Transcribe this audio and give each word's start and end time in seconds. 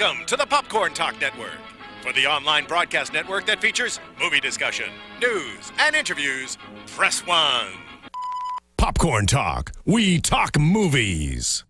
Welcome 0.00 0.24
to 0.26 0.36
the 0.36 0.46
Popcorn 0.46 0.94
Talk 0.94 1.20
Network, 1.20 1.58
for 2.00 2.14
the 2.14 2.26
online 2.26 2.64
broadcast 2.64 3.12
network 3.12 3.44
that 3.46 3.60
features 3.60 4.00
movie 4.18 4.40
discussion, 4.40 4.86
news, 5.20 5.72
and 5.78 5.94
interviews. 5.94 6.56
Press 6.86 7.26
one. 7.26 7.66
Popcorn 8.78 9.26
Talk. 9.26 9.72
We 9.84 10.18
talk 10.18 10.58
movies. 10.58 11.64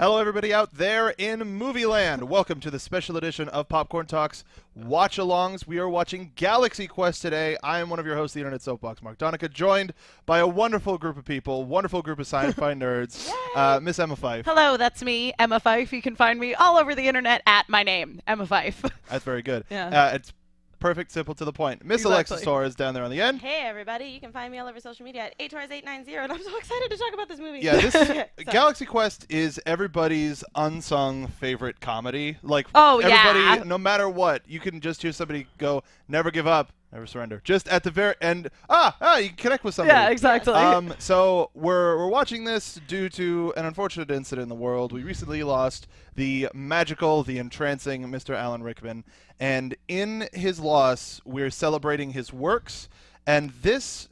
Hello, 0.00 0.16
everybody 0.16 0.50
out 0.50 0.72
there 0.72 1.10
in 1.18 1.40
movie 1.40 1.84
land. 1.84 2.22
Welcome 2.22 2.58
to 2.60 2.70
the 2.70 2.78
special 2.78 3.18
edition 3.18 3.50
of 3.50 3.68
Popcorn 3.68 4.06
Talks 4.06 4.44
Watch 4.74 5.18
Alongs. 5.18 5.66
We 5.66 5.78
are 5.78 5.90
watching 5.90 6.32
Galaxy 6.36 6.86
Quest 6.86 7.20
today. 7.20 7.58
I 7.62 7.80
am 7.80 7.90
one 7.90 7.98
of 7.98 8.06
your 8.06 8.16
hosts, 8.16 8.32
the 8.32 8.40
Internet 8.40 8.62
Soapbox, 8.62 9.02
Mark 9.02 9.18
Donica, 9.18 9.46
joined 9.50 9.92
by 10.24 10.38
a 10.38 10.46
wonderful 10.46 10.96
group 10.96 11.18
of 11.18 11.26
people, 11.26 11.66
wonderful 11.66 12.00
group 12.00 12.18
of 12.18 12.26
sci-fi 12.26 12.72
nerds. 12.76 13.30
Uh, 13.54 13.78
Miss 13.82 13.98
Emma 13.98 14.16
Fife. 14.16 14.46
Hello, 14.46 14.78
that's 14.78 15.02
me, 15.02 15.34
Emma 15.38 15.60
Fife. 15.60 15.92
You 15.92 16.00
can 16.00 16.16
find 16.16 16.40
me 16.40 16.54
all 16.54 16.78
over 16.78 16.94
the 16.94 17.06
internet 17.06 17.42
at 17.44 17.68
my 17.68 17.82
name, 17.82 18.22
Emma 18.26 18.46
Fife. 18.46 18.82
That's 19.10 19.24
very 19.24 19.42
good. 19.42 19.66
Yeah. 19.70 19.88
Uh, 19.88 20.14
it's 20.14 20.32
perfect, 20.80 21.12
simple, 21.12 21.34
to 21.36 21.44
the 21.44 21.52
point. 21.52 21.84
Miss 21.84 22.04
Alexis 22.04 22.38
Exactly. 22.38 22.44
Torres 22.52 22.74
down 22.74 22.94
there 22.94 23.04
on 23.04 23.10
the 23.10 23.20
end. 23.20 23.40
Hey 23.40 23.60
everybody, 23.64 24.06
you 24.06 24.18
can 24.20 24.32
find 24.32 24.50
me 24.50 24.58
all 24.58 24.66
over 24.66 24.80
social 24.80 25.04
media 25.04 25.24
at 25.26 25.38
aTors890 25.38 26.08
and 26.08 26.32
I'm 26.32 26.42
so 26.42 26.56
excited 26.56 26.90
to 26.90 26.96
talk 26.96 27.14
about 27.14 27.28
this 27.28 27.38
movie. 27.38 27.60
Yeah, 27.60 27.76
this 27.76 27.94
Okay, 27.94 28.26
so- 28.38 28.44
Galaxy 28.50 28.86
Quest 28.86 29.26
is 29.28 29.60
everybody's 29.66 30.42
unsung 30.54 31.28
favorite 31.28 31.80
comedy. 31.80 32.38
Like 32.42 32.66
Oh, 32.74 32.98
everybody, 33.00 33.38
yeah. 33.40 33.62
no 33.66 33.78
matter 33.78 34.08
what, 34.08 34.42
you 34.48 34.58
can 34.60 34.80
just 34.80 35.02
hear 35.02 35.12
somebody 35.12 35.46
go, 35.58 35.82
"Never 36.08 36.30
give 36.30 36.46
up, 36.46 36.72
never 36.92 37.06
surrender." 37.06 37.40
Just 37.44 37.68
at 37.68 37.84
the 37.84 37.90
very 37.90 38.14
end, 38.20 38.50
ah, 38.68 38.96
ah, 39.00 39.18
you 39.18 39.28
can 39.28 39.36
connect 39.36 39.64
with 39.64 39.74
somebody. 39.74 39.98
yeah, 39.98 40.10
exactly. 40.10 40.54
Um, 40.54 40.94
so 40.98 41.50
we're 41.54 41.96
we're 41.98 42.08
watching 42.08 42.44
this 42.44 42.80
due 42.86 43.08
to 43.10 43.52
an 43.56 43.64
unfortunate 43.66 44.10
incident 44.10 44.44
in 44.44 44.48
the 44.48 44.54
world. 44.54 44.92
We 44.92 45.02
recently 45.02 45.42
lost 45.42 45.86
the 46.14 46.48
magical, 46.54 47.22
the 47.22 47.38
entrancing 47.38 48.04
Mr. 48.04 48.34
Alan 48.34 48.62
Rickman, 48.62 49.04
and 49.38 49.76
in 49.88 50.28
his 50.32 50.60
loss, 50.60 51.20
we're 51.24 51.50
celebrating 51.50 52.12
his 52.12 52.32
works. 52.32 52.88
And 53.26 53.50
this 53.62 54.08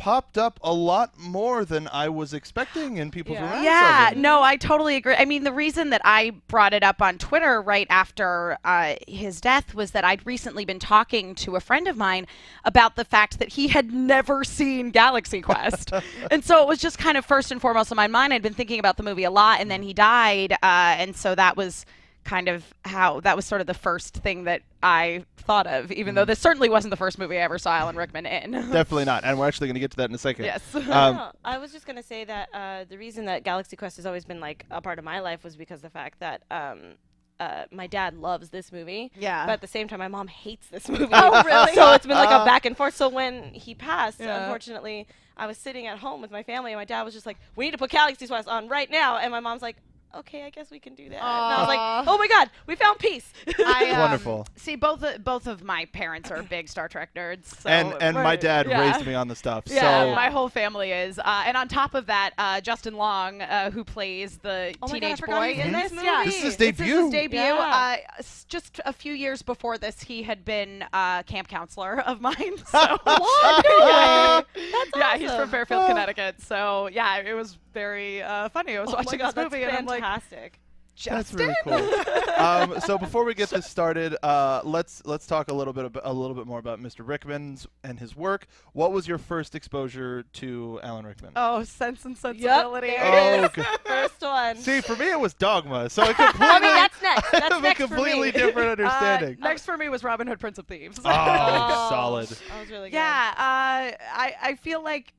popped 0.00 0.38
up 0.38 0.58
a 0.62 0.72
lot 0.72 1.18
more 1.18 1.64
than 1.64 1.86
I 1.92 2.08
was 2.08 2.32
expecting 2.32 2.96
in 2.96 3.10
people's 3.10 3.36
Yeah. 3.36 3.60
reactions. 3.60 4.16
yeah, 4.16 4.20
no, 4.20 4.42
I 4.42 4.56
totally 4.56 4.96
agree. 4.96 5.14
I 5.14 5.26
mean, 5.26 5.44
the 5.44 5.52
reason 5.52 5.90
that 5.90 6.00
I 6.06 6.30
brought 6.48 6.72
it 6.72 6.82
up 6.82 7.02
on 7.02 7.18
Twitter 7.18 7.60
right 7.60 7.86
after 7.90 8.56
uh, 8.64 8.94
his 9.06 9.42
death 9.42 9.74
was 9.74 9.90
that 9.90 10.02
I'd 10.02 10.24
recently 10.26 10.64
been 10.64 10.78
talking 10.78 11.34
to 11.36 11.54
a 11.56 11.60
friend 11.60 11.86
of 11.86 11.98
mine 11.98 12.26
about 12.64 12.96
the 12.96 13.04
fact 13.04 13.38
that 13.40 13.50
he 13.50 13.68
had 13.68 13.92
never 13.92 14.42
seen 14.42 14.90
Galaxy 14.90 15.42
Quest. 15.42 15.92
and 16.30 16.42
so 16.42 16.62
it 16.62 16.66
was 16.68 16.78
just 16.78 16.96
kind 16.98 17.18
of 17.18 17.26
first 17.26 17.52
and 17.52 17.60
foremost 17.60 17.90
in 17.92 17.96
my 17.96 18.06
mind. 18.06 18.32
I'd 18.32 18.40
been 18.42 18.54
thinking 18.54 18.80
about 18.80 18.96
the 18.96 19.02
movie 19.02 19.24
a 19.24 19.30
lot, 19.30 19.60
and 19.60 19.70
then 19.70 19.82
he 19.82 19.92
died. 19.92 20.52
Uh, 20.54 20.56
and 20.98 21.14
so 21.14 21.34
that 21.34 21.58
was 21.58 21.84
kind 22.24 22.48
of 22.48 22.64
how 22.84 23.20
that 23.20 23.34
was 23.34 23.44
sort 23.46 23.60
of 23.60 23.66
the 23.66 23.74
first 23.74 24.14
thing 24.14 24.44
that 24.44 24.62
I 24.82 25.24
thought 25.38 25.66
of, 25.66 25.90
even 25.90 26.14
though 26.14 26.24
this 26.24 26.38
certainly 26.38 26.68
wasn't 26.68 26.90
the 26.90 26.96
first 26.96 27.18
movie 27.18 27.38
I 27.38 27.40
ever 27.42 27.58
saw 27.58 27.72
Alan 27.76 27.96
Rickman 27.96 28.26
in. 28.26 28.50
Definitely 28.52 29.06
not. 29.06 29.24
And 29.24 29.38
we're 29.38 29.48
actually 29.48 29.68
going 29.68 29.74
to 29.74 29.80
get 29.80 29.90
to 29.92 29.96
that 29.98 30.10
in 30.10 30.14
a 30.14 30.18
second. 30.18 30.44
yes. 30.44 30.74
Um, 30.74 30.82
No, 30.90 31.32
I 31.44 31.58
was 31.58 31.72
just 31.72 31.86
gonna 31.86 32.02
say 32.02 32.24
that 32.24 32.48
uh, 32.52 32.84
the 32.88 32.98
reason 32.98 33.24
that 33.24 33.42
Galaxy 33.42 33.74
Quest 33.76 33.96
has 33.96 34.06
always 34.06 34.24
been 34.24 34.38
like 34.40 34.66
a 34.70 34.80
part 34.80 34.98
of 34.98 35.04
my 35.04 35.20
life 35.20 35.42
was 35.44 35.56
because 35.56 35.78
of 35.78 35.82
the 35.82 35.90
fact 35.90 36.20
that 36.20 36.42
um, 36.50 36.94
uh, 37.40 37.64
my 37.72 37.86
dad 37.86 38.14
loves 38.14 38.50
this 38.50 38.70
movie. 38.70 39.10
Yeah. 39.18 39.46
But 39.46 39.52
at 39.52 39.60
the 39.62 39.66
same 39.66 39.88
time, 39.88 39.98
my 39.98 40.08
mom 40.08 40.28
hates 40.28 40.68
this 40.68 40.88
movie. 40.90 41.08
Oh, 41.10 41.42
really? 41.42 41.74
so 41.74 41.92
it's 41.94 42.06
been 42.06 42.16
like 42.16 42.28
a 42.30 42.44
back 42.44 42.66
and 42.66 42.76
forth. 42.76 42.94
So 42.94 43.08
when 43.08 43.54
he 43.54 43.74
passed, 43.74 44.20
Yeah. 44.20 44.42
unfortunately, 44.44 45.06
I 45.38 45.46
was 45.46 45.56
sitting 45.56 45.86
at 45.86 45.98
home 45.98 46.20
with 46.20 46.30
my 46.30 46.42
family, 46.42 46.72
and 46.72 46.78
my 46.78 46.84
dad 46.84 47.02
was 47.02 47.14
just 47.14 47.24
like, 47.24 47.38
"We 47.56 47.64
need 47.64 47.70
to 47.70 47.78
put 47.78 47.90
Galaxy 47.90 48.26
Quest 48.26 48.46
on 48.46 48.68
right 48.68 48.90
now," 48.90 49.16
and 49.16 49.30
my 49.32 49.40
mom's 49.40 49.62
like. 49.62 49.76
Okay, 50.16 50.42
I 50.44 50.50
guess 50.50 50.70
we 50.70 50.78
can 50.80 50.94
do 50.94 51.08
that. 51.08 51.16
And 51.16 51.24
I 51.24 51.58
was 51.60 51.68
like, 51.68 51.78
"Oh 52.08 52.18
my 52.18 52.26
God, 52.26 52.50
we 52.66 52.74
found 52.74 52.98
peace!" 52.98 53.32
I, 53.64 53.90
um, 53.94 53.98
Wonderful. 54.00 54.46
See, 54.56 54.74
both 54.74 55.02
of, 55.04 55.22
both 55.22 55.46
of 55.46 55.62
my 55.62 55.84
parents 55.92 56.30
are 56.32 56.42
big 56.42 56.68
Star 56.68 56.88
Trek 56.88 57.10
nerds. 57.14 57.46
So 57.60 57.68
and 57.70 57.94
and 58.02 58.16
my 58.16 58.34
dad 58.36 58.66
Yeah. 58.68 58.80
raised 58.92 59.06
me 59.06 59.14
on 59.14 59.28
the 59.28 59.36
stuff. 59.36 59.64
yeah, 59.66 60.06
so 60.06 60.14
my 60.14 60.28
whole 60.30 60.48
family 60.48 60.90
is. 60.92 61.18
Uh, 61.18 61.44
and 61.46 61.56
on 61.56 61.68
top 61.68 61.94
of 61.94 62.06
that, 62.06 62.30
uh, 62.38 62.60
Justin 62.60 62.94
Long, 62.96 63.40
uh, 63.42 63.70
who 63.70 63.84
plays 63.84 64.38
the 64.38 64.74
Oh 64.82 64.88
my 64.88 64.98
God, 64.98 65.16
teenage 65.16 65.20
boy 65.22 65.52
in 65.52 65.66
in 65.68 65.72
this 65.72 65.92
this, 65.92 66.02
yeah, 66.02 66.18
movie. 66.18 66.30
This 66.30 66.36
is 66.38 66.42
his 66.42 66.56
This 66.56 66.70
is 66.70 66.76
debut. 66.78 67.02
his 67.04 67.10
debut. 67.12 67.38
Yeah. 67.38 67.96
Uh, 68.18 68.22
just 68.48 68.80
a 68.84 68.92
few 68.92 69.12
years 69.12 69.42
before 69.42 69.78
this, 69.78 70.02
he 70.02 70.24
had 70.24 70.44
been 70.44 70.84
uh, 70.92 71.22
camp 71.22 71.46
counselor 71.48 72.00
of 72.00 72.20
mine. 72.20 72.34
So 72.66 72.98
What? 73.04 73.64
yeah, 73.80 74.40
That's 74.54 74.90
yeah, 74.96 75.16
he's 75.18 75.30
from. 75.32 75.48
Fairfield. 75.50 75.86
Connecticut. 75.86 76.40
So 76.40 76.88
yeah, 76.88 77.18
it 77.18 77.34
was 77.34 77.58
very 77.72 78.22
uh, 78.22 78.48
funny. 78.50 78.76
I 78.76 78.80
was 78.80 78.90
Oh 78.90 78.96
watching 78.96 79.18
God, 79.18 79.28
this 79.28 79.34
that's 79.34 79.52
movie 79.52 79.64
and 79.64 79.76
I'm 79.76 79.86
like, 79.86 80.02
fantastic. 80.02 80.60
That's 81.02 81.32
really 81.32 81.54
cool. 81.64 81.72
um, 82.36 82.78
so 82.80 82.98
before 82.98 83.24
we 83.24 83.32
get 83.32 83.48
this 83.48 83.64
started, 83.64 84.14
uh, 84.22 84.60
let's 84.64 85.00
let's 85.06 85.26
talk 85.26 85.50
a 85.50 85.54
little 85.54 85.72
bit 85.72 85.86
ab- 85.86 86.00
a 86.04 86.12
little 86.12 86.34
bit 86.36 86.46
more 86.46 86.58
about 86.58 86.78
Mr. 86.78 87.06
Rickman's 87.08 87.66
and 87.82 87.98
his 87.98 88.14
work. 88.14 88.46
What 88.74 88.92
was 88.92 89.08
your 89.08 89.16
first 89.16 89.54
exposure 89.54 90.24
to 90.34 90.78
Alan 90.82 91.06
Rickman? 91.06 91.32
Oh, 91.36 91.62
Sense 91.64 92.04
and 92.04 92.18
Sensibility. 92.18 92.88
there 92.88 93.44
it 93.44 93.50
Oh, 93.56 93.60
is. 93.62 93.66
First 93.86 94.20
one. 94.20 94.56
See, 94.56 94.82
for 94.82 94.94
me 94.96 95.10
it 95.10 95.18
was 95.18 95.32
Dogma, 95.32 95.88
so 95.88 96.02
I 96.02 96.12
completely 96.12 96.46
I 96.46 96.60
mean, 96.60 96.74
that's 96.74 97.02
next. 97.02 97.26
I 97.34 97.40
That's 97.40 97.52
have 97.54 97.58
a 97.60 97.62
next 97.62 97.80
for 97.80 97.86
completely 97.86 98.26
me. 98.26 98.32
different 98.32 98.68
understanding. 98.80 99.38
Uh, 99.40 99.48
next 99.48 99.64
for 99.64 99.78
me 99.78 99.88
was 99.88 100.04
Robin 100.04 100.26
Hood, 100.26 100.40
Prince 100.40 100.58
of 100.58 100.66
Thieves. 100.66 101.00
oh, 101.02 101.86
solid. 101.88 102.28
That 102.28 102.60
was 102.60 102.70
really 102.70 102.90
good. 102.90 102.96
yeah, 102.96 103.30
uh, 103.38 103.96
I 104.12 104.34
I 104.42 104.54
feel 104.56 104.82
like, 104.84 105.14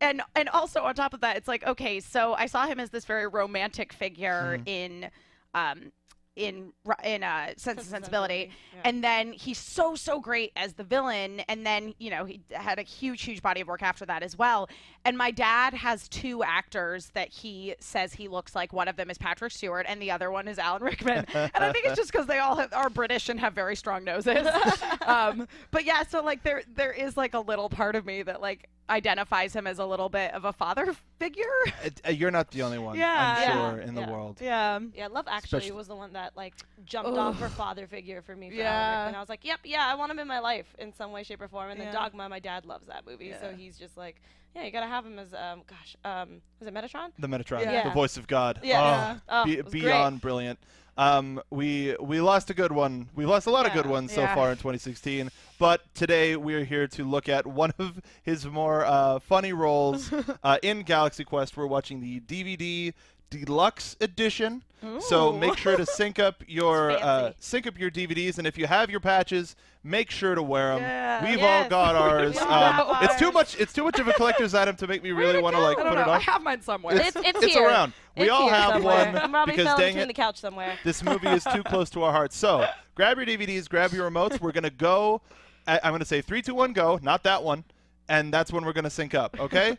and 0.00 0.22
and 0.34 0.48
also 0.50 0.82
on 0.82 0.94
top 0.94 1.14
of 1.14 1.20
that, 1.20 1.36
it's 1.36 1.48
like 1.48 1.66
okay, 1.66 2.00
so 2.00 2.34
I 2.34 2.46
saw 2.46 2.66
him 2.66 2.80
as 2.80 2.90
this 2.90 3.04
very 3.04 3.26
romantic 3.26 3.92
figure 3.92 4.58
Mhm. 4.58 4.68
in, 4.68 5.10
um, 5.54 5.92
in 6.36 6.72
Ro- 6.84 6.96
in 7.04 7.22
uh, 7.22 7.52
Sense 7.56 7.82
and 7.82 7.86
Sensibility, 7.86 8.50
Yeah. 8.74 8.80
and 8.86 9.04
then 9.04 9.32
he's 9.32 9.56
so 9.58 9.94
so 9.94 10.18
great 10.18 10.50
as 10.56 10.74
the 10.74 10.82
villain, 10.82 11.40
and 11.48 11.64
then 11.64 11.94
you 12.00 12.10
know 12.10 12.24
he 12.24 12.40
had 12.50 12.80
a 12.80 12.82
huge 12.82 13.22
huge 13.22 13.40
body 13.40 13.60
of 13.60 13.68
work 13.68 13.82
after 13.84 14.04
that 14.06 14.24
as 14.24 14.36
well. 14.36 14.68
And 15.04 15.16
my 15.16 15.30
dad 15.30 15.74
has 15.74 16.08
two 16.08 16.42
actors 16.42 17.10
that 17.14 17.28
he 17.28 17.76
says 17.78 18.14
he 18.14 18.26
looks 18.26 18.56
like. 18.56 18.72
One 18.72 18.88
of 18.88 18.96
them 18.96 19.10
is 19.10 19.18
Patrick 19.18 19.52
Stewart, 19.52 19.86
and 19.88 20.02
the 20.02 20.10
other 20.10 20.28
one 20.32 20.48
is 20.48 20.58
Alan 20.58 20.82
Rickman. 20.82 21.24
and 21.34 21.50
I 21.54 21.70
think 21.72 21.86
it's 21.86 21.94
just 21.96 22.10
because 22.10 22.26
they 22.26 22.38
all 22.40 22.56
have, 22.56 22.72
are 22.72 22.90
British 22.90 23.28
and 23.28 23.38
have 23.38 23.52
very 23.52 23.76
strong 23.76 24.02
noses. 24.02 24.44
um, 25.06 25.46
but 25.70 25.84
yeah, 25.84 26.02
so 26.02 26.20
like 26.20 26.42
there 26.42 26.62
there 26.74 26.90
is 26.92 27.16
like 27.16 27.34
a 27.34 27.40
little 27.40 27.68
part 27.68 27.94
of 27.94 28.04
me 28.04 28.22
that 28.24 28.40
like 28.40 28.68
identifies 28.90 29.54
him 29.54 29.66
as 29.66 29.78
a 29.78 29.86
little 29.86 30.08
bit 30.08 30.32
of 30.34 30.44
a 30.44 30.52
father 30.52 30.94
figure. 31.18 31.44
Uh, 31.84 31.88
uh, 32.06 32.10
You're 32.10 32.30
not 32.30 32.50
the 32.50 32.62
only 32.62 32.78
one, 32.78 32.98
Yeah. 32.98 33.34
I'm 33.38 33.42
Yeah. 33.42 33.70
sure, 33.70 33.80
in 33.80 33.94
the 33.94 34.02
world. 34.02 34.38
Yeah. 34.40 34.78
Yeah, 34.94 35.06
Love 35.08 35.26
Actually 35.28 35.58
Especially- 35.58 35.76
was 35.76 35.88
the 35.88 35.96
one 35.96 36.12
that 36.12 36.36
like 36.36 36.54
jumped 36.84 37.10
Ugh. 37.10 37.18
off 37.18 37.38
for 37.38 37.48
father 37.48 37.86
figure 37.86 38.20
for 38.22 38.36
me. 38.36 38.50
For 38.50 38.56
Yeah. 38.56 38.64
yeah. 38.64 39.06
And 39.08 39.16
I 39.16 39.20
was 39.20 39.28
like, 39.28 39.44
yep, 39.44 39.60
yeah, 39.64 39.86
I 39.86 39.94
want 39.94 40.10
him 40.12 40.18
in 40.18 40.28
my 40.28 40.38
life 40.40 40.66
in 40.78 40.92
some 40.92 41.12
way, 41.12 41.22
shape, 41.22 41.40
or 41.40 41.48
form. 41.48 41.70
And 41.70 41.80
then 41.80 41.92
Dogma, 41.92 42.28
my 42.28 42.40
dad 42.40 42.66
loves 42.66 42.86
that 42.88 43.06
movie, 43.06 43.32
so 43.40 43.52
he's 43.56 43.78
just 43.78 43.96
like, 43.96 44.20
yeah, 44.54 44.62
you 44.64 44.70
gotta 44.70 44.86
have 44.86 45.04
him 45.04 45.18
as 45.18 45.34
um, 45.34 45.62
gosh, 45.66 45.96
um, 46.04 46.40
was 46.60 46.68
it 46.68 46.74
Metatron? 46.74 47.10
The 47.18 47.26
Metatron, 47.26 47.62
Yeah. 47.62 47.84
the 47.84 47.90
voice 47.90 48.16
of 48.16 48.26
God. 48.28 48.60
Yeah. 48.62 49.18
Oh, 49.28 49.40
Oh, 49.40 49.44
be- 49.44 49.58
it 49.58 49.64
was 49.64 49.72
great. 49.72 49.82
beyond 49.84 50.20
brilliant. 50.20 50.58
Um, 50.96 51.42
we 51.50 51.96
we 51.98 52.20
lost 52.20 52.50
a 52.50 52.54
good 52.54 52.70
one. 52.70 53.08
We 53.16 53.26
lost 53.26 53.48
a 53.48 53.50
lot 53.50 53.66
of 53.66 53.72
good 53.72 53.86
Yeah. 53.86 53.90
ones 53.90 54.12
so 54.12 54.24
far 54.28 54.52
in 54.52 54.56
2016. 54.58 55.28
But 55.58 55.82
today 55.94 56.36
we 56.36 56.54
are 56.54 56.64
here 56.64 56.86
to 56.88 57.04
look 57.04 57.28
at 57.28 57.46
one 57.46 57.72
of 57.78 58.00
his 58.22 58.44
more 58.46 58.84
uh, 58.84 59.20
funny 59.20 59.52
roles 59.52 60.12
uh, 60.42 60.58
in 60.62 60.82
Galaxy 60.82 61.24
Quest. 61.24 61.56
We're 61.56 61.66
watching 61.66 62.00
the 62.00 62.20
DVD 62.20 62.92
deluxe 63.30 63.96
edition. 64.00 64.62
So 65.00 65.32
make 65.32 65.56
sure 65.56 65.78
to 65.78 65.86
sync 65.86 66.18
up 66.18 66.42
your 66.46 66.90
uh, 66.90 67.32
sync 67.40 67.66
up 67.66 67.78
your 67.78 67.90
DVDs, 67.90 68.36
and 68.36 68.46
if 68.46 68.58
you 68.58 68.66
have 68.66 68.90
your 68.90 69.00
patches, 69.00 69.56
make 69.82 70.10
sure 70.10 70.34
to 70.34 70.42
wear 70.42 70.74
them. 70.74 70.82
Yeah. 70.82 71.24
We've 71.24 71.42
all 71.42 71.66
got 71.70 71.94
ours. 71.96 72.36
Um, 72.36 72.94
it's 73.00 73.16
too 73.18 73.32
much. 73.32 73.58
It's 73.58 73.72
too 73.72 73.84
much 73.84 73.98
of 73.98 74.08
a 74.08 74.12
collector's 74.12 74.54
item 74.54 74.76
to 74.76 74.86
make 74.86 75.02
me 75.02 75.12
really 75.12 75.40
want 75.40 75.56
to 75.56 75.62
like 75.62 75.78
put 75.78 75.84
don't 75.84 75.96
it 75.96 76.04
know. 76.06 76.12
I 76.12 76.18
have 76.18 76.42
mine 76.42 76.60
somewhere. 76.60 76.96
It's 76.96 77.16
it's, 77.16 77.42
It's 77.42 77.54
here. 77.54 77.66
around. 77.66 77.94
We 78.14 78.24
It's 78.24 78.32
all 78.32 78.50
have 78.50 78.74
somewhere. 78.74 79.10
one 79.12 79.30
probably 79.30 79.52
because 79.52 79.68
fell 79.68 79.78
dang 79.78 79.96
it- 79.96 80.06
the 80.06 80.12
couch 80.12 80.36
somewhere. 80.38 80.74
This 80.84 81.02
movie 81.02 81.28
is 81.28 81.44
too 81.44 81.62
close 81.62 81.88
to 81.90 82.02
our 82.02 82.12
hearts. 82.12 82.36
So 82.36 82.66
grab 82.94 83.16
your 83.16 83.24
DVDs, 83.24 83.66
grab 83.70 83.92
your 83.92 84.10
remotes. 84.10 84.38
We're 84.38 84.52
gonna 84.52 84.68
go. 84.68 85.22
I, 85.66 85.80
I'm 85.82 85.92
gonna 85.92 86.04
say 86.04 86.20
three, 86.20 86.42
two, 86.42 86.54
one, 86.54 86.72
go. 86.72 86.98
Not 87.02 87.22
that 87.24 87.42
one, 87.42 87.64
and 88.08 88.32
that's 88.32 88.52
when 88.52 88.64
we're 88.64 88.72
gonna 88.72 88.90
sync 88.90 89.14
up. 89.14 89.36
Okay. 89.44 89.78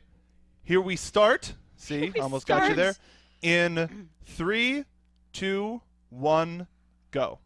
Here 0.63 0.81
we 0.81 0.95
start. 0.95 1.53
See, 1.77 2.09
we 2.09 2.19
almost 2.19 2.47
got 2.47 2.69
you 2.69 2.75
there. 2.75 2.95
In 3.43 4.09
three, 4.25 4.85
two, 5.31 5.81
one, 6.09 6.65
go. 7.11 7.37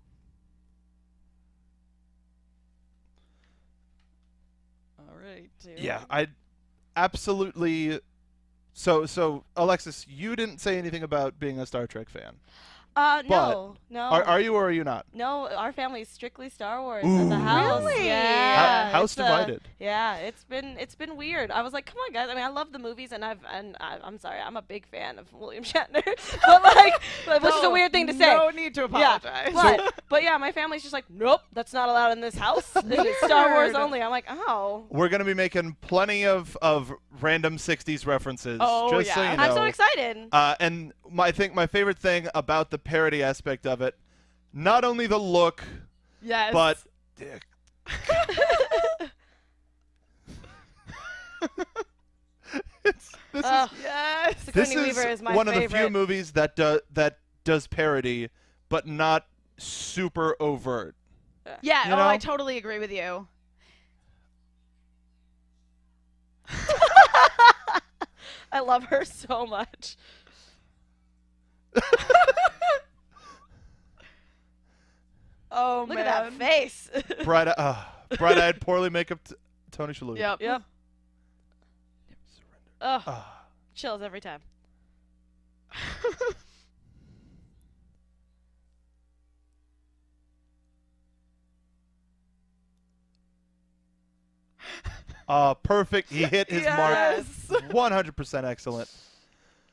all 4.99 5.17
right. 5.17 5.49
Yeah, 5.77 6.01
I 6.09 6.27
absolutely. 6.95 7.99
So, 8.73 9.05
so 9.05 9.43
Alexis, 9.57 10.05
you 10.07 10.35
didn't 10.37 10.59
say 10.59 10.77
anything 10.77 11.03
about 11.03 11.39
being 11.39 11.59
a 11.59 11.65
Star 11.65 11.85
Trek 11.87 12.09
fan. 12.09 12.35
Uh, 12.95 13.21
But 13.23 13.29
no, 13.29 13.75
no. 13.89 14.01
Are, 14.01 14.23
are 14.23 14.41
you 14.41 14.55
or 14.55 14.65
are 14.67 14.71
you 14.71 14.83
not? 14.83 15.05
No, 15.13 15.47
our 15.47 15.71
family 15.71 16.01
is 16.01 16.09
strictly 16.09 16.49
Star 16.49 16.81
Wars 16.81 17.05
Ooh. 17.05 17.17
at 17.23 17.29
the 17.29 17.37
house. 17.37 17.81
Really? 17.81 18.07
Yeah. 18.07 18.87
Hou- 18.87 18.91
house 18.97 19.11
it's, 19.13 19.19
uh, 19.19 19.23
divided. 19.23 19.61
yeah, 19.79 20.15
it's 20.17 20.43
been 20.43 20.75
it's 20.79 20.95
been 20.95 21.15
weird. 21.15 21.49
I 21.51 21.61
was 21.61 21.71
like, 21.71 21.85
come 21.85 21.97
on, 21.99 22.11
guys. 22.11 22.27
I 22.29 22.35
mean, 22.35 22.43
I 22.43 22.49
love 22.49 22.71
the 22.71 22.79
movies, 22.79 23.11
and 23.11 23.23
I've 23.23 23.39
and 23.51 23.77
I, 23.79 23.97
I'm 24.03 24.17
sorry, 24.17 24.39
I'm 24.39 24.57
a 24.57 24.61
big 24.61 24.85
fan 24.87 25.17
of 25.19 25.31
William 25.33 25.63
Shatner, 25.71 26.03
but 26.45 26.63
like, 26.75 26.93
but- 27.25 27.41
which 27.41 27.53
is 27.55 27.63
a 27.63 27.69
weird 27.69 27.91
thing 27.91 28.07
to 28.07 28.13
say. 28.13 28.33
No 28.33 28.49
need 28.49 28.73
to 28.75 28.81
Yeah, 28.91 29.15
apologize. 29.17 29.53
but 29.53 29.93
but 30.09 30.23
yeah, 30.23 30.37
my 30.37 30.51
family's 30.51 30.81
just 30.81 30.93
like, 30.93 31.05
nope, 31.09 31.41
that's 31.53 31.73
not 31.73 31.89
allowed 31.89 32.11
in 32.11 32.21
this 32.21 32.35
house. 32.35 32.71
It's 32.75 33.25
Star 33.25 33.53
Wars 33.53 33.75
only. 33.75 34.01
I'm 34.01 34.11
like, 34.11 34.25
oh. 34.29 34.85
We're 34.89 35.09
gonna 35.09 35.23
be 35.25 35.33
making 35.35 35.77
plenty 35.81 36.25
of, 36.25 36.57
of 36.61 36.91
random 37.21 37.57
'60s 37.57 38.05
references. 38.05 38.57
Oh, 38.59 38.89
just 38.91 39.13
so 39.13 39.21
yeah. 39.21 39.31
you 39.31 39.37
know. 39.37 39.43
I'm 39.43 39.53
so 39.53 39.63
excited. 39.63 40.17
Uh, 40.31 40.55
and 40.59 40.91
my, 41.09 41.25
I 41.27 41.31
think 41.31 41.53
my 41.53 41.67
favorite 41.67 41.97
thing 41.99 42.27
about 42.33 42.71
the 42.71 42.78
parody 42.79 43.21
aspect 43.23 43.65
of 43.65 43.81
it, 43.81 43.95
not 44.53 44.83
only 44.83 45.07
the 45.07 45.17
look, 45.17 45.63
yes. 46.21 46.53
but 46.53 46.77
it's, 52.83 53.11
this 53.31 53.45
Ugh. 53.45 53.69
is 53.69 53.73
oh, 53.73 53.77
yes. 53.83 54.43
this 54.45 54.73
is 54.73 54.97
is 54.97 55.21
my 55.21 55.35
one 55.35 55.47
of 55.47 55.55
the 55.55 55.67
few 55.67 55.89
movies 55.89 56.31
that 56.33 56.55
do, 56.55 56.79
that 56.93 57.19
does 57.43 57.67
parody, 57.67 58.29
but 58.69 58.87
not 58.87 59.27
super 59.57 60.35
overt. 60.39 60.95
Yeah. 61.61 61.87
You 61.87 61.93
oh, 61.95 62.07
I 62.07 62.17
totally 62.17 62.57
agree 62.57 62.79
with 62.79 62.91
you. 62.91 63.27
I 68.51 68.59
love 68.61 68.85
her 68.85 69.05
so 69.05 69.45
much. 69.45 69.95
Oh 75.51 75.85
Look 75.87 75.97
man. 75.97 76.05
at 76.05 76.29
that 76.29 76.33
face. 76.33 76.89
Bright, 77.23 77.47
uh, 77.47 77.75
bright-eyed, 78.17 78.61
poorly 78.61 78.91
makeup 78.91 79.19
t- 79.23 79.33
Tony 79.71 79.93
Shalhoub. 79.93 80.17
Yep. 80.19 80.41
yep. 80.41 80.61
Ugh, 82.81 83.01
Ah. 83.07 83.43
chills 83.73 84.01
every 84.03 84.21
time. 84.21 84.41
Uh, 95.27 95.53
perfect. 95.53 96.11
He 96.11 96.23
hit 96.23 96.49
his 96.49 96.63
Yes. 96.63 97.25
mark. 97.49 97.63
100% 97.71 98.43
excellent. 98.45 98.89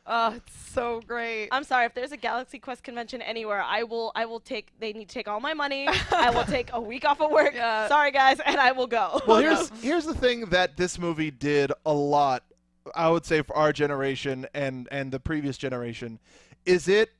Oh, 0.08 0.34
it's 0.36 0.52
so 0.72 1.00
great. 1.06 1.48
I'm 1.50 1.64
sorry 1.64 1.86
if 1.86 1.94
there's 1.94 2.12
a 2.12 2.16
Galaxy 2.16 2.58
Quest 2.58 2.84
convention 2.84 3.20
anywhere, 3.22 3.60
I 3.60 3.82
will 3.82 4.12
I 4.14 4.26
will 4.26 4.38
take 4.40 4.72
they 4.78 4.92
need 4.92 5.08
to 5.08 5.14
take 5.14 5.26
all 5.26 5.40
my 5.40 5.52
money. 5.52 5.88
I 6.12 6.30
will 6.30 6.44
take 6.44 6.70
a 6.72 6.80
week 6.80 7.04
off 7.04 7.20
of 7.20 7.30
work. 7.30 7.54
Yeah. 7.54 7.88
Sorry 7.88 8.12
guys, 8.12 8.38
and 8.44 8.56
I 8.56 8.72
will 8.72 8.86
go. 8.86 9.20
Well, 9.26 9.38
here's 9.38 9.68
here's 9.82 10.04
the 10.04 10.14
thing 10.14 10.46
that 10.46 10.76
this 10.76 10.98
movie 10.98 11.30
did 11.30 11.72
a 11.84 11.92
lot. 11.92 12.44
I 12.94 13.10
would 13.10 13.26
say 13.26 13.42
for 13.42 13.56
our 13.56 13.72
generation 13.72 14.46
and 14.54 14.88
and 14.92 15.10
the 15.10 15.18
previous 15.18 15.58
generation, 15.58 16.20
is 16.64 16.86
it 16.86 17.10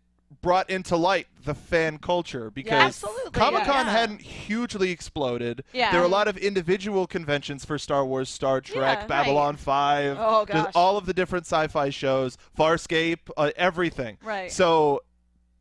brought 0.42 0.68
into 0.70 0.96
light 0.96 1.26
the 1.44 1.54
fan 1.54 1.98
culture 1.98 2.50
because 2.50 2.72
absolutely, 2.72 3.30
Comic 3.30 3.64
Con 3.64 3.86
yeah. 3.86 3.92
hadn't 3.92 4.20
hugely 4.22 4.90
exploded. 4.90 5.62
Yeah. 5.72 5.90
There 5.92 6.00
were 6.00 6.06
a 6.06 6.10
lot 6.10 6.28
of 6.28 6.36
individual 6.36 7.06
conventions 7.06 7.64
for 7.64 7.78
Star 7.78 8.04
Wars, 8.04 8.28
Star 8.28 8.60
Trek, 8.60 8.76
Yeah, 8.76 8.98
right. 9.00 9.08
Babylon 9.08 9.56
5, 9.56 10.16
Oh, 10.20 10.44
gosh. 10.44 10.72
all 10.74 10.96
of 10.96 11.06
the 11.06 11.14
different 11.14 11.46
sci-fi 11.46 11.90
shows, 11.90 12.36
Farscape, 12.58 13.30
uh, 13.36 13.50
everything. 13.56 14.18
Right. 14.22 14.50
So 14.50 15.02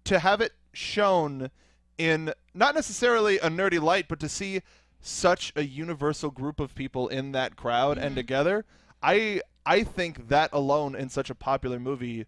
to 0.06 0.20
have 0.20 0.42
it 0.42 0.54
shown 0.74 1.50
in 1.98 2.34
not 2.54 2.76
necessarily 2.76 3.38
a 3.40 3.50
nerdy 3.50 3.82
light, 3.82 4.08
but 4.08 4.20
to 4.20 4.30
see 4.30 4.62
such 5.00 5.54
a 5.56 5.64
universal 5.64 6.32
group 6.32 6.60
of 6.60 6.74
people 6.76 7.08
in 7.08 7.32
that 7.34 7.56
crowd 7.56 7.98
Mm-hmm. 7.98 8.08
and 8.08 8.16
together, 8.16 8.66
I 9.04 9.42
I 9.66 9.84
think 9.84 10.28
that 10.30 10.50
alone 10.54 10.96
in 10.96 11.10
such 11.10 11.30
a 11.30 11.36
popular 11.36 11.80
movie 11.80 12.26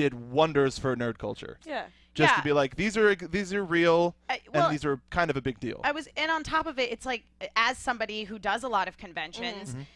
did 0.00 0.14
wonders 0.32 0.78
for 0.78 0.96
nerd 0.96 1.18
culture. 1.18 1.58
yeah. 1.66 1.84
Just 2.12 2.32
Yeah. 2.32 2.36
to 2.38 2.42
be 2.42 2.52
like 2.52 2.74
these 2.76 2.96
are 2.96 3.14
these 3.14 3.54
are 3.54 3.64
real 3.64 4.16
I- 4.28 4.40
well, 4.52 4.64
and 4.66 4.74
these 4.74 4.84
are 4.84 4.98
kind 5.10 5.30
of 5.30 5.36
a 5.36 5.40
big 5.42 5.60
deal. 5.60 5.80
I 5.84 5.92
was, 5.92 6.08
and 6.16 6.28
on 6.30 6.42
top 6.42 6.66
of 6.66 6.78
it, 6.78 6.90
it's 6.90 7.06
like 7.06 7.22
as 7.54 7.78
somebody 7.78 8.24
who 8.24 8.38
does 8.38 8.64
a 8.64 8.68
lot 8.68 8.88
of 8.88 8.96
conventions, 8.98 9.74
Mhm. 9.74 9.86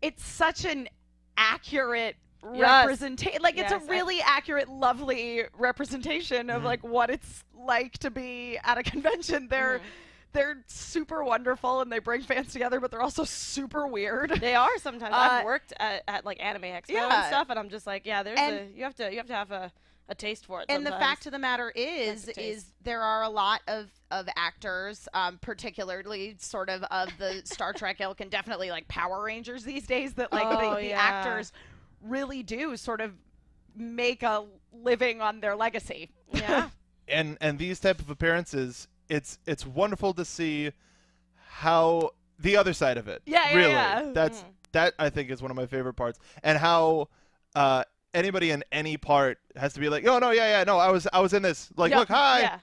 it's 0.00 0.24
such 0.24 0.64
an 0.64 0.88
accurate 1.36 2.16
Yes. 2.54 2.84
representation. 2.84 3.42
Like 3.42 3.56
it's 3.58 3.72
a 3.72 3.76
a 3.78 3.80
I- 3.80 3.86
really 3.88 4.20
accurate, 4.20 4.68
lovely 4.68 5.42
representation 5.58 6.50
of 6.50 6.62
Mhm. 6.62 6.66
like 6.66 6.84
what 6.84 7.10
it's 7.10 7.42
like 7.56 7.98
to 7.98 8.10
be 8.10 8.58
at 8.62 8.78
a 8.78 8.82
convention. 8.84 9.48
They're 9.48 9.78
Mm-hmm. 9.78 9.88
They're 10.34 10.62
super 10.66 11.24
wonderful 11.24 11.80
and 11.80 11.90
they 11.90 11.98
bring 12.00 12.20
fans 12.20 12.52
together, 12.52 12.78
but 12.80 12.90
they're 12.90 13.00
also 13.02 13.24
super 13.24 13.86
weird. 13.86 14.30
They 14.40 14.54
are 14.54 14.76
sometimes. 14.78 15.14
Uh, 15.14 15.18
I've 15.18 15.44
worked 15.46 15.72
at, 15.78 16.02
at 16.06 16.24
like 16.26 16.42
Anime 16.42 16.62
Expo 16.64 16.90
Yeah. 16.90 17.04
and 17.16 17.26
stuff, 17.26 17.46
and 17.50 17.58
I'm 17.58 17.70
just 17.70 17.86
like, 17.86 18.04
yeah, 18.04 18.22
there's 18.22 18.38
And- 18.38 18.54
a 18.74 18.76
you 18.76 18.84
have 18.84 18.94
to 18.96 19.10
you 19.10 19.16
have 19.16 19.26
to 19.28 19.34
have 19.34 19.50
a, 19.50 19.72
a 20.08 20.14
taste 20.14 20.44
for 20.44 20.60
it. 20.60 20.66
and 20.68 20.84
the 20.86 20.90
fact 20.90 21.24
of 21.24 21.32
the 21.32 21.38
matter 21.38 21.72
is 21.74 22.28
is 22.36 22.66
there 22.82 23.00
are 23.00 23.22
a 23.22 23.28
lot 23.30 23.62
of 23.68 23.88
of 24.10 24.28
actors 24.36 25.08
um, 25.14 25.38
particularly 25.40 26.36
sort 26.38 26.68
of 26.68 26.82
of 26.84 27.08
the 27.18 27.40
star 27.44 27.72
trek 27.80 28.00
ilk 28.02 28.20
and 28.20 28.30
definitely 28.30 28.70
like 28.70 28.86
power 28.86 29.22
rangers 29.24 29.64
these 29.64 29.86
days 29.86 30.12
that 30.14 30.30
like 30.30 30.44
Oh, 30.46 30.74
the, 30.74 30.80
the 30.82 30.88
yeah. 30.88 31.00
actors 31.00 31.52
really 32.02 32.42
do 32.42 32.76
sort 32.76 33.00
of 33.00 33.12
make 33.74 34.22
a 34.22 34.44
living 34.74 35.20
on 35.22 35.40
their 35.40 35.56
legacy 35.56 36.10
yeah, 36.32 36.68
and 37.08 37.38
and 37.40 37.58
these 37.58 37.80
type 37.80 37.98
of 38.00 38.10
appearances, 38.10 38.88
it's 39.08 39.38
it's 39.46 39.66
wonderful 39.66 40.12
to 40.14 40.24
see 40.24 40.72
how 41.48 42.10
the 42.38 42.56
other 42.56 42.72
side 42.72 42.96
of 42.98 43.08
it. 43.08 43.22
Yeah, 43.26 43.48
yeah, 43.50 43.56
really. 43.56 43.72
yeah. 43.72 44.10
That's 44.12 44.40
Mhm. 44.42 44.44
that 44.72 44.94
I 44.98 45.10
think 45.10 45.30
is 45.30 45.40
one 45.42 45.50
of 45.50 45.56
my 45.56 45.66
favorite 45.66 45.94
parts, 45.94 46.18
and 46.42 46.58
how 46.58 47.08
uh, 47.54 47.84
anybody 48.12 48.50
in 48.50 48.64
any 48.72 48.96
part 48.96 49.38
has 49.56 49.72
to 49.74 49.80
be 49.80 49.88
like, 49.88 50.06
oh 50.06 50.18
no, 50.18 50.30
yeah, 50.30 50.58
yeah, 50.58 50.64
no, 50.64 50.78
I 50.78 50.90
was 50.90 51.06
I 51.12 51.20
was 51.20 51.32
in 51.32 51.42
this. 51.42 51.70
Like, 51.76 51.90
Yeah, 51.92 51.98
look, 52.00 52.08
hi. 52.08 52.40
yeah. 52.40 52.58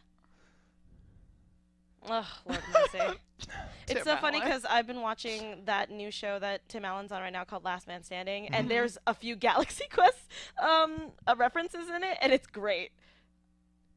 Ugh, 2.09 2.25
Lord 2.47 2.61
mercy. 2.73 2.99
it's 3.87 3.93
Tim 3.93 4.03
so 4.03 4.17
funny 4.17 4.39
because 4.39 4.65
I've 4.65 4.87
been 4.87 5.01
watching 5.01 5.61
that 5.65 5.91
new 5.91 6.09
show 6.09 6.39
that 6.39 6.67
Tim 6.67 6.83
Allen's 6.83 7.11
on 7.11 7.21
right 7.21 7.31
now 7.31 7.43
called 7.43 7.63
Last 7.63 7.87
Man 7.87 8.03
Standing, 8.03 8.47
and 8.49 8.65
Mhm. 8.65 8.69
there's 8.69 8.97
a 9.05 9.13
few 9.13 9.35
Galaxy 9.35 9.85
Quest 9.91 10.17
um, 10.61 11.11
uh, 11.27 11.35
references 11.37 11.89
in 11.89 12.03
it, 12.03 12.17
and 12.21 12.33
it's 12.33 12.47
great. 12.47 12.91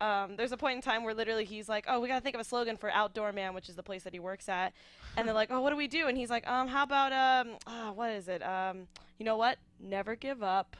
Um, 0.04 0.36
there's 0.36 0.52
a 0.52 0.56
point 0.58 0.76
in 0.76 0.82
time 0.82 1.02
where 1.02 1.14
literally 1.14 1.46
he's 1.46 1.66
like, 1.66 1.86
"Oh, 1.88 1.98
we 1.98 2.08
gotta 2.08 2.20
think 2.20 2.34
of 2.34 2.40
a 2.40 2.44
slogan 2.44 2.76
for 2.76 2.90
Outdoor 2.90 3.32
Man, 3.32 3.54
which 3.54 3.70
is 3.70 3.76
the 3.76 3.82
place 3.82 4.02
that 4.02 4.12
he 4.12 4.20
works 4.20 4.50
at," 4.50 4.74
and 5.16 5.26
they're 5.26 5.34
like, 5.34 5.50
"Oh, 5.50 5.62
what 5.62 5.70
do 5.70 5.76
we 5.76 5.88
do?" 5.88 6.08
And 6.08 6.18
he's 6.18 6.28
like, 6.28 6.46
"Um, 6.46 6.68
how 6.68 6.82
about 6.82 7.12
um, 7.12 7.56
ah, 7.66 7.92
what 7.92 8.10
is 8.10 8.28
it? 8.28 8.42
Um, 8.42 8.86
you 9.18 9.24
know 9.24 9.38
what? 9.38 9.58
Never 9.80 10.14
give 10.14 10.42
up." 10.42 10.76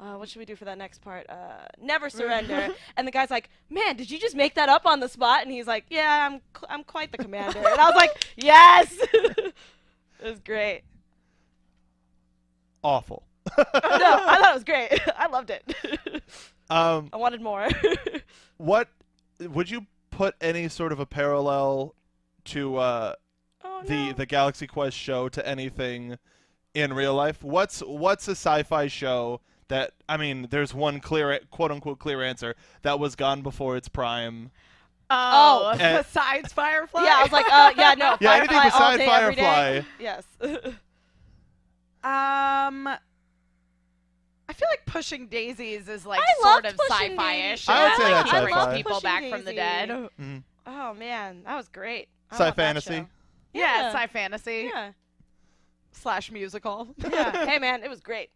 Uh, 0.00 0.14
what 0.16 0.28
should 0.28 0.40
we 0.40 0.44
do 0.44 0.56
for 0.56 0.66
that 0.66 0.76
next 0.76 1.00
part? 1.00 1.24
Uh, 1.30 1.66
never 1.80 2.10
surrender. 2.10 2.68
and 2.96 3.06
the 3.06 3.12
guy's 3.12 3.30
like, 3.30 3.50
"Man, 3.70 3.94
did 3.94 4.10
you 4.10 4.18
just 4.18 4.34
make 4.34 4.54
that 4.54 4.68
up 4.68 4.84
on 4.84 4.98
the 4.98 5.08
spot?" 5.08 5.42
And 5.42 5.52
he's 5.52 5.68
like, 5.68 5.84
"Yeah, 5.88 6.28
I'm, 6.28 6.40
I'm 6.68 6.82
quite 6.82 7.12
the 7.12 7.18
commander." 7.18 7.58
and 7.58 7.80
I 7.80 7.88
was 7.88 7.94
like, 7.94 8.26
"Yes!" 8.36 8.92
it 9.12 9.54
was 10.24 10.40
great. 10.40 10.82
Awful. 12.82 13.22
no, 13.56 13.64
I 13.72 14.38
thought 14.40 14.50
it 14.50 14.54
was 14.54 14.64
great. 14.64 14.90
I 15.16 15.28
loved 15.28 15.50
it. 15.50 16.22
Um, 16.70 17.10
I 17.12 17.16
wanted 17.16 17.40
more. 17.40 17.68
what 18.56 18.88
would 19.40 19.70
you 19.70 19.86
put 20.10 20.34
any 20.40 20.68
sort 20.68 20.92
of 20.92 21.00
a 21.00 21.06
parallel 21.06 21.94
to 22.46 22.76
uh, 22.76 23.14
oh 23.64 23.82
the 23.84 24.06
no. 24.06 24.12
the 24.12 24.26
Galaxy 24.26 24.66
Quest 24.66 24.96
show 24.96 25.28
to 25.28 25.46
anything 25.46 26.18
in 26.74 26.92
real 26.92 27.14
life? 27.14 27.42
What's 27.42 27.80
what's 27.80 28.26
a 28.28 28.32
sci-fi 28.32 28.86
show 28.88 29.40
that 29.68 29.92
I 30.08 30.16
mean? 30.16 30.48
There's 30.50 30.74
one 30.74 31.00
clear 31.00 31.40
quote 31.50 31.70
unquote 31.70 31.98
clear 31.98 32.22
answer 32.22 32.54
that 32.82 32.98
was 32.98 33.14
gone 33.14 33.42
before 33.42 33.76
its 33.76 33.88
prime. 33.88 34.50
oh, 35.10 35.76
And- 35.78 36.04
besides 36.04 36.52
firefly 36.52 37.04
yeah, 37.04 37.16
I 37.18 37.22
was 37.22 37.32
like, 37.32 37.46
uh, 37.50 37.72
yeah, 37.76 37.94
no. 37.94 38.16
Yeah, 38.20 38.34
anything 38.36 38.58
Firefly 38.58 38.84
all 38.84 38.92
beside 38.92 38.96
day, 38.98 39.06
every 39.06 39.34
day. 39.36 39.42
Firefly. 39.42 39.82
Yes. 40.00 40.24
um 42.04 42.88
I 44.48 44.52
feel 44.52 44.68
like 44.70 44.86
pushing 44.86 45.26
daisies 45.26 45.88
is 45.88 46.06
like 46.06 46.20
I 46.20 46.42
sort 46.42 46.66
of 46.66 46.78
sci-fi-ish. 46.88 47.68
I 47.68 47.84
would 47.88 47.96
say 47.96 48.06
It 48.06 48.10
that's 48.14 48.30
sci-fi. 48.30 48.76
people 48.76 48.92
Pushing 48.92 49.02
back 49.02 49.28
from 49.30 49.44
the 49.44 49.52
dead. 49.52 49.88
Daisy. 49.88 50.08
Mhm. 50.20 50.42
oh 50.66 50.94
man, 50.94 51.42
that 51.44 51.56
was 51.56 51.68
great. 51.68 52.08
I 52.30 52.34
Sci 52.36 52.44
love 52.44 52.54
fantasy. 52.56 53.06
Yeah, 53.52 53.80
Yeah. 53.80 53.92
sci-fantasy 53.92 54.70
Yeah. 54.72 54.92
slash 55.92 56.30
musical. 56.30 56.88
Yeah. 56.98 57.46
hey 57.46 57.58
man, 57.58 57.82
it 57.82 57.90
was 57.90 58.00
great. 58.00 58.30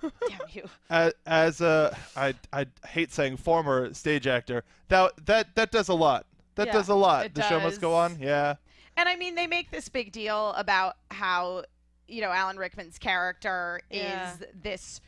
Damn 0.00 0.40
you. 0.50 0.64
As, 0.88 1.12
as 1.26 1.60
a 1.60 1.96
I 2.16 2.34
I 2.52 2.66
hate 2.86 3.12
saying 3.12 3.36
former 3.36 3.92
stage 3.92 4.26
actor, 4.26 4.64
that 4.88 5.12
that 5.26 5.54
that 5.54 5.70
does 5.70 5.88
a 5.88 5.94
lot. 5.94 6.24
That 6.56 6.68
Yeah, 6.68 6.72
does 6.72 6.88
a 6.88 6.94
lot. 6.94 7.26
it 7.26 7.34
the 7.34 7.42
show 7.48 7.60
must 7.60 7.80
go 7.80 7.94
on. 7.94 8.18
Yeah. 8.20 8.56
And 8.96 9.08
I 9.08 9.16
mean, 9.16 9.34
they 9.34 9.46
make 9.46 9.70
this 9.70 9.88
big 9.88 10.12
deal 10.12 10.50
about 10.52 10.96
how, 11.10 11.64
you 12.08 12.20
know, 12.20 12.30
Alan 12.30 12.56
Rickman's 12.58 12.98
character 12.98 13.80
Yeah. 13.90 14.32
is 14.34 14.42
this 14.62 15.00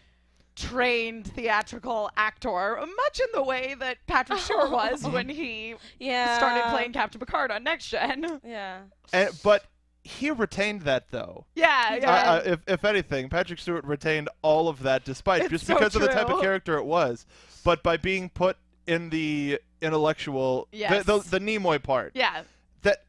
trained 0.56 1.26
theatrical 1.26 2.10
actor, 2.16 2.76
much 2.96 3.20
in 3.20 3.26
the 3.34 3.42
way 3.42 3.74
that 3.78 3.98
Patrick 4.06 4.38
Stewart 4.40 4.70
was 4.70 5.02
when 5.06 5.28
he 5.28 5.74
Yeah. 5.98 6.36
started 6.38 6.70
playing 6.70 6.92
Captain 6.92 7.18
Picard 7.18 7.50
on 7.50 7.64
Next 7.64 7.88
Gen. 7.88 8.40
Yeah. 8.44 8.82
And, 9.12 9.30
but 9.42 9.64
he 10.04 10.30
retained 10.30 10.82
that 10.82 11.10
though. 11.10 11.44
Yeah, 11.54 11.96
yeah. 11.96 12.10
I- 12.10 12.36
I- 12.36 12.42
if, 12.52 12.60
if 12.68 12.84
anything, 12.84 13.28
Patrick 13.28 13.58
Stewart 13.58 13.84
retained 13.84 14.28
all 14.42 14.68
of 14.68 14.82
that, 14.84 15.04
despite 15.04 15.42
It's 15.42 15.50
just 15.50 15.66
so 15.66 15.74
because 15.74 15.94
of 15.96 16.02
the 16.02 16.08
type 16.08 16.28
of 16.30 16.40
character 16.40 16.78
it 16.78 16.84
was. 16.84 17.26
But 17.64 17.82
by 17.82 17.96
being 17.96 18.28
put 18.30 18.56
in 18.86 19.10
the 19.10 19.58
intellectual, 19.84 20.68
Yes. 20.72 21.04
the, 21.04 21.18
the 21.18 21.38
the 21.38 21.40
Nimoy 21.40 21.82
part, 21.82 22.12
yeah. 22.14 22.42
that 22.82 23.04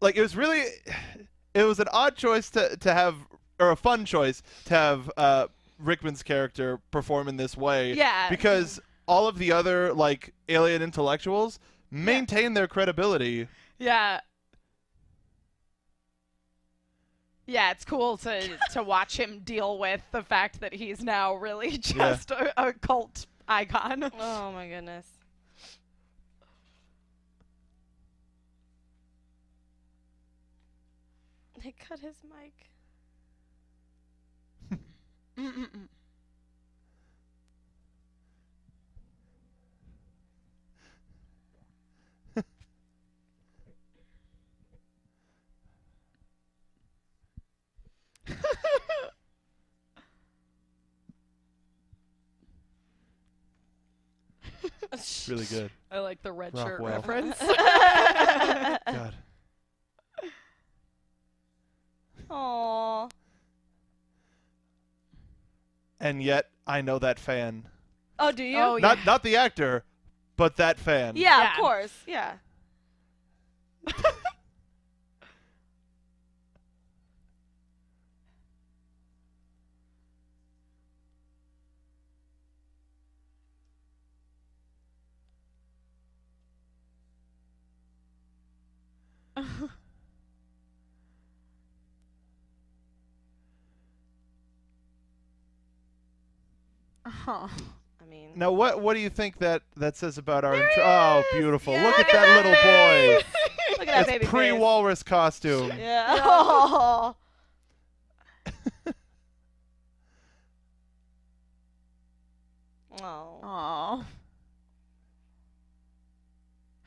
like 0.00 0.16
it 0.16 0.22
was 0.22 0.36
really, 0.36 0.62
it 1.54 1.64
was 1.64 1.80
an 1.80 1.88
odd 1.92 2.16
choice 2.16 2.48
to 2.50 2.76
to 2.78 2.92
have 2.94 3.16
or 3.58 3.70
a 3.70 3.76
fun 3.76 4.04
choice 4.04 4.42
to 4.66 4.74
have 4.74 5.10
uh, 5.16 5.46
Rickman's 5.78 6.22
character 6.22 6.78
perform 6.90 7.28
in 7.28 7.36
this 7.36 7.56
way. 7.56 7.94
Yeah. 7.94 8.28
Because 8.30 8.80
all 9.06 9.28
of 9.28 9.38
the 9.38 9.52
other 9.52 9.92
like 9.94 10.34
alien 10.48 10.82
intellectuals 10.82 11.58
maintain 11.90 12.54
their 12.54 12.66
credibility. 12.68 13.48
Yeah. 13.78 14.20
Yeah, 17.46 17.70
it's 17.70 17.84
cool 17.84 18.16
to 18.18 18.58
to 18.72 18.82
watch 18.82 19.18
him 19.18 19.40
deal 19.44 19.78
with 19.78 20.02
the 20.12 20.22
fact 20.22 20.60
that 20.60 20.72
he's 20.74 21.02
now 21.02 21.34
really 21.34 21.78
just 21.78 22.30
a, 22.30 22.52
a 22.60 22.72
cult 22.72 23.26
icon. 23.48 24.10
Oh 24.18 24.52
my 24.52 24.68
goodness. 24.68 25.06
They 31.66 31.72
cut 31.72 31.98
his 31.98 32.14
mic. 32.22 32.70
Really 55.28 55.44
good. 55.46 55.70
I 55.90 55.98
like 55.98 56.22
the 56.22 56.30
red 56.30 56.56
shirt 56.56 56.80
Rockwell. 56.80 56.92
reference. 56.92 57.40
God. 58.86 59.14
Aww. 62.30 63.10
And 66.00 66.22
yet 66.22 66.50
I 66.66 66.80
know 66.80 66.98
that 66.98 67.18
fan. 67.18 67.68
Oh, 68.18 68.32
do 68.32 68.42
you? 68.44 68.58
Oh, 68.58 68.76
Not 68.76 68.98
yeah. 68.98 69.04
not 69.04 69.22
the 69.22 69.36
actor, 69.36 69.84
but 70.36 70.56
that 70.56 70.78
fan. 70.78 71.16
yeah, 71.16 71.38
Yeah. 71.40 71.50
of 71.52 71.56
course. 71.58 72.02
Yeah. 72.06 72.38
Oh. 97.26 97.50
I 98.00 98.04
mean. 98.08 98.30
Now 98.34 98.52
what 98.52 98.80
what 98.80 98.94
do 98.94 99.00
you 99.00 99.10
think 99.10 99.38
that 99.38 99.62
that 99.76 99.96
says 99.96 100.18
about 100.18 100.44
our 100.44 100.54
intro? 100.54 100.82
Oh, 100.82 101.22
beautiful. 101.32 101.74
Yeah, 101.74 101.86
Look 101.86 101.98
at 101.98 102.06
look 102.06 102.08
at 102.08 102.12
that 102.12 102.26
that 102.26 102.36
little 102.36 102.52
boy. 102.62 103.24
Look 103.78 103.80
at 103.80 103.86
that 103.86 104.00
It's 104.02 104.10
baby 104.10 104.26
pre 104.26 104.52
walrus 104.52 105.02
costume. 105.02 105.72
Yeah. 105.78 106.06
Oh. 106.08 107.16
Oh. 113.02 114.04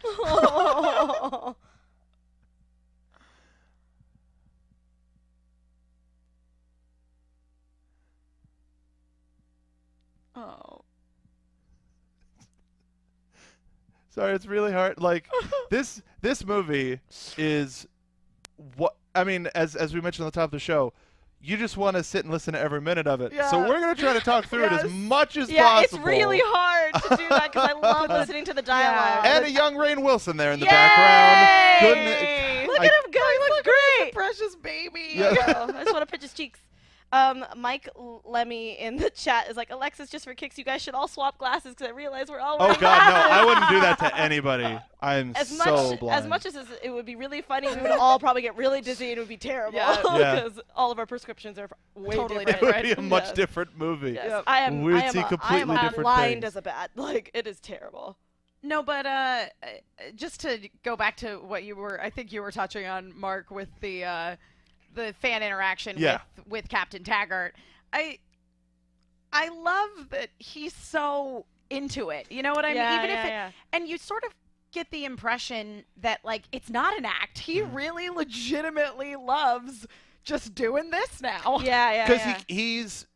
Oh. 0.06 1.56
Oh. 10.40 10.82
Sorry, 14.10 14.34
it's 14.34 14.46
really 14.46 14.72
hard. 14.72 15.00
Like 15.00 15.28
this 15.70 16.02
this 16.22 16.46
movie 16.46 17.00
is 17.38 17.88
what 18.78 18.96
I 19.16 19.24
mean, 19.24 19.48
as 19.56 19.76
as 19.76 19.94
we 19.94 20.02
mentioned 20.02 20.24
on 20.24 20.28
the 20.28 20.36
top 20.36 20.46
of 20.46 20.52
the 20.52 20.60
show, 20.60 20.94
you 21.42 21.58
just 21.58 21.78
want 21.78 21.96
to 21.96 22.04
sit 22.04 22.26
and 22.26 22.34
listen 22.34 22.54
to 22.54 22.60
every 22.60 22.82
minute 22.82 23.08
of 23.08 23.22
it. 23.22 23.32
So 23.50 23.60
we're 23.60 23.80
gonna 23.80 23.96
try 23.96 24.14
to 24.14 24.20
talk 24.20 24.46
through 24.48 24.66
it 24.66 24.72
as 24.72 24.92
much 24.92 25.38
as 25.38 25.50
Yeah, 25.50 25.64
possible. 25.64 25.98
it's 26.00 26.06
really 26.06 26.42
hard 26.44 26.94
to 26.96 27.16
do 27.18 27.30
that 27.30 27.52
because 27.54 27.70
I 27.70 27.74
love 27.80 28.10
listening 28.10 28.46
to 28.46 28.54
the 28.54 28.62
dialogue. 28.62 29.26
And 29.26 29.46
a 29.46 29.52
young 29.52 29.76
Rainn 29.76 30.04
Wilson 30.04 30.38
there 30.38 30.52
in 30.52 30.60
the 30.60 30.66
Yay! 30.66 30.72
background. 30.72 31.96
Goodness. 31.96 32.68
Look 32.68 32.80
I- 32.82 32.86
at 32.86 32.92
him 32.92 33.12
go. 33.12 33.20
He 33.20 33.50
looks 33.54 33.62
great. 34.00 34.14
Precious 34.14 34.56
baby. 34.56 35.02
Yeah. 35.14 35.30
I 35.74 35.84
just 35.84 35.94
want 35.94 36.02
to 36.02 36.06
pinch 36.08 36.24
his 36.24 36.34
cheeks. 36.34 36.60
Um, 37.12 37.44
Mike 37.58 37.90
L- 37.98 38.22
Lemmy 38.24 38.74
in 38.80 38.96
the 38.98 39.10
chat 39.10 39.50
is 39.50 39.58
like, 39.58 39.72
Alexis, 39.72 40.12
just 40.12 40.26
for 40.26 40.36
kicks, 40.36 40.60
you 40.60 40.64
guys 40.64 40.80
should 40.82 40.94
all 40.94 41.08
swap 41.08 41.40
glasses 41.40 41.74
because 41.74 41.88
I 41.88 41.92
realize 41.96 42.30
we're 42.30 42.40
all 42.40 42.58
Oh 42.60 42.66
wearing 42.68 42.80
God, 42.82 43.10
no! 43.10 43.32
I 43.32 43.46
wouldn't 43.46 43.68
do 43.70 43.80
that 43.82 43.98
to 44.00 44.16
anybody. 44.20 44.80
I'm 45.02 45.34
As 45.36 45.48
so 45.50 45.90
much 45.90 46.00
blind. 46.00 46.20
as 46.24 46.28
much 46.30 46.46
as 46.46 46.56
it 46.84 46.92
would 46.92 47.08
be 47.08 47.16
really 47.16 47.42
funny, 47.42 47.68
we 47.68 47.82
would 47.82 47.92
all 47.92 48.20
probably 48.20 48.44
get 48.44 48.56
really 48.56 48.82
dizzy 48.82 49.10
and 49.10 49.18
it 49.18 49.22
would 49.22 49.28
be 49.28 49.38
terrible 49.38 49.78
Yeah. 49.78 49.98
Yeah. 50.20 50.36
because 50.36 50.60
all 50.76 50.92
of 50.92 51.00
our 51.00 51.08
prescriptions 51.08 51.58
are 51.58 51.68
way 51.96 52.16
Totally 52.16 52.44
it 52.44 52.48
different. 52.48 52.76
would 52.76 52.84
be 52.84 52.92
a 52.92 53.02
much 53.02 53.24
Yes. 53.24 53.34
different 53.34 53.76
movie. 53.76 54.12
Yes. 54.12 54.26
Yep. 54.30 54.44
I 54.46 54.60
am. 54.60 54.84
We'd 54.84 54.96
I 54.96 55.02
am, 55.06 55.12
see 55.14 55.20
a, 55.20 55.22
I 55.22 55.26
am 55.26 55.30
completely 55.30 55.76
a 55.76 55.80
different 55.82 56.04
blind 56.04 56.34
things. 56.42 56.44
as 56.46 56.56
a 56.58 56.62
bat. 56.62 56.92
Like 56.96 57.32
it 57.34 57.48
is 57.48 57.60
terrible. 57.60 58.18
No, 58.62 58.84
but 58.84 59.06
uh, 59.08 59.10
uh, 59.64 59.68
just 60.16 60.42
to 60.42 60.70
go 60.84 60.96
back 60.96 61.18
to 61.18 61.38
what 61.38 61.64
you 61.64 61.76
were, 61.76 62.00
I 62.02 62.10
think 62.12 62.32
you 62.34 62.42
were 62.42 62.52
touching 62.52 62.86
on, 62.86 63.18
Mark, 63.18 63.50
with 63.52 63.70
the 63.80 64.04
uh, 64.04 64.36
the 64.94 65.14
fan 65.20 65.44
interaction 65.44 65.96
Yeah. 65.98 66.20
with 66.38 66.48
with 66.48 66.70
Captain 66.70 67.04
Taggart. 67.04 67.56
I 67.94 68.20
I 69.32 69.50
love 69.50 70.10
that 70.10 70.30
he's 70.40 70.74
so 70.74 71.46
into 71.70 72.10
it. 72.10 72.28
You 72.32 72.42
know 72.42 72.54
what 72.54 72.66
I 72.66 72.74
Yeah, 72.74 72.90
mean? 72.90 73.00
Even 73.00 73.10
yeah, 73.12 73.20
if 73.22 73.26
it, 73.26 73.30
yeah. 73.30 73.52
and 73.74 73.88
you 73.88 73.98
sort 73.98 74.24
of 74.24 74.34
get 74.72 74.90
the 74.92 75.06
impression 75.06 75.84
that 76.02 76.20
like 76.24 76.44
it's 76.52 76.70
not 76.70 76.98
an 76.98 77.06
act. 77.06 77.40
He 77.40 77.60
Mm-hmm. 77.62 77.76
really 77.76 78.10
legitimately 78.10 79.16
loves 79.16 79.86
just 80.24 80.54
doing 80.56 80.90
this 80.92 81.22
now. 81.22 81.60
Yeah, 81.64 81.92
yeah, 81.92 82.08
Because 82.08 82.26
yeah. 82.26 82.42
he 82.48 82.56
he's 82.56 83.08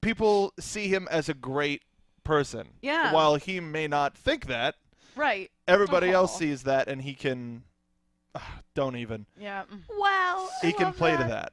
people 0.00 0.52
see 0.58 0.88
him 0.88 1.06
as 1.10 1.28
a 1.28 1.34
great 1.34 1.82
person. 2.24 2.68
Yeah. 2.82 3.12
While 3.12 3.36
he 3.36 3.60
may 3.60 3.86
not 3.88 4.16
think 4.16 4.46
that, 4.46 4.76
Right. 5.16 5.50
everybody 5.68 6.10
else 6.10 6.36
sees 6.36 6.62
that, 6.64 6.88
and 6.88 7.02
he 7.02 7.14
can. 7.14 7.62
don't 8.74 8.96
even. 8.96 9.26
Yeah. 9.38 9.62
mm. 9.72 9.80
Well, 9.98 10.50
I 10.62 10.66
He 10.66 10.72
can 10.72 10.86
love 10.86 10.96
play 10.96 11.12
that. 11.12 11.22
to 11.22 11.28
that. 11.28 11.52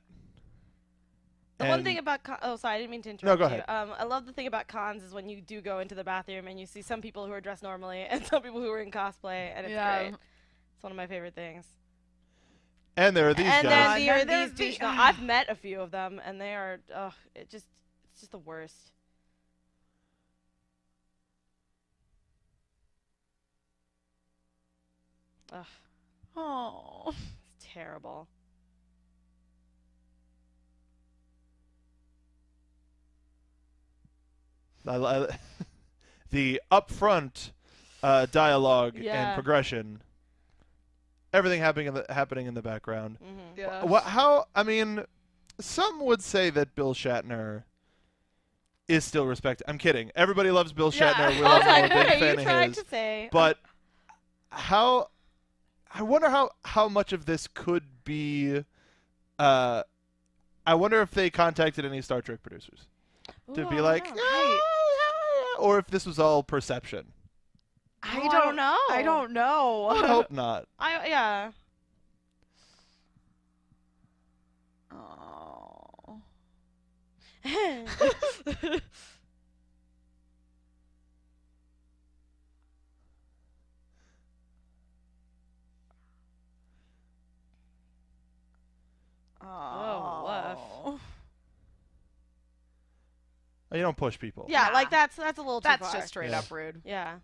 The 1.58 1.66
one 1.66 1.84
thing 1.84 1.98
about 1.98 2.24
con- 2.24 2.38
oh 2.42 2.56
sorry 2.56 2.76
I 2.76 2.78
didn't 2.78 2.92
mean 2.92 3.02
to 3.02 3.10
interrupt 3.10 3.38
No, 3.42 3.46
interrupt 3.46 3.68
go 3.68 3.74
you. 3.74 3.76
ahead. 3.80 3.90
Um, 3.90 3.96
I 4.00 4.06
love 4.06 4.26
the 4.26 4.32
thing 4.32 4.48
about 4.48 4.70
cons 4.70 5.04
is 5.04 5.14
when 5.14 5.28
you 5.28 5.42
do 5.42 5.60
go 5.60 5.80
into 5.80 5.94
the 5.94 6.06
bathroom 6.06 6.48
and 6.48 6.58
you 6.58 6.66
see 6.66 6.82
some 6.82 7.02
people 7.02 7.26
who 7.26 7.34
are 7.34 7.42
dressed 7.42 7.64
normally 7.64 8.00
and 8.10 8.26
some 8.26 8.42
people 8.42 8.62
who 8.62 8.70
are 8.72 8.80
in 8.80 8.92
cosplay 8.92 9.52
and 9.54 9.66
it's 9.66 9.72
Yeah. 9.74 10.04
great. 10.04 10.14
It's 10.76 10.84
one 10.84 10.92
of 10.92 10.96
my 10.96 11.08
favorite 11.08 11.36
things. 11.36 11.66
And 12.96 13.16
there 13.16 13.28
are 13.28 13.34
these 13.34 13.46
and 13.52 13.68
guys. 13.68 13.98
then 13.98 14.06
there 14.06 14.16
are 14.22 14.46
these 14.46 14.54
the- 14.54 14.64
douche- 14.72 14.80
no, 14.82 14.88
I've 14.88 15.22
met 15.22 15.50
a 15.50 15.56
few 15.56 15.82
of 15.82 15.92
them 15.92 16.22
and 16.26 16.40
they 16.40 16.56
are 16.56 16.80
ugh, 16.96 17.14
it 17.36 17.50
just 17.50 17.66
it's 18.14 18.22
just 18.22 18.32
the 18.32 18.38
worst. 18.40 18.92
Ugh, 25.52 25.66
Oh. 26.42 27.14
it's 27.56 27.66
terrible. 27.74 28.28
I, 34.88 34.96
I, 34.96 35.28
the 36.32 36.62
upfront 36.72 37.52
uh, 38.02 38.26
dialogue 38.28 38.98
Yeah. 38.98 39.30
and 39.30 39.36
progression. 39.36 40.02
Everything 41.32 41.60
happening 41.62 41.88
in 41.88 41.94
the 41.94 42.06
happening 42.10 42.48
in 42.48 42.54
the 42.56 42.62
background. 42.62 43.18
hmm 43.22 43.40
Yeah. 43.56 43.84
What? 43.84 44.04
How? 44.04 44.46
I 44.56 44.64
mean, 44.64 45.04
some 45.60 46.00
would 46.06 46.24
say 46.24 46.50
that 46.50 46.74
Bill 46.74 46.94
Shatner 46.96 47.64
is 48.88 49.06
still 49.06 49.28
respected. 49.28 49.66
I'm 49.68 49.78
kidding. 49.78 50.12
Everybody 50.16 50.50
loves 50.50 50.74
Bill 50.74 50.92
Yeah. 50.94 51.14
Shatner. 51.14 51.30
We're, 51.40 51.46
I 51.46 51.82
was 51.82 51.92
a 51.92 51.94
big 52.20 52.20
fan 52.46 52.70
of 52.70 52.76
his. 52.90 53.30
But 53.32 53.60
how 54.50 55.10
I 55.92 56.02
wonder 56.04 56.30
how 56.30 56.52
how 56.66 56.88
much 56.88 57.14
of 57.14 57.26
this 57.26 57.48
could 57.48 58.04
be. 58.04 58.64
Uh, 59.38 59.84
I 60.66 60.74
wonder 60.76 61.02
if 61.02 61.12
they 61.12 61.30
contacted 61.30 61.86
any 61.86 62.02
Star 62.02 62.22
Trek 62.22 62.44
producers 62.44 62.88
to 63.54 63.62
Ooh, 63.66 63.70
be 63.70 63.78
I 63.78 63.82
like, 63.82 64.06
don't 64.06 64.16
know. 64.16 64.60
Or 65.60 65.80
if 65.80 65.88
this 65.88 66.06
was 66.06 66.20
all 66.20 66.44
perception. 66.44 67.14
I 68.04 68.18
Oh, 68.18 68.20
I 68.20 68.28
don't 68.30 68.32
don't 68.32 68.56
know. 68.56 68.78
I 68.90 69.02
don't 69.04 69.32
know. 69.32 69.88
I 69.90 70.08
hope 70.08 70.32
not. 70.32 70.68
I 70.80 71.08
yeah. 71.08 71.52
Oh. 74.92 76.22
Oh, 89.42 90.82
woof. 90.86 91.02
You 93.72 93.82
don't 93.82 93.98
push 93.98 94.18
people. 94.18 94.46
yeah, 94.50 94.68
Nah. 94.68 94.74
like 94.74 94.90
that's 94.90 95.16
that's 95.16 95.38
a 95.38 95.42
little 95.42 95.62
too 95.62 95.68
That's 95.70 95.84
far. 95.88 95.94
just 95.96 96.08
straight 96.08 96.32
Yeah. 96.32 96.40
up 96.40 96.50
rude. 96.52 96.82
Yeah. 96.84 97.20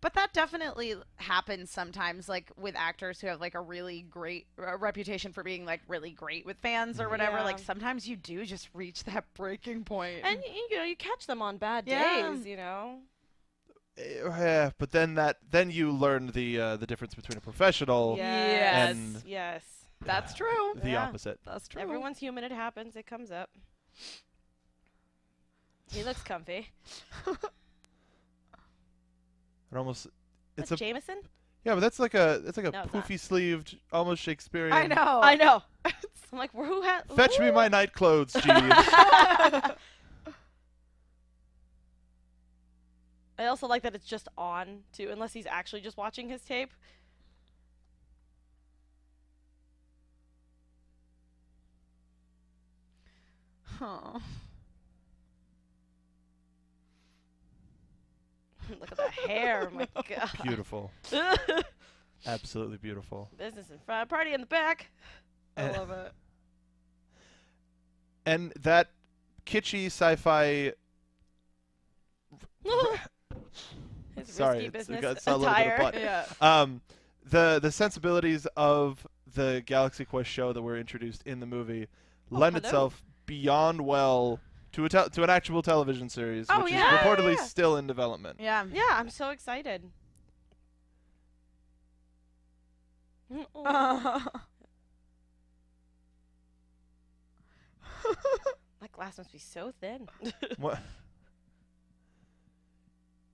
But 0.00 0.14
that 0.14 0.32
definitely 0.32 0.94
happens 1.16 1.70
sometimes, 1.70 2.28
like 2.28 2.52
with 2.56 2.76
actors 2.76 3.20
who 3.20 3.26
have 3.26 3.40
like 3.40 3.54
a 3.56 3.60
really 3.60 4.02
great 4.02 4.46
uh, 4.58 4.76
reputation 4.78 5.32
for 5.32 5.42
being 5.42 5.64
like 5.64 5.80
really 5.88 6.10
great 6.12 6.46
with 6.46 6.58
fans 6.58 7.00
or 7.00 7.08
whatever. 7.08 7.38
Yeah. 7.38 7.44
Like 7.44 7.58
sometimes 7.58 8.08
you 8.08 8.14
do 8.16 8.44
just 8.46 8.68
reach 8.74 9.02
that 9.04 9.24
breaking 9.34 9.84
point. 9.84 10.20
And 10.22 10.38
y- 10.38 10.56
you 10.70 10.76
know, 10.76 10.84
you 10.84 10.94
catch 10.96 11.26
them 11.26 11.42
on 11.42 11.56
bad 11.56 11.84
Yeah. 11.88 12.30
days, 12.30 12.46
you 12.46 12.56
know. 12.56 13.00
Eh, 13.96 14.20
Yeah, 14.22 14.70
but 14.78 14.92
then 14.92 15.14
that 15.14 15.38
then 15.50 15.70
you 15.72 15.90
learn 15.90 16.28
the 16.28 16.60
uh, 16.60 16.76
the 16.76 16.86
difference 16.86 17.14
between 17.14 17.38
a 17.38 17.40
professional 17.40 18.14
Yes. 18.18 18.90
And- 18.94 19.22
yes. 19.26 19.64
That's 20.06 20.34
true. 20.34 20.74
the 20.76 20.90
Yeah. 20.90 21.04
opposite. 21.04 21.38
That's 21.44 21.68
true. 21.68 21.80
Everyone's 21.82 22.18
human. 22.18 22.44
It 22.44 22.52
happens. 22.52 22.96
It 22.96 23.06
comes 23.06 23.30
up. 23.30 23.50
He 25.90 26.02
looks 26.02 26.22
comfy. 26.22 26.70
It 29.72 29.76
almost 29.76 30.06
it's 30.56 30.70
That's 30.70 30.80
a 30.80 30.84
Jameson? 30.84 31.20
yeah, 31.64 31.74
but 31.74 31.80
that's 31.80 31.98
like 31.98 32.14
a 32.14 32.40
it's 32.46 32.56
like 32.56 32.66
a 32.66 32.70
No, 32.70 32.82
it's 32.84 32.94
not. 32.94 33.04
poofy 33.04 33.18
sleeved, 33.18 33.76
almost 33.92 34.22
Shakespearean. 34.22 34.72
I 34.72 34.86
know. 34.86 35.20
I 35.22 35.34
know. 35.34 35.60
I'm 35.84 36.38
like, 36.38 36.52
who 36.52 36.82
had? 36.82 37.02
Fetch 37.14 37.38
me 37.40 37.50
my 37.50 37.66
night 37.68 37.92
clothes, 37.92 38.32
Jeeves. 38.32 38.46
I 43.38 43.46
also 43.46 43.66
like 43.66 43.82
that 43.82 43.94
it's 43.94 44.06
just 44.06 44.28
on 44.38 44.82
too, 44.92 45.08
unless 45.12 45.32
he's 45.32 45.46
actually 45.46 45.82
just 45.82 45.96
watching 45.96 46.28
his 46.28 46.40
tape. 46.42 46.72
Huh. 53.78 54.18
Look 58.80 58.90
at 58.92 58.98
that 58.98 59.12
hair. 59.12 59.70
My 59.70 59.86
God. 60.08 60.30
beautiful, 60.42 60.90
absolutely 62.26 62.78
beautiful. 62.78 63.30
Business 63.38 63.70
in 63.70 63.78
front, 63.78 64.08
party 64.08 64.32
in 64.32 64.40
the 64.40 64.46
back. 64.46 64.90
I 65.56 65.62
Eh. 65.62 65.78
love 65.78 65.90
it. 65.90 66.12
And 68.24 68.52
that 68.60 68.90
kitschy 69.46 69.86
sci-fi. 69.86 70.72
His 74.16 74.28
Sorry, 74.28 74.54
risky 74.56 74.66
it's- 74.66 74.86
business 74.88 75.04
it's 75.18 75.26
a 75.28 75.36
little 75.36 75.54
bit 75.54 75.66
of 75.66 75.72
attire. 75.72 75.78
butt. 75.78 75.94
Yeah. 75.94 76.24
Um, 76.40 76.80
the 77.24 77.60
the 77.62 77.70
sensibilities 77.70 78.46
of 78.56 79.06
the 79.32 79.62
Galaxy 79.64 80.04
Quest 80.04 80.28
show 80.30 80.52
that 80.52 80.62
were 80.62 80.76
introduced 80.76 81.22
in 81.24 81.38
the 81.38 81.46
movie 81.46 81.86
lend 82.30 82.56
Oh, 82.56 82.58
hello. 82.58 82.68
itself 82.68 83.02
beyond 83.26 83.80
well 83.82 84.40
to 84.72 84.84
a 84.84 84.88
tel- 84.88 85.10
to 85.10 85.22
an 85.22 85.30
actual 85.30 85.62
television 85.62 86.08
series, 86.08 86.46
Oh, 86.48 86.64
which 86.64 86.72
yeah, 86.72 86.94
is 86.94 87.00
reportedly 87.00 87.36
yeah. 87.36 87.42
still 87.42 87.76
in 87.76 87.86
development. 87.86 88.38
Yeah. 88.40 88.64
Yeah, 88.72 88.88
I'm 88.92 89.10
so 89.10 89.30
excited. 89.30 89.90
Oh. 93.54 94.26
That 98.80 98.92
glass 98.92 99.18
must 99.18 99.32
be 99.32 99.38
so 99.38 99.72
thin. 99.80 100.08
What? 100.58 100.78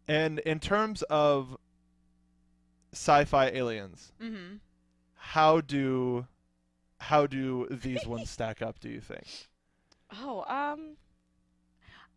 And 0.08 0.38
in 0.40 0.60
terms 0.60 1.02
of 1.10 1.56
sci-fi 2.92 3.46
aliens, 3.48 4.12
mm-hmm. 4.22 4.56
how 5.14 5.60
do 5.60 6.26
how 6.98 7.26
do 7.26 7.66
these 7.70 8.06
ones 8.06 8.30
stack 8.30 8.62
up? 8.62 8.80
Do 8.80 8.88
you 8.88 9.00
think? 9.00 9.50
Oh, 10.20 10.44
um, 10.48 10.96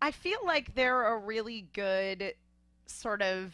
I 0.01 0.11
feel 0.11 0.39
like 0.45 0.75
they're 0.75 1.07
a 1.07 1.17
really 1.17 1.67
good 1.73 2.33
sort 2.87 3.21
of 3.21 3.53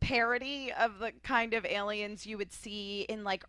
parody 0.00 0.72
of 0.72 0.98
the 0.98 1.12
kind 1.22 1.54
of 1.54 1.64
aliens 1.64 2.26
you 2.26 2.38
would 2.38 2.52
see 2.52 3.06
in 3.08 3.24
like 3.24 3.44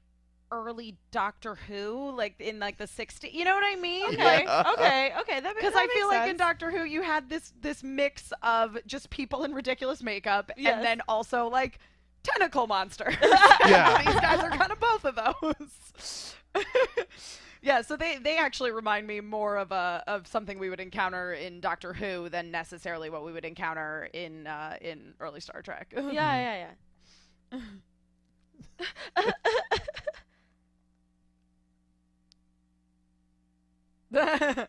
early 0.52 0.96
Doctor 1.12 1.56
Who, 1.56 2.12
like 2.16 2.36
in 2.40 2.58
like 2.60 2.78
the 2.78 2.86
60s. 2.86 3.34
You 3.34 3.44
know 3.46 3.54
what 3.54 3.66
I 3.66 3.76
mean? 3.80 4.06
okay, 4.14 4.44
Yeah. 4.46 4.64
okay, 4.74 5.14
okay. 5.20 5.40
That 5.42 5.56
Because 5.56 5.74
I 5.76 5.88
feel 5.88 6.08
makes 6.10 6.20
like 6.22 6.30
in. 6.32 6.38
Doctor 6.38 6.72
Who 6.72 6.84
you 6.86 7.02
had 7.02 7.30
this 7.30 7.54
this 7.62 7.84
mix 7.84 8.32
of 8.42 8.78
just 8.88 9.10
people 9.10 9.44
in 9.44 9.54
ridiculous 9.54 10.02
makeup 10.02 10.52
Yes. 10.58 10.76
and 10.76 10.86
then 10.86 11.02
also 11.08 11.48
like 11.50 11.80
tentacle 12.24 12.66
monsters. 12.68 13.16
Yeah. 13.66 14.04
These 14.06 14.20
guys 14.22 14.40
are 14.40 14.50
kind 14.52 14.72
of 14.72 14.80
both 14.80 15.04
of 15.06 15.16
those. 15.16 16.36
Yeah, 17.68 17.82
so 17.82 17.98
they 17.98 18.18
they 18.18 18.38
actually 18.38 18.72
remind 18.72 19.08
me 19.08 19.20
more 19.20 19.58
of 19.58 19.72
a 19.72 20.04
of 20.08 20.26
something 20.28 20.58
we 20.58 20.70
would 20.70 20.80
encounter 20.80 21.34
in 21.34 21.60
Doctor 21.60 21.94
Who 21.94 22.30
than 22.30 22.50
necessarily 22.50 23.10
what 23.10 23.26
we 23.26 23.34
would 23.34 23.44
encounter 23.46 24.10
in 24.14 24.48
uh, 24.48 24.78
in 24.82 25.14
early 25.20 25.42
Star 25.42 25.62
Trek. 25.62 25.94
Yeah, 25.96 26.04
yeah, 26.12 26.70
yeah. 27.52 27.60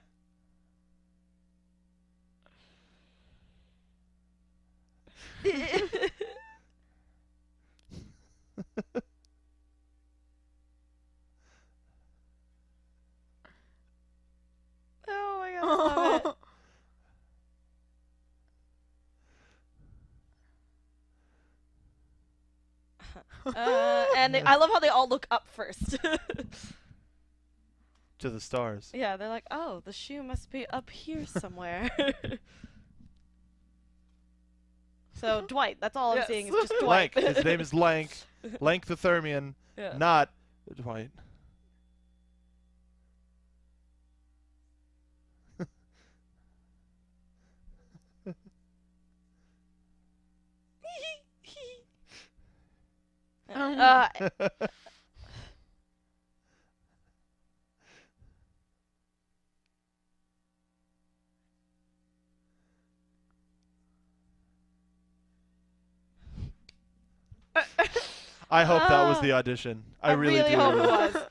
oh 15.09 15.39
my 15.41 15.48
god, 15.48 15.48
I 15.63 15.67
love 15.67 16.23
it. 16.27 16.35
Uh, 23.47 24.05
and 24.17 24.35
they, 24.35 24.43
I 24.43 24.57
love 24.57 24.69
how 24.73 24.79
they 24.79 24.89
all 24.89 25.09
look 25.09 25.27
up 25.31 25.47
first. 25.49 25.97
To 28.19 28.31
the 28.31 28.41
stars. 28.41 28.91
yeah, 28.93 29.17
they're 29.17 29.29
like, 29.29 29.45
oh, 29.53 29.81
the 29.85 29.93
shoe 29.93 30.25
must 30.25 30.51
be 30.51 30.67
up 30.71 30.91
here 30.91 31.25
somewhere. 31.41 31.89
so 35.13 35.45
Dwight, 35.47 35.77
that's 35.81 35.95
all 35.95 36.19
I'm 36.19 36.25
seeing 36.27 36.49
is 36.49 36.53
just 36.53 36.73
Dwight. 36.81 37.15
Lahnk. 37.15 37.37
His 37.37 37.45
name 37.45 37.61
is 37.61 37.71
Lahnk. 37.71 38.25
Lahnk 38.61 38.87
the 38.87 38.97
Thermian, 38.97 39.55
Yeah. 39.77 39.97
not 39.97 40.31
Dwight. 40.75 41.11
Uh, 53.55 54.09
I 68.51 68.65
hope 68.65 68.89
that 68.89 69.09
was 69.09 69.21
the 69.21 69.33
audition. 69.33 69.85
I, 70.03 70.11
I 70.11 70.13
really, 70.13 70.39
really 70.39 70.51
do. 70.51 70.57
hope 70.57 70.75
it 70.75 71.15
was. 71.15 71.23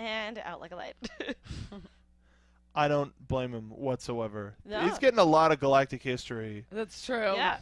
And 0.00 0.38
out 0.38 0.60
like 0.60 0.72
a 0.72 0.76
light. 0.76 0.94
I 2.74 2.88
don't 2.88 3.12
blame 3.26 3.52
him 3.52 3.70
whatsoever. 3.70 4.54
No. 4.64 4.80
He's 4.80 4.98
getting 4.98 5.18
a 5.18 5.24
lot 5.24 5.52
of 5.52 5.60
galactic 5.60 6.02
history. 6.02 6.66
That's 6.70 7.04
true. 7.04 7.34
yeah. 7.34 7.58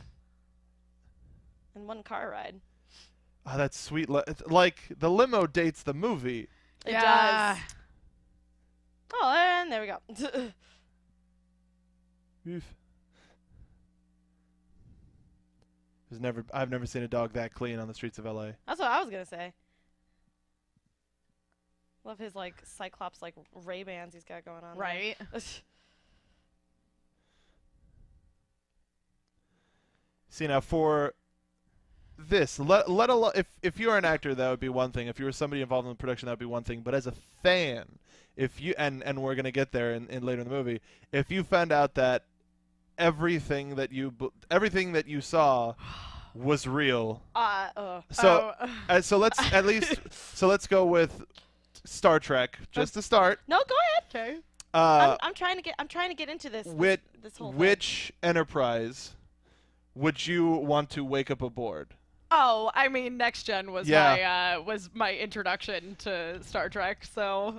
And 1.74 1.87
one 1.88 2.03
car 2.03 2.31
ride. 2.31 2.61
Oh, 3.46 3.57
that's 3.57 3.79
sweet. 3.79 4.11
Li- 4.11 4.22
like 4.46 4.81
the 4.98 5.11
limo 5.11 5.46
dates 5.46 5.83
the 5.83 5.94
movie. 5.94 6.48
It 6.85 6.92
Yeah. 6.92 7.55
does. 7.55 7.62
Oh, 9.14 9.33
and 9.35 9.72
there 9.72 9.81
we 9.81 9.87
go. 9.87 9.98
Oof. 12.48 12.74
There's 16.11 16.20
never 16.20 16.44
I've 16.53 16.70
never 16.70 16.87
seen 16.87 17.03
a 17.03 17.09
dog 17.09 17.33
that 17.35 17.53
clean 17.55 17.79
on 17.79 17.88
the 17.88 17.94
streets 17.94 18.18
of 18.18 18.24
LA. 18.24 18.53
That's 18.66 18.81
what 18.81 18.90
I 18.90 19.01
was 19.01 19.11
gonna 19.11 19.27
say. 19.27 19.53
Love 22.04 22.18
his 22.18 22.34
like 22.34 22.54
Cyclops 22.64 23.20
like 23.22 23.34
Ray 23.64 23.82
Bans 23.82 24.14
he's 24.14 24.24
got 24.24 24.44
going 24.44 24.64
on. 24.64 24.74
there. 24.76 24.80
Right. 24.82 25.16
See 30.30 30.46
now 30.46 30.61
for 30.61 31.14
this, 32.18 32.58
let 32.58 32.90
let 32.90 33.11
alone 33.11 33.32
if 33.34 33.46
if 33.62 33.78
you're 33.78 33.96
an 33.96 34.04
actor, 34.04 34.34
that 34.34 34.50
would 34.50 34.61
be 34.61 34.68
one 34.68 34.92
thing. 34.92 35.06
If 35.08 35.18
you 35.18 35.24
were 35.24 35.32
somebody 35.32 35.62
involved 35.62 35.87
in 35.87 35.92
the 35.92 35.96
production, 35.96 36.26
that 36.26 36.32
would 36.32 36.38
be 36.38 36.44
one 36.46 36.64
thing. 36.64 36.80
But 36.80 36.94
as 36.94 37.06
a 37.06 37.12
fan, 37.42 37.98
if 38.37 38.61
you 38.61 38.74
and 38.78 39.02
and 39.02 39.22
we're 39.22 39.34
gonna 39.34 39.50
get 39.50 39.72
there 39.72 39.94
in, 39.94 40.06
in 40.08 40.24
later 40.24 40.42
in 40.42 40.48
the 40.48 40.54
movie, 40.54 40.80
if 41.12 41.30
you 41.30 41.42
found 41.42 41.72
out 41.72 41.94
that 41.94 42.24
everything 42.98 43.76
that 43.76 43.92
you 43.92 44.11
b- 44.11 44.30
everything 44.50 44.92
that 44.92 45.06
you 45.08 45.20
saw 45.20 45.74
was 46.34 46.66
real, 46.66 47.22
uh, 47.34 47.68
uh, 47.76 48.00
so 48.11 48.54
Oh. 48.61 48.70
uh, 48.88 49.00
so 49.00 49.16
let's 49.16 49.40
at 49.52 49.64
least 49.64 49.94
so 50.37 50.46
let's 50.46 50.66
go 50.66 50.84
with 50.84 51.24
Star 51.84 52.18
Trek 52.20 52.58
just 52.70 52.94
to 52.94 53.02
start. 53.02 53.40
no, 53.48 53.58
go 53.68 53.74
ahead. 53.92 54.32
okay. 54.32 54.38
Uh, 54.74 55.16
I'm, 55.22 55.28
I'm 55.28 55.34
trying 55.34 55.56
to 55.56 55.62
get. 55.62 55.74
I'm 55.78 55.88
trying 55.88 56.10
to 56.10 56.14
get 56.14 56.28
into 56.28 56.50
this. 56.50 56.64
this- 56.66 56.74
which 56.74 57.00
this 57.22 57.38
whole 57.38 57.50
thing. 57.52 57.58
which 57.58 58.12
enterprise 58.22 59.14
would 59.94 60.26
you 60.26 60.46
want 60.48 60.90
to 60.90 61.04
wake 61.04 61.30
up 61.30 61.42
aboard? 61.42 61.88
Oh, 62.30 62.70
I 62.74 62.88
mean, 62.88 63.16
Next 63.16 63.44
Gen 63.44 63.72
was 63.72 63.88
Yeah. 63.88 64.02
my 64.04 64.22
uh, 64.58 64.62
was 64.62 64.90
my 64.92 65.14
introduction 65.14 65.96
to 66.00 66.42
Star 66.42 66.68
Trek. 66.68 67.06
So, 67.10 67.58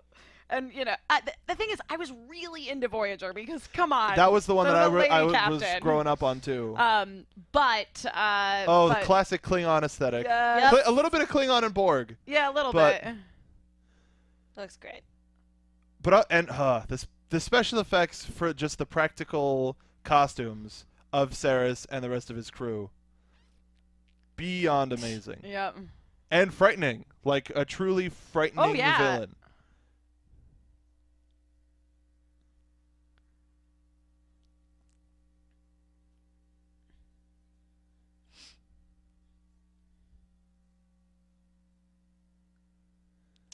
and 0.51 0.71
you 0.71 0.85
know, 0.85 0.93
I, 1.09 1.21
th- 1.21 1.35
the 1.47 1.55
thing 1.55 1.69
is, 1.71 1.81
I 1.89 1.97
was 1.97 2.13
really 2.27 2.69
into 2.69 2.87
Voyager 2.87 3.33
because 3.33 3.65
come 3.73 3.91
on, 3.91 4.15
That 4.15 4.31
was 4.31 4.45
the 4.45 4.53
one 4.53 4.67
the 4.67 4.73
that 4.73 4.83
I, 4.83 4.87
re- 4.87 5.07
I 5.09 5.23
was 5.49 5.63
growing 5.81 6.05
up 6.05 6.21
on 6.21 6.39
too. 6.39 6.75
Um, 6.77 7.25
but 7.51 8.05
uh, 8.13 8.65
oh, 8.67 8.89
but, 8.89 8.99
the 8.99 9.05
classic 9.07 9.41
Klingon 9.41 9.81
aesthetic. 9.81 10.27
Yeah, 10.27 10.69
Cl- 10.69 10.83
a 10.85 10.91
little 10.91 11.09
bit 11.09 11.21
of 11.21 11.29
Klingon 11.29 11.63
and 11.63 11.73
Borg, 11.73 12.15
yeah, 12.27 12.51
a 12.51 12.53
little 12.53 12.71
but- 12.71 13.01
bit. 13.03 13.15
Looks 14.59 14.75
great. 14.77 15.01
but 16.01 16.13
uh, 16.13 16.23
and 16.29 16.49
uh, 16.49 16.83
this 16.89 17.07
the 17.29 17.39
special 17.39 17.79
effects 17.79 18.25
for 18.25 18.53
just 18.53 18.77
the 18.77 18.85
practical 18.85 19.77
costumes 20.03 20.85
of 21.13 21.31
Sarris 21.31 21.85
and 21.89 22.03
the 22.03 22.09
rest 22.09 22.29
of 22.29 22.35
his 22.35 22.51
crew. 22.51 22.89
Beyond 24.35 24.91
amazing 24.93 25.39
Yep. 25.43 25.75
and 26.31 26.53
frightening, 26.53 27.05
like 27.23 27.51
a 27.55 27.63
truly 27.65 28.09
frightening 28.09 28.71
Oh, 28.71 28.73
yeah. 28.73 28.97
villain. 28.97 29.35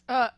Uh, 0.08 0.30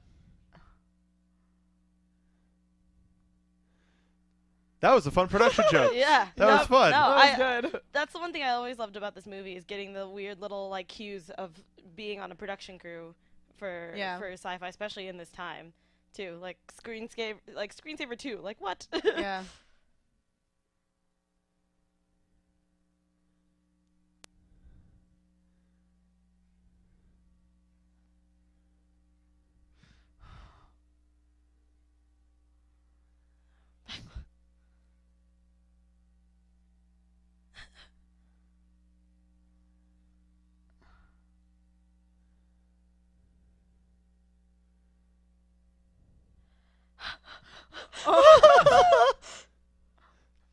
That 4.79 4.93
was 4.93 5.07
a 5.07 5.11
fun 5.11 5.27
production 5.27 5.65
joke. 5.71 5.91
Yeah, 5.95 6.27
That 6.35 6.59
was 6.59 6.67
fun. 6.67 6.91
No, 6.91 6.97
that 7.09 7.39
I, 7.39 7.59
was 7.61 7.71
good. 7.71 7.81
that's 7.93 8.13
the 8.13 8.19
one 8.19 8.31
thing 8.31 8.43
I 8.43 8.49
always 8.51 8.77
loved 8.77 8.95
about 8.95 9.15
this 9.15 9.25
movie 9.25 9.55
is 9.55 9.63
getting 9.63 9.93
the 9.93 10.07
weird 10.07 10.39
little 10.39 10.69
like 10.69 10.87
cues 10.87 11.29
of 11.31 11.51
being 11.95 12.19
on 12.19 12.31
a 12.31 12.35
production 12.35 12.77
crew 12.77 13.15
for 13.57 13.93
Yeah. 13.95 14.19
for 14.19 14.31
sci-fi, 14.33 14.67
especially 14.67 15.07
in 15.07 15.17
this 15.17 15.29
time 15.29 15.73
too. 16.13 16.37
Like 16.41 16.57
screensaver, 16.81 17.37
like 17.55 17.75
screensaver 17.75 18.17
two. 18.17 18.39
Like 18.41 18.61
what? 18.61 18.87
yeah. 19.03 19.43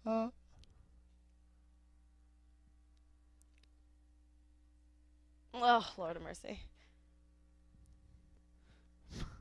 Uh, 0.06 0.28
oh 5.74 5.92
Lord 5.98 6.16
of 6.16 6.22
mercy. 6.22 6.60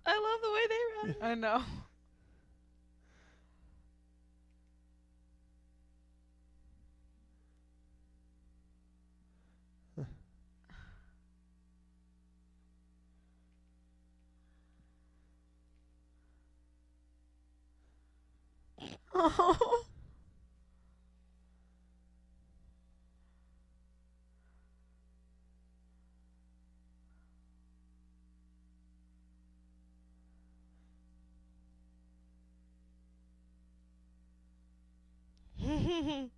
I 0.05 0.19
love 0.19 0.41
the 0.41 0.51
way 0.51 0.61
they 0.69 0.75
run. 0.97 1.15
I 1.31 1.35
know. 1.35 1.63
oh. 19.15 19.62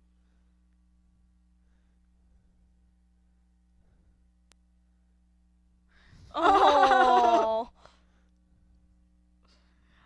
Oh. 6.34 7.70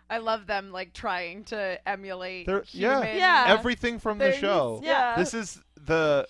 I 0.09 0.17
love 0.17 0.45
them 0.45 0.71
like 0.71 0.93
trying 0.93 1.45
to 1.45 1.79
emulate 1.87 2.45
They're- 2.45 2.65
yeah. 2.71 3.13
Yeah. 3.15 3.45
everything 3.47 3.99
from 3.99 4.17
the 4.17 4.33
show. 4.33 4.81
Yeah. 4.83 5.15
This 5.17 5.33
is 5.33 5.61
the 5.75 6.27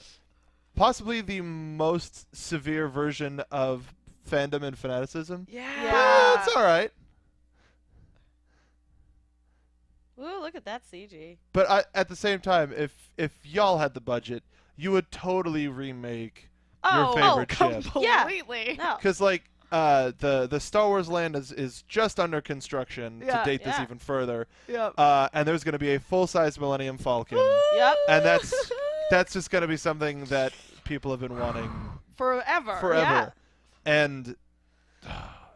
possibly 0.76 1.22
the 1.22 1.42
most 1.42 2.34
severe 2.36 2.88
version 2.88 3.42
of 3.52 3.94
fandom 4.30 4.62
and 4.64 4.78
fanaticism. 4.78 5.48
yeah. 5.50 5.92
But 5.92 6.46
it's 6.48 6.56
all 6.56 6.64
right. 6.64 6.92
Ooh, 10.22 10.40
look 10.42 10.56
at 10.56 10.66
that 10.66 10.84
CG. 10.92 11.38
But 11.54 11.70
I, 11.70 11.84
at 11.96 12.08
the 12.10 12.16
same 12.16 12.40
time, 12.40 12.72
if 12.76 13.10
if 13.18 13.32
y'all 13.44 13.78
had 13.80 13.94
the 13.94 14.02
budget, 14.02 14.44
you 14.76 14.92
would 14.92 15.12
totally 15.12 15.68
remake 15.68 16.50
Oh, 16.84 17.14
your 17.14 17.14
favorite 17.48 17.62
oh, 17.62 17.72
ship. 17.82 17.92
completely. 17.92 18.76
No. 18.78 18.96
Because 18.98 19.20
like 19.22 19.44
uh, 19.72 20.12
the 20.20 20.48
the 20.48 20.60
Star 20.60 20.88
Wars 20.88 21.08
land 21.10 21.36
is, 21.36 21.52
is 21.52 21.84
just 21.88 22.20
under 22.20 22.42
construction 22.42 23.22
Yeah, 23.26 23.40
to 23.40 23.46
date 23.50 23.64
this 23.64 23.80
even 23.80 23.98
further, 24.00 24.48
Yep. 24.68 24.94
uh, 24.98 25.30
and 25.34 25.48
there's 25.48 25.64
going 25.64 25.74
to 25.74 25.80
be 25.80 25.94
a 25.96 26.00
full 26.00 26.28
size 26.28 26.60
Millennium 26.60 26.98
Falcon, 26.98 27.38
Yep. 27.76 27.96
and 28.10 28.26
that's 28.26 28.72
that's 29.10 29.34
just 29.34 29.50
going 29.50 29.62
to 29.62 29.68
be 29.68 29.78
something 29.78 30.26
that 30.26 30.54
people 30.84 31.10
have 31.12 31.20
been 31.22 31.38
wanting 31.40 31.72
forever. 32.18 32.76
forever. 32.78 33.34
And 33.86 34.36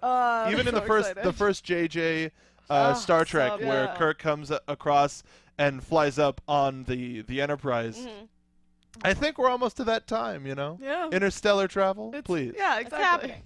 Uh, 0.01 0.47
even 0.51 0.67
in 0.67 0.73
so 0.73 0.79
the 0.79 0.85
first 0.87 1.07
the 1.15 1.19
excited. 1.21 1.35
first 1.35 1.65
JJ 1.65 2.31
uh, 2.69 2.93
Oh, 2.95 2.99
Star 2.99 3.25
Trek, 3.25 3.53
so 3.59 3.65
where. 3.67 3.87
Kirk 3.95 4.19
comes 4.19 4.51
across 4.67 5.23
and 5.57 5.83
flies 5.83 6.17
up 6.19 6.41
on 6.47 6.83
the 6.85 7.21
the 7.23 7.41
Enterprise, 7.41 7.97
Mhm. 7.97 8.27
I 9.03 9.13
think 9.13 9.37
we're 9.37 9.49
almost 9.49 9.77
to 9.77 9.83
that 9.85 10.07
time. 10.07 10.45
You 10.45 10.55
know, 10.55 10.79
Yeah. 10.81 11.09
interstellar 11.09 11.67
travel, 11.67 12.09
It's- 12.09 12.23
please. 12.23 12.53
Yeah, 12.57 12.75
It's 12.79 12.83
exactly. 12.87 13.03
happening. 13.29 13.41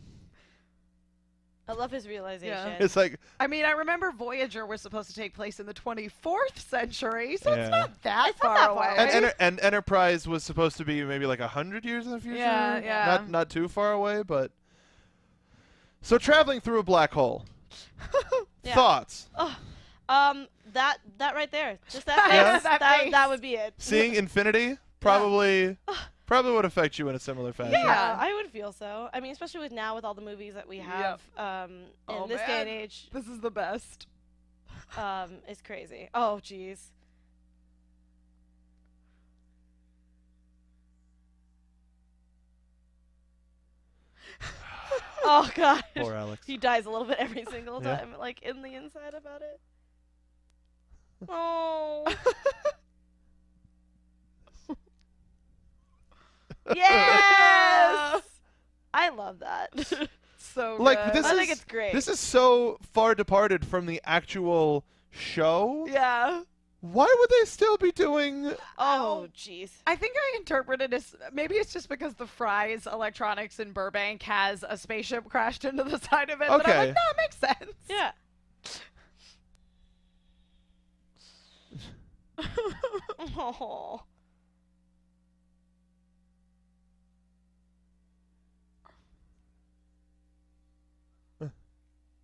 I 1.67 1.73
love 1.73 1.91
his 1.91 2.07
realization. 2.07 2.73
It's 2.79 2.95
like 2.95 3.19
I 3.39 3.45
mean, 3.45 3.63
I 3.63 3.71
remember 3.71 4.11
Voyager 4.11 4.65
was 4.65 4.81
supposed 4.81 5.07
to 5.09 5.15
take 5.15 5.35
place 5.35 5.59
in 5.59 5.67
the 5.67 5.73
24th 5.73 6.59
century, 6.59 7.37
so 7.37 7.53
Yeah. 7.53 7.61
it's 7.61 7.69
not 7.69 8.01
that 8.01 8.29
It's 8.29 8.41
not 8.43 8.47
far 8.47 8.57
that 8.57 8.69
away. 8.71 8.79
far 8.87 8.89
and, 8.97 8.99
away. 9.09 9.15
Enter- 9.17 9.33
and 9.39 9.59
Enterprise 9.59 10.27
was 10.27 10.43
supposed 10.43 10.77
to 10.77 10.85
be 10.85 11.03
maybe 11.03 11.27
like 11.27 11.39
a 11.39 11.47
hundred 11.49 11.85
years 11.85 12.07
in 12.07 12.11
the 12.13 12.19
future. 12.19 12.37
Yeah, 12.37 12.79
yeah. 12.79 13.05
Not 13.05 13.29
not 13.29 13.49
too 13.51 13.67
far 13.67 13.91
away, 13.91 14.23
but 14.23 14.51
so 16.01 16.17
traveling 16.17 16.59
through 16.59 16.79
a 16.79 16.83
black 16.83 17.13
hole. 17.13 17.45
Yeah. 18.63 18.75
Thoughts? 18.75 19.29
Um, 20.09 20.47
that 20.73 20.97
that 21.17 21.35
right 21.35 21.49
there, 21.51 21.77
just 21.89 22.05
that 22.07 22.19
face, 22.25 22.33
Yeah? 22.33 22.59
That 22.59 22.79
that, 22.79 22.99
face. 23.01 23.11
that 23.11 23.29
would 23.29 23.41
be 23.41 23.53
it. 23.55 23.73
Seeing 23.77 24.15
infinity 24.23 24.77
probably 24.99 25.77
probably 26.25 26.51
would 26.51 26.65
affect 26.65 26.99
you 26.99 27.07
in 27.09 27.15
a 27.15 27.19
similar 27.19 27.53
fashion. 27.53 27.73
Yeah. 27.73 28.17
I 28.19 28.33
would 28.33 28.39
would 28.49 28.51
feel 28.51 28.71
so. 28.71 29.09
I 29.13 29.19
mean, 29.19 29.31
especially 29.31 29.61
with 29.61 29.71
now 29.71 29.95
with 29.95 30.03
all 30.05 30.13
the 30.13 30.21
movies 30.21 30.53
that 30.55 30.67
we 30.67 30.77
have 30.79 31.21
um, 31.37 31.71
in 31.71 32.15
Oh, 32.15 32.27
this 32.27 32.41
day 32.41 32.61
and 32.61 32.69
age, 32.69 33.09
This 33.13 33.27
is 33.27 33.39
the 33.39 33.51
best. 33.51 34.07
um, 34.97 35.33
is 35.47 35.61
crazy. 35.61 36.09
Oh, 36.13 36.39
jeez. 36.43 36.79
Oh 45.23 45.49
god. 45.55 45.83
Poor 45.97 46.13
Alex. 46.15 46.45
He 46.45 46.57
dies 46.57 46.85
a 46.85 46.89
little 46.89 47.05
bit 47.07 47.17
every 47.19 47.45
single 47.49 47.81
Yeah. 47.83 47.97
time, 47.97 48.15
like 48.19 48.41
in 48.41 48.61
the 48.61 48.73
inside 48.75 49.13
about 49.13 49.41
it. 49.41 49.59
Oh. 51.27 52.05
yes. 56.75 58.21
I 58.93 59.09
love 59.09 59.39
that. 59.39 59.69
So 60.41 60.77
Like, 60.79 60.97
good. 61.03 61.13
this 61.15 61.25
I 61.25 61.35
think 61.35 61.51
is- 61.51 61.57
it's 61.57 61.65
great. 61.65 61.91
This 61.93 62.07
is 62.07 62.17
so 62.19 62.77
far 62.93 63.13
departed 63.13 63.67
from 63.67 63.85
the 63.85 64.01
actual 64.05 64.85
show. 65.11 65.85
yeah. 65.91 66.43
Why 66.81 67.13
would 67.19 67.29
they 67.29 67.45
still 67.45 67.77
be 67.77 67.91
doing? 67.91 68.53
oh, 68.77 69.27
jeez. 69.35 69.69
I 69.85 69.95
think 69.97 70.15
I 70.15 70.37
interpret 70.37 70.81
it 70.81 70.93
as 70.93 71.13
maybe 71.33 71.55
it's 71.55 71.73
just 71.73 71.89
because 71.89 72.13
the 72.15 72.25
Fry's 72.25 72.87
Electronics 72.87 73.59
in 73.59 73.73
Burbank 73.73 74.23
has 74.23 74.63
a 74.67 74.77
spaceship 74.77 75.27
crashed 75.29 75.65
into 75.65 75.83
the 75.83 75.97
side 76.09 76.29
of 76.29 76.41
it. 76.41 76.47
But 76.47 76.53
I'm 76.53 76.61
Okay. 76.61 76.77
like, 76.77 76.89
no, 76.89 77.01
it 77.11 77.17
makes 77.17 77.37
sense. 77.37 77.75
Yeah. 77.89 78.11
Oh. 83.37 84.01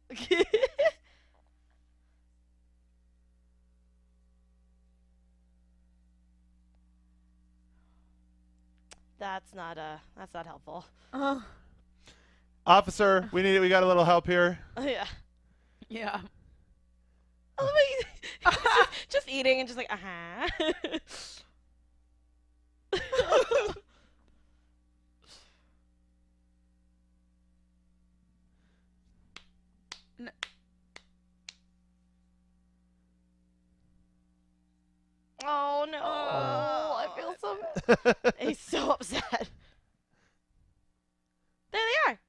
that's 9.26 9.56
not 9.56 9.78
uh 9.80 9.98
that's 10.16 10.36
not 10.36 10.46
helpful. 10.46 10.86
Uh, 11.12 11.40
Officer, 12.68 13.28
we 13.32 13.42
need. 13.42 13.56
it. 13.56 13.60
We 13.60 13.70
got 13.70 13.82
a 13.82 13.88
little 13.88 14.06
help 14.06 14.28
here. 14.28 14.60
yeah. 14.82 15.06
yeah. 15.90 16.20
Oh, 17.58 17.72
wait. 17.74 18.06
just, 18.44 18.60
just 19.10 19.30
eating 19.30 19.60
and 19.60 19.68
just 19.68 19.78
like, 19.78 19.92
uh 19.92 19.98
huh. 22.94 23.70
oh 35.48 35.86
no. 35.90 36.00
Oh. 36.02 36.96
I 36.98 37.08
feel 37.16 37.36
so 37.40 37.58
bad. 38.04 38.34
He's 38.40 38.60
so 38.60 38.92
upset. 38.92 39.50
There 41.72 41.82
they 42.06 42.12
are. 42.12 42.20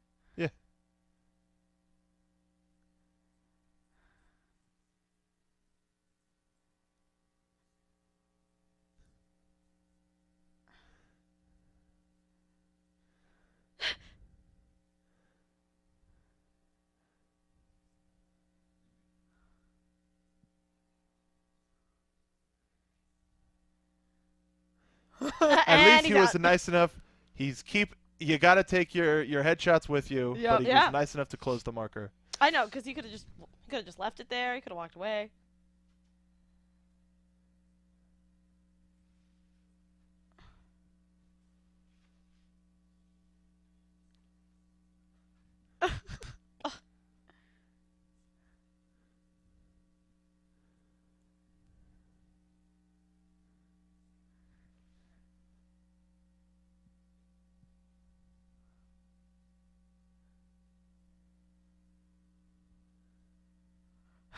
At 25.66 25.84
least 25.84 26.06
he 26.06 26.12
he's 26.12 26.20
was 26.20 26.34
nice 26.38 26.68
enough. 26.68 26.94
He's 27.34 27.62
keep. 27.62 27.94
You 28.18 28.38
got 28.38 28.54
to 28.54 28.64
take 28.64 28.94
your 28.94 29.22
your 29.22 29.44
headshots 29.44 29.88
with 29.88 30.10
you, 30.10 30.34
Yep. 30.38 30.50
but 30.50 30.62
he 30.62 30.68
Yeah. 30.68 30.84
was 30.86 30.92
nice 30.92 31.14
enough 31.14 31.28
to 31.28 31.36
close 31.36 31.62
the 31.62 31.72
marker. 31.72 32.10
I 32.40 32.50
know, 32.50 32.64
because 32.66 32.84
he 32.84 32.94
could 32.94 33.04
have 33.04 33.12
just 33.12 33.26
he 33.38 33.70
could 33.70 33.76
have 33.76 33.84
just 33.86 33.98
left 33.98 34.20
it 34.20 34.28
there. 34.30 34.54
He 34.54 34.60
could 34.60 34.70
have 34.72 34.76
walked 34.76 34.94
away. 34.96 35.30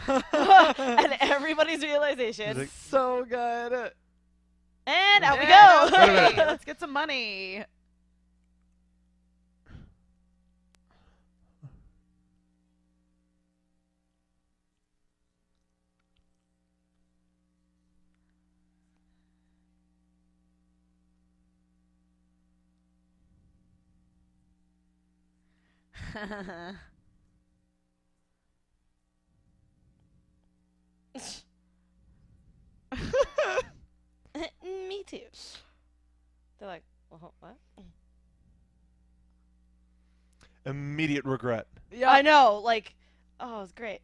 and 0.33 1.17
everybody's 1.21 1.83
realization. 1.83 2.49
He's 2.49 2.57
like, 2.57 2.71
So 2.89 3.25
good. 3.25 3.93
and 4.87 5.25
out 5.25 5.39
we 5.39 5.47
go. 5.47 5.89
okay, 5.93 6.37
let's 6.47 6.65
get 6.65 6.81
some 6.81 6.93
money. 6.93 7.65
Me 34.63 35.03
too. 35.07 35.21
They're 36.59 36.69
like, 36.69 36.83
well, 37.11 37.33
what? 37.41 37.57
Immediate 40.67 41.25
regret. 41.25 41.67
yeah. 41.91 42.11
I 42.11 42.23
know, 42.23 42.61
like, 42.63 42.95
oh, 43.41 43.63
it's 43.63 43.73
great. 43.73 44.01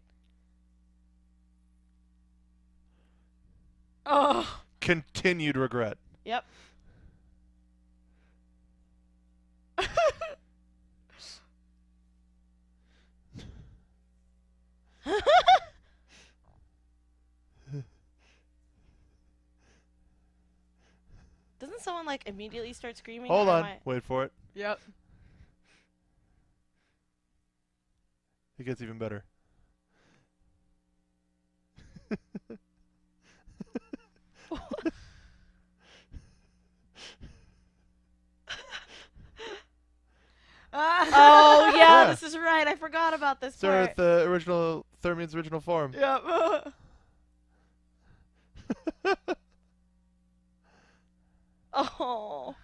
Oh. 4.06 4.62
Continued 4.80 5.56
regret. 5.56 5.98
Yep. 6.24 6.44
someone 21.84 22.06
like 22.06 22.26
immediately 22.26 22.72
start 22.72 22.96
screaming? 22.96 23.30
Hold 23.30 23.48
on. 23.48 23.64
I- 23.64 23.78
Wait 23.84 24.02
for 24.02 24.24
it. 24.24 24.32
Yep. 24.54 24.80
It 28.58 28.64
gets 28.64 28.80
even 28.82 28.98
better. 28.98 29.24
Oh 40.72 41.72
yeah, 41.76 42.04
Yeah. 42.04 42.10
this 42.10 42.22
is 42.22 42.36
right. 42.36 42.66
I 42.66 42.74
forgot 42.74 43.14
about 43.14 43.40
this 43.40 43.54
Sir, 43.54 43.86
part. 43.86 43.96
the 43.96 44.24
original 44.28 44.84
Thermian's 45.02 45.34
original 45.34 45.60
form. 45.60 45.94
Yep. 45.96 46.72
Oh. 51.76 52.54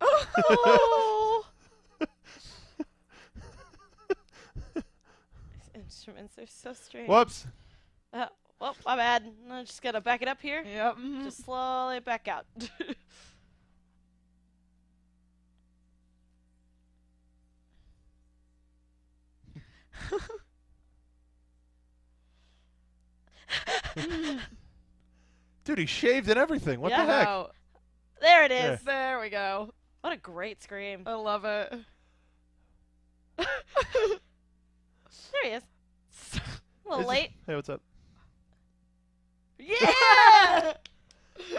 oh. 0.00 1.44
These 4.74 4.84
instruments 5.74 6.38
are 6.38 6.46
so 6.46 6.72
strange. 6.72 7.08
Whoops. 7.08 7.46
Uh, 8.12 8.26
well, 8.60 8.76
my 8.86 8.94
bad. 8.96 9.24
I'm 9.50 9.64
just 9.66 9.82
gonna 9.82 10.00
back 10.00 10.22
it 10.22 10.28
up 10.28 10.40
here. 10.40 10.62
Yep. 10.64 10.96
mhm. 10.96 11.24
Just 11.24 11.44
slowly 11.44 11.98
back 12.00 12.28
out. 12.28 12.46
Dude, 25.64 25.78
he 25.78 25.86
shaved 25.86 26.28
and 26.28 26.38
everything. 26.38 26.80
What 26.80 26.90
Yeah. 26.90 27.06
the 27.06 27.12
heck? 27.12 27.46
There 28.20 28.44
it 28.44 28.52
is. 28.52 28.80
there 28.82 29.20
we 29.20 29.30
go. 29.30 29.72
What 30.02 30.12
a 30.12 30.16
great 30.16 30.62
scream. 30.62 31.02
I 31.06 31.14
love 31.14 31.44
it. 31.44 31.72
There 33.36 33.46
he 35.42 35.48
is. 35.50 35.62
A 36.34 36.88
little 36.88 37.00
Is- 37.02 37.06
late. 37.08 37.30
Hey, 37.46 37.54
what's 37.54 37.68
up? 37.68 37.80
Yeah. 39.58 39.76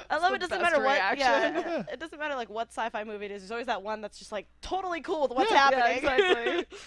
I 0.09 0.17
love 0.17 0.33
it. 0.33 0.39
Doesn't 0.41 0.49
best 0.59 0.61
matter 0.61 0.83
what. 0.83 0.93
reaction. 0.93 1.19
Yeah. 1.25 1.83
it 1.91 1.99
doesn't 1.99 2.17
matter 2.17 2.35
like 2.35 2.49
what 2.49 2.69
sci-fi 2.69 3.03
movie 3.03 3.25
it 3.25 3.31
is. 3.31 3.41
There's 3.41 3.51
always 3.51 3.67
that 3.67 3.81
one 3.83 4.01
that's 4.01 4.17
just 4.17 4.31
like 4.31 4.47
totally 4.61 5.01
cool 5.01 5.23
with 5.23 5.31
what's 5.31 5.51
Yeah, 5.51 5.69
yeah, 5.71 5.77
happening. 5.87 5.97
exactly. 5.97 6.65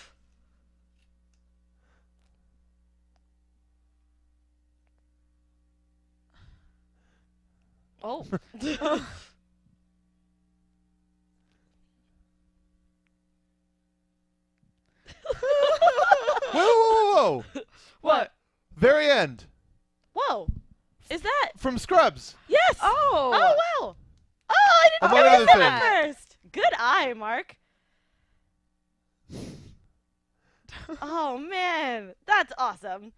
oh. 8.02 8.26
Whoa, 16.50 16.62
whoa, 16.62 17.14
whoa, 17.14 17.44
whoa! 17.54 17.62
what? 18.00 18.32
Very 18.76 19.11
end 19.11 19.44
Whoa. 20.14 20.48
Is 21.11 21.20
that? 21.22 21.52
from 21.56 21.78
Scrubs. 21.78 22.34
Yes. 22.48 22.76
Oh. 22.82 23.30
Oh 23.34 23.82
wow. 23.82 23.96
Oh, 24.50 24.54
I 24.84 24.88
didn't 24.88 25.12
Among 25.12 25.24
notice 25.24 25.48
other 25.50 25.58
that 25.61 25.82
at 25.82 26.06
first. 26.06 26.37
Good 26.52 26.72
eye, 26.78 27.12
Mark. 27.14 27.56
oh 31.02 31.38
man, 31.38 32.14
that's 32.26 32.52
awesome. 32.58 33.12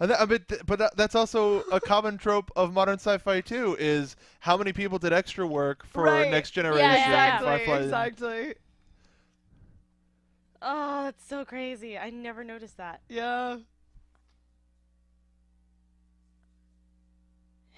And 0.00 0.10
that- 0.10 0.20
I 0.20 0.26
mean, 0.26 0.44
but 0.66 0.78
that, 0.78 0.96
that's 0.96 1.14
also 1.14 1.60
a 1.72 1.80
common 1.92 2.18
trope 2.18 2.50
of 2.56 2.72
modern 2.72 2.94
sci-fi 2.98 3.40
too. 3.40 3.76
Is 3.78 4.16
how 4.40 4.56
many 4.56 4.72
people 4.72 4.98
did 4.98 5.12
extra 5.12 5.46
work 5.46 5.84
for 5.86 6.04
Right. 6.04 6.30
Next 6.30 6.50
Generation? 6.52 6.84
yeah. 6.90 7.38
Exactly. 7.38 7.66
Firefly? 7.66 8.04
Exactly. 8.06 8.54
Oh, 10.60 11.04
that's 11.04 11.24
so 11.26 11.44
crazy. 11.44 11.96
I 11.98 12.10
never 12.10 12.42
noticed 12.44 12.76
that. 12.78 13.00
Yeah. 13.08 13.58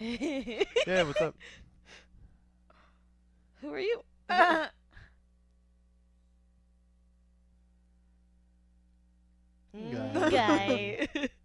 Yeah, 0.00 1.02
what's 1.02 1.20
up? 1.20 1.35
Who 3.61 3.72
are 3.74 3.80
you? 3.80 4.00
Guy. 4.28 4.68
Mm, 9.76 10.30
Guy. 10.30 11.09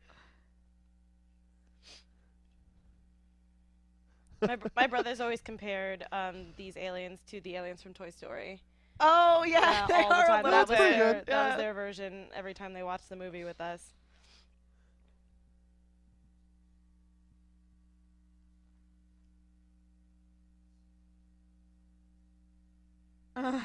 my, 4.48 4.56
br- 4.56 4.68
my 4.76 4.88
brother's 4.88 5.22
always 5.22 5.42
compared 5.42 6.06
um, 6.12 6.54
these 6.58 6.78
aliens 6.78 7.20
to 7.30 7.42
the 7.42 7.56
aliens 7.56 7.82
from 7.84 7.94
Toy 7.94 8.12
Story. 8.12 8.62
Oh 9.00 9.44
yeah, 9.46 9.88
they 9.88 9.96
all 9.96 10.16
the 10.16 10.24
are 10.24 10.26
time. 10.26 10.50
That 10.50 10.68
was, 10.70 10.80
their, 10.80 11.24
that 11.28 11.28
Yeah. 11.28 11.48
was 11.48 11.56
their 11.58 11.74
version 11.74 12.30
every 12.36 12.54
time 12.54 12.74
they 12.74 12.84
watched 12.84 13.10
the 13.10 13.18
movie 13.18 13.46
with 13.46 13.62
us. 13.62 13.94
Uh, 23.36 23.62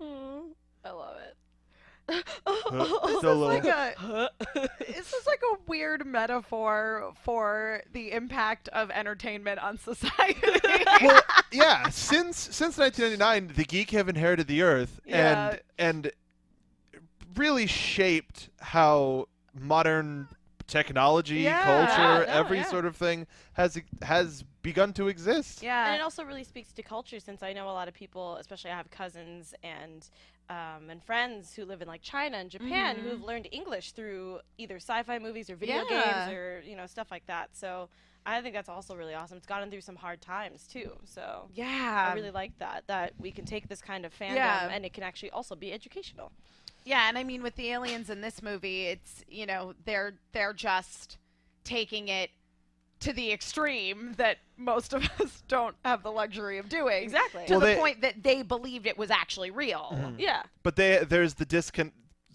I 0.84 0.90
love 0.90 1.16
it. 1.18 1.37
Huh? 2.08 2.22
Still 3.18 3.44
a 3.44 3.46
Like 3.46 3.64
a, 3.64 4.30
this 4.86 5.12
is 5.12 5.26
like 5.26 5.40
a 5.52 5.58
weird 5.66 6.06
metaphor 6.06 7.12
for 7.22 7.82
the 7.92 8.12
impact 8.12 8.68
of 8.68 8.90
entertainment 8.90 9.58
on 9.62 9.78
society. 9.78 10.40
well, 11.02 11.20
yeah. 11.52 11.88
Since 11.90 12.38
since 12.38 12.78
1999, 12.78 13.52
the 13.56 13.64
geek 13.64 13.90
have 13.90 14.08
inherited 14.08 14.46
the 14.46 14.62
earth 14.62 15.00
Yeah. 15.04 15.50
and 15.50 15.60
and 15.78 16.12
really 17.36 17.66
shaped 17.66 18.48
how 18.60 19.28
modern 19.58 20.28
technology, 20.68 21.40
Yeah. 21.42 21.62
culture, 21.64 22.20
Yeah, 22.20 22.32
no, 22.32 22.38
every 22.38 22.58
yeah. 22.58 22.64
sort 22.64 22.84
of 22.86 22.94
thing 22.96 23.26
has 23.54 23.80
has 24.02 24.44
begun 24.62 24.92
to 24.92 25.08
exist. 25.08 25.62
Yeah, 25.62 25.86
and 25.86 25.96
it 25.96 26.02
also 26.02 26.22
really 26.22 26.44
speaks 26.44 26.72
to 26.74 26.82
culture 26.82 27.18
since 27.18 27.42
I 27.42 27.52
know 27.52 27.68
a 27.68 27.72
lot 27.72 27.88
of 27.88 27.94
people, 27.94 28.36
especially 28.36 28.70
I 28.70 28.76
have 28.76 28.90
cousins 28.90 29.54
and 29.64 30.08
um, 30.50 30.88
and 30.88 31.02
friends 31.02 31.54
who 31.54 31.64
live 31.64 31.82
in 31.82 31.88
like 31.88 32.00
China 32.02 32.36
and 32.38 32.48
Japan 32.50 32.96
Mhm. 32.96 33.02
who've 33.02 33.22
learned 33.22 33.48
English 33.50 33.92
through 33.92 34.40
either 34.56 34.76
sci-fi 34.76 35.18
movies 35.18 35.50
or 35.50 35.56
video 35.56 35.82
Yeah. 35.88 36.24
games 36.24 36.34
or 36.34 36.62
you 36.64 36.76
know 36.76 36.86
stuff 36.86 37.10
like 37.10 37.26
that. 37.26 37.50
So 37.54 37.88
I 38.24 38.40
think 38.42 38.54
that's 38.54 38.68
also 38.68 38.94
really 38.94 39.14
awesome. 39.14 39.36
It's 39.38 39.46
gotten 39.46 39.70
through 39.70 39.80
some 39.82 39.96
hard 39.96 40.20
times 40.20 40.66
too. 40.66 40.92
So 41.04 41.48
Yeah. 41.54 42.04
I 42.06 42.14
really 42.14 42.30
like 42.30 42.52
that 42.58 42.84
that 42.86 43.12
we 43.18 43.30
can 43.30 43.44
take 43.44 43.68
this 43.68 43.80
kind 43.82 44.04
of 44.06 44.12
fandom 44.14 44.34
Yeah. 44.36 44.68
and 44.70 44.84
it 44.84 44.92
can 44.92 45.02
actually 45.02 45.30
also 45.30 45.54
be 45.56 45.72
educational. 45.72 46.30
Yeah, 46.84 47.08
and 47.08 47.18
I 47.18 47.24
mean 47.24 47.42
with 47.42 47.56
the 47.56 47.70
aliens 47.70 48.08
in 48.10 48.20
this 48.20 48.42
movie, 48.42 48.86
it's 48.86 49.24
you 49.28 49.46
know 49.46 49.74
they're 49.84 50.14
they're 50.32 50.52
just 50.54 51.18
taking 51.64 52.08
it 52.08 52.30
to 53.00 53.12
the 53.12 53.30
extreme 53.30 54.14
that 54.16 54.38
most 54.56 54.92
of 54.92 55.04
us 55.20 55.42
don't 55.46 55.76
have 55.84 56.02
the 56.02 56.10
luxury 56.10 56.58
of 56.58 56.68
doing. 56.68 57.02
Exactly. 57.04 57.44
To 57.46 57.52
Well, 57.52 57.60
the 57.60 57.66
they- 57.66 57.76
point 57.76 58.00
that 58.00 58.22
they 58.22 58.42
believed 58.42 58.86
it 58.86 58.98
was 58.98 59.10
actually 59.10 59.50
real. 59.50 60.14
Yeah. 60.18 60.42
But 60.62 60.76
they 60.76 61.04
there's 61.04 61.34
the 61.34 61.46
discon 61.46 61.92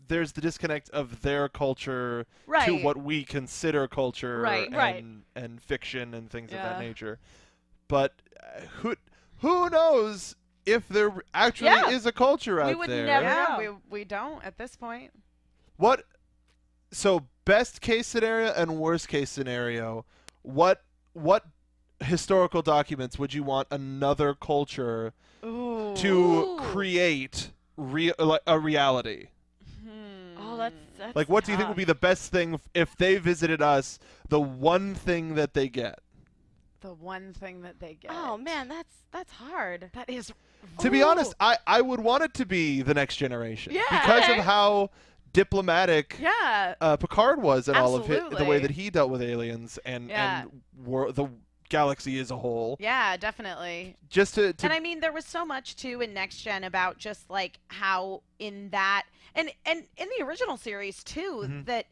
there's 0.08 0.34
the 0.34 0.42
disconnect 0.42 0.90
of 0.92 1.22
their 1.22 1.48
culture 1.50 2.26
to 2.66 2.78
what 2.84 2.98
we 2.98 3.24
consider 3.24 3.88
culture 3.88 4.42
Right, 4.42 4.68
and, 4.68 4.76
right. 4.76 5.04
and 5.36 5.62
fiction 5.64 6.14
and 6.14 6.30
things 6.30 6.52
of 6.52 6.58
that 6.58 6.80
nature. 6.80 7.20
But 7.88 8.14
uh, 8.42 8.62
who 8.80 8.96
who 9.38 9.70
knows 9.70 10.36
if 10.66 10.88
there 10.88 11.14
actually 11.34 11.68
Yeah. 11.68 11.90
is 11.90 12.06
a 12.06 12.12
culture 12.12 12.60
out 12.62 12.66
there. 12.68 12.76
We 12.76 12.80
would 12.80 12.90
there? 12.90 13.06
never 13.06 13.26
Yeah, 13.26 13.46
know. 13.50 13.58
we 13.90 14.00
we 14.00 14.04
don't 14.06 14.44
at 14.46 14.58
this 14.58 14.76
point. 14.76 15.12
What? 15.78 16.04
So 16.92 17.26
best 17.46 17.82
case 17.82 18.08
scenario 18.08 18.52
and 18.54 18.78
worst 18.78 19.08
case 19.08 19.30
scenario. 19.30 20.06
What 20.42 20.84
what 21.14 21.46
historical 22.02 22.62
documents 22.62 23.18
would 23.18 23.34
you 23.34 23.44
want 23.44 23.68
another 23.72 24.34
culture 24.34 25.14
Ooh. 25.44 25.94
to 25.98 26.58
create 26.60 27.52
re- 27.78 28.14
a 28.48 28.60
reality? 28.60 29.28
Hmm. 29.82 30.38
Oh, 30.40 30.58
that's 30.58 30.76
that's 30.98 31.16
Like, 31.16 31.30
what 31.30 31.46
do 31.46 31.52
you 31.52 31.58
think 31.58 31.68
would 31.70 31.78
be 31.78 31.84
the 31.84 31.96
best 31.96 32.32
thing 32.32 32.60
if 32.74 32.96
they 32.98 33.18
visited 33.18 33.62
us? 33.62 34.00
The 34.30 34.40
one 34.40 34.96
thing 34.96 35.36
that 35.36 35.54
they 35.54 35.68
get. 35.70 36.00
The 36.84 36.94
one 36.94 37.34
thing 37.34 37.62
that 37.62 37.80
they 37.80 37.96
get. 37.96 38.12
Oh 38.14 38.38
man, 38.38 38.68
that's 38.68 38.96
that's 39.12 39.32
hard. 39.32 39.90
that 39.94 40.10
is. 40.10 40.32
To 40.80 40.92
be 40.92 41.02
honest, 41.02 41.34
I, 41.40 41.58
I 41.66 41.82
would 41.82 42.00
want 42.00 42.24
it 42.24 42.34
to 42.36 42.46
be 42.46 42.82
the 42.84 42.94
next 42.94 43.16
generation 43.18 43.74
Yeah. 43.74 43.82
because 43.90 44.24
Okay. 44.24 44.38
of 44.40 44.46
how 44.46 44.92
diplomatic 45.34 46.18
Yeah. 46.22 46.76
uh, 46.80 46.96
Picard 46.98 47.42
was 47.42 47.68
in 47.68 47.76
all 47.76 47.96
of 47.96 48.10
it, 48.10 48.30
the 48.38 48.46
way 48.46 48.60
that 48.60 48.72
he 48.72 48.90
dealt 48.90 49.10
with 49.10 49.22
aliens 49.22 49.80
and 49.86 50.10
Yeah. 50.10 50.44
and 50.44 50.62
wor- 50.86 51.12
the 51.12 51.28
galaxy 51.70 52.20
as 52.20 52.30
a 52.32 52.38
whole. 52.38 52.78
Yeah, 52.80 53.18
definitely. 53.18 53.96
Just 54.10 54.36
to, 54.36 54.54
to 54.54 54.66
and 54.66 54.74
I 54.74 54.80
mean, 54.80 55.00
there 55.00 55.12
was 55.12 55.26
so 55.26 55.44
much 55.46 55.76
too 55.76 56.02
in 56.02 56.14
Next 56.14 56.38
Gen 56.38 56.64
about 56.64 56.98
just 56.98 57.30
like 57.30 57.60
how 57.70 58.22
in 58.40 58.70
that 58.70 59.04
and 59.36 59.52
and 59.66 59.84
in 59.98 60.08
the 60.18 60.24
original 60.24 60.56
series 60.58 61.04
too 61.04 61.44
Mhm. 61.48 61.66
that 61.66 61.88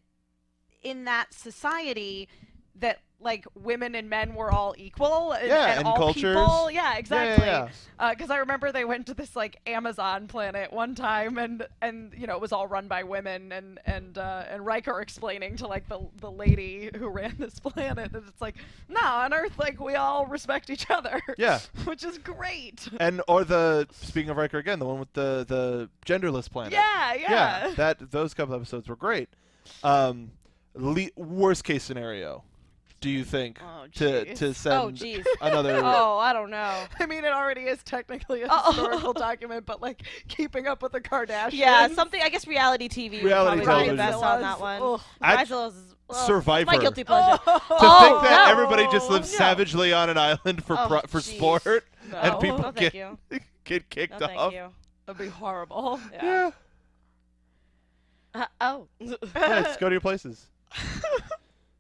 in 0.84 1.06
that 1.06 1.34
society 1.34 2.30
that 2.75 2.99
like 3.21 3.45
women 3.55 3.93
and 3.95 4.10
men 4.10 4.34
were 4.36 4.51
all 4.51 4.73
equal 4.77 5.31
and, 5.34 5.47
Yeah, 5.47 5.65
and 5.71 5.79
and 5.79 5.88
all 5.88 5.95
cultures. 5.95 6.36
people. 6.36 6.71
Yeah, 6.71 6.93
Yeah, 6.93 6.97
exactly. 6.97 7.45
yeah, 7.45 7.69
Because 8.12 8.29
I 8.31 8.38
remember 8.38 8.71
they 8.71 8.84
went 8.86 9.05
to 9.07 9.13
this 9.13 9.36
like 9.36 9.60
Amazon 9.67 10.27
planet 10.27 10.73
one 10.73 10.95
time, 10.95 11.38
and 11.38 11.67
and 11.81 12.13
you 12.17 12.25
know 12.27 12.36
it 12.36 12.41
was 12.41 12.51
all 12.51 12.67
run 12.67 12.88
by 12.88 13.03
women, 13.03 13.51
and 13.51 13.79
and 13.86 14.17
uh, 14.17 14.43
and 14.49 14.65
Riker 14.65 14.99
explaining 15.01 15.57
to 15.57 15.67
like 15.67 15.88
the 15.88 15.99
the 16.17 16.31
lady 16.31 16.89
who 16.96 17.10
ran 17.10 17.35
this 17.37 17.60
planet 17.60 18.12
that 18.12 18.23
it's 18.27 18.41
like 18.41 18.56
no 18.89 19.00
on 19.02 19.33
Earth 19.33 19.58
like 19.60 19.79
we 19.79 19.96
all 19.96 20.25
respect 20.25 20.69
each 20.69 20.89
other. 20.89 21.21
Yeah. 21.37 21.60
which 21.85 22.04
is 22.04 22.17
great. 22.17 22.87
and 23.00 23.21
or 23.27 23.43
the 23.43 23.87
speaking 23.91 24.29
of 24.31 24.37
Riker 24.37 24.58
again, 24.58 24.79
the 24.79 24.85
one 24.85 25.00
with 25.00 25.13
the 25.13 25.46
the 25.48 25.89
genderless 26.06 26.50
planet. 26.50 26.73
Yeah, 26.73 27.13
yeah. 27.13 27.73
that 27.75 28.12
those 28.12 28.33
couple 28.33 28.56
episodes 28.56 28.87
were 28.87 28.96
great. 28.96 29.29
Um, 29.83 30.31
le- 30.73 31.10
worst 31.15 31.63
case 31.63 31.83
scenario, 31.83 32.43
do 33.02 33.10
you 33.10 33.23
think 33.23 33.60
Oh, 33.62 33.85
to 33.95 34.33
to 34.35 34.54
send 34.54 34.75
Oh 34.75 34.87
another? 35.41 35.81
oh, 35.83 36.17
I 36.19 36.31
don't 36.33 36.49
know. 36.52 36.83
I 36.99 37.06
mean, 37.08 37.25
it 37.25 37.33
already 37.33 37.62
is 37.62 37.81
technically 37.83 38.43
a 38.43 38.47
Oh. 38.49 38.71
historical 38.71 39.13
document, 39.13 39.65
but 39.65 39.81
like 39.81 40.04
keeping 40.27 40.67
up 40.67 40.81
with 40.83 40.91
the 40.93 41.02
Kardashians. 41.02 41.49
Yeah, 41.54 41.87
something. 41.89 42.21
I 42.21 42.29
guess 42.29 42.47
reality 42.47 42.87
TV 42.87 43.23
Reality 43.23 43.58
would 43.58 43.65
probably 43.65 43.89
be 43.89 43.97
television. 43.97 43.97
best 43.97 44.23
on 44.23 44.41
that 44.41 44.60
one. 44.60 44.81
Ugh. 44.81 45.02
Act- 45.21 45.52
is 45.52 45.73
Survivor. 46.12 46.65
My 46.71 46.77
guilty 46.77 47.04
pleasure. 47.06 47.37
to 47.37 47.43
Oh, 47.69 47.99
think 48.19 48.29
that 48.29 48.45
no. 48.47 48.52
everybody 48.52 48.83
just 48.91 49.10
lives 49.10 49.31
No. 49.31 49.37
savagely 49.37 49.93
on 49.93 50.10
an 50.10 50.17
island 50.17 50.63
for 50.63 50.77
Oh, 50.77 50.87
pro- 50.87 51.02
for 51.08 51.19
jeez. 51.19 51.37
sport 51.37 51.85
and 52.13 52.39
people 52.39 52.60
no, 52.60 52.71
get 52.71 52.93
get 53.63 53.89
kicked 53.89 54.19
No, 54.19 54.25
off. 54.27 54.31
thank 54.52 54.54
you. 54.54 54.67
That'd 55.06 55.19
be 55.21 55.27
horrible. 55.29 55.99
Yeah. 56.13 56.23
Yeah. 56.23 56.52
Uh, 58.33 58.45
oh. 58.62 58.87
Yes, 59.35 59.77
go 59.77 59.89
to 59.89 59.93
your 59.93 60.02
places. 60.02 60.45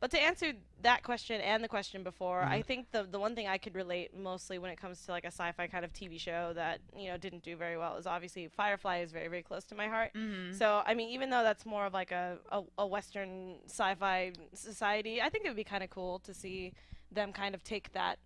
But 0.01 0.09
to 0.11 0.19
answer 0.21 0.53
that 0.81 1.03
question 1.03 1.39
and 1.41 1.63
the 1.63 1.67
question 1.67 2.03
before, 2.03 2.41
Mm-hmm. 2.41 2.51
I 2.51 2.61
think 2.63 2.91
the 2.91 3.03
the 3.03 3.19
one 3.19 3.35
thing 3.35 3.47
I 3.47 3.57
could 3.57 3.75
relate 3.75 4.17
mostly 4.17 4.57
when 4.57 4.71
it 4.71 4.79
comes 4.81 5.05
to 5.05 5.11
like 5.11 5.25
a 5.25 5.27
sci-fi 5.27 5.67
kind 5.67 5.85
of 5.85 5.93
TV 5.93 6.19
show 6.19 6.53
that 6.55 6.79
you 6.97 7.09
know 7.09 7.17
didn't 7.17 7.43
do 7.43 7.55
very 7.55 7.77
well 7.77 7.97
is 7.97 8.07
obviously 8.07 8.47
Firefly 8.47 8.99
is 8.99 9.11
very 9.11 9.27
very 9.27 9.43
close 9.43 9.63
to 9.65 9.75
my 9.75 9.87
heart. 9.87 10.11
Mm-hmm. 10.15 10.53
So 10.53 10.81
I 10.85 10.95
mean, 10.95 11.09
even 11.09 11.29
though 11.29 11.43
that's 11.43 11.65
more 11.65 11.85
of 11.85 11.93
like 11.93 12.11
a 12.11 12.39
a, 12.51 12.63
a 12.79 12.87
Western 12.87 13.57
sci-fi 13.67 14.33
society, 14.53 15.21
I 15.21 15.29
think 15.29 15.45
it 15.45 15.49
would 15.49 15.55
be 15.55 15.63
kind 15.63 15.83
of 15.83 15.89
cool 15.91 16.19
to 16.19 16.33
see 16.33 16.73
them 17.11 17.31
kind 17.31 17.53
of 17.53 17.63
take 17.63 17.91
that 17.93 18.17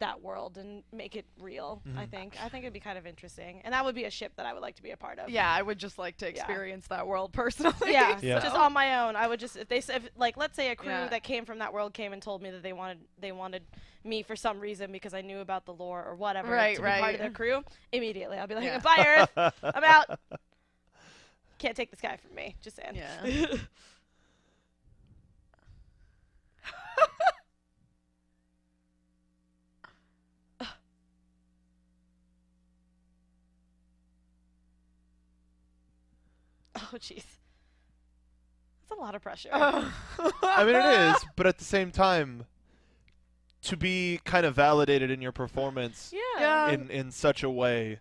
that 0.00 0.20
world 0.22 0.58
and 0.58 0.82
make 0.92 1.14
it 1.14 1.24
real. 1.38 1.80
I 1.86 1.88
Mm-hmm. 2.00 2.10
think 2.10 2.36
I 2.42 2.48
think 2.48 2.64
it'd 2.64 2.72
be 2.72 2.80
kind 2.80 2.98
of 2.98 3.06
interesting, 3.06 3.60
and 3.64 3.72
that 3.72 3.84
would 3.84 3.94
be 3.94 4.04
a 4.04 4.10
ship 4.10 4.32
that 4.36 4.44
I 4.46 4.52
would 4.52 4.62
like 4.62 4.74
to 4.76 4.82
be 4.82 4.90
a 4.90 4.96
part 4.96 5.18
of. 5.18 5.30
Yeah, 5.30 5.48
I 5.50 5.62
would 5.62 5.78
just 5.78 5.98
like 5.98 6.16
to 6.18 6.28
experience 6.28 6.86
that 6.88 7.06
world 7.06 7.32
personally. 7.42 7.92
Yeah, 7.92 8.18
Yeah. 8.22 8.40
just 8.40 8.56
on 8.56 8.72
my 8.72 9.00
own. 9.06 9.14
I 9.16 9.28
would 9.28 9.38
just 9.40 9.56
if 9.56 9.68
they 9.68 9.78
s- 9.78 9.88
if 9.88 10.08
like 10.16 10.36
let's 10.36 10.56
say 10.56 10.70
a 10.70 10.76
crew 10.76 10.88
Yeah. 10.90 11.08
that 11.08 11.22
came 11.22 11.44
from 11.44 11.58
that 11.60 11.72
world 11.72 11.94
came 11.94 12.12
and 12.12 12.20
told 12.20 12.42
me 12.42 12.50
that 12.50 12.62
they 12.62 12.72
wanted 12.72 12.98
they 13.20 13.32
wanted 13.32 13.62
me 14.02 14.22
for 14.22 14.34
some 14.36 14.58
reason 14.60 14.90
because 14.92 15.14
I 15.14 15.20
knew 15.20 15.38
about 15.40 15.66
the 15.66 15.74
lore 15.74 16.04
or 16.04 16.14
whatever 16.14 16.50
Right, 16.52 16.76
to 16.76 16.82
be 16.82 16.88
part 16.88 17.14
of 17.14 17.20
their 17.20 17.30
crew. 17.30 17.62
Immediately, 17.92 18.38
I'll 18.38 18.46
be 18.46 18.54
like, 18.54 18.64
Yeah. 18.64 18.78
"Bye, 18.80 19.04
Earth. 19.36 19.54
I'm 19.62 19.84
out. 19.84 20.18
Can't 21.58 21.76
take 21.76 21.90
this 21.90 22.00
guy 22.00 22.16
from 22.16 22.34
me." 22.34 22.56
Just 22.62 22.76
saying. 22.76 22.94
Yeah. 22.96 23.46
oh, 36.94 36.96
jeez. 36.96 37.24
That's 38.82 38.98
a 38.98 39.00
lot 39.00 39.14
of 39.14 39.22
pressure. 39.22 39.50
I 39.52 40.64
mean, 40.64 40.74
it 40.76 41.14
is, 41.14 41.24
but 41.36 41.46
at 41.46 41.58
the 41.58 41.64
same 41.64 41.90
time, 41.90 42.46
to 43.62 43.76
be 43.76 44.20
kind 44.24 44.46
of 44.46 44.54
validated 44.54 45.10
in 45.10 45.20
your 45.20 45.32
performance 45.32 46.12
yeah. 46.12 46.20
Yeah. 46.40 46.70
in 46.70 46.90
in 46.90 47.10
such 47.10 47.42
a 47.42 47.50
way. 47.50 48.00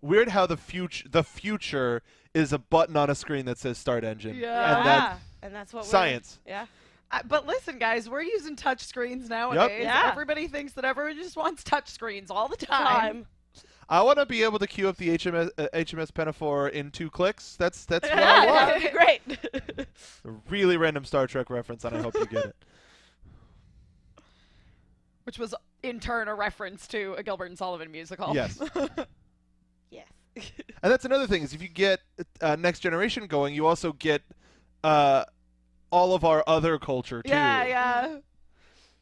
Weird 0.00 0.28
how 0.28 0.44
the 0.46 0.58
future 0.58 1.08
the 1.08 1.24
future 1.24 2.02
is 2.34 2.52
a 2.52 2.58
button 2.58 2.94
on 2.96 3.08
a 3.08 3.14
screen 3.14 3.46
that 3.46 3.56
says 3.56 3.78
start 3.78 4.04
engine. 4.04 4.36
Yeah. 4.36 4.76
And 4.76 4.86
that 4.86 5.18
and 5.40 5.54
that's 5.54 5.72
what 5.72 5.84
we're- 5.84 5.90
science. 5.90 6.40
Yeah. 6.46 6.66
But 7.26 7.46
listen, 7.46 7.78
guys, 7.78 8.08
we're 8.08 8.22
using 8.22 8.56
touch 8.56 8.84
screens 8.84 9.28
nowadays. 9.28 9.82
Yeah. 9.82 10.10
Everybody 10.10 10.48
thinks 10.48 10.72
that 10.74 10.84
everyone 10.84 11.16
just 11.16 11.36
wants 11.36 11.62
touch 11.64 11.88
screens 11.88 12.30
all 12.30 12.48
the 12.48 12.56
time. 12.56 12.86
Time. 12.86 13.26
I 13.88 14.02
want 14.02 14.18
to 14.18 14.26
be 14.26 14.42
able 14.42 14.58
to 14.58 14.66
queue 14.66 14.88
up 14.88 14.96
the 14.96 15.10
HMS 15.10 15.50
uh, 15.58 15.68
HMS 15.74 16.12
Pinafore 16.12 16.68
in 16.68 16.90
two 16.90 17.10
clicks. 17.10 17.56
That's 17.56 17.84
that's 17.84 18.08
what 18.08 18.18
I 18.18 18.46
want. 18.46 18.56
that 18.56 18.74
would 18.74 18.82
be 18.82 18.90
great. 18.90 19.86
A 20.24 20.30
really 20.48 20.76
random 20.76 21.04
Star 21.04 21.26
Trek 21.26 21.50
reference, 21.50 21.84
and 21.84 21.96
I 21.96 22.00
hope 22.00 22.14
you 22.14 22.26
get 22.26 22.46
it. 22.46 22.56
Which 25.24 25.38
was 25.38 25.54
in 25.82 26.00
turn 26.00 26.28
a 26.28 26.34
reference 26.34 26.86
to 26.88 27.14
a 27.14 27.22
Gilbert 27.22 27.46
and 27.46 27.56
Sullivan 27.56 27.90
musical. 27.90 28.34
Yes. 28.34 28.60
yes. 29.90 30.06
And 30.36 30.92
that's 30.92 31.06
another 31.06 31.26
thing 31.26 31.42
is 31.42 31.54
if 31.54 31.62
you 31.62 31.68
get 31.68 32.00
uh, 32.42 32.56
next 32.56 32.80
generation 32.80 33.26
going, 33.26 33.54
you 33.54 33.66
also 33.66 33.92
get 33.92 34.20
uh, 34.82 35.24
all 35.94 36.12
of 36.14 36.24
our 36.24 36.42
other 36.46 36.78
culture 36.78 37.22
too. 37.22 37.30
Yeah, 37.30 37.64
yeah. 37.64 38.16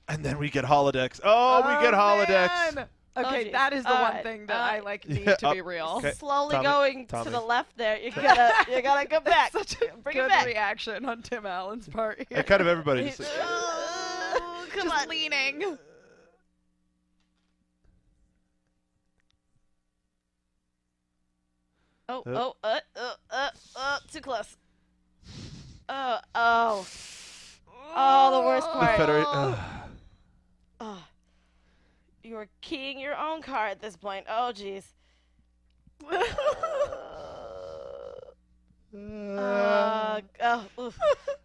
And 0.09 0.22
then 0.24 0.38
we 0.38 0.51
get 0.51 0.64
holodecks. 0.66 1.20
Oh, 1.24 1.61
we 1.66 1.82
get 1.84 1.95
holodecks. 1.95 2.74
man. 2.74 2.86
Oh, 3.16 3.22
Okay, 3.24 3.45
geez. 3.45 3.53
that 3.53 3.72
is 3.74 3.84
the 3.84 3.95
All 3.95 4.03
one 4.03 4.12
right. 4.14 4.22
thing 4.22 4.47
that 4.47 4.57
Uh, 4.61 4.72
I 4.76 4.80
like 4.80 5.07
need 5.09 5.26
Yeah, 5.26 5.36
to 5.36 5.49
uh, 5.49 5.53
be 5.55 5.61
real. 5.62 5.95
okay. 5.99 6.12
Slowly 6.12 6.55
Tommy, 6.57 6.64
going 6.68 7.07
Tommy. 7.07 7.24
to 7.24 7.30
the 7.30 7.40
left 7.40 7.76
there. 7.76 7.99
You 7.99 8.11
gotta, 8.14 8.53
you 8.70 8.82
gotta 8.82 9.07
go 9.09 9.20
back. 9.20 9.53
Such 9.53 9.74
a 9.82 9.97
Bring 10.03 10.16
good 10.16 10.24
it 10.26 10.28
back. 10.28 10.47
reaction 10.47 11.05
on 11.07 11.22
Tim 11.22 11.45
Allen's 11.47 11.88
part. 11.88 12.26
And 12.30 12.47
kind 12.47 12.61
of 12.61 12.66
everybody. 12.68 13.05
Just, 13.05 13.20
Oh, 13.43 14.66
come 14.70 14.88
Just 14.88 15.03
on. 15.03 15.09
leaning. 15.09 15.78
Oh, 22.09 22.18
Uh. 22.26 22.30
oh, 22.30 22.55
uh, 22.64 22.80
uh, 22.97 23.14
uh, 23.30 23.51
uh, 23.76 23.99
too 24.12 24.20
close. 24.20 24.57
Oh, 25.95 26.18
oh. 26.34 26.86
Oh, 27.95 28.40
the 28.40 28.47
worst 28.47 28.66
the 28.66 28.78
part. 28.78 28.99
Federa- 28.99 29.24
ugh. 29.28 29.59
Oh. 30.80 31.05
You 32.24 32.36
are 32.36 32.49
keying 32.62 32.99
your 32.99 33.14
own 33.14 33.43
car 33.43 33.66
at 33.66 33.82
this 33.82 33.95
point. 33.95 34.24
Oh, 34.28 34.53
jeez. 34.55 34.84
Uh, 38.95 40.20
oh, 40.43 40.66
oof. 40.78 40.99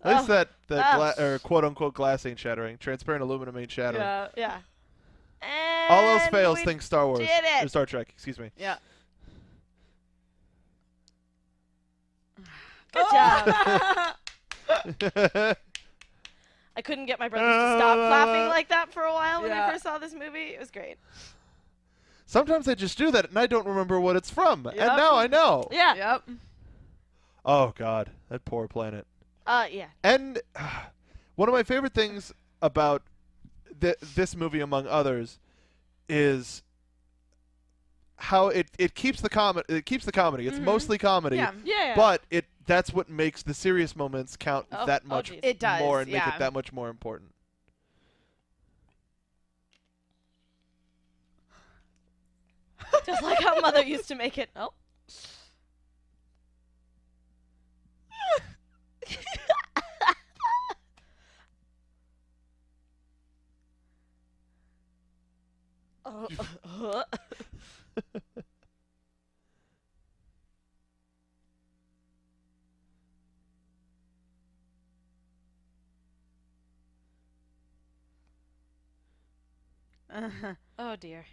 At 0.04 0.18
least 0.18 0.30
oh, 0.30 0.34
that, 0.34 0.50
that 0.68 0.96
gla- 0.98 1.26
or 1.26 1.40
quote 1.40 1.64
unquote 1.64 1.94
glass 1.94 2.26
ain't 2.26 2.38
shattering. 2.38 2.78
Transparent 2.78 3.24
aluminum 3.24 3.56
ain't 3.56 3.72
shattering. 3.72 4.04
Yeah. 4.04 4.28
yeah. 4.36 5.88
All 5.90 6.04
else 6.10 6.28
fails, 6.28 6.62
think 6.64 6.82
Star 6.82 7.08
Wars. 7.08 7.20
did 7.20 7.30
it. 7.30 7.64
Or 7.64 7.70
Star 7.70 7.86
Trek, 7.86 8.10
excuse 8.14 8.38
me. 8.38 8.52
Yeah. 8.58 8.76
Good 12.92 13.06
job. 13.14 14.16
I 16.76 16.82
couldn't 16.84 17.08
get 17.08 17.20
my 17.20 17.28
brothers 17.28 17.48
to 17.54 17.78
stop 17.80 17.98
laughing 17.98 18.50
like 18.50 18.70
that 18.70 18.94
for 18.94 19.04
a 19.04 19.14
while 19.14 19.42
when 19.42 19.50
Yeah. 19.52 19.68
I 19.68 19.72
first 19.72 19.84
saw 19.84 19.98
this 19.98 20.14
movie. 20.14 20.50
It 20.54 20.60
was 20.60 20.70
great. 20.72 20.98
Sometimes 22.26 22.68
I 22.68 22.76
just 22.76 22.98
do 22.98 23.10
that 23.12 23.30
and 23.30 23.40
I 23.40 23.48
don't 23.48 23.66
remember 23.66 24.00
what 24.00 24.16
it's 24.16 24.30
from. 24.30 24.64
Yep. 24.66 24.76
And 24.78 24.98
now 24.98 25.16
I 25.16 25.28
know. 25.28 25.68
Yeah. 25.72 25.96
Yep. 25.96 26.30
Oh 27.46 27.74
God, 27.78 28.12
that 28.30 28.46
poor 28.46 28.68
planet. 28.68 29.08
Uh, 29.46 29.66
yeah. 29.72 29.88
And 30.04 30.40
one 31.36 31.48
of 31.50 31.54
my 31.54 31.64
favorite 31.64 31.94
things 31.94 32.34
about 32.62 33.02
th- 33.82 33.96
this 34.16 34.36
movie, 34.36 34.60
among 34.60 34.88
others, 34.88 35.40
is 36.10 36.62
how 38.18 38.48
it, 38.50 38.68
it 38.78 38.94
keeps 38.96 39.22
the 39.22 39.30
com- 39.30 39.62
it 39.70 39.86
keeps 39.86 40.04
the 40.06 40.12
comedy. 40.12 40.48
It's 40.48 40.60
Mhm. 40.60 40.64
mostly 40.64 40.98
comedy, 40.98 41.38
Yeah. 41.38 41.52
Yeah. 41.64 41.94
but 41.96 42.22
it 42.30 42.46
that's 42.68 42.94
what 42.94 43.10
makes 43.10 43.42
the 43.42 43.54
serious 43.54 43.96
moments 43.96 44.38
count 44.38 44.68
Oh, 44.72 44.86
that 44.86 45.02
oh, 45.06 45.10
much 45.10 45.32
geez. 45.32 45.40
It 45.42 45.60
does. 45.60 45.80
more 45.80 46.02
and 46.02 46.12
make 46.12 46.28
it 46.28 46.34
that 46.38 46.54
much 46.54 46.72
more 46.72 46.90
important. 46.90 47.32
Just 53.06 53.24
like 53.24 53.42
how 53.42 53.60
mother 53.60 53.84
used 53.84 54.08
to 54.10 54.16
make 54.16 54.38
it. 54.38 54.50
Oh. 54.56 54.74
Oh, 66.80 67.04
Uh-huh. 80.18 80.56
oh 80.80 80.96
dear. 80.98 81.26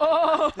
Oh. 0.00 0.52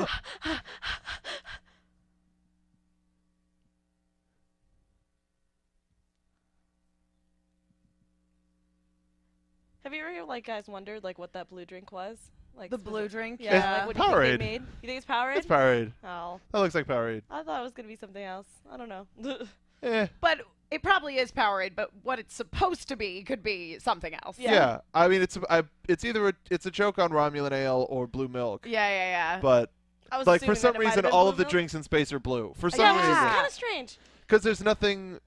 Have 9.84 9.94
you 9.94 10.04
ever, 10.04 10.24
like, 10.24 10.44
guys 10.44 10.68
wondered 10.68 11.02
like 11.02 11.18
what 11.18 11.32
that 11.32 11.48
blue 11.48 11.64
drink 11.64 11.90
was? 11.92 12.30
Like 12.56 12.70
the 12.70 12.78
blue 12.78 13.08
drink. 13.08 13.40
Yeah. 13.40 13.54
Yeah. 13.54 13.72
Like, 13.72 13.86
what 13.86 13.96
do 13.96 14.02
you 14.02 14.08
think 14.08 14.16
Powerade. 14.16 14.38
they 14.38 14.44
made? 14.44 14.62
You 14.82 14.86
think 14.88 14.96
it's 14.98 15.06
Powerade? 15.06 15.36
It's 15.36 15.46
Powerade. 15.46 15.92
Oh, 16.04 16.40
That 16.52 16.58
looks 16.60 16.74
like 16.74 16.86
Powerade. 16.86 17.22
I 17.30 17.42
thought 17.42 17.60
it 17.60 17.64
was 17.64 17.72
gonna 17.72 17.88
be 17.88 17.96
something 17.96 18.22
else. 18.24 18.46
I 18.72 18.76
don't 18.76 18.88
know. 18.88 19.06
Eh. 19.82 20.06
But 20.22 20.40
it 20.70 20.82
probably 20.82 21.18
is 21.18 21.30
Powerade, 21.30 21.72
but 21.76 21.90
what 22.02 22.18
it's 22.18 22.34
supposed 22.34 22.88
to 22.88 22.96
be 22.96 23.22
could 23.22 23.42
be 23.42 23.78
something 23.78 24.14
else. 24.24 24.38
Yeah. 24.38 24.52
Yeah. 24.52 24.78
I 24.94 25.06
mean, 25.06 25.20
it's 25.20 25.36
I, 25.50 25.64
it's 25.86 26.02
either 26.02 26.28
a, 26.28 26.32
it's 26.50 26.64
a 26.64 26.70
joke 26.70 26.98
on 26.98 27.10
Romulan 27.10 27.52
ale 27.52 27.86
or 27.90 28.06
blue 28.06 28.26
milk. 28.26 28.64
Yeah, 28.66 28.88
yeah, 28.88 29.10
yeah. 29.10 29.40
But 29.40 29.70
I 30.10 30.16
was 30.16 30.26
like 30.26 30.42
for 30.42 30.54
some 30.54 30.72
that 30.72 30.80
it 30.80 30.84
might 30.84 30.94
have 30.94 31.04
reason, 31.04 31.12
all 31.12 31.24
blue 31.24 31.30
of 31.32 31.36
the 31.36 31.42
milk. 31.42 31.50
drinks 31.50 31.74
in 31.74 31.82
space 31.82 32.10
are 32.10 32.18
blue. 32.18 32.54
For 32.56 32.70
some 32.70 32.80
yeah, 32.80 32.92
which 32.94 33.02
is 33.02 33.08
reason, 33.10 33.24
kind 33.28 33.46
of 33.46 33.52
strange. 33.52 33.98
because 34.22 34.42
there's 34.42 34.64
nothing 34.64 35.20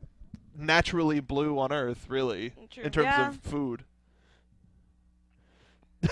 naturally 0.57 1.19
blue 1.19 1.59
on 1.59 1.71
Earth, 1.71 2.07
really, 2.09 2.53
True. 2.71 2.83
in 2.85 2.91
terms 2.91 3.05
Yeah. 3.05 3.27
of 3.29 3.35
food. 3.37 3.83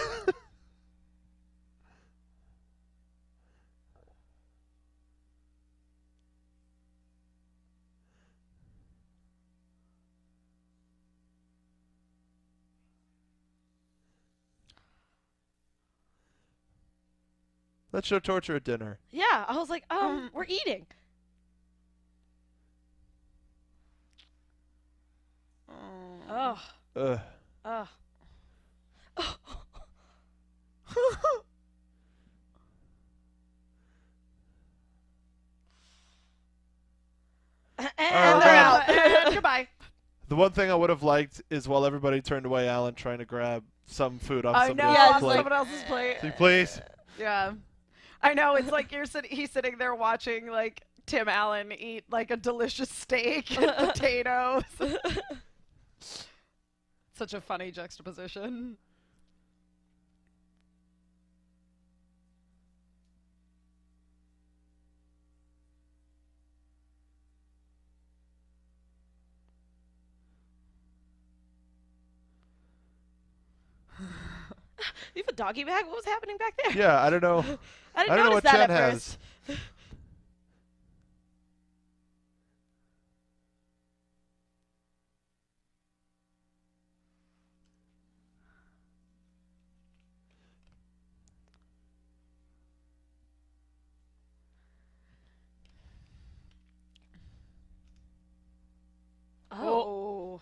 Let's 17.98 18.08
show 18.08 18.20
torture 18.20 18.56
at 18.56 18.64
dinner. 18.64 19.00
Yeah, 19.10 19.44
I 19.48 19.58
was 19.58 19.72
like, 19.72 19.84
um, 19.90 20.30
we're 20.32 20.46
eating. 20.46 20.86
Oh, 26.30 26.62
Ugh. 26.96 27.20
oh. 27.66 27.88
and 37.80 37.90
Oh, 37.98 37.98
they're 37.98 38.40
man. 38.40 39.26
out. 39.26 39.26
Goodbye. 39.34 39.68
The 40.28 40.36
one 40.36 40.52
thing 40.52 40.70
I 40.70 40.76
would 40.76 40.92
have 40.92 41.02
liked 41.02 41.42
is 41.50 41.68
while 41.68 41.84
everybody 41.84 42.22
turned 42.22 42.46
away, 42.46 42.70
Alan 42.70 42.94
trying 42.94 43.18
to 43.18 43.26
grab 43.26 43.64
some 43.88 44.20
food 44.20 44.46
off 44.46 44.56
I 44.56 44.68
somebody 44.68 44.88
know, 44.88 44.94
else's 45.00 45.14
on 45.16 45.20
plate. 45.22 45.36
someone 45.38 45.54
else's 45.54 45.84
plate. 45.86 46.18
See, 46.22 46.30
please. 46.38 46.80
Yeah. 47.20 47.54
I 48.22 48.34
know. 48.34 48.56
It's 48.56 48.72
like 48.72 48.92
you're 48.92 49.06
sitting. 49.06 49.36
He's 49.36 49.52
sitting 49.52 49.78
there 49.78 49.96
watching 49.96 50.48
like 50.48 50.84
Tim 51.06 51.28
Allen 51.28 51.72
eat 51.72 52.04
like 52.12 52.32
a 52.32 52.38
delicious 52.38 52.90
steak 52.90 53.58
and 53.58 53.74
potatoes. 53.78 54.64
Such 57.14 57.34
a 57.34 57.42
funny 57.42 57.72
juxtaposition. 57.72 58.78
You 75.16 75.24
have 75.24 75.34
a 75.34 75.36
doggy 75.36 75.64
bag? 75.64 75.86
What 75.86 75.96
was 75.96 76.06
happening 76.06 76.38
back 76.38 76.60
there? 76.64 76.78
Yeah, 76.78 77.02
I 77.02 77.10
don't 77.10 77.24
know. 77.24 77.40
I 77.96 78.04
didn't 78.04 78.14
I 78.14 78.16
don't 78.16 78.26
know 78.26 78.32
what 78.32 78.44
that 78.44 78.52
Jen 78.54 78.62
at 78.62 78.70
has. 78.70 79.18
first. 79.46 79.60
Oh. 99.60 100.42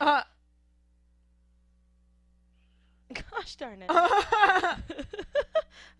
Uh, 0.00 0.22
Gosh 3.12 3.56
darn 3.56 3.82
it. 3.82 3.90
I 3.90 4.76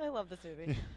love 0.08 0.28
this 0.28 0.38
movie. 0.44 0.78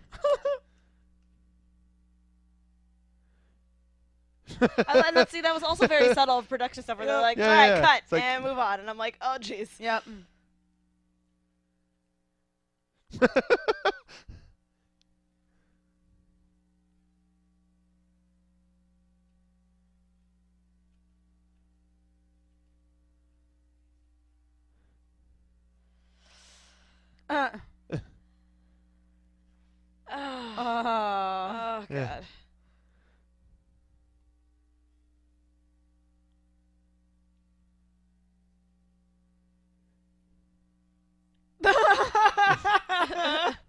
I, 4.61 5.03
and 5.07 5.15
let's 5.15 5.31
see, 5.31 5.41
that 5.41 5.53
was 5.53 5.63
also 5.63 5.87
very 5.87 6.13
subtle 6.13 6.37
of 6.37 6.47
production 6.47 6.83
stuff 6.83 6.97
where 6.97 7.07
they're 7.07 7.21
like, 7.21 7.37
Yeah, 7.37 7.45
all 7.45 7.51
right, 7.53 7.67
yeah. 7.69 7.81
cut, 7.81 8.01
It's 8.03 8.11
like- 8.11 8.23
and 8.23 8.43
move 8.43 8.57
on. 8.59 8.79
And 8.79 8.89
I'm 8.89 8.97
like, 8.97 9.17
oh, 9.21 9.37
jeez. 9.39 9.69
yep. 9.79 10.03
Uh, 27.33 27.49
Oh, 30.09 30.53
oh 30.57 31.85
Yeah. 31.89 32.21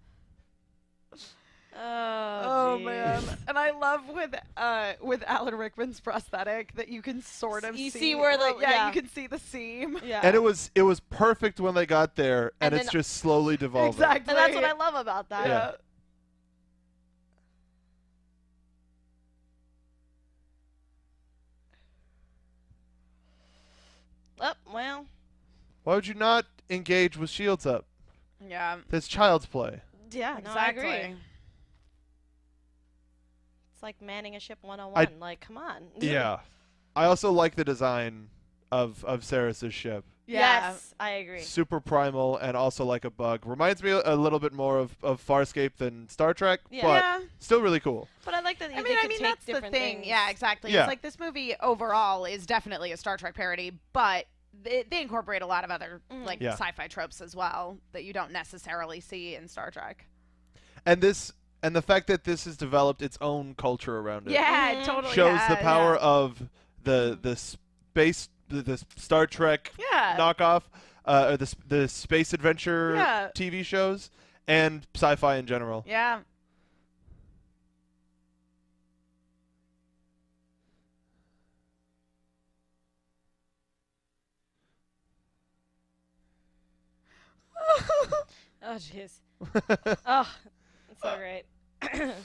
God. 1.75 2.45
Oh, 2.47 2.75
oh 2.75 2.79
man, 2.79 3.23
and 3.49 3.59
I 3.59 3.73
love 3.73 4.03
with 4.09 4.35
uh 4.57 4.93
with 5.01 5.23
Alan 5.27 5.55
Rickman's 5.57 5.99
prosthetic 6.01 6.73
that 6.75 6.89
you 6.89 7.03
can 7.03 7.21
sort 7.23 7.65
of 7.65 7.77
You 7.77 7.91
see, 7.91 7.99
see 7.99 8.15
where 8.15 8.37
the- 8.37 8.45
well, 8.55 8.63
yeah, 8.63 8.71
yeah. 8.71 8.87
you 8.87 8.93
can 9.01 9.09
see 9.09 9.27
the 9.27 9.39
seam. 9.39 9.99
Yeah. 10.05 10.21
and 10.23 10.35
it 10.37 10.43
was 10.43 10.71
it 10.75 10.83
was 10.83 11.01
perfect 11.01 11.59
when 11.61 11.75
they 11.75 11.87
got 11.87 12.15
there, 12.17 12.53
and, 12.61 12.73
And 12.75 12.81
it's 12.83 12.93
just 12.93 13.13
slowly 13.17 13.57
devolving. 13.57 13.93
Exactly. 13.95 14.35
and 14.35 14.39
that's 14.39 14.55
what 14.55 14.65
I 14.65 14.73
love 14.73 14.95
about 14.95 15.29
that. 15.31 15.47
Yeah. 15.49 15.71
Oh, 24.41 24.53
well, 24.73 25.07
Why 25.85 25.95
would 25.95 26.07
you 26.07 26.15
not 26.15 26.47
engage 26.69 27.17
with 27.17 27.31
shields 27.31 27.67
up? 27.67 27.87
Yeah. 28.47 28.79
That's 28.91 29.07
child's 29.09 29.47
play. 29.47 29.81
yeah, 30.11 30.39
no, 30.45 30.51
I 30.51 30.69
Exactly. 30.71 30.89
agree. 31.01 31.17
It's 33.85 34.01
like 34.01 34.07
manning 34.07 34.35
a 34.35 34.41
ship 34.41 34.59
101. 34.63 35.21
like, 35.21 35.41
come 35.41 35.59
on. 35.59 35.83
Yeah. 36.01 36.39
I 36.97 37.05
also 37.07 37.31
like 37.33 37.55
the 37.57 37.65
design 37.65 38.29
of 38.73 39.05
of 39.05 39.25
Sarris's 39.25 39.75
ship. 39.75 40.05
Yeah. 40.27 40.71
Yes, 40.71 40.95
I 40.99 41.11
agree. 41.11 41.41
Super 41.41 41.81
primal 41.81 42.39
and 42.39 42.57
also 42.57 42.85
like 42.87 43.05
a 43.05 43.11
bug. 43.11 43.45
Reminds 43.45 43.83
me 43.83 43.91
a 43.91 44.15
little 44.17 44.39
bit 44.39 44.55
more 44.55 44.79
of, 44.79 44.97
of 45.03 45.21
Farscape 45.27 45.77
than 45.77 46.09
Star 46.09 46.33
Trek, 46.33 46.61
Yeah. 46.71 46.83
but 46.83 47.03
yeah. 47.05 47.21
still 47.41 47.61
really 47.61 47.81
cool. 47.81 48.09
But 48.25 48.33
I 48.33 48.41
like 48.41 48.59
that 48.61 48.71
I 48.71 48.77
they 48.77 48.83
mean, 48.83 48.97
I 49.03 49.07
mean 49.07 49.19
take 49.19 49.21
that's 49.21 49.45
the 49.45 49.61
thing. 49.61 49.71
things. 49.73 50.07
Yeah, 50.07 50.31
exactly. 50.31 50.73
Yeah. 50.73 50.81
It's 50.85 50.89
like 50.89 51.03
this 51.03 51.19
movie 51.19 51.55
overall 51.61 52.25
is 52.25 52.47
definitely 52.47 52.93
a 52.93 52.97
Star 52.97 53.19
Trek 53.19 53.35
parody, 53.35 53.73
but 53.93 54.25
they, 54.63 54.85
they 54.89 55.03
incorporate 55.03 55.43
a 55.43 55.47
lot 55.47 55.65
of 55.65 55.71
other 55.71 56.01
Mhm. 56.11 56.25
like 56.25 56.41
Yeah. 56.41 56.53
sci-fi 56.53 56.87
tropes 56.87 57.21
as 57.21 57.37
well 57.37 57.77
that 57.93 58.05
you 58.05 58.15
don't 58.15 58.31
necessarily 58.33 59.01
see 59.01 59.35
in 59.35 59.47
Star 59.49 59.71
Trek. 59.71 60.07
And 60.87 61.03
this 61.03 61.33
and 61.65 61.75
the 61.75 61.83
fact 61.83 62.07
that 62.09 62.25
this 62.25 62.45
has 62.45 62.57
developed 62.59 63.01
its 63.01 63.17
own 63.23 63.55
culture 63.57 63.99
around 63.99 64.27
it 64.29 64.33
Yeah, 64.33 64.75
Mhm. 64.75 64.83
it 64.83 64.85
totally 64.85 65.15
shows 65.15 65.41
the 65.49 65.57
power 65.57 65.95
yeah. 65.95 66.01
of 66.07 66.49
the 66.85 67.19
the 67.21 67.35
space 67.37 68.29
the, 68.49 68.61
the 68.63 68.85
Star 68.97 69.27
Trek 69.27 69.73
Yeah. 69.79 70.17
knockoff 70.19 70.65
uh, 71.07 71.29
or 71.31 71.37
the 71.39 71.55
the 71.67 71.89
space 71.89 72.33
adventure 72.35 72.95
Yeah. 72.97 73.31
TV 73.35 73.65
shows 73.65 74.11
and 74.47 74.87
sci-fi 74.95 75.37
in 75.37 75.47
general. 75.47 75.85
Yeah. 75.87 76.21
Oh, 88.67 88.77
jeez. 88.77 89.21
oh, 90.07 90.35
it's 90.91 91.03
so 91.03 91.17
great. 91.19 91.43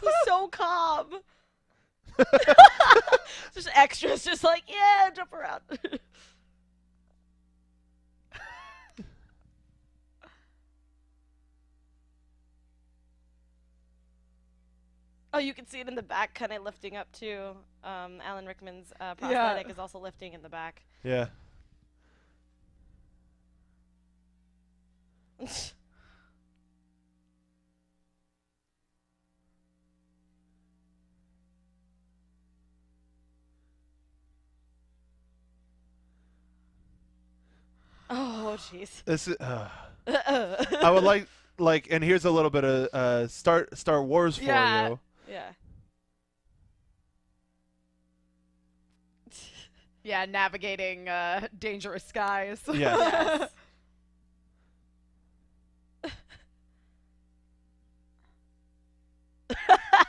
He's 0.00 0.12
so 0.24 0.48
calm. 0.48 1.06
just 3.54 3.68
extras, 3.74 4.24
just 4.24 4.44
like, 4.44 4.62
yeah, 4.68 5.10
jump 5.14 5.32
around. 5.32 5.62
Oh, 15.34 15.38
you 15.38 15.52
can 15.52 15.66
see 15.66 15.80
it 15.80 15.88
in 15.88 15.96
the 15.96 16.02
back, 16.02 16.32
kind 16.32 16.52
of 16.52 16.62
lifting 16.62 16.94
up 16.94 17.10
too. 17.10 17.56
Um, 17.82 18.20
Alan 18.24 18.46
Rickman's 18.46 18.92
uh, 19.00 19.16
prosthetic 19.16 19.66
yeah. 19.66 19.72
is 19.72 19.80
also 19.80 19.98
lifting 19.98 20.32
in 20.32 20.42
the 20.42 20.48
back. 20.48 20.84
Yeah. 21.02 21.26
oh, 38.08 38.56
jeez. 38.56 39.02
This 39.04 39.26
is. 39.26 39.36
Uh, 39.40 39.68
I 40.80 40.90
would 40.92 41.02
like 41.02 41.26
like, 41.58 41.88
and 41.90 42.04
here's 42.04 42.24
a 42.24 42.30
little 42.30 42.50
bit 42.50 42.62
of 42.64 42.88
uh, 42.92 43.26
Star 43.26 43.66
Star 43.74 44.00
Wars 44.00 44.38
for 44.38 44.44
yeah. 44.44 44.90
you 44.90 45.00
yeah. 45.28 45.52
Yeah, 50.02 50.26
navigating 50.26 51.08
uh, 51.08 51.48
dangerous 51.58 52.04
skies. 52.04 52.60
Yeah. 52.72 53.46
Yes. 59.48 59.90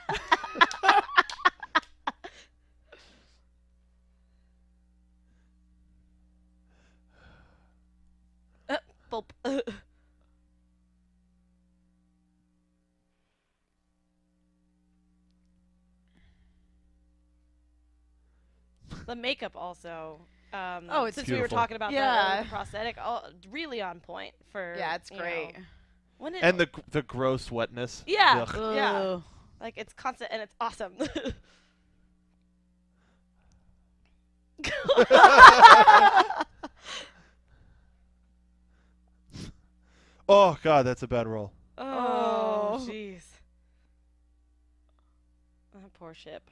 the 19.05 19.15
makeup 19.15 19.53
also. 19.55 20.19
Um, 20.53 20.87
Oh, 20.89 21.05
it's 21.05 21.15
since 21.15 21.27
we 21.29 21.39
were 21.39 21.47
talking 21.47 21.75
about 21.75 21.89
the- 21.91 21.95
Yeah. 21.97 22.43
the, 22.43 22.49
prosthetic, 22.49 22.97
oh, 23.03 23.21
really 23.49 23.81
on 23.81 23.99
point 23.99 24.33
for. 24.51 24.75
yeah, 24.77 24.95
it's 24.95 25.11
you 25.11 25.17
know, 25.17 25.23
great. 25.23 25.55
when 26.17 26.35
it, 26.35 26.43
And 26.43 26.57
the 26.59 26.69
the 26.89 27.01
gross 27.01 27.51
wetness. 27.51 28.03
Yeah. 28.07 28.45
Ugh. 28.47 28.75
Yeah. 28.75 29.19
Like 29.59 29.73
it's 29.77 29.93
constant 29.93 30.31
and 30.31 30.41
it's 30.41 30.53
awesome. 30.61 30.93
Oh 40.27 40.57
god, 40.63 40.85
that's 40.85 41.03
a 41.03 41.07
bad 41.07 41.27
roll. 41.27 41.51
oh, 41.77 42.77
Oh. 42.79 42.87
jeez. 42.89 43.21
Oh, 45.75 45.89
poor 45.99 46.13
ship. 46.13 46.49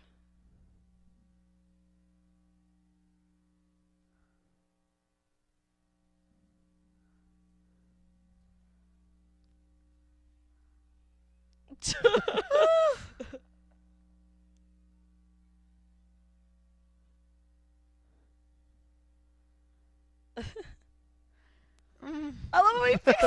Mm. 22.05 22.33
I 22.51 22.59
love 22.59 22.75
how 22.75 22.83
he 22.85 22.97
picks 22.97 23.23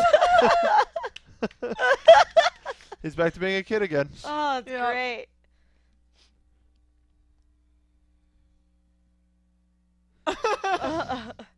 He's 3.02 3.14
back 3.14 3.32
to 3.34 3.40
being 3.40 3.56
a 3.56 3.62
kid 3.62 3.82
again. 3.82 4.10
Oh, 4.24 4.58
it's 4.58 4.68
Yeah. 4.68 4.92
great. 4.92 5.26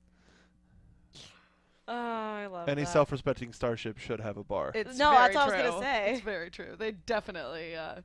oh, 1.88 1.92
I 1.94 2.46
love 2.46 2.68
Any 2.68 2.82
that. 2.84 2.88
self-respecting 2.92 3.52
starship 3.52 3.98
should 3.98 4.20
have 4.20 4.36
a 4.36 4.44
bar. 4.44 4.70
It's 4.74 4.96
No, 4.98 5.10
very 5.10 5.22
that's 5.32 5.34
what 5.34 5.42
I 5.42 5.46
was 5.46 5.54
true. 5.54 5.70
gonna 5.72 5.82
say. 5.82 6.12
It's 6.12 6.20
very 6.20 6.50
true. 6.50 6.76
They 6.78 6.92
definitely 6.92 7.74
uh, 7.74 7.96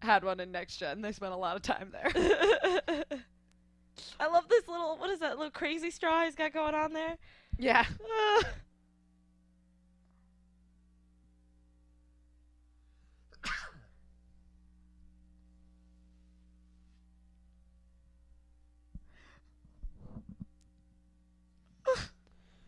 had 0.00 0.22
one 0.24 0.38
in 0.40 0.52
next 0.52 0.76
gen. 0.76 1.00
They 1.00 1.12
spent 1.12 1.32
a 1.32 1.36
lot 1.36 1.56
of 1.56 1.62
time 1.62 1.92
there. 1.92 2.12
I 4.20 4.26
love 4.26 4.48
this 4.48 4.66
little 4.68 4.96
what 4.98 5.10
is 5.10 5.18
that 5.20 5.36
little 5.36 5.50
crazy 5.50 5.90
straw 5.90 6.24
he's 6.24 6.34
got 6.34 6.52
going 6.52 6.74
on 6.74 6.92
there? 6.92 7.16
yeah. 7.58 7.84
Uh, 7.88 8.42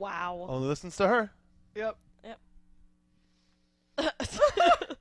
wow. 0.04 0.46
Only 0.50 0.68
listens 0.68 0.96
to 0.96 1.08
her. 1.08 1.30
Yep. 1.74 1.96
Yep. 2.24 2.38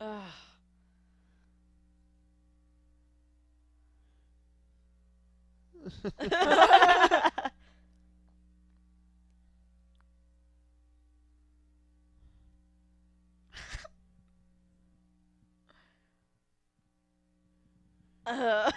Ugh. 0.00 0.22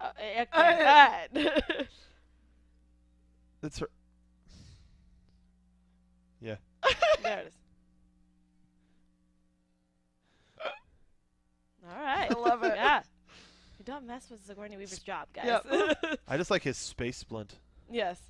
Uh. 0.00 0.08
Uh. 0.52 1.26
That's 3.60 3.78
her. 3.80 3.90
Yeah. 6.40 6.54
there 7.22 7.40
it 7.40 7.46
is. 7.48 7.54
All 11.84 12.04
right. 12.04 12.30
I 12.30 12.34
love 12.38 12.62
it. 12.62 12.74
Yeah. 12.76 13.02
You 13.78 13.84
don't 13.84 14.06
mess 14.06 14.28
with 14.30 14.44
Sigourney 14.46 14.76
Weaver's 14.76 15.00
job, 15.00 15.26
guys. 15.34 15.60
I 16.28 16.36
just 16.36 16.50
like 16.50 16.62
his 16.62 16.76
space 16.76 17.16
splint. 17.16 17.56
yes. 17.90 18.20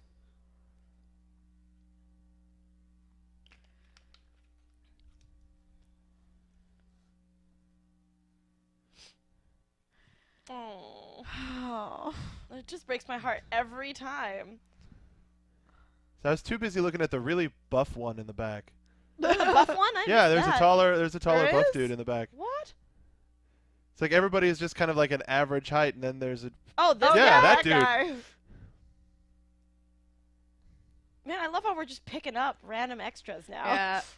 Oh, 10.50 11.24
Oh. 11.78 12.14
it 12.56 12.66
just 12.66 12.86
breaks 12.86 13.06
my 13.08 13.18
heart 13.18 13.42
every 13.52 13.92
time. 13.92 14.58
So 16.22 16.28
I 16.28 16.32
was 16.32 16.42
too 16.42 16.58
busy 16.58 16.80
looking 16.80 17.00
at 17.00 17.10
the 17.10 17.20
really 17.20 17.50
buff 17.70 17.96
one 17.96 18.18
in 18.18 18.26
the 18.26 18.32
back. 18.32 18.72
There's 19.18 19.36
a 19.36 19.44
buff 19.44 19.68
one. 19.68 19.78
I 19.78 20.04
yeah, 20.06 20.28
there's 20.28 20.44
that. 20.44 20.56
a 20.56 20.58
taller 20.58 20.96
there's 20.96 21.14
a 21.16 21.18
taller 21.18 21.42
There 21.42 21.52
buff 21.52 21.66
is? 21.66 21.72
dude 21.72 21.90
in 21.90 21.98
the 21.98 22.04
back. 22.04 22.28
What? 22.36 22.72
It's 23.92 24.00
like 24.00 24.12
everybody 24.12 24.46
is 24.48 24.58
just 24.60 24.76
kind 24.76 24.90
of 24.92 24.96
like 24.96 25.10
an 25.10 25.22
average 25.26 25.68
height, 25.70 25.94
and 25.94 26.02
then 26.02 26.20
there's 26.20 26.44
a 26.44 26.52
Oh, 26.76 26.94
this 26.94 27.08
oh, 27.12 27.16
Yeah, 27.16 27.40
guy. 27.40 27.42
that 27.42 27.64
dude. 27.64 27.72
guy. 27.82 28.14
Man, 31.26 31.38
I 31.40 31.48
love 31.48 31.64
how 31.64 31.74
we're 31.76 31.84
just 31.84 32.04
picking 32.04 32.36
up 32.36 32.58
random 32.62 33.00
extras 33.00 33.48
now. 33.48 33.64
Yeah. 33.64 34.00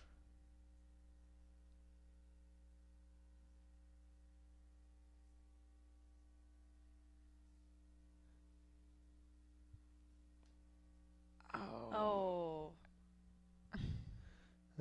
Oh. 11.93 12.73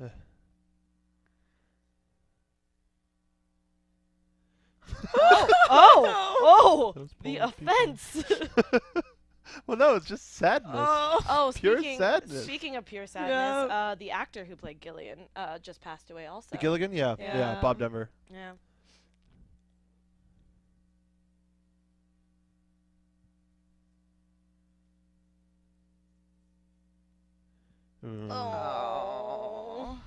oh. 0.00 0.10
Oh. 5.72 6.94
Oh. 6.96 7.08
The 7.22 7.36
offense. 7.38 8.24
well, 9.66 9.76
no, 9.76 9.94
it's 9.94 10.06
just 10.06 10.34
sadness. 10.36 10.72
Oh. 10.74 11.20
Oh, 11.28 11.52
Pure 11.54 11.78
speaking, 11.78 11.98
sadness. 11.98 12.44
Speaking 12.44 12.76
of 12.76 12.84
pure 12.84 13.06
sadness, 13.06 13.30
Yeah. 13.70 13.76
uh, 13.76 13.94
the 13.96 14.10
actor 14.10 14.44
who 14.44 14.56
played 14.56 14.80
Gilligan 14.80 15.20
uh, 15.36 15.58
just 15.58 15.80
passed 15.80 16.10
away 16.10 16.26
also. 16.26 16.56
Gilligan, 16.58 16.92
yeah, 16.92 17.14
yeah, 17.18 17.36
Yeah. 17.38 17.60
Bob 17.60 17.78
Denver. 17.78 18.10
Yeah. 18.32 18.52
Mm. 28.04 28.30
Oh. 28.30 29.98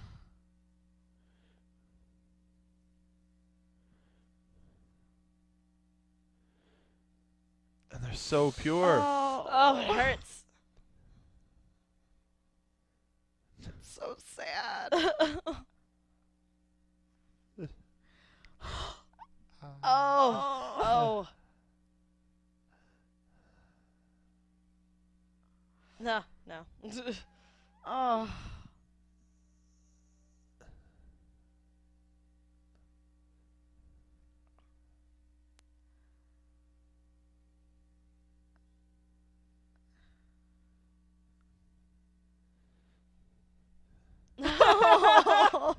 And 7.92 8.04
they're 8.04 8.16
so 8.16 8.52
pure. 8.52 9.00
Oh. 9.00 9.48
Oh, 9.50 9.78
it 9.80 9.86
hurts. 9.88 10.44
So 13.82 14.16
sad. 14.36 14.92
oh. 19.84 20.78
Oh. 20.86 21.28
No, 26.00 26.22
no. 26.48 26.66
Oh. 27.86 28.30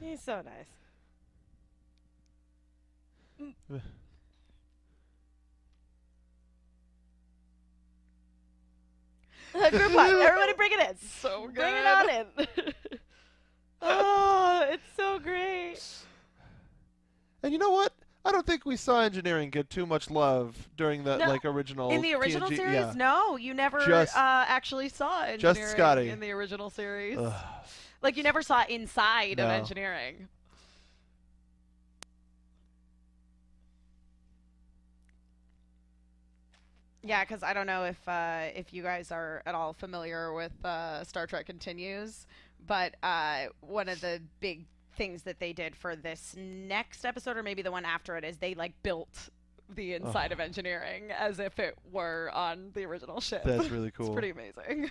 He's 0.00 0.20
so 0.22 0.42
nice. 0.42 0.66
Mm. 3.70 3.80
Group 9.70 9.92
hug. 9.92 10.10
Everybody 10.10 10.52
bring 10.54 10.72
it 10.72 10.80
in. 10.90 10.96
So 11.20 11.46
good. 11.46 11.54
Bring 11.56 11.74
it 11.74 11.86
on 11.86 12.10
in. 12.10 12.26
oh, 13.82 14.66
it's 14.70 14.82
so 14.96 15.18
great. 15.18 15.80
And 17.42 17.52
you 17.52 17.58
know 17.58 17.70
what? 17.70 17.92
I 18.24 18.32
don't 18.32 18.44
think 18.44 18.66
we 18.66 18.76
saw 18.76 19.00
engineering 19.00 19.50
get 19.50 19.70
too 19.70 19.86
much 19.86 20.10
love 20.10 20.68
during 20.76 21.04
the 21.04 21.16
No. 21.18 21.28
like 21.28 21.44
original 21.44 21.90
In 21.90 22.02
the 22.02 22.14
original 22.14 22.50
TNG 22.50 22.56
series, 22.56 22.74
Yeah. 22.74 22.92
no, 22.96 23.36
you 23.36 23.54
never 23.54 23.78
Just- 23.86 24.16
uh, 24.16 24.44
actually 24.48 24.88
saw 24.88 25.22
engineering 25.22 25.56
just 25.60 25.70
Scotty. 25.72 26.08
in 26.10 26.18
the 26.18 26.32
original 26.32 26.68
series. 26.68 27.16
Ugh. 27.16 27.32
Like 28.02 28.16
you 28.16 28.24
never 28.24 28.42
saw 28.42 28.64
inside 28.68 29.38
of 29.38 29.48
engineering. 29.48 30.28
Yeah, 37.02 37.24
because 37.24 37.42
I 37.42 37.52
don't 37.54 37.66
know 37.66 37.84
if 37.84 38.08
uh, 38.08 38.46
if 38.54 38.72
you 38.74 38.82
guys 38.82 39.12
are 39.12 39.42
at 39.46 39.54
all 39.54 39.72
familiar 39.72 40.32
with 40.32 40.52
uh, 40.64 41.04
Star 41.04 41.26
Trek 41.26 41.46
Continues, 41.46 42.26
but 42.66 42.94
uh, 43.02 43.46
one 43.60 43.88
of 43.88 44.00
the 44.00 44.20
big 44.40 44.64
things 44.96 45.22
that 45.22 45.38
they 45.38 45.52
did 45.52 45.76
for 45.76 45.94
this 45.94 46.34
next 46.36 47.04
episode, 47.04 47.36
or 47.36 47.42
maybe 47.42 47.62
the 47.62 47.70
one 47.70 47.84
after 47.84 48.16
it, 48.16 48.24
is 48.24 48.38
they 48.38 48.54
like 48.54 48.72
built 48.82 49.30
the 49.74 49.94
inside 49.94 50.32
of 50.32 50.40
engineering 50.40 51.10
as 51.12 51.38
if 51.38 51.58
it 51.58 51.76
were 51.92 52.30
on 52.34 52.70
the 52.74 52.84
original 52.84 53.20
ship. 53.20 53.42
That's 53.44 53.68
really 53.70 53.90
cool. 53.90 54.06
it's 54.06 54.12
pretty 54.14 54.30
amazing. 54.30 54.90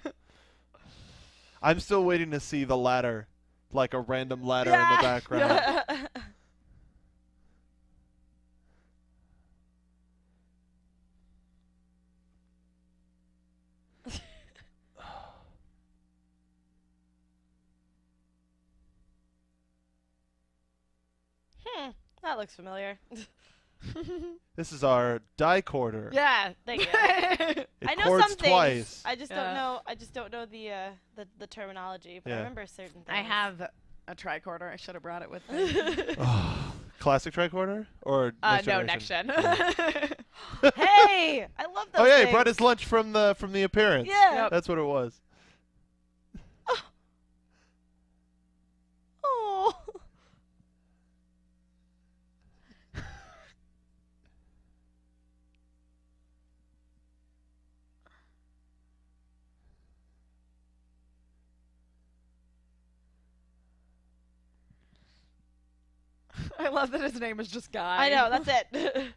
I'm 1.61 1.79
still 1.79 2.03
waiting 2.03 2.31
to 2.31 2.39
see 2.39 2.63
the 2.63 2.77
ladder, 2.77 3.27
like 3.73 3.93
a 3.93 3.99
random 3.99 4.43
ladder 4.43 4.71
in 4.71 4.79
the 4.79 4.97
background. 5.01 5.83
Hmm, 5.89 6.05
that 22.37 22.41
looks 22.41 22.55
familiar. 22.55 22.99
This 24.55 24.71
is 24.73 24.83
our 24.83 25.19
dicorder. 25.37 26.11
yeah, 26.11 26.53
thank 26.65 26.81
you. 26.81 26.87
It 27.79 27.87
I 27.87 27.93
know 27.93 28.05
chords 28.05 28.23
some 28.27 28.35
things. 28.37 28.49
twice. 28.49 29.03
I 29.05 29.15
just 29.15 29.29
Yeah. 29.31 29.43
don't 29.43 29.53
know. 29.53 29.81
I 29.85 29.93
just 29.93 30.13
don't 30.13 30.31
know 30.31 30.47
the 30.47 30.71
uh, 30.71 30.89
the, 31.15 31.27
the 31.37 31.45
terminology, 31.45 32.19
but 32.23 32.31
I 32.31 32.35
Yeah. 32.35 32.39
remember 32.39 32.65
certain 32.65 33.03
things. 33.03 33.05
I 33.07 33.21
have 33.21 33.61
a 33.61 34.15
tricorder. 34.15 34.73
I 34.73 34.75
should 34.77 34.95
have 34.95 35.03
brought 35.03 35.21
it 35.21 35.29
with 35.29 35.43
me. 35.51 35.75
Classic 36.99 37.31
tricorder 37.33 37.85
or 38.01 38.33
uh, 38.41 38.53
next 38.55 38.65
no, 38.67 38.81
generation? 38.83 39.27
next 39.27 39.77
gen. 39.77 40.13
hey, 40.75 41.47
I 41.59 41.63
love 41.65 41.87
those. 41.93 42.01
Oh 42.01 42.05
yeah, 42.05 42.25
he 42.25 42.31
brought 42.31 42.47
his 42.47 42.59
lunch 42.59 42.85
from 42.85 43.13
the 43.13 43.35
from 43.37 43.51
the 43.51 43.61
appearance. 43.61 44.09
Yeah. 44.09 44.33
Yep. 44.43 44.51
That's 44.51 44.67
what 44.67 44.79
it 44.79 44.85
was. 44.85 45.21
Oh. 49.23 49.73
I 66.59 66.69
love 66.69 66.91
that 66.91 67.01
his 67.01 67.19
name 67.19 67.39
is 67.39 67.47
just 67.47 67.71
Guy. 67.71 68.05
I 68.05 68.09
know. 68.09 68.29
That's 68.29 68.47
it. 68.47 68.67
that's 68.71 69.07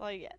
all 0.00 0.10
you 0.10 0.20
get. 0.20 0.38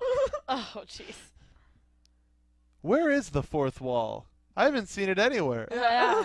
oh, 0.48 0.82
jeez. 0.86 1.16
Where 2.82 3.10
is 3.10 3.30
the 3.30 3.42
fourth 3.42 3.80
wall? 3.80 4.26
I 4.56 4.64
haven't 4.64 4.88
seen 4.88 5.08
it 5.08 5.18
anywhere. 5.18 5.68
Yeah. 5.70 6.24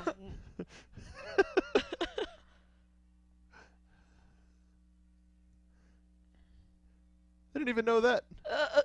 I 7.56 7.60
didn't 7.60 7.70
even 7.70 7.86
know 7.86 8.02
that. 8.02 8.24
Uh, 8.50 8.68
uh, 8.76 8.82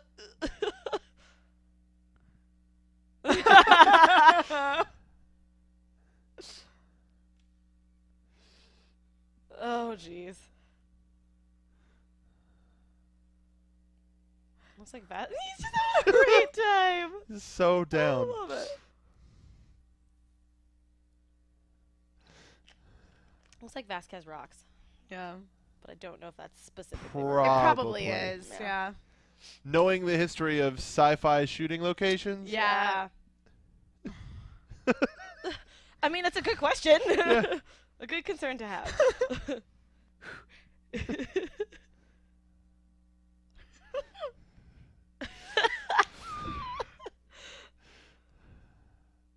uh. 3.25 4.09
oh, 9.61 9.95
jeez. 9.97 10.37
Looks 14.79 14.93
like 14.95 15.09
that. 15.09 15.29
He's 15.57 15.65
just 15.65 15.75
having 15.97 16.15
a 16.21 16.25
great 16.25 16.53
time. 16.53 17.11
This 17.29 17.39
is 17.39 17.45
so 17.45 17.85
down. 17.85 18.29
I 18.29 18.41
love 18.41 18.51
it. 18.51 18.69
Looks 23.61 23.77
like 23.77 23.87
Vasquez 23.87 24.27
rocks, 24.27 24.65
yeah. 25.11 25.35
but 25.83 25.91
I 25.93 25.95
don't 25.95 26.21
know 26.21 26.27
if 26.29 26.37
that's 26.37 26.61
specifically. 26.65 27.09
Pro- 27.11 27.43
It 27.43 27.47
probably 27.47 28.07
Probably. 28.07 28.07
is. 28.07 28.49
Yeah. 28.51 28.59
Yeah. 28.61 28.93
Knowing 29.65 30.05
the 30.07 30.17
history 30.17 30.59
of 30.59 30.75
sci-fi 30.79 31.45
shooting 31.45 31.81
locations. 31.81 32.51
Yeah. 32.51 33.09
I 36.03 36.09
mean, 36.09 36.23
that's 36.25 36.37
a 36.37 36.43
good 36.43 36.59
question. 36.59 36.99
Yeah. 37.07 37.59
a 38.01 38.07
good 38.07 38.25
concern 38.25 38.59
to 38.59 38.67
have. 38.67 38.93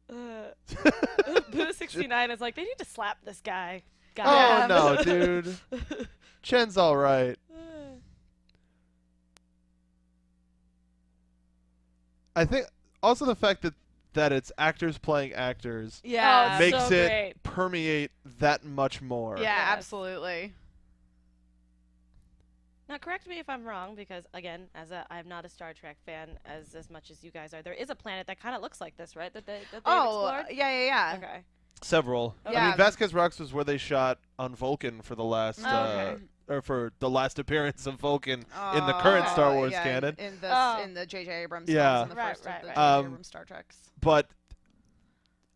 uh, 0.09 0.49
Boo 1.51 1.73
sixty 1.73 2.07
nine 2.07 2.31
is 2.31 2.41
like 2.41 2.55
they 2.55 2.63
need 2.63 2.77
to 2.79 2.85
slap 2.85 3.19
this 3.23 3.41
guy. 3.43 3.83
Oh 4.19 4.23
Goddamn. 4.67 4.69
no, 4.69 5.03
dude. 5.03 5.57
Chen's 6.41 6.77
all 6.77 6.95
right. 6.95 7.37
I 12.35 12.43
think 12.45 12.67
also 13.01 13.25
the 13.25 13.35
fact 13.35 13.61
that 13.61 13.73
that 14.15 14.31
it's 14.33 14.51
actors 14.57 14.97
playing 14.97 15.31
actors 15.33 16.01
Yeah. 16.03 16.47
Oh, 16.49 16.51
it's 16.51 16.59
makes 16.59 16.87
so 16.87 16.93
it 16.95 17.07
great. 17.09 17.33
permeate 17.43 18.11
that 18.39 18.63
much 18.65 19.01
more. 19.01 19.35
yeah, 19.37 19.43
Yes. 19.43 19.77
absolutely. 19.77 20.53
Now, 22.87 22.97
correct 22.97 23.27
me 23.27 23.39
if 23.39 23.49
I'm 23.49 23.63
wrong, 23.63 23.95
because 23.95 24.25
again, 24.33 24.67
as 24.75 24.91
a 24.91 25.05
I'm 25.09 25.27
not 25.27 25.43
a 25.43 25.49
Star 25.49 25.73
Trek 25.73 25.97
fan 26.05 26.29
as 26.45 26.75
as 26.75 26.89
much 26.91 27.09
as 27.09 27.23
you 27.23 27.31
guys 27.31 27.53
are. 27.53 27.61
There 27.63 27.73
is 27.73 27.89
a 27.89 27.95
planet 27.95 28.27
that 28.27 28.39
kind 28.39 28.55
of 28.55 28.61
looks 28.61 28.79
like 28.79 28.95
this, 28.95 29.15
right? 29.15 29.33
That 29.33 29.45
they 29.47 29.59
that 29.71 29.71
they've 29.71 29.81
Oh, 29.85 30.25
uh, 30.25 30.31
explored. 30.39 30.57
yeah, 30.57 30.69
yeah, 30.79 30.85
yeah. 30.85 31.17
Okay. 31.17 31.41
Several. 31.81 32.35
I 32.45 32.51
Yeah. 32.51 32.67
mean, 32.67 32.77
Vasquez 32.77 33.13
Rocks 33.13 33.39
was 33.39 33.53
where 33.53 33.63
they 33.63 33.77
shot 33.77 34.19
on 34.37 34.55
Vulcan 34.55 35.01
for 35.01 35.15
the 35.15 35.23
last, 35.23 35.61
Oh, 35.63 35.67
uh, 35.67 35.87
okay. 36.11 36.23
Or 36.47 36.61
for 36.61 36.91
the 36.99 37.09
last 37.09 37.39
appearance 37.39 37.85
of 37.87 37.95
Vulcan 37.95 38.45
in 38.73 38.85
the 38.85 38.93
current 39.01 39.27
Star 39.29 39.51
Oh, 39.51 39.55
Wars 39.55 39.71
yeah, 39.71 39.83
canon. 39.83 40.15
In 40.19 40.37
the 40.41 40.49
Oh. 40.51 40.81
in 40.83 40.93
the 40.93 41.05
J.J. 41.05 41.31
Abrams 41.43 41.69
Yeah. 41.69 41.97
films 41.97 42.01
and 42.03 42.11
the 42.11 42.15
Right, 42.15 42.29
first 42.35 42.45
right, 42.45 42.55
of 42.55 42.61
the 42.61 42.67
right. 42.67 42.75
J.J. 42.75 42.81
Um, 42.99 43.05
Abrams 43.07 43.27
Star 43.27 43.45
Treks. 43.45 43.77
But 43.99 44.29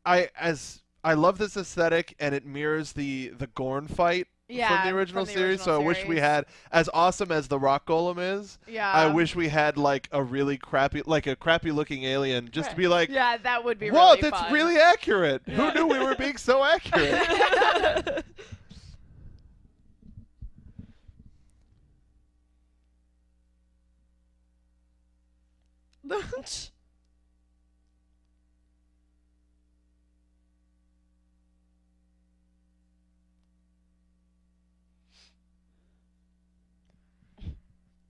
I 0.05 0.29
as 0.39 0.81
I 1.03 1.13
love 1.13 1.37
this 1.37 1.55
aesthetic, 1.55 2.15
and 2.19 2.33
it 2.35 2.45
mirrors 2.45 2.93
the 2.93 3.29
the 3.29 3.47
Gorn 3.47 3.87
fight 3.87 4.27
Yeah, 4.49 4.81
from 4.81 4.89
the 4.91 4.97
original 4.97 5.25
from 5.25 5.33
the 5.33 5.39
series. 5.39 5.61
so 5.61 5.71
I 5.71 5.75
original 5.75 5.87
wish 5.87 6.05
we 6.07 6.19
had 6.19 6.45
as 6.71 6.89
awesome 6.93 7.31
as 7.31 7.47
the 7.47 7.59
Rock 7.59 7.85
Golem 7.85 8.17
is. 8.39 8.57
Yeah. 8.67 8.91
I 8.91 9.07
wish 9.07 9.35
we 9.35 9.47
had 9.49 9.77
like 9.77 10.09
a 10.11 10.21
really 10.23 10.57
crappy, 10.57 11.03
like 11.05 11.27
a 11.27 11.35
crappy 11.35 11.71
looking 11.71 12.03
alien, 12.03 12.49
just 12.51 12.71
to 12.71 12.75
be 12.75 12.87
like, 12.87 13.09
Yeah, 13.09 13.37
that 13.37 13.63
would 13.63 13.77
be 13.79 13.91
whoa, 13.91 14.09
really 14.09 14.21
that's 14.21 14.39
fun. 14.41 14.51
really 14.53 14.77
accurate. 14.77 15.43
Who 15.45 15.71
knew 15.73 15.85
we 15.87 15.99
were 15.99 16.15
being 16.15 16.37
so 16.37 16.63
accurate? 16.75 18.25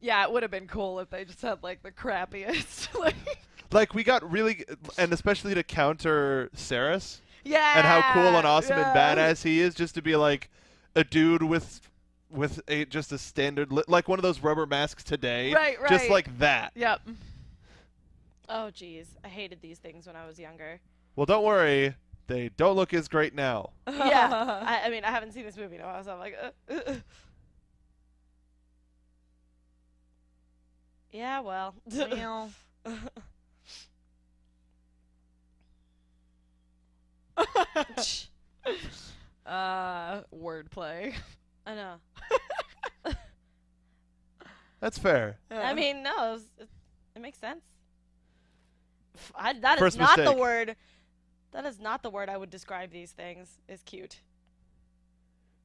Yeah, 0.02 0.24
it 0.24 0.32
would 0.32 0.44
have 0.44 0.52
been 0.52 0.68
cool 0.68 1.00
if 1.00 1.10
they 1.10 1.26
just 1.26 1.42
had 1.42 1.62
like 1.62 1.84
the 1.84 1.92
crappiest. 1.92 2.94
like, 3.00 3.16
like 3.72 3.94
we 3.94 4.04
got 4.04 4.30
really, 4.32 4.64
and 4.98 5.12
especially 5.12 5.54
to 5.54 5.64
counter 5.64 6.50
Sarris 6.56 7.20
yeah. 7.44 7.74
and 7.78 7.86
how 7.86 8.14
cool 8.14 8.38
and 8.38 8.48
awesome 8.48 8.78
yeah. 8.78 8.90
and 8.92 8.98
badass 8.98 9.44
he 9.44 9.60
is, 9.60 9.76
just 9.76 9.96
to 9.96 10.02
be 10.02 10.16
like 10.16 10.50
a 10.96 11.04
dude 11.04 11.44
with 11.44 11.82
with 12.30 12.62
a 12.68 12.86
just 12.86 13.12
a 13.12 13.18
standard 13.18 13.72
li- 13.72 13.84
like 13.88 14.08
one 14.08 14.20
of 14.20 14.24
those 14.24 14.40
rubber 14.40 14.66
masks 14.66 15.04
today, 15.04 15.54
Right, 15.54 15.80
Right. 15.82 15.90
just 15.90 16.10
like 16.10 16.38
that. 16.40 16.72
Yep. 16.76 17.02
Oh, 18.50 18.72
jeez. 18.74 19.06
I 19.24 19.28
hated 19.28 19.62
these 19.62 19.78
things 19.78 20.08
when 20.08 20.16
I 20.16 20.26
was 20.26 20.40
younger. 20.40 20.82
Well, 21.16 21.28
don't 21.28 21.44
worry. 21.44 21.94
They 22.26 22.50
don't 22.58 22.76
look 22.76 22.94
as 22.94 23.08
great 23.08 23.36
now. 23.36 23.72
yeah. 23.88 24.62
I, 24.66 24.88
I 24.88 24.90
mean, 24.90 25.04
I 25.04 25.12
haven't 25.12 25.34
seen 25.34 25.46
this 25.46 25.56
movie 25.56 25.76
in 25.76 25.82
a 25.82 25.86
while, 25.86 26.04
so 26.04 26.14
I'm 26.14 26.20
like, 26.20 26.36
uh, 26.42 26.74
uh, 26.74 26.80
uh. 26.88 26.96
yeah, 31.12 31.40
well. 31.40 31.76
Well, 31.96 32.52
uh, 39.46 40.22
wordplay. 40.36 41.14
I 41.66 41.76
know. 41.76 41.96
That's 44.82 44.98
fair. 44.98 45.38
I 45.52 45.74
mean, 45.74 46.04
no, 46.04 46.34
it's, 46.34 46.46
it, 46.58 46.68
it 47.16 47.22
makes 47.22 47.38
sense. 47.38 47.64
F- 49.16 49.32
I, 49.36 49.54
that 49.54 49.78
is 49.78 49.80
First 49.80 49.98
not 49.98 50.18
the 50.18 50.34
word. 50.34 50.76
That 51.52 51.66
is 51.66 51.80
not 51.80 52.04
the 52.04 52.10
word 52.10 52.30
I 52.30 52.38
would 52.38 52.50
describe 52.50 52.92
these 52.92 53.12
things. 53.12 53.58
Is 53.68 53.82
cute. 53.84 54.22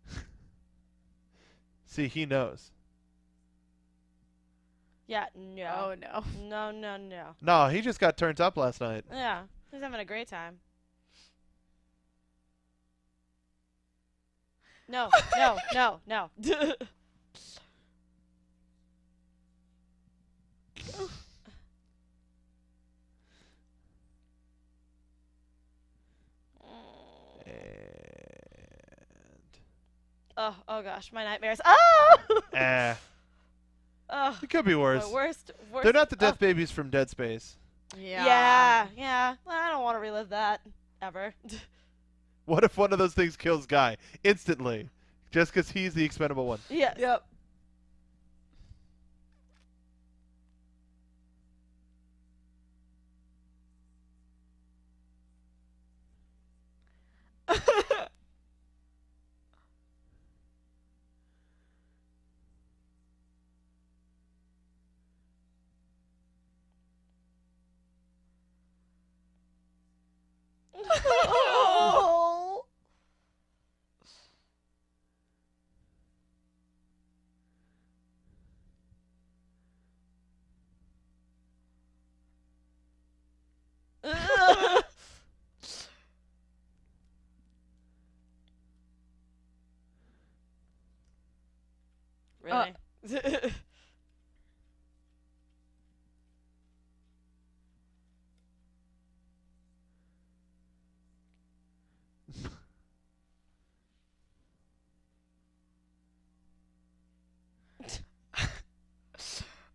See, 1.87 2.09
he 2.09 2.27
knows. 2.27 2.71
Yeah, 5.07 5.27
no. 5.35 5.75
Oh 5.77 5.95
no. 5.95 6.25
No, 6.49 6.71
no, 6.71 6.97
no. 6.97 7.37
No, 7.43 7.69
he 7.69 7.81
just 7.81 8.01
got 8.01 8.17
turned 8.17 8.41
up 8.41 8.57
last 8.57 8.81
night. 8.81 9.05
Yeah, 9.11 9.43
he's 9.71 9.83
having 9.83 10.01
a 10.01 10.05
great 10.05 10.29
time. 10.29 10.59
No, 14.89 15.11
no, 15.37 15.59
no, 15.75 16.01
no. 16.07 16.31
Oh, 30.37 30.57
oh 30.69 30.83
gosh, 30.83 31.13
my 31.13 31.25
nightmares. 31.25 31.61
Oh, 31.65 32.17
eh, 32.53 32.95
oh 34.11 34.39
it 34.43 34.51
could 34.51 34.65
be 34.65 34.75
worse. 34.75 35.07
my 35.07 35.13
worst, 35.13 35.51
worst. 35.73 35.85
They're 35.85 35.93
not 35.93 36.11
the 36.11 36.17
oh, 36.17 36.21
death 36.21 36.39
babies 36.39 36.71
from 36.71 36.91
Dead 36.91 37.11
Space. 37.11 37.57
Yeah. 37.97 38.25
Yeah, 38.27 38.87
yeah. 38.97 39.35
I 39.47 39.71
don't 39.71 39.83
want 39.83 39.97
to 39.97 40.01
relive 40.01 40.31
that 40.31 40.61
ever. 41.01 41.35
What 42.47 42.63
if 42.63 42.77
one 42.77 42.93
of 42.93 42.99
those 42.99 43.15
things 43.15 43.39
kills 43.39 43.65
Guy 43.65 43.97
instantly, 44.23 44.91
just 45.31 45.51
because 45.51 45.71
he's 45.71 45.95
the 45.95 46.05
expendable 46.05 46.47
one? 46.47 46.59
yes. 46.69 46.95
Yep. 46.99 47.25
really? 92.43 92.75
Uh, 93.13 93.49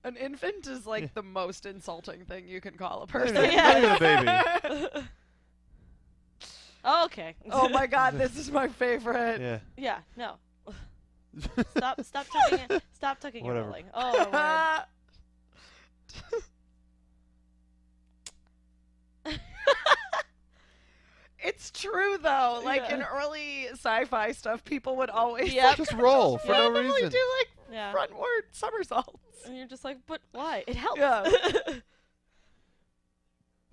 An 0.09 0.15
infant 0.15 0.65
is 0.65 0.87
like 0.87 1.13
the 1.13 1.21
most 1.21 1.67
insulting 1.67 2.25
thing 2.25 2.47
you 2.47 2.59
can 2.61 2.73
call 2.73 3.03
a 3.03 3.07
person. 3.07 3.37
even, 3.37 3.51
Yeah. 3.51 3.61
not 3.61 3.77
even 3.77 4.27
a 4.27 4.89
baby. 4.91 5.07
Oh, 6.83 7.05
okay. 7.05 7.35
oh 7.51 7.67
my 7.69 7.85
god, 7.97 8.17
this 8.17 8.37
is 8.37 8.49
my 8.51 8.67
favorite. 8.69 9.39
Yeah. 9.41 9.59
Yeah. 9.77 9.99
No. 10.15 10.35
Stop. 11.77 12.01
Stop 12.03 12.25
tucking 12.31 12.59
it. 12.69 12.83
Stop 12.93 13.19
tucking 13.19 13.41
and 13.45 13.47
Whatever. 13.49 13.67
rolling. 13.67 13.85
Oh 13.93 14.83
it's 21.41 21.71
true 21.71 22.17
though. 22.21 22.61
Like 22.63 22.89
in 22.91 23.01
early 23.01 23.67
sci-fi 23.71 24.31
stuff, 24.33 24.63
people 24.63 24.97
would 24.97 25.09
always 25.09 25.53
Yep. 25.53 25.77
Just 25.77 25.93
roll 25.93 26.37
for 26.37 26.51
no 26.51 26.71
randomly 26.71 26.91
reason. 27.03 27.11
do 27.11 27.21
like 27.39 27.58
Yeah. 27.71 27.93
frontward 27.93 28.45
somersaults. 28.51 29.45
And 29.45 29.57
you're 29.57 29.67
just 29.67 29.83
like, 29.83 29.97
but 30.07 30.21
why? 30.31 30.63
It 30.67 30.75
helps. 30.75 30.99
Yeah. 30.99 31.29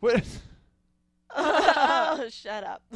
What? 0.01 0.22
oh, 1.34 2.28
shut 2.30 2.64
up. 2.64 2.82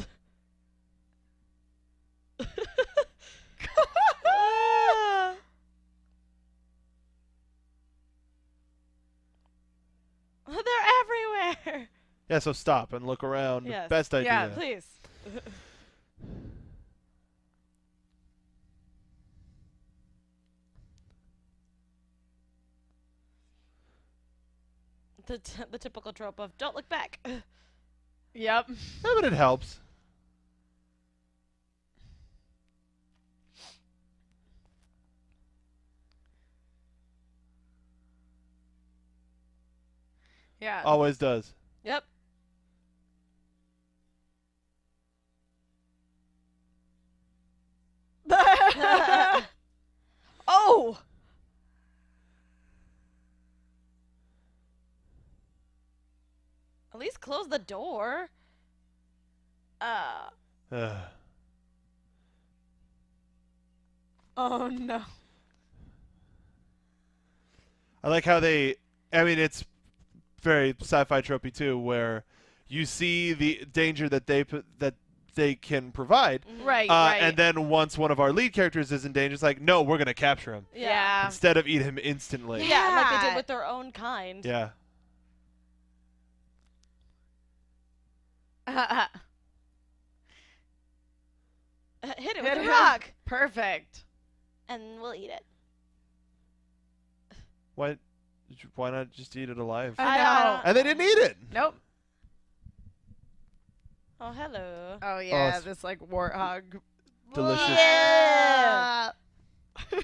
They're 10.47 10.57
everywhere. 11.01 11.87
Yeah, 12.29 12.39
so 12.39 12.53
stop 12.53 12.93
and 12.93 13.05
look 13.05 13.23
around. 13.23 13.67
Yes. 13.67 13.89
Best 13.89 14.13
idea. 14.13 14.31
Yeah, 14.31 14.47
Please. 14.49 14.85
The, 25.31 25.37
t- 25.37 25.63
the 25.71 25.77
typical 25.77 26.11
trope 26.11 26.39
of 26.39 26.57
don't 26.57 26.75
look 26.75 26.89
back. 26.89 27.19
Yep. 28.33 28.69
Yeah, 28.69 29.11
but 29.13 29.25
it 29.25 29.33
helps. 29.33 29.81
Yeah. 40.61 40.81
Always 40.85 41.17
does. 41.17 41.53
Yep. 41.83 42.05
oh. 50.47 50.97
At 56.93 56.99
least 56.99 57.21
close 57.21 57.47
the 57.47 57.59
door. 57.59 58.29
Uh, 59.79 60.29
Ugh. 60.71 60.97
Oh 64.37 64.69
no. 64.69 65.01
I 68.03 68.09
like 68.09 68.23
how 68.25 68.39
they. 68.39 68.75
I 69.13 69.23
mean, 69.25 69.37
it's 69.37 69.65
very 70.41 70.73
sci-fi 70.79 71.21
tropey 71.21 71.53
too, 71.53 71.77
where 71.77 72.23
you 72.67 72.85
see 72.85 73.33
the 73.33 73.65
danger 73.71 74.07
that 74.09 74.27
they 74.27 74.43
put 74.45 74.65
that 74.79 74.95
they 75.35 75.55
can 75.55 75.91
provide, 75.91 76.45
Right, 76.63 76.89
uh, 76.89 76.93
right. 76.93 77.17
and 77.17 77.37
then 77.37 77.69
once 77.69 77.97
one 77.97 78.11
of 78.11 78.19
our 78.19 78.33
lead 78.33 78.53
characters 78.53 78.91
is 78.91 79.05
in 79.05 79.13
danger, 79.13 79.33
it's 79.33 79.43
like, 79.43 79.61
no, 79.61 79.81
we're 79.81 79.97
gonna 79.97 80.13
capture 80.13 80.53
him 80.53 80.65
yeah. 80.73 81.25
instead 81.25 81.57
of 81.57 81.67
eat 81.67 81.81
him 81.81 81.97
instantly. 81.97 82.67
Yeah, 82.67 82.89
like 82.95 83.21
they 83.21 83.27
did 83.29 83.35
with 83.35 83.47
their 83.47 83.65
own 83.65 83.91
kind. 83.91 84.43
Yeah. 84.43 84.69
Uh, 88.67 89.05
Hit 92.17 92.37
it 92.37 92.43
with 92.43 92.57
a 92.65 92.67
rock, 92.67 93.13
Perfect. 93.25 94.05
and 94.67 94.99
we'll 95.01 95.13
eat 95.13 95.29
it. 95.29 95.45
Why? 97.75 97.97
Why 98.75 98.89
not 98.89 99.11
just 99.11 99.35
eat 99.37 99.49
it 99.49 99.57
alive? 99.57 99.95
I 99.97 100.19
I 100.19 100.43
know. 100.43 100.61
and 100.65 100.75
they 100.77 100.83
didn't 100.83 101.01
eat 101.01 101.17
it. 101.19 101.37
Nope. 101.53 101.75
Oh, 104.19 104.31
hello. 104.31 104.97
Oh 105.01 105.19
yeah, 105.19 105.47
it's- 105.49 105.63
this 105.63 105.83
like 105.83 105.99
warthog. 105.99 106.63
Delicious. 107.33 107.69
Yeah. 107.69 109.11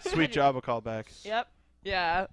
Sweet 0.02 0.32
Java 0.32 0.62
callback. 0.62 1.06
Yep. 1.26 1.48
Yeah. 1.84 2.28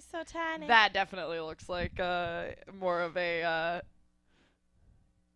He's 0.00 0.06
so 0.10 0.22
tiny. 0.24 0.66
That 0.66 0.94
definitely 0.94 1.40
looks 1.40 1.68
like 1.68 2.00
uh, 2.00 2.44
more 2.72 3.02
of 3.02 3.18
a 3.18 3.42
uh, 3.42 3.80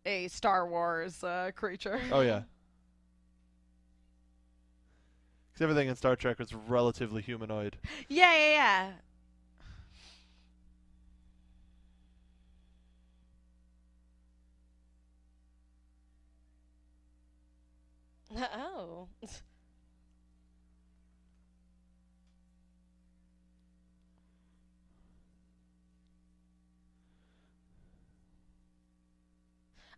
a 0.07 0.27
Star 0.27 0.67
Wars 0.67 1.23
uh, 1.23 1.51
creature. 1.55 2.01
Oh 2.11 2.21
yeah. 2.21 2.41
Because 5.53 5.63
everything 5.63 5.87
in 5.87 5.95
Star 5.95 6.17
Trek 6.17 6.37
was 6.39 6.53
relatively 6.53 7.21
humanoid. 7.21 7.77
Yeah, 8.09 8.35
yeah, 8.37 8.91
yeah. 18.31 18.47
oh. 18.57 19.07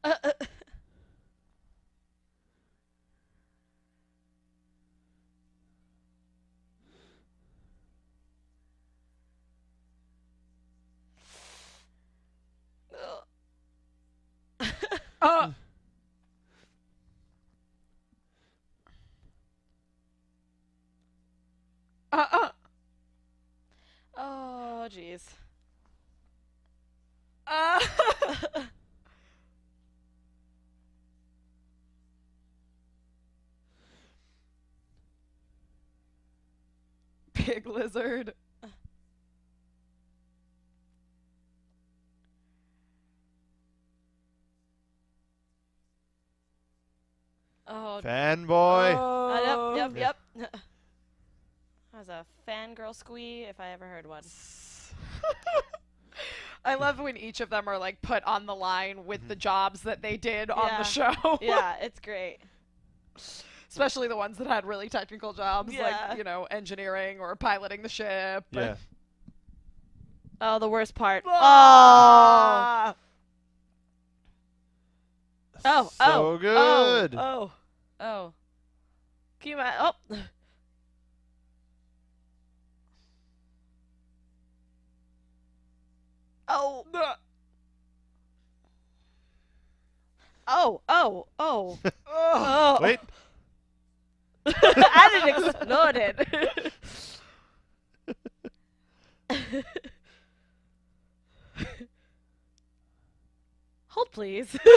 Uh, 0.08 0.32
uh, 22.14 22.26
uh, 22.32 22.50
oh, 24.18 24.88
jeez. 24.90 25.24
uh. 27.48 27.80
Big 37.34 37.57
lizard. 37.68 38.34
Oh, 47.68 48.00
Fanboy. 48.04 48.96
uh, 48.96 49.42
yep, 49.42 49.58
Oh. 49.58 49.76
yep, 49.76 49.92
yep. 49.98 50.18
That 51.92 52.00
was 52.00 52.10
a 52.10 52.26
fangirl 52.48 52.96
squee 52.96 53.44
if 53.44 53.60
I 53.60 53.70
ever 53.72 53.86
heard 53.86 54.08
one. 54.08 54.24
I 56.66 56.76
love 56.76 57.00
when 57.00 57.18
each 57.18 57.40
of 57.42 57.50
them 57.50 57.68
are 57.68 57.78
like 57.78 58.02
put 58.02 58.24
on 58.24 58.46
the 58.46 58.56
line 58.56 59.06
with 59.06 59.28
the 59.28 59.36
jobs 59.36 59.82
that 59.82 60.02
they 60.02 60.18
did 60.18 60.50
on 60.50 60.70
the 60.78 60.84
show. 60.84 61.14
yeah, 61.42 61.76
it's 61.82 62.00
great. 62.00 62.38
Especially 63.78 64.08
the 64.08 64.18
ones 64.18 64.40
that 64.40 64.48
had 64.48 64.66
really 64.66 64.90
technical 64.90 65.34
jobs 65.34 65.72
Yeah. 65.72 66.08
like, 66.10 66.18
you 66.18 66.24
know, 66.24 66.48
engineering 66.50 67.20
or 67.20 67.36
piloting 67.36 67.84
the 67.84 67.90
ship. 67.90 68.44
Yeah. 68.50 68.76
Oh, 70.42 70.58
the 70.58 70.68
worst 70.68 70.96
part. 70.96 71.24
Oh, 71.28 71.32
Ah! 71.32 72.96
oh, 75.64 75.90
So 75.92 75.94
oh, 76.00 76.38
good. 76.40 77.14
Oh, 77.16 77.52
oh, 78.00 78.04
oh. 78.04 78.34
Can 79.40 79.50
you 79.50 79.56
imagine? 79.58 79.94
Oh. 86.50 86.86
Oh. 86.94 87.14
Oh, 90.48 90.82
oh, 90.90 91.28
oh. 91.38 91.80
oh. 92.08 92.78
Wait. 92.82 93.00
and 94.64 95.14
it 95.14 95.38
exploded. 95.38 96.16
Hold, 103.88 104.12
please. 104.12 104.56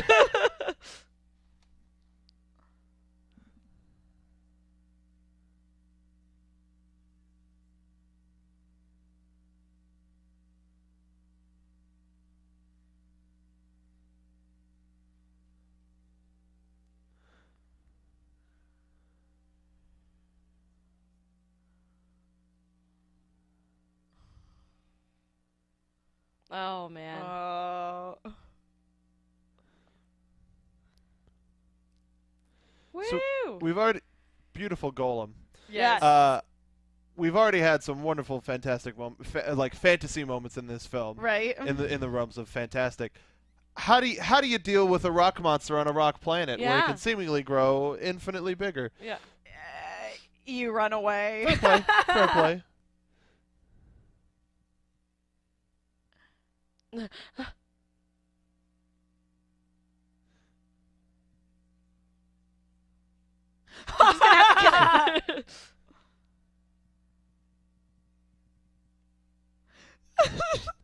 oh 26.51 26.89
man. 26.89 27.23
Oh. 27.23 28.19
Woo! 32.93 33.05
So 33.09 33.59
we've 33.61 33.79
already 33.79 34.01
beautiful 34.53 34.93
golem. 34.93 35.31
Yes. 35.69 36.03
Uh, 36.03 36.41
we've 37.17 37.37
already 37.37 37.61
had 37.61 37.83
some 37.83 38.03
wonderful, 38.03 38.41
fantastic 38.41 38.99
mom- 38.99 39.17
fa- 39.23 39.55
like 39.57 39.75
fantasy 39.75 40.25
moments 40.25 40.57
in 40.57 40.67
this 40.67 40.87
film. 40.87 41.19
Right? 41.19 41.57
In 41.59 41.77
the 41.77 41.93
in 41.93 42.01
the 42.01 42.09
realms 42.09 42.37
of 42.39 42.49
fantastic. 42.49 43.13
How 43.77 44.01
do 44.01 44.09
you, 44.09 44.21
how 44.21 44.41
do 44.41 44.49
you 44.49 44.59
deal 44.59 44.87
with 44.89 45.05
a 45.05 45.13
rock 45.13 45.41
monster 45.41 45.79
on 45.79 45.87
a 45.87 45.93
rock 45.93 46.21
planet 46.21 46.59
where 46.59 46.79
it 46.81 46.85
can 46.87 46.97
seemingly 46.97 47.43
grow 47.43 47.97
infinitely 48.01 48.55
bigger? 48.55 48.91
yeah. 49.03 49.15
Uh, 49.47 50.09
you 50.45 50.73
run 50.73 50.93
away. 50.93 51.45
Fair 51.47 51.57
play. 51.57 51.85
Fair 52.07 52.29
play. 52.33 52.63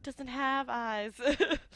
Doesn't 0.03 0.29
have 0.29 0.69
eyes. 0.69 1.13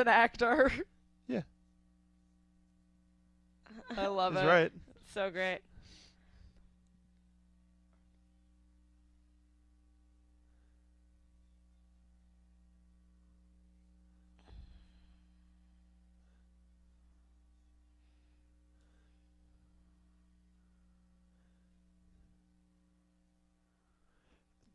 an 0.00 0.08
actor. 0.08 0.72
Yeah. 1.28 1.42
I 3.96 4.06
love 4.08 4.34
He's 4.34 4.42
it. 4.42 4.46
right. 4.46 4.72
so 5.14 5.30
great. 5.30 5.60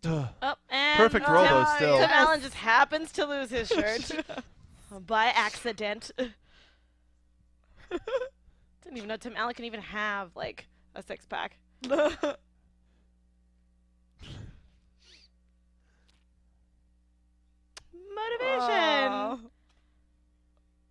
Duh. 0.02 0.28
Oh, 0.42 0.54
and 0.70 0.98
Perfect 0.98 1.26
Tim, 1.26 1.34
roll 1.34 1.46
though. 1.46 1.66
Still. 1.78 1.98
Tim 1.98 2.10
Allen 2.12 2.40
just 2.42 2.54
happens 2.54 3.12
to 3.14 3.26
lose 3.26 3.50
his 3.50 3.68
shirt 3.68 4.12
by 5.00 5.26
accident. 5.28 6.12
Didn't 8.84 8.98
even 8.98 9.08
know 9.08 9.18
Tim 9.18 9.34
Allen 9.36 9.54
can 9.54 9.66
even 9.66 9.82
have 9.82 10.32
like 10.36 10.68
a 10.96 11.04
six 11.04 11.26
pack. 11.26 11.58
Motivation. 11.84 12.32
Aw. 19.12 19.38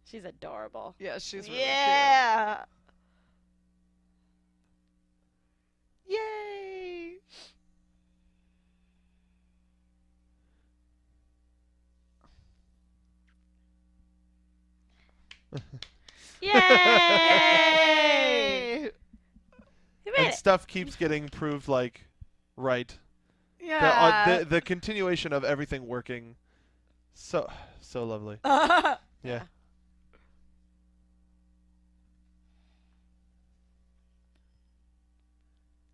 She's 0.05 0.25
adorable. 0.25 0.95
Yeah, 0.99 1.19
she's 1.19 1.49
really 1.49 1.61
yeah. 1.61 2.65
cute. 6.07 6.19
Yay! 6.19 7.15
Yay! 16.41 16.51
And 20.17 20.29
it. 20.29 20.35
stuff 20.35 20.67
keeps 20.67 20.95
getting 20.97 21.29
proved 21.29 21.67
like 21.69 22.07
right. 22.57 22.89
The, 23.59 23.67
Yeah. 23.67 23.89
uh, 23.89 24.39
the 24.39 24.45
the 24.45 24.61
continuation 24.61 25.33
of 25.33 25.43
everything 25.45 25.87
working, 25.87 26.37
so 27.15 27.49
so 27.81 28.05
lovely. 28.05 28.39
Yeah. 29.25 29.45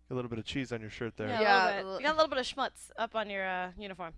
A 0.09 0.13
little 0.13 0.29
bit 0.29 0.39
of 0.39 0.45
cheese 0.45 0.73
on 0.73 0.81
your 0.81 0.89
shirt 0.89 1.15
there. 1.15 1.29
Yeah, 1.29 1.39
Yeah, 1.41 1.63
a 1.63 1.75
little 1.77 1.91
bit. 1.93 2.01
You 2.01 2.05
got 2.07 2.13
a 2.13 2.17
little 2.17 2.29
bit 2.29 2.37
of 2.39 2.45
schmutz 2.45 2.89
up 2.97 3.15
on 3.15 3.29
your 3.29 3.47
uh, 3.47 3.71
uniform. 3.77 4.13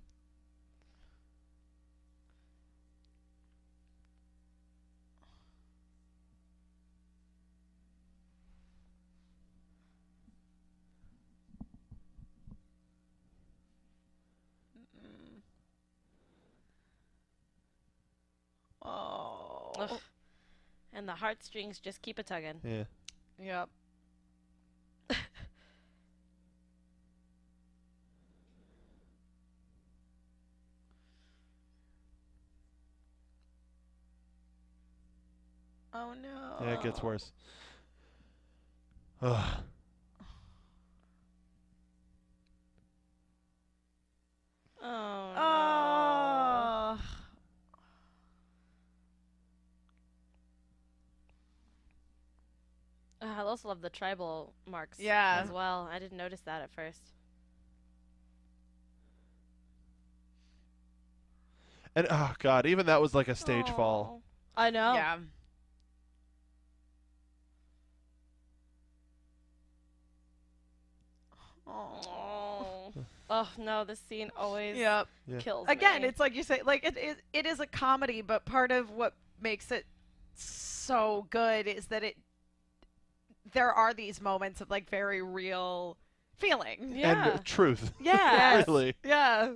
Oh. 19.89 19.95
Ugh. 19.95 19.99
And 20.93 21.07
the 21.07 21.13
heartstrings 21.13 21.79
just 21.79 22.01
keep 22.01 22.19
a 22.19 22.23
tugging. 22.23 22.59
Yeah. 22.63 22.83
Yep. 23.41 23.69
oh 35.93 36.13
no. 36.21 36.57
Yeah, 36.61 36.73
it 36.73 36.83
gets 36.83 37.01
worse. 37.01 37.31
Ugh. 39.21 39.43
Oh. 44.83 45.33
no. 45.33 45.33
Oh. 45.35 45.52
Uh, 53.23 53.27
I 53.37 53.41
also 53.41 53.69
love 53.69 53.81
the 53.81 53.89
tribal 53.89 54.53
marks 54.65 54.99
Yeah. 54.99 55.41
as 55.43 55.49
well. 55.51 55.87
I 55.89 55.97
didn't 55.99 56.17
notice 56.17 56.41
that 56.41 56.61
at 56.61 56.71
first. 56.71 57.01
And 61.95 62.07
oh 62.09 62.33
god, 62.39 62.65
even 62.65 62.87
that 62.87 63.01
was 63.01 63.13
like 63.13 63.27
a 63.27 63.35
stage 63.35 63.67
fall. 63.69 64.21
I 64.57 64.71
know. 64.71 64.93
Yeah. 64.95 65.19
Oh. 71.67 72.91
oh 73.29 73.49
no, 73.57 73.83
this 73.83 73.99
scene 73.99 74.31
always 74.35 74.77
Yep. 74.77 75.07
Yeah. 75.27 75.39
kills 75.39 75.67
Again, 75.69 76.01
me. 76.01 76.07
it's 76.07 76.19
like 76.19 76.35
you 76.35 76.43
say, 76.43 76.61
like 76.63 76.83
it, 76.83 76.97
it, 76.97 77.17
it 77.31 77.45
is 77.45 77.59
a 77.59 77.67
comedy, 77.67 78.21
but 78.21 78.45
part 78.45 78.71
of 78.71 78.91
what 78.91 79.13
makes 79.41 79.71
it 79.71 79.85
so 80.35 81.25
good 81.29 81.67
is 81.67 81.87
that 81.87 82.03
it 82.03 82.17
there 83.51 83.71
are 83.71 83.93
these 83.93 84.21
moments 84.21 84.61
of 84.61 84.69
like 84.69 84.89
very 84.89 85.21
real 85.21 85.97
feeling. 86.37 86.93
yeah. 86.95 87.31
And 87.33 87.45
truth. 87.45 87.91
Yeah. 88.01 88.63
Really. 88.67 88.95
Yeah. 89.03 89.53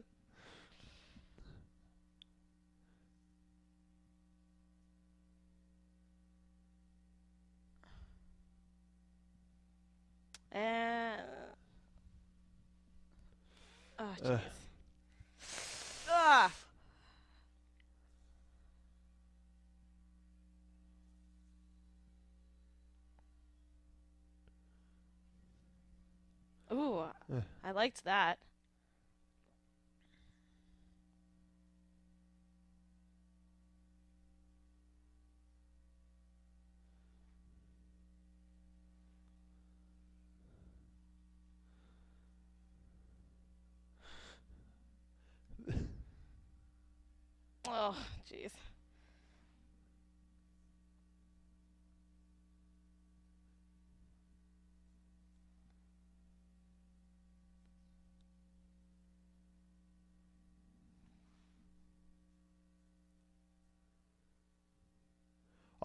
And 10.52 11.22
oh 14.00 14.16
Ugh. 14.24 14.40
jeez. 14.40 14.40
Ah. 16.10 16.52
Ooh, 26.72 27.00
Ugh. 27.34 27.44
I 27.64 27.72
liked 27.72 28.04
that. 28.06 28.40
Oh, 47.68 47.96
jeez. 48.30 48.52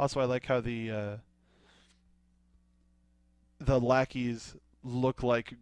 Also, 0.03 0.19
I 0.19 0.25
like 0.25 0.47
how 0.47 0.61
the 0.61 0.91
uh, 0.91 1.17
the 3.61 3.79
lackeys 3.79 4.57
look 4.83 5.23
like 5.23 5.55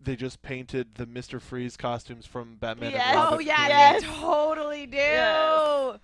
they 0.00 0.16
just 0.16 0.40
painted 0.40 0.94
the 0.94 1.04
Mister 1.04 1.38
Freeze 1.38 1.76
costumes 1.76 2.24
from 2.24 2.56
Batman 2.56 2.92
Yes. 2.92 3.02
and 3.08 3.16
Robin. 3.16 3.34
Oh 3.34 3.38
yeah, 3.40 3.68
Yes. 3.68 4.00
they 4.00 4.08
totally 4.08 4.86
do. 4.86 4.96
Yes. 4.96 5.98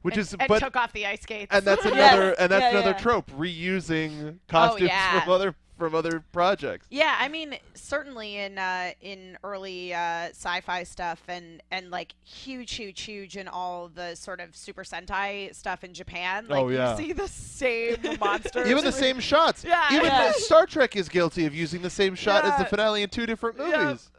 which 0.00 0.14
and, 0.14 0.20
is 0.22 0.32
and 0.32 0.48
but 0.48 0.60
took 0.60 0.74
off 0.74 0.94
the 0.94 1.04
ice 1.04 1.20
skates. 1.20 1.54
and 1.54 1.66
that's 1.66 1.84
Yes. 1.84 1.92
another 1.92 2.32
and 2.38 2.50
that's 2.50 2.62
Yeah, 2.62 2.70
another 2.70 2.90
yeah. 2.92 2.96
trope 2.98 3.30
reusing 3.32 4.38
costumes 4.48 4.88
yeah. 4.88 5.20
from 5.20 5.30
other 5.30 5.54
from 5.78 5.94
other 5.94 6.22
projects. 6.32 6.86
Yeah, 6.90 7.16
I 7.18 7.28
mean, 7.28 7.56
certainly 7.74 8.36
in 8.36 8.58
uh, 8.58 8.90
in 9.00 9.38
early 9.44 9.94
uh, 9.94 10.30
sci-fi 10.30 10.82
stuff 10.82 11.22
and 11.28 11.62
and 11.70 11.90
like 11.90 12.14
huge, 12.24 12.74
huge, 12.74 13.00
huge 13.02 13.36
in 13.36 13.48
all 13.48 13.88
the 13.88 14.14
sort 14.16 14.40
of 14.40 14.54
Super 14.56 14.82
Sentai 14.82 15.54
stuff 15.54 15.84
in 15.84 15.94
Japan. 15.94 16.46
Like 16.48 16.60
Oh, 16.64 16.68
yeah. 16.68 16.90
you 16.98 17.04
see 17.06 17.12
the 17.12 17.28
same 17.28 17.96
monsters. 18.20 18.68
Even 18.68 18.84
the 18.84 18.92
same 18.92 19.20
shots. 19.20 19.64
Yeah, 19.64 19.86
Even 19.92 20.06
yeah. 20.06 20.32
Star 20.36 20.66
Trek 20.66 20.96
is 20.96 21.08
guilty 21.08 21.46
of 21.46 21.54
using 21.54 21.80
the 21.80 21.90
same 21.90 22.14
shot 22.14 22.44
as 22.44 22.58
the 22.58 22.64
finale 22.64 23.02
in 23.02 23.08
two 23.08 23.24
different 23.26 23.56
movies. 23.56 24.10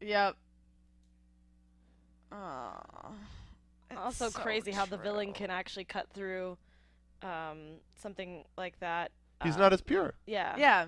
Yep. 0.00 0.36
Oh, 2.32 2.70
also 3.96 4.26
it's 4.26 4.34
so 4.34 4.40
crazy 4.40 4.70
how 4.70 4.86
the 4.86 4.96
villain 4.96 5.32
can 5.32 5.50
actually 5.50 5.84
cut 5.84 6.06
through 6.14 6.56
um, 7.22 7.58
something 7.96 8.44
like 8.56 8.78
that. 8.80 9.10
He's 9.42 9.54
um, 9.54 9.60
not 9.60 9.72
as 9.72 9.80
pure. 9.80 10.14
Yeah. 10.26 10.54
Yeah. 10.58 10.86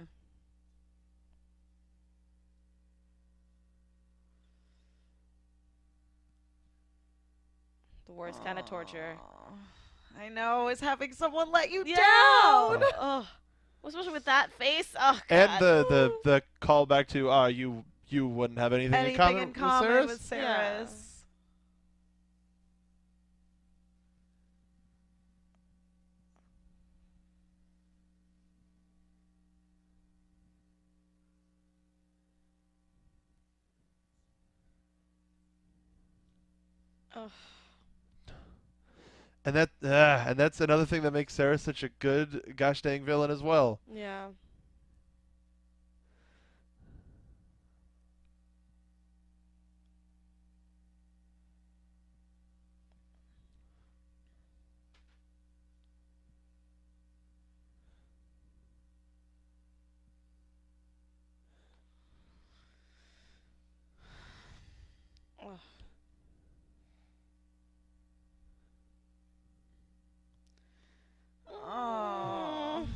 The 8.06 8.12
worst 8.12 8.44
kind 8.44 8.58
of 8.58 8.64
torture. 8.66 9.16
I 10.18 10.28
know, 10.28 10.68
is 10.68 10.80
having 10.80 11.12
someone 11.14 11.50
let 11.50 11.70
you 11.70 11.84
Yeah. 11.86 11.96
down. 11.96 12.82
Oh, 13.00 13.26
especially 13.84 14.12
with 14.12 14.26
that 14.26 14.52
face. 14.52 14.94
Oh, 14.98 15.18
God. 15.28 15.50
And 15.50 15.60
the 15.62 15.86
the 15.88 16.18
the 16.24 16.42
callback 16.60 17.06
to 17.08 17.30
uh 17.30 17.46
you 17.46 17.84
you 18.08 18.26
wouldn't 18.28 18.58
have 18.58 18.72
anything, 18.72 18.94
Anything 18.94 19.14
in 19.14 19.16
common, 19.16 19.42
in 19.48 19.54
common 19.54 19.96
with 20.00 20.08
with 20.10 20.22
Sarris? 20.22 20.32
Yeah. 20.42 20.84
Sarris. 20.84 21.08
And 39.44 39.56
that 39.56 39.70
uh, 39.82 40.24
and 40.26 40.38
that's 40.38 40.60
another 40.60 40.86
thing 40.86 41.02
that 41.02 41.12
makes 41.12 41.36
Sarris 41.36 41.60
such 41.60 41.82
a 41.82 41.88
good 41.98 42.54
gosh 42.56 42.82
dang 42.82 43.04
villain 43.04 43.30
as 43.30 43.42
well. 43.42 43.80
yeah. 43.92 44.28
Oh. 71.64 72.86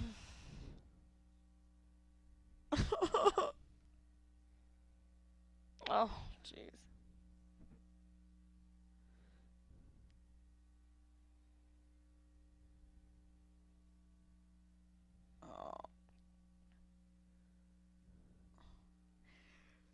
oh, 5.88 6.10
jeez. 6.44 6.70
Oh. 15.44 15.74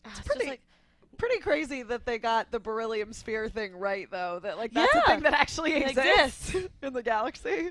It's, 0.04 0.20
pretty, 0.20 0.46
like 0.46 0.60
pretty 1.18 1.38
crazy 1.38 1.82
that 1.82 2.06
they 2.06 2.18
got 2.18 2.50
the 2.50 2.58
beryllium 2.58 3.12
sphere 3.12 3.48
thing 3.48 3.76
right, 3.76 4.10
though. 4.10 4.40
That 4.42 4.56
like 4.56 4.72
that's 4.72 4.94
yeah. 4.94 5.02
a 5.02 5.06
thing 5.06 5.20
that 5.20 5.34
actually 5.34 5.74
exists 5.74 6.54
in 6.82 6.92
the 6.92 7.02
galaxy. 7.02 7.70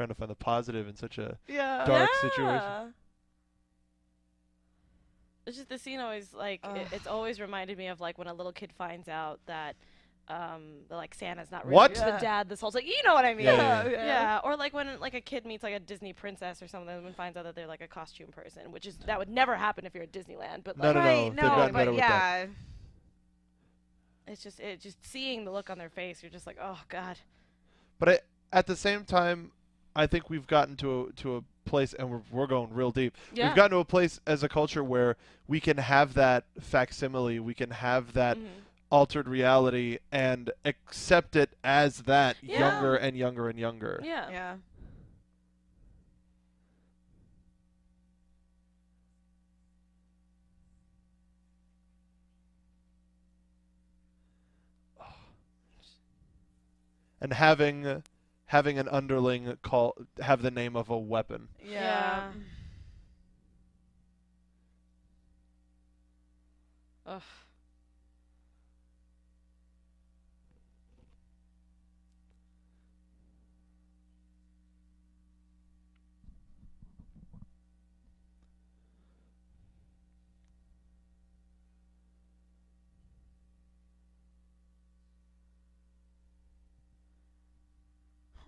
Trying 0.00 0.08
to 0.08 0.14
find 0.14 0.30
the 0.30 0.34
positive 0.34 0.88
in 0.88 0.96
such 0.96 1.18
a 1.18 1.36
Yeah. 1.46 1.84
Dark 1.84 2.08
situation. 2.22 2.94
It's 5.44 5.58
just 5.58 5.68
the 5.68 5.76
scene 5.76 6.00
always 6.00 6.32
like 6.32 6.64
it, 6.64 6.86
it's 6.90 7.06
always 7.06 7.38
reminded 7.38 7.76
me 7.76 7.88
of 7.88 8.00
like 8.00 8.16
when 8.16 8.26
a 8.26 8.32
little 8.32 8.50
kid 8.52 8.72
finds 8.72 9.08
out 9.10 9.40
that 9.44 9.76
um 10.28 10.84
the, 10.88 10.96
like 10.96 11.12
Santa's 11.12 11.50
not 11.50 11.66
really 11.66 11.76
What? 11.76 11.94
the 11.96 12.00
Yeah. 12.00 12.18
dad 12.18 12.48
this 12.48 12.62
whole 12.62 12.70
like 12.72 12.86
you 12.86 12.96
know 13.04 13.12
what 13.12 13.26
I 13.26 13.34
mean 13.34 13.44
Yeah, 13.44 13.84
yeah, 13.84 13.90
yeah. 13.90 14.06
Yeah, 14.06 14.40
or 14.42 14.56
like 14.56 14.72
when 14.72 14.88
like 15.00 15.12
a 15.12 15.20
kid 15.20 15.44
meets 15.44 15.62
like 15.62 15.74
a 15.74 15.80
Disney 15.80 16.14
princess 16.14 16.62
or 16.62 16.66
something 16.68 16.88
and 17.04 17.14
finds 17.14 17.36
out 17.36 17.44
that 17.44 17.54
they're 17.54 17.66
like 17.66 17.82
a 17.82 17.88
costume 17.88 18.28
person, 18.28 18.72
which 18.72 18.86
is 18.86 18.96
that 19.04 19.18
would 19.18 19.28
never 19.28 19.54
happen 19.54 19.84
if 19.84 19.94
you're 19.94 20.04
at 20.04 20.12
Disneyland. 20.12 20.64
But 20.64 20.78
like 20.78 20.82
no, 20.82 20.92
no. 20.94 21.00
right, 21.00 21.24
they've 21.24 21.34
no, 21.34 21.42
gotten 21.42 21.72
but 21.74 21.78
better 21.78 21.92
that. 21.92 21.98
yeah. 21.98 22.46
it's 24.32 24.42
just 24.42 24.60
it 24.60 24.80
just 24.80 25.04
seeing 25.04 25.44
the 25.44 25.50
look 25.50 25.68
on 25.68 25.76
their 25.76 25.90
face, 25.90 26.22
you're 26.22 26.30
just 26.32 26.46
like, 26.46 26.56
oh 26.58 26.80
god. 26.88 27.18
But 27.98 28.08
I, 28.08 28.18
at 28.50 28.66
the 28.66 28.76
same 28.76 29.04
time, 29.04 29.52
I 30.00 30.06
think 30.06 30.30
we've 30.30 30.46
gotten 30.46 30.76
to 30.76 31.08
a, 31.08 31.12
to 31.20 31.36
a 31.36 31.42
place, 31.68 31.92
and 31.92 32.10
we're, 32.10 32.22
we're 32.30 32.46
going 32.46 32.72
real 32.72 32.90
deep. 32.90 33.14
Yeah. 33.34 33.48
We've 33.48 33.54
gotten 33.54 33.72
to 33.72 33.78
a 33.80 33.84
place 33.84 34.18
as 34.26 34.42
a 34.42 34.48
culture 34.48 34.82
where 34.82 35.16
we 35.46 35.60
can 35.60 35.76
have 35.76 36.14
that 36.14 36.44
facsimile, 36.58 37.38
we 37.38 37.52
can 37.52 37.68
have 37.70 38.14
that 38.14 38.38
Mhm. 38.38 38.46
altered 38.90 39.28
reality, 39.28 39.98
and 40.10 40.50
accept 40.64 41.36
it 41.36 41.50
as 41.62 41.98
that 42.04 42.36
Yeah. 42.42 42.60
younger 42.60 42.96
and 42.96 43.14
younger 43.14 43.50
and 43.50 43.58
younger. 43.58 44.00
Yeah. 44.02 44.30
Yeah. 44.30 44.54
And 57.20 57.32
having 57.34 58.02
having 58.50 58.80
an 58.80 58.88
underling 58.88 59.56
call 59.62 59.94
have 60.20 60.42
the 60.42 60.50
name 60.50 60.74
of 60.74 60.90
a 60.90 60.98
weapon. 60.98 61.46
Yeah. 61.64 62.32
Ugh. 67.06 67.22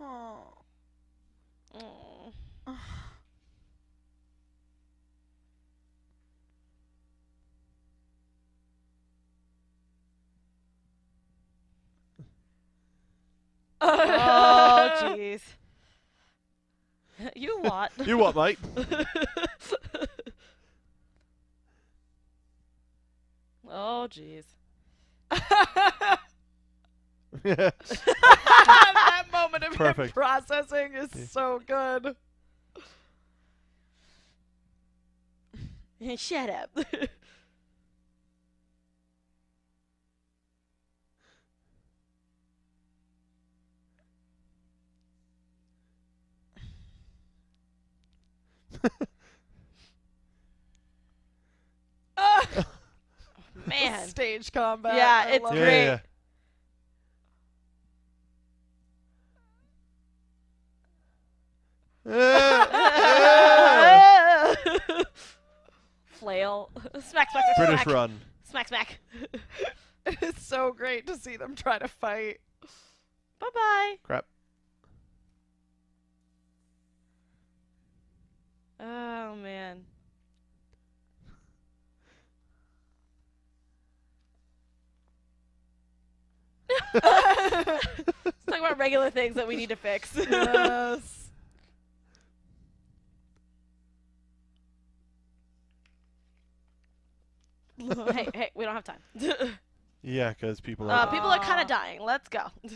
Oh. 0.04 0.38
Mm. 1.76 2.32
Oh 13.80 14.90
jeez. 15.00 15.40
you 17.36 17.58
what? 17.60 17.92
You 18.06 18.18
what, 18.18 18.34
mate? 18.34 18.58
oh 23.68 24.08
jeez. 24.10 24.44
that 27.32 29.24
moment 29.32 29.64
of 29.64 29.74
him 29.74 30.10
processing 30.10 30.94
is 30.94 31.10
Yeah. 31.14 31.24
so 31.26 31.60
good. 31.66 32.16
Shut 36.16 36.50
up. 36.50 36.70
Oh, 52.16 52.44
man. 53.66 54.08
Stage 54.08 54.52
combat. 54.52 54.94
Yeah, 54.96 55.24
I 55.26 55.30
it's 55.36 55.44
love 55.44 55.60
it. 55.60 55.60
great. 55.60 55.84
yeah. 55.84 55.84
yeah. 55.84 55.98
Flail. 66.10 66.70
Smack, 67.00 67.30
smack, 67.30 67.30
smack, 67.30 67.56
British 67.56 67.82
smack. 67.82 67.94
run. 67.94 68.20
Smack, 68.44 68.68
smack. 68.68 68.98
It's 70.04 70.44
so 70.44 70.72
great 70.72 71.06
to 71.06 71.16
see 71.16 71.36
them 71.36 71.54
try 71.54 71.78
to 71.78 71.86
fight. 71.86 72.40
Bye 73.38 73.48
bye. 73.54 73.94
Crap. 74.02 74.26
Oh 78.80 79.36
man. 79.36 79.84
Let's 86.94 87.04
talk 88.46 88.58
about 88.58 88.78
regular 88.78 89.10
things 89.10 89.36
that 89.36 89.46
we 89.46 89.54
need 89.54 89.68
to 89.68 89.76
fix. 89.76 90.16
Yes. 90.16 91.21
hey, 98.12 98.28
hey, 98.34 98.50
we 98.54 98.64
don't 98.64 98.74
have 98.74 98.84
time. 98.84 99.00
Yeah, 100.04 100.30
because 100.30 100.60
people 100.60 100.90
Uh, 100.90 100.94
are. 100.94 101.06
people 101.12 101.28
are 101.28 101.38
kind 101.38 101.60
of 101.60 101.68
dying. 101.68 102.00
Let's 102.02 102.28
go. 102.28 102.40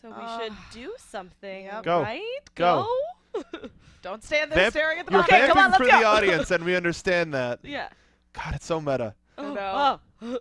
so 0.00 0.08
we 0.08 0.14
should 0.44 0.52
Ah. 0.52 0.68
do 0.72 0.94
something, 0.98 1.64
Yep. 1.66 1.82
Go. 1.84 2.02
right? 2.02 2.40
Go. 2.54 2.86
Go? 3.32 3.70
Don't 4.02 4.22
stand 4.22 4.50
there 4.52 4.58
Vamp- 4.64 4.72
staring 4.74 4.98
at 4.98 5.06
the 5.06 5.12
You're 5.12 5.22
box. 5.22 5.32
Okay, 5.32 5.46
come 5.46 5.58
on, 5.58 5.70
let's 5.70 5.78
for 5.78 5.84
the 5.86 5.92
audience, 6.04 6.50
and 6.50 6.62
we 6.64 6.76
understand 6.76 7.32
that. 7.34 7.60
yeah. 7.62 7.88
God, 8.34 8.54
it's 8.54 8.66
so 8.66 8.80
meta. 8.80 9.14
Oh, 9.38 9.54
know. 9.54 10.00
oh. 10.22 10.38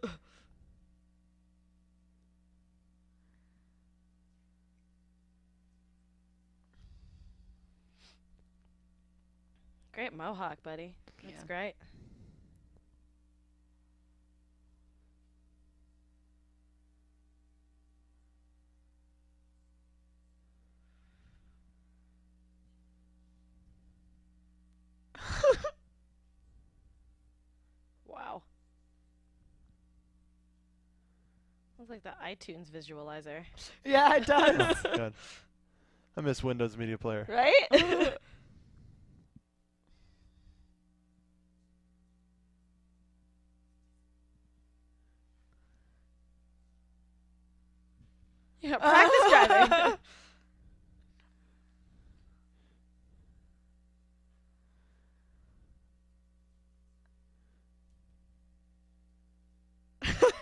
Great 9.94 10.14
mohawk, 10.14 10.62
buddy. 10.64 10.96
That's 11.24 11.42
Yeah. 11.42 11.46
great. 11.48 11.76
wow. 28.06 28.44
Looks 31.78 31.90
like 31.90 32.04
the 32.04 32.14
iTunes 32.24 32.70
visualizer, 32.70 33.44
Yeah, 33.84 34.16
it 34.16 34.26
does. 34.28 34.78
God. 34.96 35.14
I 36.16 36.22
miss 36.22 36.44
Windows 36.44 36.78
Media 36.78 36.98
Player. 36.98 37.26
right? 37.28 38.18
Yeah, 48.64 48.78
practice 48.78 49.30
driving. 49.30 49.98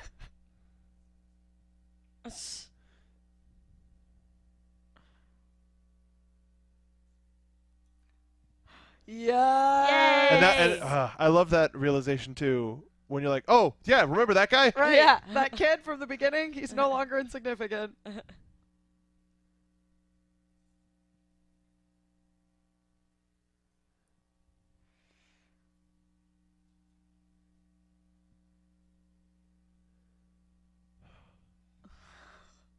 yeah. 9.08 10.28
And, 10.32 10.44
that, 10.44 10.58
and 10.60 10.84
uh, 10.84 11.10
I 11.18 11.28
love 11.28 11.50
that 11.50 11.76
realization 11.76 12.36
too 12.36 12.84
when 13.12 13.22
you're 13.22 13.30
like, 13.30 13.44
oh 13.50 13.74
yeah, 13.84 14.02
remember 14.04 14.34
that 14.36 14.50
guy? 14.50 14.72
Right. 14.74 14.96
Yeah. 14.96 15.20
That 15.34 15.52
kid 15.52 15.82
from 15.82 16.00
the 16.00 16.08
beginning, 16.08 16.54
he's 16.54 16.74
no 16.74 16.90
longer 16.90 17.20
insignificant. 17.20 17.94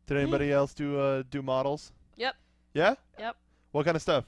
Did 0.06 0.16
anybody 0.16 0.50
else 0.58 0.72
do 0.72 0.98
uh, 0.98 1.24
do 1.30 1.42
models? 1.42 1.92
Yep. 2.16 2.34
Yeah. 2.72 2.94
Yep. 3.18 3.36
What 3.72 3.84
kind 3.84 3.96
of 3.96 4.02
stuff? 4.02 4.24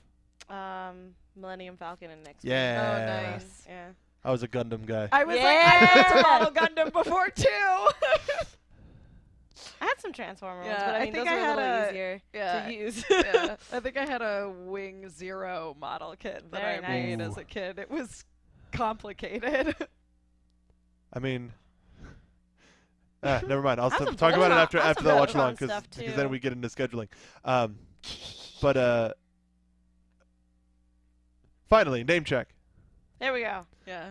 Um, 0.51 1.15
Millennium 1.35 1.79
Falcon 1.79 2.11
and 2.11 2.23
next. 2.25 2.45
Yeah. 2.45 3.31
Oh, 3.31 3.33
nice. 3.33 3.65
Yeah. 3.67 3.89
I 4.25 4.31
was 4.31 4.43
a 4.43 4.49
Gundam 4.49 4.87
guy. 4.87 5.09
I 5.13 5.25
was 5.25 5.37
like, 5.37 5.45
I 5.47 5.95
wanted 5.95 6.09
to 6.17 6.23
model 6.23 6.51
Gundam 6.87 6.93
before 6.93 7.29
too. 7.29 7.45
I 9.81 9.87
had 9.87 10.01
some 10.01 10.13
Transformer 10.15 10.61
ones, 10.63 10.69
Yeah, 10.71 10.87
but 10.87 10.95
I 10.95 10.99
I 10.99 11.05
mean 11.05 11.13
think 11.13 11.25
those 11.29 11.33
I 11.33 11.35
were 11.35 11.41
a 11.41 11.45
had 11.45 11.57
little 11.57 11.75
a- 11.75 11.89
easier 11.91 12.23
yeah. 12.33 12.65
to 12.67 12.73
use. 12.73 13.05
yeah, 13.11 13.57
I 13.73 13.81
think 13.81 13.97
I 13.99 14.07
had 14.07 14.23
a 14.23 14.51
Wing 14.65 15.09
Zero 15.11 15.77
model 15.79 16.15
kit 16.19 16.51
that 16.53 16.61
Very 16.61 16.79
I 16.79 16.89
made 16.89 17.21
as 17.21 17.37
a 17.37 17.45
kid. 17.45 17.79
It 17.79 17.91
was 17.91 18.25
complicated. 18.73 19.77
I 21.13 21.19
mean, 21.19 21.53
ah, 23.23 23.43
never 23.47 23.61
mind. 23.63 23.79
I'll 23.79 23.89
I 23.89 23.93
have 23.93 24.01
s- 24.03 24.07
some 24.09 24.17
talk 24.17 24.35
about 24.35 24.51
it 24.53 24.55
after 24.55 24.81
I 24.81 24.89
after 24.91 25.05
the 25.05 25.15
watch 25.15 25.33
Voltron 25.33 25.35
along 25.35 25.53
because 25.57 25.83
because 25.97 26.15
then 26.17 26.31
we 26.31 26.39
get 26.39 26.53
into 26.55 26.69
scheduling. 26.69 27.09
Um, 27.45 27.77
but 28.63 28.77
uh, 28.79 29.13
finally, 31.69 32.05
name 32.05 32.25
check. 32.25 32.54
There 33.25 33.33
we 33.33 33.41
go. 33.41 33.65
yeah. 33.87 34.11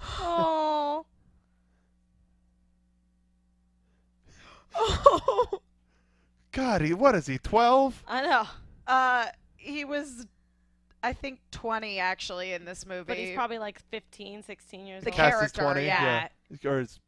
Oh. 0.00 1.04
Oh. 4.74 5.60
God, 6.52 6.80
he, 6.80 6.94
what 6.94 7.14
is 7.14 7.26
he? 7.26 7.36
Twelve? 7.36 8.02
I 8.08 8.22
know. 8.22 8.44
Uh, 8.86 9.26
he 9.56 9.84
was, 9.84 10.26
I 11.02 11.12
think, 11.12 11.40
20 11.50 11.98
actually 11.98 12.54
in 12.54 12.64
this 12.64 12.86
movie. 12.86 13.04
But 13.04 13.18
he's 13.18 13.34
probably 13.34 13.58
like 13.58 13.78
15, 13.90 14.42
16 14.42 14.86
years 14.86 15.04
the 15.04 15.10
old. 15.10 15.16
Cast 15.16 15.44
is 15.44 15.52
character. 15.52 15.62
20, 15.62 15.86
yeah. 15.86 16.28
yeah. 16.50 16.70
Or 16.70 16.80
is, 16.80 16.98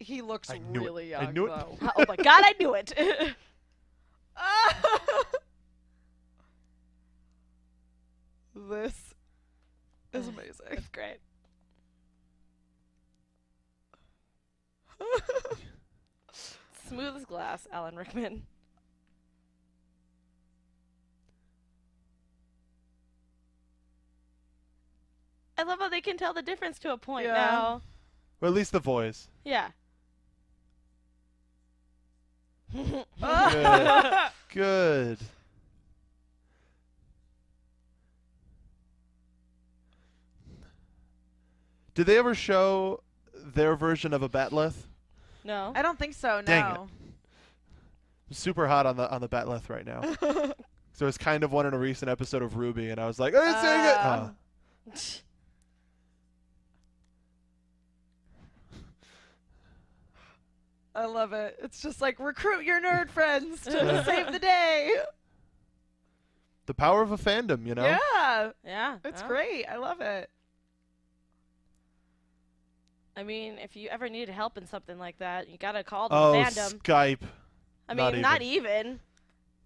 He 0.00 0.22
looks 0.22 0.48
I 0.50 0.58
knew 0.58 0.80
it. 0.80 0.84
really 0.84 1.14
I 1.14 1.22
young 1.22 1.34
knew 1.34 1.46
it. 1.46 1.48
though. 1.48 1.78
oh 1.96 2.04
my 2.08 2.16
god, 2.16 2.42
I 2.44 2.54
knew 2.60 2.74
it. 2.74 2.92
this 8.54 9.14
is 10.12 10.28
amazing. 10.28 10.66
That's 10.70 10.88
great. 10.88 11.18
Smooth 16.88 17.16
as 17.16 17.24
glass, 17.24 17.66
Alan 17.72 17.96
Rickman. 17.96 18.42
I 25.56 25.62
love 25.64 25.78
how 25.80 25.88
they 25.88 26.00
can 26.00 26.16
tell 26.16 26.32
the 26.32 26.42
difference 26.42 26.78
to 26.80 26.92
a 26.92 26.96
point 26.98 27.26
Yeah. 27.26 27.34
now. 27.34 27.82
or 28.40 28.48
at 28.48 28.54
least 28.54 28.70
the 28.72 28.78
voice. 28.78 29.28
Yeah. 29.44 29.70
Good. 32.72 33.06
Good. 34.52 35.18
Did 41.94 42.06
they 42.06 42.18
ever 42.18 42.34
show 42.34 43.02
their 43.34 43.74
version 43.76 44.12
of 44.12 44.22
a 44.22 44.28
Bat'leth? 44.28 44.86
no. 45.44 45.72
I 45.74 45.82
don't 45.82 45.98
think 45.98 46.14
so. 46.14 46.36
no. 46.36 46.42
Dang 46.42 46.64
it. 46.64 46.74
No. 46.74 46.82
I'm 46.82 48.34
super 48.34 48.66
hot 48.68 48.86
on 48.86 48.96
the 48.96 49.10
on 49.10 49.20
the 49.20 49.28
Bat'leth 49.28 49.68
right 49.70 49.86
now. 49.86 50.02
so 50.92 51.06
it's 51.06 51.18
kind 51.18 51.42
of 51.42 51.52
one 51.52 51.66
in 51.66 51.72
a 51.74 51.78
recent 51.78 52.10
episode 52.10 52.42
of 52.42 52.56
Ruby, 52.56 52.90
and 52.90 53.00
I 53.00 53.06
was 53.06 53.18
like, 53.18 53.34
oh, 53.34 53.50
it's 53.50 53.62
very 53.62 53.82
good. 53.82 53.96
Uh, 53.96 54.28
Oh. 54.30 54.94
I 60.94 61.06
love 61.06 61.32
it. 61.32 61.58
It's 61.62 61.80
just 61.80 62.00
like 62.00 62.18
recruit 62.18 62.64
your 62.64 62.80
nerd 62.80 63.10
friends 63.10 63.62
to 63.62 64.04
save 64.06 64.32
the 64.32 64.38
day. 64.38 64.92
The 66.66 66.74
power 66.74 67.02
of 67.02 67.12
a 67.12 67.16
fandom, 67.16 67.66
you 67.66 67.74
know. 67.74 67.84
Yeah, 67.84 68.50
yeah. 68.64 68.98
it's 69.04 69.22
yeah. 69.22 69.28
great. 69.28 69.64
I 69.66 69.76
love 69.76 70.00
it. 70.00 70.28
I 73.16 73.22
mean, 73.22 73.58
if 73.58 73.74
you 73.74 73.88
ever 73.88 74.08
needed 74.08 74.28
help 74.32 74.56
in 74.56 74.66
something 74.66 74.98
like 74.98 75.18
that, 75.18 75.48
you 75.48 75.58
gotta 75.58 75.82
call 75.82 76.08
the 76.08 76.14
Oh, 76.14 76.32
fandom. 76.34 76.80
Skype. 76.80 77.22
I 77.88 77.94
not 77.94 78.12
mean, 78.12 78.22
not 78.22 78.42
even. 78.42 79.00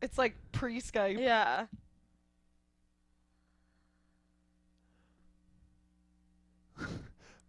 It's 0.00 0.16
like 0.16 0.34
pre-Skype. 0.52 1.18
Yeah. 1.18 1.66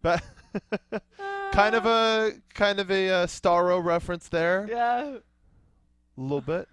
But 0.02 0.22
kind 1.52 1.74
of 1.74 1.86
a 1.86 2.32
kind 2.54 2.78
of 2.80 2.90
a 2.90 3.10
uh, 3.10 3.26
Starro 3.26 3.82
reference 3.84 4.28
there, 4.28 4.66
Yeah. 4.68 5.16
a 5.16 6.20
little 6.20 6.40
bit. 6.40 6.68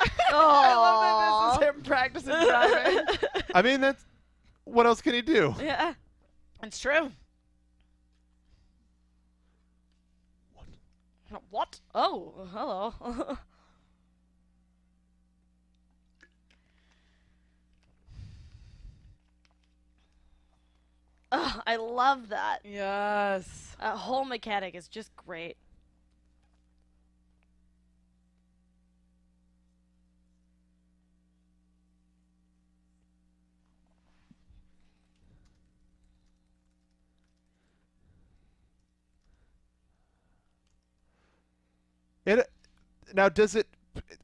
I 0.32 0.74
love 0.74 1.58
that 1.60 1.60
this 1.60 1.68
is 1.68 1.74
him 1.76 1.82
practicing 1.82 2.32
driving. 2.46 3.06
I 3.54 3.62
mean, 3.62 3.80
that's 3.80 4.04
what 4.64 4.86
else 4.86 5.00
can 5.00 5.14
he 5.14 5.22
do? 5.22 5.54
yeah. 5.60 5.94
it's 6.62 6.78
true. 6.78 7.10
What? 11.50 11.80
Oh, 11.94 12.32
hello. 12.52 13.36
Ugh, 21.34 21.62
I 21.66 21.76
love 21.76 22.28
that. 22.28 22.60
Yes. 22.64 23.74
That 23.80 23.96
whole 23.96 24.24
mechanic 24.24 24.76
is 24.76 24.86
just 24.86 25.14
great. 25.16 25.56
It 42.24 42.38
uh, 42.38 42.42
now 43.12 43.28
does 43.28 43.56
it, 43.56 43.66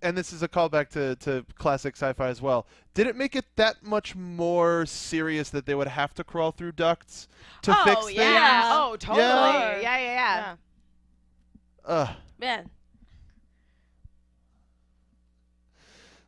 and 0.02 0.16
this 0.16 0.32
is 0.32 0.43
a 0.43 0.48
callback 0.48 0.89
to 0.90 1.16
to 1.16 1.44
classic 1.57 1.97
sci-fi 1.97 2.28
as 2.28 2.40
well. 2.40 2.66
Did 2.94 3.07
it 3.07 3.16
make 3.16 3.36
it 3.36 3.44
that 3.57 3.82
much 3.82 4.15
more 4.16 4.86
serious 4.86 5.51
that 5.51 5.66
they 5.66 5.74
would 5.74 5.89
have 5.89 6.15
to 6.15 6.24
crawl 6.24 6.52
through 6.52 6.73
ducts 6.73 7.28
to 7.62 7.73
oh 7.77 7.85
fix 7.85 8.01
yeah. 8.01 8.05
things? 8.05 8.19
Yeah. 8.19 8.70
Oh 8.73 8.97
totally. 8.97 9.20
Yeah. 9.20 9.81
Yeah, 9.81 9.98
yeah, 9.98 9.98
yeah. 9.98 10.47
things? 10.47 10.59
Ugh. 11.86 12.09
Man. 12.39 12.70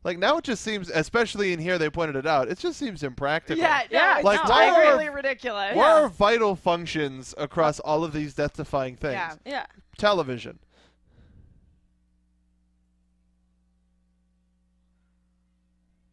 Like 0.05 0.19
now 0.19 0.39
it 0.39 0.45
just 0.45 0.62
seems, 0.62 0.91
especially 0.91 1.53
in 1.53 1.61
here, 1.61 1.79
they 1.79 1.89
pointed 1.89 2.16
it 2.16 2.27
out. 2.27 2.49
It 2.49 2.59
just 2.59 2.77
seems 2.79 3.05
impractical. 3.05 3.62
Yeah, 3.62 3.83
Yeah, 3.89 4.16
no, 4.19 4.24
like, 4.24 4.41
it's 4.41 4.51
why 4.51 4.69
are- 4.69 4.81
really 4.81 5.09
ridiculous. 5.09 5.77
What 5.77 5.87
are 5.87 6.09
vital 6.09 6.57
functions 6.57 7.35
across 7.39 7.79
all 7.79 8.03
of 8.03 8.12
these 8.12 8.35
death-defying 8.35 8.97
things? 8.97 9.15
Yeah. 9.15 9.35
Yeah. 9.47 9.66
Television. 9.97 10.59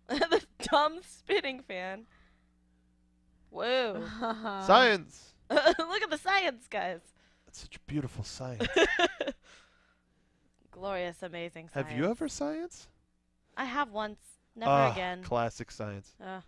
the 0.29 0.41
dumb 0.63 0.99
spinning 1.01 1.61
fan. 1.61 2.05
Whoa. 3.49 4.03
Science. 4.65 5.33
Look 5.49 6.03
at 6.03 6.09
the 6.09 6.17
science, 6.17 6.67
guys. 6.69 6.99
That's 7.45 7.59
such 7.61 7.79
beautiful 7.87 8.23
science. 8.23 8.67
Glorious, 10.71 11.23
amazing 11.23 11.69
science. 11.69 11.89
Have 11.89 11.97
you 11.97 12.09
ever 12.09 12.27
science? 12.27 12.87
I 13.57 13.65
have 13.65 13.91
once. 13.91 14.19
Never 14.55 14.71
Ah, 14.71 14.91
again. 14.91 15.23
Classic 15.23 15.71
science. 15.71 16.15
Uh, 16.23 16.41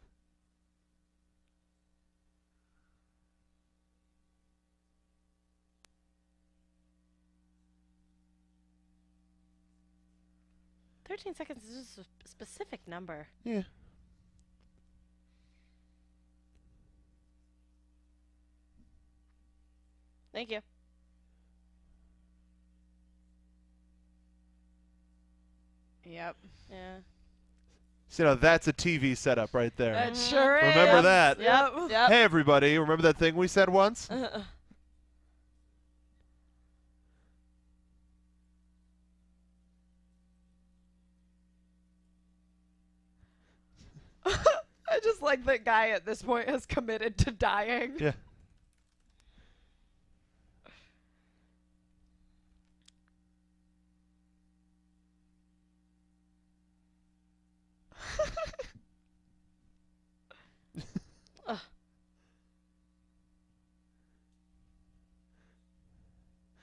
13 11.11 11.35
seconds 11.35 11.65
is 11.65 11.87
just 11.93 11.99
a 11.99 12.27
specific 12.29 12.79
number. 12.87 13.27
Yeah. 13.43 13.63
Thank 20.33 20.51
you. 20.51 20.59
Yep. 26.05 26.37
Yeah. 26.71 26.77
So, 28.07 28.23
you 28.23 28.29
know, 28.29 28.35
that's 28.35 28.69
a 28.69 28.73
TV 28.73 29.17
setup 29.17 29.53
right 29.53 29.75
there. 29.75 29.91
That 29.91 30.15
sure 30.15 30.53
Remember 30.53 31.01
that. 31.01 31.41
Yep. 31.41 31.73
yep. 31.89 32.09
Hey, 32.09 32.23
everybody, 32.23 32.77
remember 32.77 33.03
that 33.03 33.17
thing 33.17 33.35
we 33.35 33.49
said 33.49 33.67
once? 33.67 34.09
Uh-uh. 34.09 34.43
I 44.91 44.99
just 44.99 45.21
like 45.21 45.45
that 45.45 45.63
guy 45.63 45.89
at 45.89 46.05
this 46.05 46.21
point 46.21 46.49
has 46.49 46.65
committed 46.65 47.17
to 47.19 47.31
dying. 47.31 47.93
Yeah. 47.99 48.11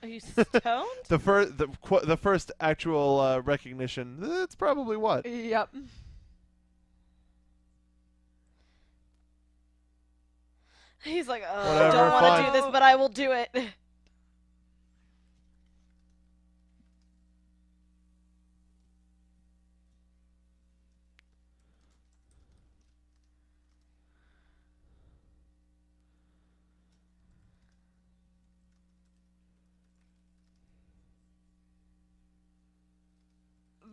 Are 0.02 0.08
you 0.08 0.20
stoned? 0.20 0.46
The 1.08 1.18
first, 1.18 1.58
the, 1.58 1.68
qu- 1.82 2.04
the 2.04 2.16
first 2.16 2.52
actual 2.60 3.20
uh, 3.20 3.40
recognition. 3.40 4.16
That's 4.20 4.54
probably 4.54 4.96
what. 4.96 5.26
Yep. 5.26 5.74
He's 11.04 11.28
like, 11.28 11.42
oh, 11.48 11.86
I 11.88 11.90
don't 11.90 12.12
want 12.12 12.44
to 12.44 12.46
do 12.46 12.52
this, 12.60 12.70
but 12.72 12.82
I 12.82 12.96
will 12.96 13.08
do 13.08 13.32
it. 13.32 13.50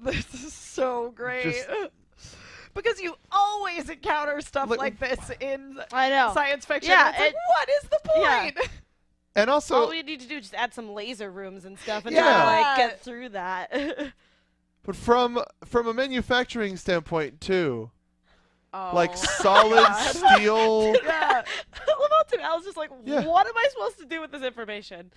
This 0.04 0.34
is 0.34 0.54
so 0.54 1.12
great. 1.12 1.44
Just- 1.44 1.68
because 2.76 3.02
you 3.02 3.16
always 3.32 3.90
encounter 3.90 4.40
stuff 4.42 4.70
Like- 4.70 4.80
like, 4.80 5.00
this 5.00 5.32
in 5.40 5.80
I 5.92 6.10
know. 6.10 6.32
science 6.36 6.66
fiction. 6.66 6.92
Yeah, 6.92 7.10
it's 7.10 7.20
like, 7.20 7.34
what 7.34 7.70
is 7.70 7.90
the 7.90 8.00
yeah. 8.22 8.42
point? 8.42 8.70
And 9.38 9.50
also, 9.50 9.76
All 9.82 9.90
we 9.90 10.02
need 10.04 10.20
to 10.22 10.28
do 10.28 10.36
is 10.38 10.44
just 10.44 10.54
add 10.54 10.74
some 10.74 10.94
laser 10.94 11.30
rooms 11.32 11.66
and 11.66 11.78
stuff 11.80 12.06
and 12.06 12.16
Yeah. 12.16 12.22
try 12.22 12.34
to 12.36 12.62
like 12.62 12.78
get 12.78 13.02
through 13.02 13.30
that. 13.30 13.74
but 14.84 14.96
from 14.96 15.42
from 15.66 15.88
a 15.88 15.94
manufacturing 15.94 16.78
standpoint 16.78 17.42
too, 17.42 17.92
Oh. 18.74 18.92
like 18.94 19.16
solid 19.18 19.94
steel. 20.06 20.96
yeah. 21.04 21.44
I 21.74 21.92
love 22.00 22.10
how 22.12 22.24
Tim 22.30 22.64
just 22.64 22.78
like, 22.78 22.92
Yeah. 23.04 23.26
what 23.26 23.46
am 23.48 23.58
I 23.58 23.68
supposed 23.72 23.98
to 24.00 24.06
do 24.06 24.22
with 24.22 24.32
this 24.32 24.44
information? 24.44 25.12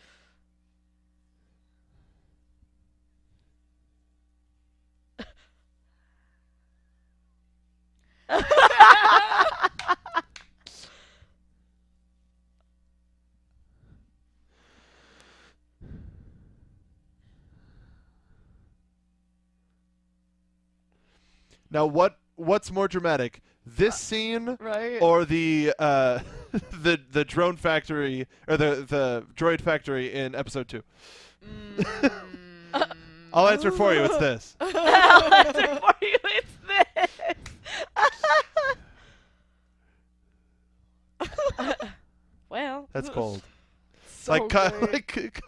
Now, 21.71 21.87
what 21.87 22.19
what's 22.37 22.71
more 22.71 22.89
dramatic, 22.89 23.43
this 23.67 23.97
scene 23.99 24.57
Right. 24.61 24.99
or 25.03 25.25
the 25.25 25.73
uh, 25.79 26.21
the 26.53 27.01
the 27.11 27.25
drone 27.25 27.57
factory 27.57 28.27
or 28.47 28.57
the 28.57 28.87
the 28.89 29.27
droid 29.35 29.61
factory 29.61 30.13
in 30.13 30.35
episode 30.35 30.69
two? 30.69 30.83
I'll 33.33 33.49
answer 33.49 33.71
for 33.71 33.93
you. 33.95 34.01
It's 34.05 34.17
this. 34.17 34.57
I'll 34.61 35.35
answer 35.35 35.77
for 35.77 35.95
you. 36.01 36.17
It's 37.99 38.17
this. 41.59 41.75
well, 42.49 42.89
That's 42.93 43.09
cold. 43.09 43.43
so 44.07 44.33
like, 44.33 44.49
cut, 44.49 44.81
like 44.93 45.41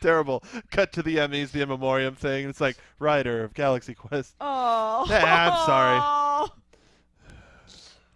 terrible. 0.00 0.42
Cut 0.70 0.92
to 0.94 1.02
the 1.02 1.16
Emmys, 1.16 1.52
the 1.52 1.62
in 1.62 1.68
memoriam 1.68 2.14
thing. 2.14 2.48
It's 2.48 2.60
like 2.60 2.76
writer 2.98 3.44
of 3.44 3.54
Galaxy 3.54 3.94
Quest. 3.94 4.34
Oh. 4.40 5.06
Yeah, 5.08 5.50
I'm 5.50 5.66
sorry. 5.66 6.50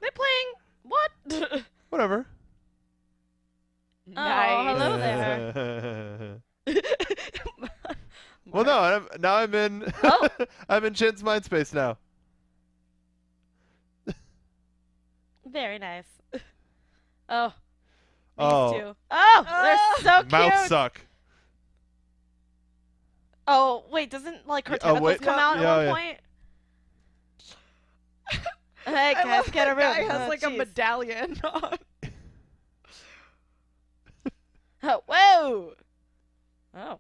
they're 0.00 0.10
playing 0.10 0.52
what? 0.82 1.64
Whatever. 1.90 2.26
Oh, 4.10 4.12
nice. 4.14 4.78
hello 4.78 4.96
there. 4.98 6.40
well, 8.50 8.64
no, 8.64 8.78
I'm, 8.78 9.06
now 9.20 9.34
I'm 9.36 9.54
in. 9.54 9.92
Oh. 10.02 10.28
I'm 10.68 10.84
in 10.84 10.94
Chin's 10.94 11.22
mind 11.22 11.44
space 11.44 11.74
now. 11.74 11.98
Very 15.52 15.78
nice. 15.78 16.04
Oh. 17.30 17.48
These 18.38 18.46
Oh. 18.46 18.72
two. 18.72 18.96
Oh, 19.10 19.42
they're 19.44 19.76
ah. 19.78 19.94
so 20.00 20.18
cute. 20.20 20.32
Mouth 20.32 20.66
suck. 20.66 21.00
Oh, 23.46 23.84
wait, 23.90 24.08
doesn't 24.10 24.46
like 24.48 24.66
her 24.68 24.78
Yeah, 24.80 24.86
uh, 24.88 24.90
oh, 24.92 24.94
tentacles 24.94 25.10
wait. 25.10 25.20
come 25.22 25.36
Yeah. 25.36 25.46
out 25.46 25.58
at 25.58 25.64
one 25.66 25.84
yeah. 25.84 25.92
point? 25.92 26.18
Hey, 28.86 29.10
I 29.10 29.14
guys, 29.14 29.26
love 29.26 29.52
get 29.52 29.68
a 29.70 29.74
that 29.74 29.76
room. 29.98 30.08
guy 30.08 30.14
has 30.14 30.22
Oh, 30.26 30.28
like 30.30 30.42
a 30.42 30.48
medallion 30.50 31.38
on. 31.44 31.76
Oh, 34.82 35.02
whoa. 35.06 35.72
Oh. 36.74 36.98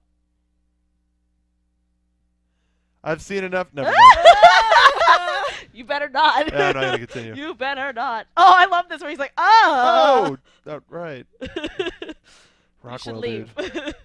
I've 3.02 3.22
seen 3.22 3.44
enough. 3.44 3.68
Never 3.72 3.90
mind. 3.90 4.27
You 5.78 5.84
better 5.84 6.08
not. 6.08 6.52
Yeah, 6.52 6.68
I'm 6.68 6.74
not 6.74 6.82
gonna 6.82 6.98
continue. 6.98 7.34
you 7.36 7.54
better 7.54 7.92
not. 7.92 8.26
Oh, 8.36 8.52
I 8.56 8.66
love 8.66 8.88
this 8.88 9.00
where 9.00 9.10
he's 9.10 9.18
like, 9.18 9.32
oh. 9.38 10.36
oh, 10.66 10.72
oh, 10.72 10.80
right. 10.90 11.24
you 11.40 12.98
should 12.98 13.16
leave. 13.16 13.54
dude. 13.54 13.94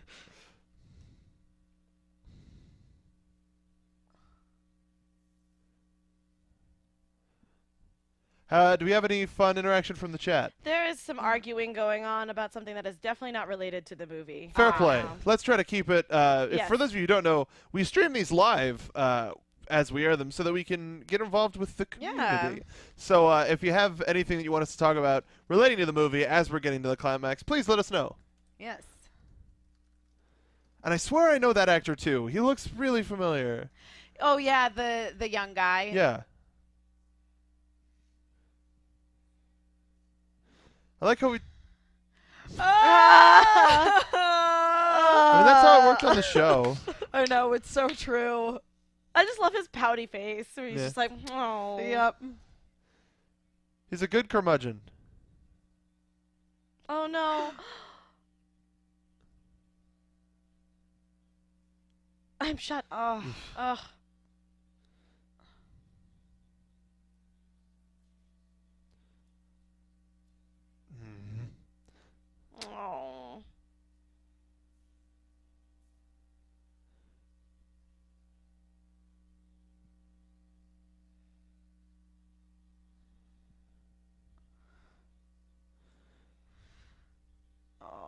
Uh, 8.51 8.75
do 8.75 8.85
we 8.85 8.91
have 8.91 9.03
any 9.03 9.25
fun 9.25 9.57
interaction 9.57 9.95
from 9.95 10.11
the 10.11 10.17
chat? 10.17 10.53
there 10.63 10.87
is 10.87 10.99
some 10.99 11.17
arguing 11.17 11.73
going 11.73 12.05
on 12.05 12.29
about 12.29 12.53
something 12.53 12.75
that 12.75 12.85
is 12.85 12.95
definitely 12.97 13.31
not 13.31 13.47
related 13.47 13.83
to 13.83 13.95
the 13.95 14.05
movie. 14.05 14.51
Fair 14.55 14.71
play. 14.73 14.99
Um, 14.99 15.17
Let's 15.25 15.41
try 15.41 15.57
to 15.57 15.63
keep 15.63 15.89
it. 15.89 16.05
Uh, 16.11 16.49
if- 16.51 16.67
For 16.67 16.77
those 16.77 16.91
of 16.91 16.95
you 16.95 17.01
who 17.01 17.07
don't 17.07 17.23
know, 17.23 17.47
we 17.71 17.83
stream 17.83 18.13
these 18.13 18.31
live 18.31 18.91
uh, 18.93 19.31
as 19.69 19.91
we 19.91 20.05
air 20.05 20.15
them 20.15 20.31
so 20.31 20.43
that 20.43 20.53
we 20.53 20.63
can 20.63 21.01
get 21.07 21.21
involved 21.21 21.55
with 21.55 21.77
the 21.77 21.85
community. 21.85 22.19
Yeah. 22.57 22.63
So 22.95 23.27
uh, 23.27 23.45
if 23.49 23.63
you 23.63 23.71
have 23.71 24.01
anything 24.07 24.37
that 24.37 24.43
you 24.43 24.51
want 24.51 24.63
us 24.63 24.71
to 24.71 24.77
talk 24.77 24.97
about 24.97 25.25
relating 25.47 25.77
to 25.77 25.85
the 25.85 25.93
movie 25.93 26.25
as 26.25 26.51
we're 26.51 26.59
getting 26.59 26.83
to 26.83 26.89
the 26.89 26.97
climax, 26.97 27.43
please 27.43 27.67
let 27.67 27.79
us 27.79 27.91
know. 27.91 28.15
Yes. 28.59 28.81
And 30.83 30.93
I 30.93 30.97
swear 30.97 31.29
I 31.29 31.37
know 31.37 31.53
that 31.53 31.69
actor 31.69 31.95
too. 31.95 32.27
He 32.27 32.39
looks 32.39 32.69
really 32.75 33.03
familiar. 33.03 33.69
Oh 34.19 34.37
yeah, 34.37 34.69
the 34.69 35.13
the 35.17 35.29
young 35.29 35.53
guy. 35.53 35.91
Yeah. 35.93 36.21
I 41.01 41.05
like 41.05 41.19
how 41.19 41.31
we. 41.31 41.39
Ah! 42.59 44.05
I 44.13 45.37
mean, 45.37 45.45
that's 45.45 45.61
how 45.61 45.81
it 45.81 45.85
worked 45.89 46.03
on 46.03 46.15
the 46.15 46.21
show. 46.33 46.77
I 47.11 47.25
know 47.29 47.53
it's 47.53 47.71
so 47.71 47.89
true. 47.89 48.59
I 49.15 49.23
just 49.25 49.39
love 49.39 49.53
his 49.53 49.67
pouty 49.67 50.05
face. 50.07 50.47
Where 50.55 50.67
he's 50.67 50.79
Yeah. 50.79 50.85
just 50.87 50.97
like, 50.97 51.11
oh. 51.31 51.79
Yep. 51.79 52.21
He's 53.89 54.01
a 54.01 54.07
good 54.07 54.27
curmudgeon. 54.29 54.81
Oh 56.89 57.07
no. 57.07 57.51
I'm 62.41 62.57
shut. 62.57 62.85
Mm-hmm. 62.91 63.29
Oh. 63.57 63.75
oh. 63.77 63.89
Oh. 72.75 73.43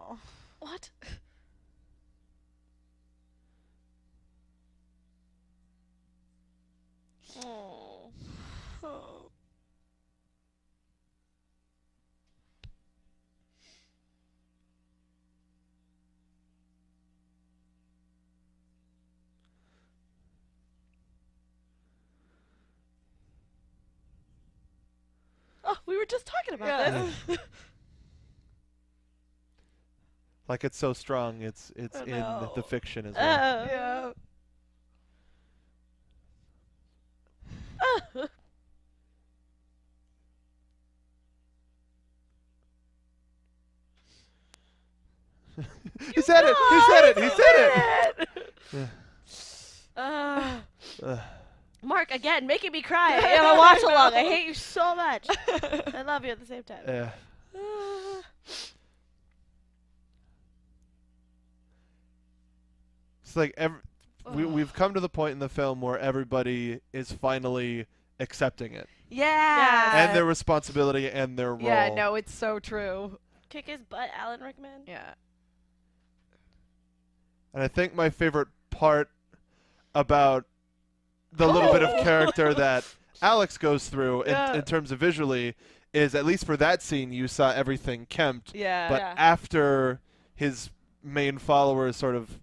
Oh. 0.07 0.19
What? 0.59 0.89
oh. 7.43 8.11
Oh, 25.67 25.77
we 25.87 25.97
were 25.97 26.05
just 26.05 26.27
talking 26.27 26.53
about 26.53 26.67
Yeah. 26.67 27.11
this. 27.27 27.39
Like 30.47 30.63
it's 30.63 30.77
so 30.77 30.93
strong, 30.93 31.41
it's 31.41 31.71
it's 31.75 31.97
Oh, 31.97 32.03
in 32.03 32.19
no. 32.19 32.51
the 32.55 32.63
fiction 32.63 33.07
as 33.07 33.15
well. 33.15 33.63
Uh, 33.63 33.67
Yeah. 33.69 34.11
he 46.13 46.21
said 46.21 46.43
it. 46.45 46.55
He 46.69 46.79
said 46.81 47.05
it. 47.09 47.17
He 47.17 47.29
said 47.29 48.27
it. 48.73 48.89
Uh, 49.97 50.57
Ugh. 51.03 51.19
Mark, 51.81 52.11
again, 52.11 52.45
making 52.45 52.73
me 52.73 52.81
cry 52.81 53.15
in 53.17 53.39
a 53.45 53.57
watch 53.57 53.81
along. 53.81 54.13
I 54.13 54.23
hate 54.23 54.45
you 54.45 54.53
so 54.53 54.93
much. 54.93 55.25
I 55.47 56.01
love 56.05 56.25
you 56.25 56.31
at 56.31 56.39
the 56.41 56.45
same 56.45 56.63
time. 56.63 56.79
Yeah. 56.85 57.11
It's 63.35 63.37
like 63.41 63.53
every, 63.57 63.79
we 64.33 64.45
we've 64.45 64.71
come 64.73 64.93
to 64.93 65.01
the 65.01 65.09
point 65.09 65.33
in 65.33 65.39
the 65.39 65.49
film 65.49 65.81
where 65.81 65.99
everybody 65.99 66.79
is 66.93 67.11
finally 67.11 67.85
accepting 68.17 68.71
it 68.73 68.87
Yeah. 69.09 69.91
and 70.07 70.15
their 70.15 70.23
responsibility 70.23 71.09
and 71.09 71.37
their 71.37 71.53
role. 71.53 71.61
Yeah, 71.65 71.93
no, 71.93 72.15
it's 72.15 72.33
so 72.33 72.59
true. 72.59 73.19
Kick 73.49 73.67
his 73.67 73.81
butt, 73.89 74.09
Alan 74.17 74.39
Rickman. 74.39 74.83
Yeah. 74.87 75.15
And 77.53 77.61
I 77.61 77.67
think 77.67 77.93
my 77.93 78.09
favorite 78.09 78.47
part 78.69 79.09
about 79.93 80.45
the 81.33 81.47
little 81.47 81.73
bit 81.73 81.83
of 81.83 81.89
character 82.05 82.53
that 82.53 82.85
Alex 83.21 83.57
goes 83.57 83.89
through 83.89 84.21
in, 84.23 84.29
Yeah. 84.31 84.53
in 84.53 84.61
terms 84.61 84.93
of 84.93 84.99
visually 84.99 85.55
is 85.91 86.15
at 86.15 86.25
least 86.25 86.45
for 86.45 86.55
that 86.55 86.81
scene 86.81 87.11
you 87.11 87.27
saw 87.27 87.51
everything 87.51 88.05
kempt, 88.05 88.55
Yeah. 88.55 88.87
but 88.87 89.01
Yeah. 89.01 89.13
after 89.17 89.99
his 90.35 90.69
main 91.03 91.37
follower 91.37 91.91
sort 91.91 92.15
of 92.15 92.39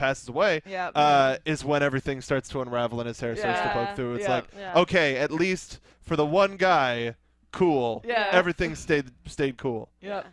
passes 0.00 0.28
away, 0.28 0.62
yeah. 0.66 0.88
uh, 0.94 1.36
is 1.44 1.64
when 1.64 1.82
everything 1.82 2.20
starts 2.20 2.48
to 2.48 2.60
unravel 2.60 3.00
and 3.00 3.06
his 3.06 3.20
hair 3.20 3.36
starts 3.36 3.60
to 3.60 3.68
poke 3.68 3.94
through. 3.96 4.14
It's 4.14 4.24
Yeah. 4.24 4.34
like, 4.34 4.44
Yeah. 4.58 4.78
okay, 4.80 5.16
at 5.18 5.30
least 5.30 5.78
for 6.02 6.16
the 6.16 6.26
one 6.26 6.56
guy, 6.56 7.14
cool. 7.52 8.02
Yeah. 8.06 8.28
Everything 8.32 8.74
stayed 8.74 9.10
stayed 9.26 9.56
cool. 9.58 9.90
Yep. 10.00 10.26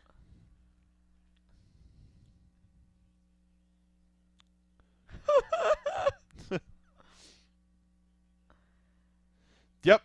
Yep. 9.83 10.01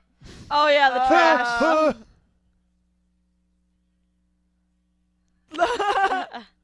Oh 0.51 0.69
yeah, 0.69 0.91
the 0.91 1.07
trash. 1.07 1.95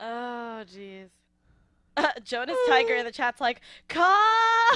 oh 0.00 0.64
jeez. 0.66 1.08
Uh, 1.96 2.08
Jonas 2.24 2.56
Tiger 2.68 2.94
in 2.96 3.04
the 3.04 3.12
chat's 3.12 3.40
like, 3.40 3.60
cut. 3.88 4.04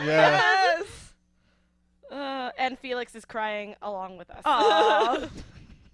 Yeah. 0.03 0.41
Yes. 0.79 0.87
Uh, 2.13 2.51
and 2.59 2.79
Felix 2.79 3.15
is 3.17 3.25
crying 3.25 3.75
along 3.83 4.19
with 4.19 4.31
us. 4.31 4.43
Aw. 4.45 5.27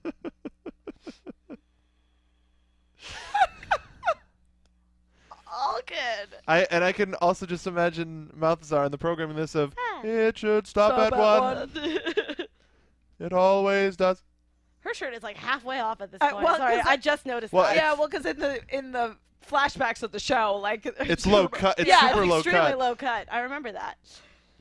All 5.53 5.81
good. 5.87 6.39
I 6.47 6.67
and 6.71 6.85
I 6.85 6.93
can 6.93 7.15
also 7.17 7.45
just 7.47 7.67
imagine 7.67 8.31
Malthazar 8.39 8.85
in 8.87 8.93
the 8.93 8.99
programming 8.99 9.37
this 9.37 9.55
of 9.55 9.75
Ah. 9.79 10.03
it 10.05 10.39
should 10.39 10.67
stop, 10.67 10.93
Stop 10.93 11.13
at, 11.13 11.13
at 11.13 11.19
one. 11.19 11.71
one." 11.75 12.47
It 13.19 13.33
always 13.33 13.97
does. 13.97 14.23
Her 14.81 14.95
shirt 14.95 15.13
is 15.15 15.23
like 15.23 15.37
halfway 15.37 15.79
off 15.81 16.01
at 16.01 16.11
this 16.11 16.21
Uh, 16.23 16.31
point. 16.31 16.45
well, 16.45 16.57
Sorry, 16.57 16.77
'cause 16.77 16.87
I 16.87 16.93
I- 16.93 16.97
just 16.97 17.27
noticed 17.27 17.53
Well, 17.53 17.65
that. 17.65 17.77
yeah, 17.77 17.93
well, 17.93 18.09
because 18.09 18.25
in 18.27 18.39
the 18.39 18.61
in 18.75 18.93
the 18.93 19.17
flashbacks 19.47 20.03
of 20.03 20.11
the 20.13 20.19
show, 20.21 20.57
like 20.57 20.87
It's 21.01 21.27
low 21.27 21.49
cut. 21.63 21.79
It's 21.79 21.89
yeah, 21.89 22.09
super 22.09 22.23
it's 22.23 22.31
low 22.31 22.37
extremely 22.39 22.61
cut. 22.71 22.79
low 22.79 22.97
cut. 22.97 23.29
I 23.31 23.41
remember 23.41 23.73
that. 23.73 23.99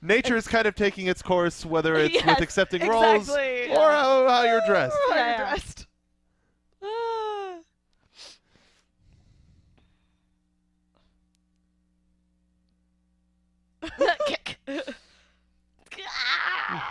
Nature 0.02 0.38
is 0.38 0.48
kind 0.48 0.66
of 0.66 0.76
taking 0.76 1.08
its 1.08 1.22
course, 1.22 1.66
whether 1.66 1.96
it's 1.96 2.16
with 2.16 2.26
Yes, 2.26 2.42
accepting 2.42 2.88
roles 2.88 3.28
exactly. 3.30 3.72
or 3.76 3.92
how, 3.92 4.28
how 4.30 4.44
you're 4.44 4.62
dressed. 4.66 4.96
How 5.10 5.16
Yeah, 5.16 5.26
you're 5.26 5.32
yeah. 5.32 5.50
dressed. 5.50 5.88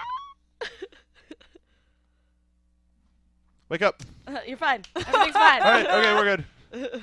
Wake 3.68 3.82
up. 3.82 4.02
You're 4.46 4.56
fine. 4.56 4.82
Everything's 4.96 5.32
fine. 5.34 5.62
All 5.62 5.70
right. 5.70 5.86
Okay, 5.86 6.14
we're 6.14 6.36
good. 6.72 7.02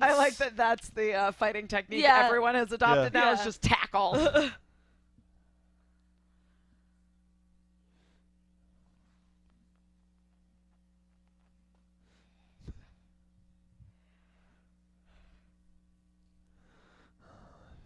I 0.00 0.16
like 0.16 0.36
that. 0.36 0.56
That's 0.56 0.88
the 0.90 1.12
uh, 1.14 1.32
fighting 1.32 1.66
technique 1.66 2.02
Yeah. 2.02 2.24
everyone 2.26 2.54
has 2.54 2.70
adopted 2.70 3.12
now. 3.12 3.32
Is 3.32 3.42
just 3.44 3.62
tackle. 3.62 4.50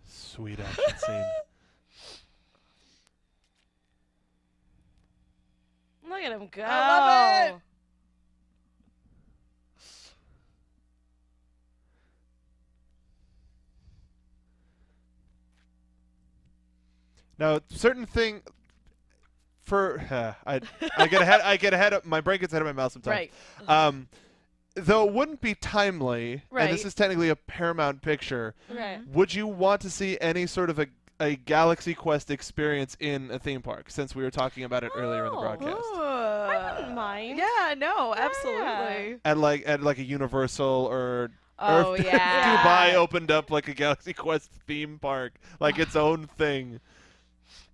Sweet 0.04 0.60
action 0.60 0.98
scene. 0.98 1.24
Look 6.12 6.22
at 6.22 6.32
him 6.32 6.48
go. 6.50 6.62
I 6.62 7.48
love 7.48 7.56
it. 7.56 7.62
Now, 17.38 17.60
certain 17.70 18.04
thing 18.04 18.42
for 19.62 20.00
I 20.46 20.60
I 20.98 21.06
get 21.06 21.22
ahead 21.22 21.40
I 21.40 21.56
get 21.56 21.72
ahead 21.72 21.94
of 21.94 22.04
my 22.04 22.20
brain 22.20 22.40
gets 22.40 22.52
ahead 22.52 22.60
of 22.60 22.66
my 22.66 22.72
mouth 22.72 22.92
sometimes. 22.92 23.30
right. 23.66 23.86
Um, 23.86 24.08
though 24.74 25.08
it 25.08 25.14
wouldn't 25.14 25.40
be 25.40 25.54
timely, 25.54 26.42
right. 26.50 26.64
and 26.64 26.72
this 26.72 26.84
is 26.84 26.94
technically 26.94 27.30
a 27.30 27.36
Paramount 27.36 28.02
picture. 28.02 28.54
Right. 28.70 29.00
Would 29.08 29.34
you 29.34 29.46
want 29.46 29.80
to 29.80 29.90
see 29.90 30.18
any 30.20 30.46
sort 30.46 30.68
of 30.68 30.78
a 30.78 30.86
a 31.22 31.36
Galaxy 31.36 31.94
Quest 31.94 32.30
experience 32.30 32.96
in 33.00 33.30
a 33.30 33.38
theme 33.38 33.62
park? 33.62 33.90
Since 33.90 34.14
we 34.14 34.22
were 34.22 34.30
talking 34.30 34.64
about 34.64 34.84
it 34.84 34.92
earlier 34.94 35.24
in 35.26 35.32
the 35.32 35.38
Oh. 35.38 35.40
broadcast, 35.40 35.84
I 35.94 36.74
wouldn't 36.76 36.94
mind. 36.94 37.38
Yeah. 37.38 37.74
No. 37.78 38.14
Yeah. 38.14 38.24
Absolutely. 38.26 39.20
at 39.24 39.38
like 39.38 39.62
at 39.66 39.82
like 39.82 39.98
a 39.98 40.04
Universal 40.04 40.88
or 40.90 41.30
Oh 41.58 41.92
or 41.92 41.96
if 41.96 42.04
yeah. 42.06 42.56
Dubai 42.64 42.94
opened 42.94 43.30
up 43.30 43.50
like 43.50 43.68
a 43.68 43.74
Galaxy 43.74 44.12
Quest 44.12 44.50
theme 44.66 44.98
park, 44.98 45.34
like 45.60 45.78
its 45.78 45.94
own 46.06 46.26
thing. 46.26 46.80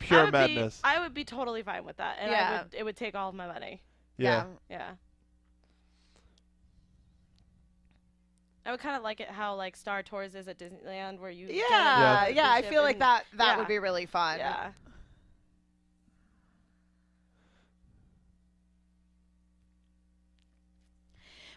I 0.00 0.04
Pure 0.04 0.24
would 0.26 0.32
be- 0.32 0.38
madness. 0.38 0.80
I 0.84 1.00
would 1.00 1.14
be 1.14 1.24
totally 1.24 1.62
fine 1.62 1.84
with 1.84 1.96
that, 1.96 2.18
and 2.20 2.30
I 2.30 2.34
Yeah. 2.34 2.62
would, 2.62 2.74
it 2.74 2.84
would 2.84 2.96
take 2.96 3.14
all 3.14 3.28
of 3.30 3.34
my 3.34 3.46
money. 3.46 3.82
yeah. 4.16 4.44
Yeah. 4.68 4.90
I 8.68 8.70
would 8.70 8.80
kind 8.80 8.94
of 8.94 9.02
like 9.02 9.18
it 9.20 9.30
how 9.30 9.54
like 9.54 9.76
Star 9.76 10.02
Tours 10.02 10.34
is 10.34 10.46
at 10.46 10.58
Disneyland, 10.58 11.20
where 11.20 11.30
you 11.30 11.46
Yeah. 11.46 12.26
get 12.26 12.34
Yeah. 12.34 12.50
I 12.50 12.60
ship 12.60 12.68
feel 12.70 12.82
like 12.82 12.98
that. 12.98 13.24
That 13.32 13.46
yeah. 13.52 13.56
would 13.56 13.66
be 13.66 13.78
really 13.78 14.04
fun. 14.04 14.38
Yeah. 14.38 14.72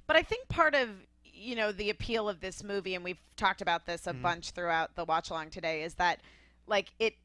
But 0.08 0.16
I 0.16 0.24
think 0.24 0.48
part 0.48 0.74
of 0.74 0.90
you 1.26 1.56
know 1.56 1.74
the 1.74 1.90
appeal 1.90 2.30
of 2.30 2.40
this 2.40 2.64
movie, 2.64 2.96
and 2.96 3.04
we've 3.04 3.20
talked 3.36 3.62
about 3.62 3.86
this 3.86 4.08
a 4.08 4.14
Mhm. 4.14 4.22
bunch 4.22 4.52
throughout 4.52 4.96
the 4.96 5.04
watch 5.04 5.30
along 5.30 5.50
today, 5.50 5.84
is 5.84 5.96
that 5.96 6.22
like 6.66 6.94
it 6.98 7.16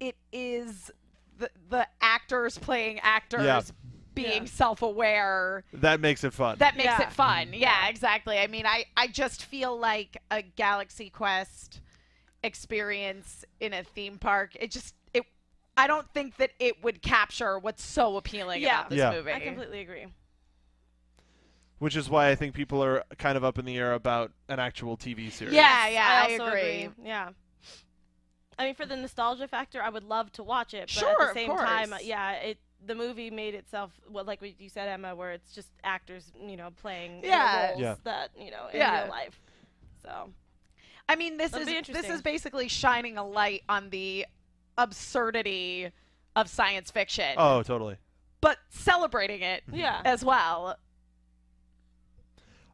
it 0.00 0.16
is 0.32 0.90
the 1.36 1.50
the 1.68 1.86
actors 2.00 2.56
playing 2.56 3.00
actors 3.00 3.70
being 4.22 4.42
Yeah. 4.42 4.48
self-aware 4.48 5.64
That 5.72 6.00
makes 6.00 6.24
it 6.24 6.32
fun. 6.32 6.58
that 6.58 6.76
makes 6.76 6.86
Yeah. 6.86 7.02
it 7.02 7.12
fun 7.12 7.46
mm-hmm. 7.48 7.54
yeah 7.54 7.88
exactly 7.88 8.38
i 8.38 8.46
mean 8.46 8.66
i 8.66 8.84
i 8.96 9.06
just 9.06 9.44
feel 9.44 9.78
like 9.78 10.16
a 10.30 10.42
galaxy 10.42 11.10
quest 11.10 11.80
experience 12.42 13.44
in 13.60 13.72
a 13.72 13.82
theme 13.82 14.18
park 14.18 14.56
it 14.60 14.70
just 14.70 14.94
it 15.14 15.24
I 15.76 15.86
don't 15.86 16.08
think 16.12 16.36
that 16.38 16.50
it 16.58 16.82
would 16.82 17.02
capture 17.02 17.58
what's 17.58 17.84
so 17.84 18.16
appealing 18.16 18.62
Yeah. 18.62 18.80
about 18.80 18.90
this 18.90 18.98
Yeah. 18.98 19.10
movie. 19.12 19.32
I 19.32 19.38
completely 19.38 19.80
agree. 19.80 20.06
Which 21.78 21.94
is 21.94 22.10
why 22.10 22.30
I 22.30 22.34
think 22.34 22.54
people 22.54 22.82
are 22.82 23.04
kind 23.18 23.36
of 23.36 23.44
up 23.44 23.58
in 23.60 23.64
the 23.64 23.76
air 23.76 23.92
about 23.92 24.32
an 24.48 24.58
actual 24.58 24.96
TV 24.96 25.30
series. 25.30 25.54
Yeah, 25.54 25.86
yeah, 25.88 26.08
I 26.26 26.32
also 26.32 26.46
agree. 26.46 26.88
Yeah. 27.04 27.30
I 28.58 28.64
mean, 28.64 28.74
for 28.74 28.86
the 28.86 28.96
nostalgia 28.96 29.46
factor, 29.46 29.80
I 29.80 29.88
would 29.88 30.02
love 30.02 30.32
to 30.32 30.42
watch 30.42 30.74
it, 30.74 30.86
but 30.88 30.90
Sure, 30.90 31.22
at 31.22 31.28
the 31.28 31.34
same 31.34 31.56
time, 31.56 31.94
yeah, 32.02 32.32
it 32.32 32.58
the 32.86 32.94
movie 32.94 33.30
made 33.30 33.54
itself 33.54 33.90
well, 34.08 34.24
like 34.24 34.40
what 34.40 34.60
you 34.60 34.68
said, 34.68 34.88
Emma, 34.88 35.14
where 35.14 35.32
it's 35.32 35.52
just 35.52 35.68
actors, 35.84 36.32
you 36.40 36.56
know, 36.56 36.70
playing 36.80 37.20
Yeah. 37.24 37.68
roles 37.70 37.80
Yeah. 37.80 37.94
that 38.04 38.30
you 38.38 38.50
know 38.50 38.68
in 38.72 38.78
Yeah. 38.78 39.02
real 39.02 39.10
life. 39.10 39.40
So 40.02 40.30
I 41.08 41.16
mean, 41.16 41.36
this 41.38 41.52
That'll 41.52 41.68
is 41.68 41.86
this 41.86 42.08
is 42.08 42.22
basically 42.22 42.68
shining 42.68 43.16
a 43.18 43.24
light 43.26 43.62
on 43.68 43.90
the 43.90 44.26
absurdity 44.76 45.90
of 46.36 46.48
science 46.48 46.90
fiction, 46.90 47.34
Oh, 47.36 47.62
totally. 47.62 47.96
but 48.40 48.58
celebrating 48.68 49.42
it 49.42 49.64
yeah, 49.72 50.02
as 50.04 50.24
well. 50.24 50.78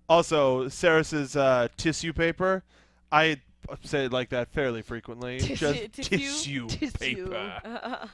Also, 0.09 0.69
Sarris's 0.69 1.35
uh, 1.35 1.69
tissue 1.77 2.13
paper, 2.13 2.63
I 3.11 3.41
say 3.85 4.05
it 4.07 4.13
like 4.13 4.29
that 4.31 4.53
fairly 4.53 4.83
frequently. 4.83 5.39
Tissu- 5.41 5.91
Just 5.91 6.11
tissue? 6.11 6.67
tissue, 6.67 6.69
Tissue. 6.69 6.91
paper. 7.31 8.11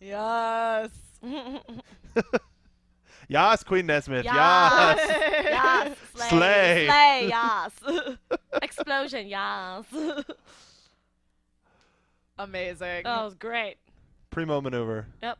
Yes. 0.00 0.90
Yas, 3.28 3.62
Queen 3.62 3.86
Nesmith. 3.86 4.24
Yes. 4.24 4.34
Yas. 4.34 4.98
yes, 5.44 5.96
Slay. 6.14 6.86
slay, 6.86 7.26
yes, 7.28 7.72
explosion, 8.62 9.28
yes. 9.28 9.84
Amazing. 12.38 13.02
That 13.04 13.22
was 13.24 13.34
great. 13.34 13.76
Primo 14.30 14.60
maneuver. 14.60 15.06
Yep. 15.22 15.38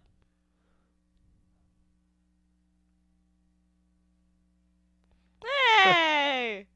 Hey! 5.82 6.66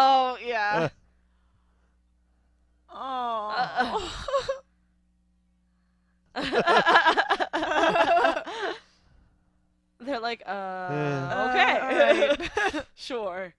Oh 0.00 0.38
yeah. 0.44 0.90
Uh, 2.88 2.94
oh. 2.94 4.34
They're 10.00 10.20
like, 10.20 10.42
uh, 10.46 10.88
Yeah. 10.90 11.46
okay, 11.50 11.80
Alright. 11.80 12.86
sure. 12.94 13.54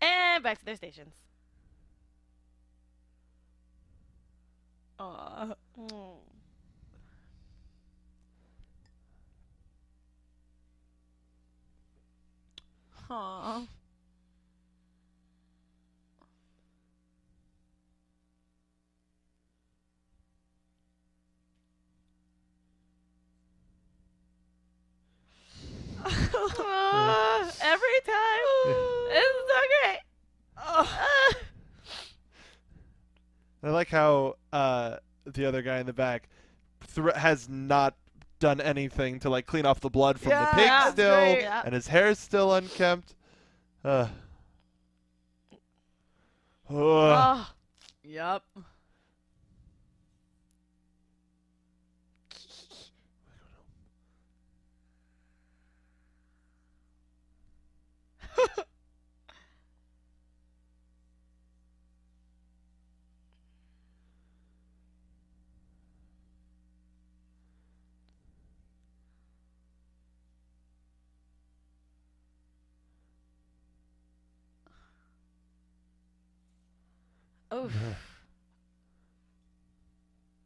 And 0.00 0.42
back 0.42 0.58
to 0.58 0.64
their 0.64 0.76
stations. 0.76 1.14
Aw. 4.98 5.54
Mm. 5.78 6.33
Aw. 13.10 13.66
Ah, 26.06 27.50
every 27.62 28.00
time. 28.04 28.44
it's 29.10 29.38
so 29.48 29.60
great. 29.82 30.00
Ah. 30.56 31.34
I 33.62 33.70
like 33.70 33.88
how 33.88 34.36
uh, 34.52 34.96
the 35.24 35.46
other 35.46 35.62
guy 35.62 35.78
in 35.78 35.86
the 35.86 35.92
back 35.92 36.28
has 37.16 37.48
not 37.48 37.96
done 38.44 38.60
anything 38.60 39.18
to 39.18 39.30
like 39.30 39.46
clean 39.46 39.64
off 39.64 39.80
the 39.80 39.88
blood 39.88 40.20
from 40.20 40.32
Yeah, 40.32 40.40
the 40.44 40.50
pig 40.56 40.66
that's 40.68 40.92
still, 40.92 41.14
great. 41.16 41.40
Yeah. 41.40 41.62
and 41.64 41.72
his 41.74 41.86
hair's 41.86 42.18
still 42.18 42.52
unkempt. 42.52 43.14
Uh. 43.82 44.08
Ugh. 46.68 46.70
Oh, 46.70 47.50
Yep. 48.02 48.42
Oof. 77.54 77.72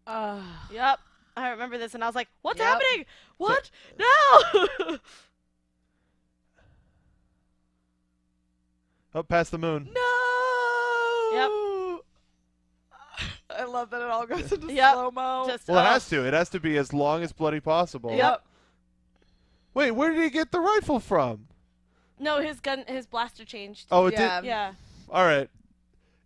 Uh, 0.06 0.43
Yep. 0.72 0.98
I 1.36 1.51
remember 1.51 1.78
this 1.78 1.94
and 1.94 2.02
I 2.02 2.06
was 2.06 2.14
like, 2.16 2.28
what's 2.43 2.59
Yep. 2.59 2.66
happening? 2.68 3.06
What? 3.36 3.70
No! 3.98 4.98
Up 9.14 9.28
past 9.28 9.51
the 9.51 9.59
moon. 9.59 9.89
no. 9.93 10.01
Yep. 11.32 11.51
I 13.51 13.64
love 13.64 13.90
that 13.90 14.01
it 14.02 14.09
all 14.09 14.26
goes 14.26 14.52
into 14.52 14.72
Yep. 14.72 14.93
slow 14.94 15.10
mo. 15.10 15.44
Just 15.48 15.66
Well, 15.68 15.78
it 15.78 15.82
oh. 15.82 15.85
has 15.93 16.09
to. 16.10 16.26
It 16.26 16.35
has 16.35 16.48
to 16.51 16.60
be 16.60 16.76
as 16.76 16.93
long 16.93 17.22
as 17.22 17.32
bloody 17.32 17.60
possible. 17.60 18.12
Yep. 18.14 18.44
Wait, 19.74 19.90
where 19.93 20.12
did 20.12 20.22
he 20.22 20.30
get 20.30 20.52
the 20.52 20.60
rifle 20.60 21.01
from? 21.01 21.48
No, 22.18 22.40
his 22.40 22.60
gun, 22.60 22.85
his 22.86 23.06
blaster 23.06 23.44
changed. 23.44 23.86
Oh, 23.90 24.06
it 24.06 24.14
Yeah. 24.14 24.40
did. 24.40 24.47
Yeah. 24.47 24.74
All 25.10 25.24
right. 25.24 25.48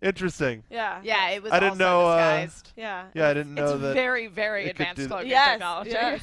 Interesting. 0.03 0.65
Yeah. 0.69 1.01
yeah, 1.05 1.29
it 1.31 1.43
was. 1.45 1.53
I 1.53 1.61
didn't 1.61 1.81
also 1.81 1.85
know, 1.85 2.07
uh, 2.09 2.17
Disguised. 2.41 2.73
Yeah. 2.77 3.05
Yeah, 3.15 3.29
I 3.29 3.35
didn't 3.35 3.55
know 3.55 3.75
it's 3.75 3.81
that. 3.83 3.95
very, 3.95 4.27
very 4.27 4.69
advanced 4.69 4.97
do- 5.03 5.07
cloaking 5.07 5.31
Yes. 5.31 5.51
technology. 5.53 5.91
Yes. 5.91 6.23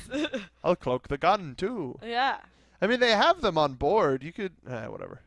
I'll 0.64 0.76
cloak 0.76 1.08
the 1.08 1.18
gun 1.18 1.56
too. 1.58 1.98
yeah. 2.04 2.38
I 2.82 2.88
mean, 2.88 3.00
they 3.00 3.12
have 3.12 3.42
them 3.42 3.58
on 3.58 3.74
board. 3.76 4.24
You 4.24 4.32
could, 4.34 4.54
eh, 4.70 4.88
whatever. 4.88 5.22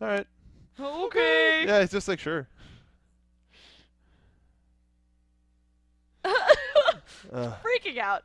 All 0.00 0.08
right. 0.08 0.26
Okay. 0.78 1.64
Yeah, 1.66 1.80
it's 1.80 1.92
just 1.92 2.08
like 2.08 2.18
sure. 2.20 2.48
Uh, 7.32 7.52
Freaking 7.62 7.98
out. 7.98 8.24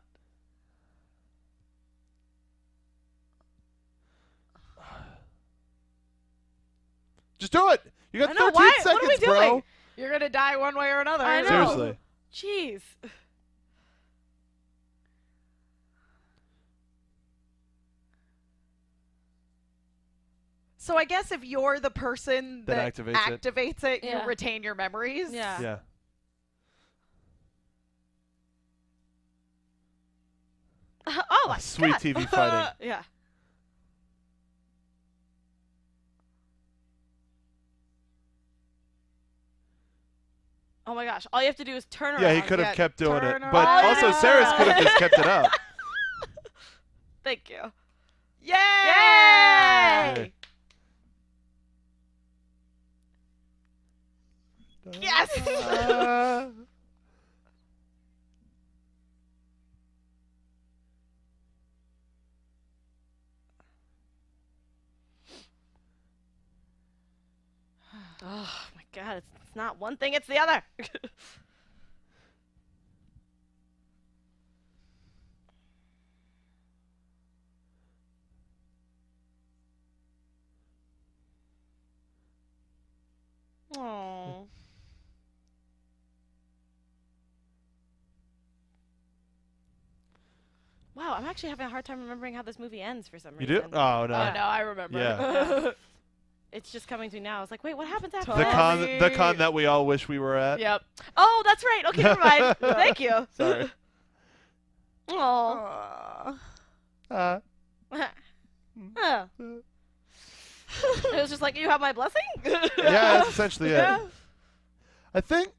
Just 7.38 7.52
do 7.52 7.70
it. 7.72 7.82
You 8.14 8.20
got 8.22 8.30
I 8.30 8.34
know, 8.34 8.52
13 8.52 8.54
why- 8.54 8.62
what 8.64 8.84
seconds, 8.84 9.04
are 9.04 9.08
we 9.08 9.26
bro. 9.26 9.50
doing? 9.50 9.64
You're 9.98 10.12
gonna 10.12 10.30
die 10.30 10.58
one 10.58 10.76
way 10.78 10.90
or 10.90 11.02
another. 11.02 11.24
I 11.24 11.42
know. 11.42 11.48
Seriously. 11.48 11.98
Jeez. 12.34 12.82
So 20.78 20.98
I 20.98 21.06
guess 21.06 21.32
if 21.32 21.44
you're 21.44 21.80
the 21.80 21.90
person 21.90 22.64
That 22.66 22.96
that, 22.96 23.06
activates 23.06 23.28
it. 23.28 23.42
activates 23.42 23.84
it, 23.84 24.04
Yeah. 24.04 24.22
you 24.22 24.28
retain 24.28 24.62
your 24.64 24.76
memories. 24.76 25.32
Yeah. 25.34 25.60
Yeah. 25.62 25.78
oh 31.30 31.46
my 31.48 31.58
Sweet 31.60 31.92
God. 31.92 32.02
TV 32.02 32.26
fighting. 32.30 32.76
yeah. 32.88 33.04
Oh 40.88 40.94
my 40.94 41.06
gosh! 41.06 41.26
All 41.34 41.42
you 41.42 41.48
have 41.48 41.56
to 41.56 41.64
do 41.64 41.76
is 41.76 41.86
turn 41.86 42.14
around. 42.14 42.22
Yeah, 42.22 42.36
he 42.36 42.42
could 42.42 42.60
have 42.60 42.76
kept 42.76 42.98
doing 42.98 43.24
it, 43.24 43.42
but 43.52 43.68
oh, 43.68 43.88
also 43.88 44.08
yeah. 44.08 44.14
Sarris 44.14 44.56
could 44.58 44.68
have 44.68 44.84
just 44.84 44.98
kept 44.98 45.18
it 45.18 45.26
up. 45.26 45.52
Thank 47.24 47.50
you. 47.50 47.72
Yay! 48.44 48.54
Yay! 50.16 50.32
Yes. 55.02 55.30
Ugh 68.28 68.75
god, 68.96 69.18
it's, 69.18 69.28
it's 69.46 69.56
not 69.56 69.80
one 69.80 69.98
thing, 69.98 70.14
it's 70.14 70.28
the 70.28 70.40
other. 70.40 70.64
Oh. 83.78 84.48
Wow, 90.96 91.16
I'm 91.18 91.26
actually 91.26 91.50
having 91.50 91.66
a 91.66 91.70
hard 91.70 91.84
time 91.84 92.00
remembering 92.00 92.34
how 92.34 92.42
this 92.42 92.58
movie 92.58 92.82
ends 92.82 93.08
for 93.10 93.20
some 93.20 93.34
You 93.34 93.40
reason. 93.40 93.56
You 93.56 93.62
do? 93.62 93.68
Oh 93.74 94.06
no. 94.08 94.16
Oh 94.16 94.34
no, 94.34 94.40
I 94.40 94.60
remember. 94.62 94.98
Yeah. 94.98 95.72
It's 96.56 96.72
just 96.72 96.88
coming 96.88 97.10
to 97.10 97.16
me 97.18 97.22
now. 97.22 97.40
I 97.40 97.42
was 97.42 97.52
like, 97.52 97.64
wait, 97.64 97.76
what 97.76 97.88
happens 97.88 98.14
after 98.14 98.34
The 98.34 98.44
con, 98.46 98.82
the 99.00 99.12
con 99.14 99.38
that 99.38 99.54
we 99.54 99.66
all 99.66 99.86
wish 99.86 100.08
we 100.08 100.20
were 100.20 100.36
at. 100.38 100.60
Yep. 100.60 100.82
Oh, 101.18 101.44
that's 101.46 101.64
right. 101.64 101.84
Okay, 101.90 102.04
never 102.04 102.20
mind. 102.20 102.56
Thank 102.62 103.00
you. 103.00 103.28
Sorry. 103.38 103.70
Oh. 105.10 106.38
Uh, 107.12 107.40
Oh. 108.98 109.28
it 109.40 111.22
was 111.22 111.30
just 111.30 111.42
like, 111.42 111.56
you 111.58 111.70
have 111.70 111.80
my 111.82 111.94
blessing? 111.94 112.22
yeah, 112.44 112.68
that's 112.78 113.30
essentially 113.30 113.70
it. 113.70 114.00
I 115.14 115.22
think 115.22 115.50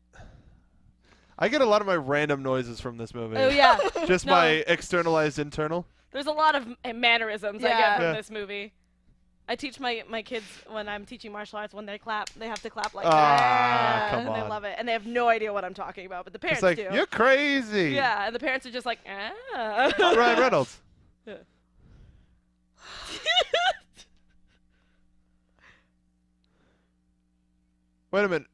I 1.39 1.48
get 1.48 1.60
a 1.62 1.66
lot 1.66 1.81
of 1.81 1.86
my 1.86 1.97
random 1.97 2.43
noises 2.43 2.81
from 2.81 2.97
this 2.98 3.14
movie. 3.14 3.36
Oh, 3.36 3.48
yeah. 3.48 3.78
Just 4.06 4.27
No. 4.27 4.32
my 4.32 4.47
externalized 4.66 5.39
internal. 5.39 5.86
There's 6.12 6.27
a 6.27 6.32
lot 6.32 6.55
of 6.55 6.66
m- 6.85 7.01
mannerisms 7.01 7.62
I 7.64 7.68
get 7.68 7.97
from 7.97 8.05
Yeah. 8.05 8.12
this 8.12 8.31
movie. 8.31 8.73
I 9.48 9.55
teach 9.55 9.78
my, 9.78 10.02
my 10.09 10.23
kids 10.23 10.44
when 10.68 10.89
I'm 10.89 11.05
teaching 11.06 11.31
martial 11.31 11.59
arts 11.59 11.73
when 11.73 11.86
they 11.86 11.98
clap, 11.98 12.31
they 12.31 12.48
have 12.48 12.60
to 12.62 12.70
clap 12.70 12.94
like 12.94 13.06
Ah, 13.06 13.10
that. 13.10 14.10
come 14.10 14.27
and 14.27 14.35
they 14.43 14.48
love 14.48 14.64
it. 14.64 14.74
And 14.77 14.89
they 14.89 14.93
have 14.93 15.06
no 15.06 15.28
idea 15.28 15.52
what 15.52 15.64
I'm 15.64 15.74
talking 15.74 16.05
about, 16.05 16.24
but 16.24 16.32
the 16.32 16.39
parents 16.40 16.62
It's 16.64 16.78
like 16.81 16.90
do. 16.90 16.94
you're 16.97 17.06
crazy. 17.06 17.93
Yeah, 17.93 18.27
and 18.27 18.35
the 18.35 18.40
parents 18.40 18.66
are 18.66 18.73
just 18.73 18.86
like, 18.86 18.98
ah. 19.09 19.93
Ryan 19.98 20.39
Reynolds. 20.40 20.81
Wait 28.10 28.24
a 28.24 28.28
minute. 28.28 28.47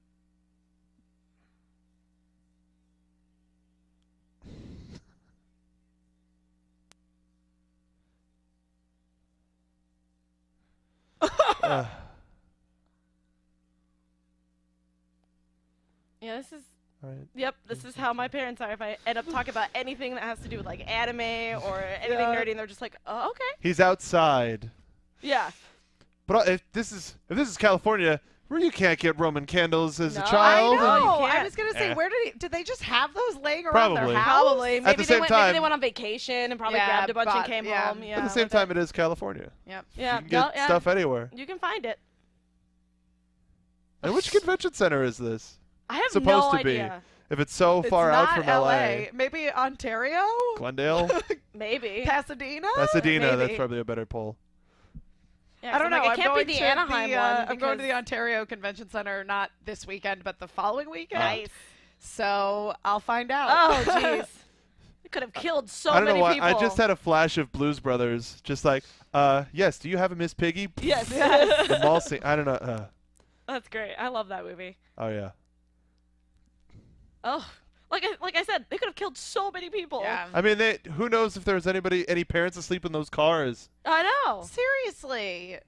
Uh, 11.63 11.85
yeah, 16.21 16.37
this 16.37 16.53
is 16.53 16.63
right. 17.03 17.27
Yep, 17.35 17.55
this 17.69 17.85
is 17.85 17.95
how 17.97 18.13
my 18.13 18.29
parents 18.29 18.61
are. 18.61 18.71
If 18.73 18.81
I 18.83 18.97
end 19.07 19.19
up 19.19 19.27
talking 19.31 19.51
about 19.51 19.69
anything 19.75 20.15
that 20.15 20.23
has 20.23 20.39
to 20.41 20.49
do 20.49 20.57
with 20.59 20.67
like 20.67 20.89
anime 20.91 21.21
or 21.63 21.79
anything 22.01 22.19
Yeah. 22.19 22.35
nerdy, 22.35 22.51
and 22.51 22.59
they're 22.59 22.67
just 22.67 22.81
like, 22.83 22.97
"Oh, 23.07 23.31
okay, 23.31 23.45
He's 23.61 23.81
outside. 23.81 24.71
yeah." 25.21 25.51
But 26.27 26.49
if 26.49 26.63
this 26.73 26.93
is 26.93 27.17
if 27.29 27.37
this 27.37 27.49
is 27.49 27.57
California, 27.57 28.21
you 28.61 28.71
can't 28.71 28.99
get 28.99 29.19
Roman 29.19 29.47
candles 29.47 29.99
as 30.01 30.17
No, 30.17 30.23
a 30.23 30.25
I 30.27 30.31
child, 30.31 30.77
know. 30.77 30.95
and- 30.95 31.05
you 31.05 31.09
Oh, 31.11 31.23
I 31.23 31.43
was 31.43 31.55
gonna 31.55 31.73
say, 31.73 31.91
Eh. 31.91 31.95
where 31.95 32.09
did 32.09 32.19
he, 32.25 32.39
did 32.39 32.53
they 32.53 32.63
just 32.63 32.83
have 32.83 33.15
those 33.15 33.37
laying 33.43 33.65
around 33.67 33.95
Probably. 33.95 34.13
their 34.15 34.23
house? 34.23 34.43
Probably. 34.43 34.81
Maybe 34.81 34.91
the 34.93 34.97
they 34.99 35.05
same 35.05 35.21
went. 35.21 35.31
Maybe 35.31 35.41
time- 35.41 35.53
they 35.55 35.61
went 35.61 35.75
on 35.75 35.81
vacation 35.81 36.51
and 36.53 36.59
probably 36.59 36.79
Yeah, 36.79 36.87
grabbed 36.87 37.11
a 37.11 37.15
bunch 37.15 37.31
and 37.31 37.45
came 37.47 37.65
yeah. 37.65 37.89
home. 37.89 38.03
Yeah. 38.03 38.19
at 38.19 38.25
the 38.25 38.31
same 38.31 38.49
time, 38.49 38.71
it. 38.71 38.77
it 38.77 38.81
is 38.81 38.93
California. 38.93 39.51
Yep. 39.67 39.87
yeah, 39.97 40.15
You 40.15 40.19
can 40.21 40.29
get 40.29 40.41
no, 40.41 40.51
yeah, 40.55 40.65
stuff 40.67 40.87
anywhere. 40.87 41.31
You 41.35 41.47
can 41.47 41.59
find 41.59 41.87
it. 41.87 41.99
And 44.03 44.15
which 44.15 44.31
convention 44.33 44.73
center 44.75 45.03
is 45.05 45.17
this? 45.17 45.59
I 45.89 45.97
have 45.97 46.11
Supposed 46.11 46.53
no 46.53 46.59
to 46.59 46.65
be. 46.65 46.71
idea. 46.73 47.03
If 47.31 47.41
it's 47.41 47.55
so 47.55 47.81
It's 47.81 47.89
far 47.89 48.11
out 48.11 48.35
from 48.35 48.47
LA. 48.47 49.07
Maybe 49.15 49.51
Ontario, 49.51 50.23
Glendale, 50.57 51.09
Maybe. 51.55 52.03
Pasadena. 52.05 52.69
Pasadena. 52.77 53.37
That's 53.37 53.57
probably 53.57 53.79
a 53.79 53.85
better 53.85 54.05
poll. 54.05 54.37
Yeah, 55.63 55.69
I 55.69 55.73
'cause 55.73 55.83
don't 55.83 55.93
I'm 55.93 55.99
know. 56.03 56.09
Like, 56.09 56.11
I'm 56.11 56.17
can't 56.17 56.35
going 56.35 56.47
be 56.47 56.53
the 56.55 56.59
to 56.59 56.65
Anaheim 56.65 57.11
the, 57.11 57.17
one. 57.17 57.25
uh, 57.25 57.47
I'm 57.49 57.59
going 57.59 57.79
to 57.79 57.85
the 57.85 57.93
Ontario 57.93 58.45
Convention 58.45 58.91
Center 58.91 59.23
not 59.25 59.51
this 59.65 59.87
weekend, 59.87 60.25
but 60.25 60.39
the 60.41 60.49
following 60.49 60.91
weekend. 60.91 61.21
Nice. 61.21 61.49
So 62.01 62.75
I'll 62.85 62.99
find 63.01 63.31
out. 63.31 63.49
Oh, 63.51 63.83
jeez. 63.93 64.27
It 65.05 65.13
could 65.13 65.23
have 65.23 65.33
killed 65.33 65.71
so 65.71 65.91
I 65.91 65.97
don't 65.97 66.07
many 66.07 66.19
know 66.19 66.23
why. 66.25 66.33
people. 66.35 66.49
I 66.49 66.61
just 66.61 66.77
had 66.77 66.91
a 66.91 66.97
flash 66.97 67.39
of 67.39 67.53
Blues 67.53 67.79
Brothers. 67.79 68.41
Just 68.43 68.65
like, 68.65 68.83
uh, 69.15 69.45
yes. 69.53 69.79
Do 69.79 69.89
you 69.89 69.99
have 69.99 70.11
a 70.11 70.17
Miss 70.17 70.35
Piggy? 70.35 70.69
Yes. 70.81 71.09
The 71.69 71.79
mall 71.83 72.01
scene. 72.01 72.21
I 72.25 72.35
don't 72.35 72.45
know. 72.47 72.53
Uh, 72.55 72.87
That's 73.47 73.69
great. 73.69 73.95
I 73.99 74.09
love 74.09 74.29
that 74.29 74.45
movie. 74.45 74.77
oh 74.99 75.09
yeah. 75.09 75.31
Oh, 77.25 77.49
like 77.93 78.05
I, 78.05 78.09
like 78.21 78.37
I 78.37 78.43
said, 78.43 78.65
they 78.71 78.79
could 78.79 78.89
have 78.89 78.97
killed 78.97 79.17
so 79.17 79.51
many 79.53 79.71
people. 79.71 80.01
yeah. 80.03 80.27
I 80.35 80.41
mean, 80.41 80.59
they, 80.59 80.79
who 80.97 81.09
knows 81.09 81.37
if 81.37 81.45
there's 81.45 81.67
anybody, 81.69 82.09
any 82.09 82.25
parents 82.25 82.57
asleep 82.57 82.85
in 82.85 82.91
those 82.93 83.09
cars? 83.11 83.69
I 83.85 84.03
know. 84.27 84.43
Seriously, 84.43 85.59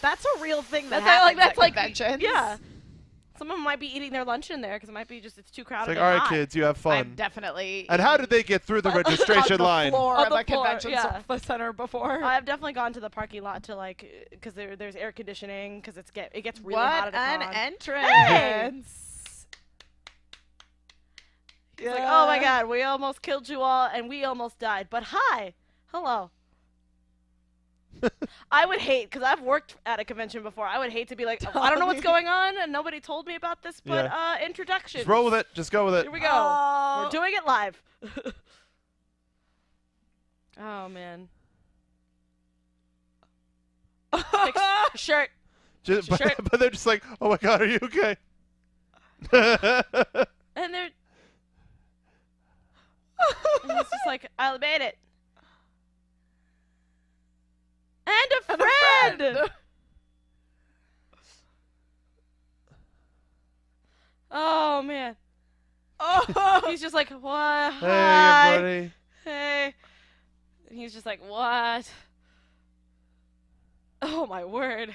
that's 0.00 0.24
a 0.24 0.40
real 0.42 0.62
thing 0.62 0.84
that 0.90 1.02
That's 1.04 1.06
like, 1.06 1.36
happens 1.36 1.38
that's 1.38 1.50
at 1.52 1.58
like 1.58 1.74
conventions. 1.74 2.22
yeah. 2.22 2.56
Some 3.38 3.50
of 3.50 3.56
them 3.58 3.64
might 3.64 3.78
be 3.80 3.94
eating 3.94 4.12
their 4.12 4.24
lunch 4.24 4.50
in 4.50 4.62
there 4.62 4.76
because 4.76 4.88
it 4.88 4.92
might 4.92 5.08
be 5.08 5.20
just 5.20 5.36
it's 5.36 5.50
too 5.50 5.60
It's 5.60 5.68
crowded. 5.68 5.90
like, 5.96 5.98
all 6.02 6.10
right, 6.10 6.20
hot. 6.20 6.30
kids, 6.30 6.56
you 6.56 6.64
have 6.64 6.78
fun. 6.78 6.96
I've 6.96 7.16
definitely. 7.16 7.84
And 7.90 8.00
how 8.00 8.16
did 8.16 8.30
they 8.30 8.42
get 8.42 8.62
through 8.62 8.80
the 8.80 8.88
on 8.88 8.96
registration 8.96 9.56
the 9.58 9.62
line? 9.62 9.90
floor 9.90 10.16
On 10.16 10.22
of 10.24 10.30
the 10.30 10.36
a 10.36 10.44
floor, 10.44 10.64
convention 10.64 10.92
yeah. 10.92 11.20
c- 11.30 11.38
center 11.44 11.74
before? 11.74 12.24
I've 12.24 12.46
definitely 12.46 12.72
gone 12.72 12.94
to 12.94 13.00
the 13.00 13.10
parking 13.10 13.42
lot 13.42 13.64
to 13.64 13.76
like 13.76 14.28
because 14.30 14.54
there, 14.54 14.74
there's 14.74 14.96
air 14.96 15.12
conditioning 15.12 15.80
because 15.82 15.98
it's 15.98 16.10
get 16.10 16.30
it 16.34 16.42
gets 16.42 16.60
really 16.60 16.76
what 16.76 16.86
hot 16.88 17.08
at 17.08 17.14
a 17.14 17.18
an 17.18 17.40
con. 17.42 17.54
entrance! 17.54 19.02
It's 21.78 21.86
like, 21.86 22.02
oh 22.02 22.26
my 22.26 22.38
god, 22.38 22.68
we 22.68 22.82
almost 22.82 23.22
killed 23.22 23.48
you 23.48 23.60
all 23.60 23.88
and 23.92 24.08
we 24.08 24.24
almost 24.24 24.58
died. 24.58 24.88
But 24.90 25.04
hi, 25.08 25.54
hello. 25.86 26.30
I 28.50 28.66
would 28.66 28.80
hate 28.80 29.10
because 29.10 29.22
I've 29.22 29.40
worked 29.42 29.76
at 29.86 30.00
a 30.00 30.04
convention 30.04 30.42
before. 30.42 30.66
I 30.66 30.78
would 30.78 30.92
hate 30.92 31.08
to 31.08 31.16
be 31.16 31.24
like, 31.24 31.42
"Oh, 31.54 31.60
I 31.60 31.70
don't 31.70 31.78
know 31.78 31.86
what's 31.86 32.02
going 32.02 32.26
on 32.26 32.58
and 32.58 32.72
nobody 32.72 33.00
told 33.00 33.26
me 33.26 33.34
about 33.36 33.62
this. 33.62 33.80
But 33.80 34.10
uh, 34.10 34.36
introduction. 34.44 34.98
Just 34.98 35.08
roll 35.08 35.24
with 35.24 35.34
it. 35.34 35.46
Just 35.54 35.70
go 35.72 35.84
with 35.86 35.94
it. 35.94 36.02
Here 36.04 36.12
we 36.12 36.20
go. 36.20 36.28
Oh. 36.30 37.02
We're 37.04 37.10
doing 37.10 37.34
it 37.34 37.46
live. 37.46 37.82
oh 40.60 40.88
man. 40.88 41.28
Shirt. 44.94 45.30
Just, 45.82 46.08
but, 46.08 46.18
Sure. 46.18 46.32
but 46.50 46.58
they're 46.58 46.70
just 46.70 46.86
like, 46.86 47.02
oh 47.20 47.28
my 47.30 47.36
god, 47.36 47.62
are 47.62 47.66
you 47.66 47.78
okay? 47.82 48.16
And 50.56 50.74
they're. 50.74 50.90
And 53.64 53.78
it's 53.80 53.90
just 53.90 54.06
like, 54.06 54.26
I 54.38 54.56
made 54.58 54.82
it. 54.82 54.98
And 58.06 58.14
a 58.32 58.52
And 58.52 58.60
a 58.60 58.64
friend! 58.64 59.36
friend. 59.36 59.50
Oh, 64.30 64.82
man. 64.82 65.16
Oh. 65.98 66.62
He's 66.66 66.80
just 66.80 66.94
like, 66.94 67.10
what? 67.10 67.72
hey, 67.74 67.86
Hi. 67.86 68.54
everybody. 68.54 68.92
Hey. 69.24 69.74
And 70.68 70.78
he's 70.78 70.92
just 70.92 71.06
like, 71.06 71.20
what? 71.26 71.90
Oh, 74.02 74.26
my 74.26 74.44
word. 74.44 74.92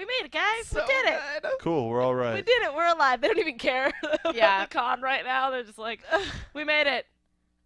We 0.00 0.06
made 0.06 0.24
it, 0.24 0.32
guys. 0.32 0.66
so 0.66 0.80
we 0.80 0.86
did 0.86 1.12
it. 1.12 1.20
good. 1.42 1.52
Cool, 1.60 1.88
we're 1.90 2.00
all 2.00 2.14
right. 2.14 2.34
We 2.34 2.40
did 2.42 2.62
it. 2.62 2.74
We're 2.74 2.86
alive. 2.90 3.20
They 3.20 3.28
don't 3.28 3.38
even 3.38 3.58
care 3.58 3.92
about 4.02 4.34
Yeah. 4.34 4.62
the 4.64 4.68
con 4.70 5.02
right 5.02 5.22
now. 5.24 5.50
They're 5.50 5.62
just 5.62 5.76
like, 5.78 6.00
we 6.54 6.64
made 6.64 6.86
it. 6.86 7.06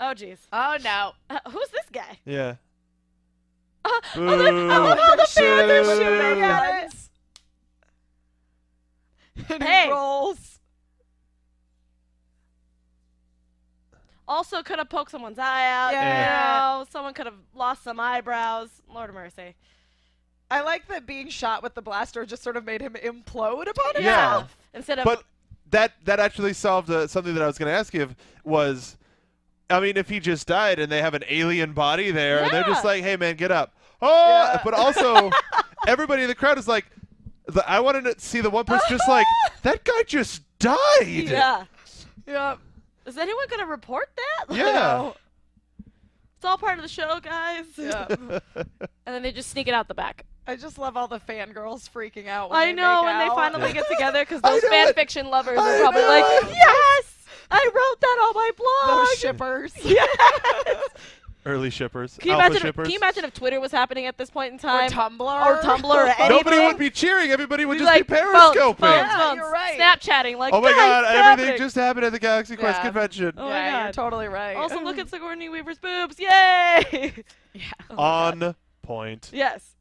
Oh, 0.00 0.12
jeez. 0.16 0.38
Oh 0.52 0.76
no. 0.82 1.12
Uh, 1.30 1.38
who's 1.50 1.68
this 1.68 1.86
guy? 1.92 2.18
Yeah. 2.24 2.56
Uh, 3.84 3.90
oh, 4.16 4.36
the, 4.38 4.50
Boo. 4.50 4.68
oh, 4.72 4.96
oh, 4.98 5.16
the 5.16 5.26
fans 5.26 5.70
are 5.70 5.94
Boo. 5.94 6.02
shooting 6.02 6.42
at 6.42 6.84
us. 6.86 7.10
And 9.50 9.62
Hey. 9.62 9.84
he 9.86 9.90
rolls. 9.92 10.58
Also, 14.26 14.62
could 14.62 14.78
have 14.78 14.88
poked 14.88 15.10
someone's 15.10 15.38
eye 15.38 15.70
out. 15.70 15.92
Yeah. 15.92 16.72
You 16.72 16.78
know, 16.80 16.86
someone 16.90 17.12
could 17.14 17.26
have 17.26 17.34
lost 17.54 17.82
some 17.84 18.00
eyebrows. 18.00 18.70
Lord 18.88 19.10
of 19.10 19.14
mercy. 19.14 19.54
I 20.54 20.62
like 20.62 20.86
that 20.88 21.06
being 21.06 21.28
shot 21.28 21.62
with 21.62 21.74
the 21.74 21.82
blaster 21.82 22.24
just 22.26 22.42
sort 22.42 22.56
of 22.56 22.64
made 22.64 22.80
him 22.80 22.94
implode 22.94 23.68
upon 23.68 23.92
Yeah. 23.94 24.00
himself. 24.34 24.56
Instead 24.74 24.98
of. 25.00 25.04
But 25.04 25.22
that 25.70 25.92
that 26.04 26.20
actually 26.20 26.52
solved 26.52 26.90
uh, 26.90 27.06
something 27.06 27.34
that 27.34 27.42
I 27.42 27.46
was 27.46 27.58
going 27.58 27.70
to 27.72 27.76
ask 27.76 27.92
you 27.94 28.02
if, 28.02 28.14
was, 28.44 28.96
I 29.70 29.80
mean, 29.80 29.96
if 29.96 30.08
he 30.08 30.20
just 30.20 30.46
died 30.46 30.78
and 30.78 30.90
they 30.92 31.00
have 31.02 31.14
an 31.14 31.24
alien 31.28 31.72
body 31.72 32.10
there 32.10 32.42
and 32.42 32.50
they're 32.52 32.64
just 32.64 32.84
like, 32.84 33.02
hey 33.02 33.16
man, 33.16 33.36
get 33.36 33.50
up. 33.50 33.74
Oh, 34.00 34.08
Yeah. 34.52 34.60
but 34.62 34.74
also 34.74 35.30
everybody 35.86 36.22
in 36.22 36.28
the 36.28 36.34
crowd 36.34 36.58
is 36.58 36.68
like, 36.68 36.86
the, 37.46 37.68
I 37.68 37.80
wanted 37.80 38.04
to 38.04 38.18
see 38.20 38.40
the 38.40 38.50
one 38.50 38.64
person 38.64 38.86
just 38.88 39.08
like 39.08 39.26
that 39.62 39.84
guy 39.84 40.02
just 40.06 40.42
died. 40.58 40.76
yeah. 41.06 41.64
Yep. 42.26 42.58
Is 43.06 43.18
anyone 43.18 43.46
going 43.48 43.60
to 43.60 43.66
report 43.66 44.08
that? 44.16 44.50
Like, 44.50 44.58
Yeah. 44.64 45.10
It's 46.36 46.44
all 46.44 46.58
part 46.58 46.78
of 46.78 46.82
the 46.82 46.88
show, 46.88 47.18
guys. 47.20 47.64
Yeah. 47.76 48.06
And 48.54 48.70
then 49.06 49.22
they 49.22 49.32
just 49.32 49.50
sneak 49.50 49.66
it 49.66 49.72
out 49.74 49.88
the 49.88 49.94
back. 49.94 50.24
I 50.46 50.56
just 50.56 50.78
love 50.78 50.96
all 50.96 51.08
the 51.08 51.20
fangirls 51.20 51.88
freaking 51.90 52.26
out. 52.28 52.50
When 52.50 52.58
I 52.58 52.66
they 52.66 52.72
know 52.74 53.02
make 53.02 53.04
when 53.06 53.18
they 53.18 53.24
out. 53.26 53.34
finally 53.36 53.72
get 53.72 53.88
together 53.88 54.22
because 54.22 54.40
those 54.42 54.62
know 54.62 54.68
fan 54.70 54.88
it. 54.88 54.94
fiction 54.94 55.28
lovers 55.28 55.58
I 55.58 55.76
are 55.76 55.80
probably 55.80 56.02
know 56.02 56.08
like, 56.08 56.24
yes, 56.50 57.14
I 57.50 57.70
wrote 57.74 58.00
that 58.00 58.18
on 58.28 58.34
my 58.34 58.50
blog. 58.56 59.06
those 59.08 59.18
shippers. 59.18 59.72
Yes. 59.84 60.78
Early 61.46 61.68
shippers. 61.68 62.16
Can 62.16 62.28
you, 62.28 62.32
alpha 62.36 62.46
imagine 62.46 62.56
if, 62.56 62.62
shippers. 62.62 62.84
can 62.84 62.92
you 62.92 62.96
imagine 62.98 63.24
if 63.26 63.34
Twitter 63.34 63.60
was 63.60 63.70
happening 63.70 64.06
at 64.06 64.16
this 64.16 64.30
point 64.30 64.52
in 64.54 64.56
Or 64.56 64.88
time? 64.88 64.90
Tumblr. 64.90 65.20
Or 65.20 65.60
Tumblr 65.60 65.84
or 65.84 66.06
anything? 66.06 66.28
Nobody 66.30 66.58
would 66.58 66.78
be 66.78 66.88
cheering. 66.88 67.32
Everybody 67.32 67.66
would 67.66 67.74
Be 67.74 67.80
just 67.80 67.86
like, 67.92 68.06
be 68.08 68.14
phones, 68.14 68.32
periscoping. 68.56 68.76
phones, 68.78 68.94
Yeah, 68.96 69.18
phones, 69.18 69.36
you're 69.36 69.50
right. 69.52 69.78
Snapchatting 69.78 70.38
like, 70.38 70.54
Oh 70.54 70.62
my 70.62 70.70
god, 70.72 71.04
it's 71.04 71.10
everything 71.10 71.22
happening." 71.50 71.58
just 71.58 71.74
happened 71.74 72.06
at 72.06 72.12
the 72.12 72.18
Galaxy 72.18 72.56
Quest 72.56 72.80
convention. 72.80 73.34
Oh 73.36 73.44
my 73.44 73.50
yeah, 73.50 73.84
you're 73.84 73.92
totally 73.92 74.28
right. 74.28 74.56
Also, 74.56 74.80
look 74.82 74.96
at 74.96 75.10
Sigourney 75.10 75.50
Weaver's 75.50 75.78
boobs. 75.78 76.18
Yay! 76.18 77.12
yeah. 77.52 77.62
Oh 77.90 77.94
my 77.94 77.96
God. 77.96 78.42
On 78.44 78.54
point. 78.82 79.28
Yes. 79.30 79.74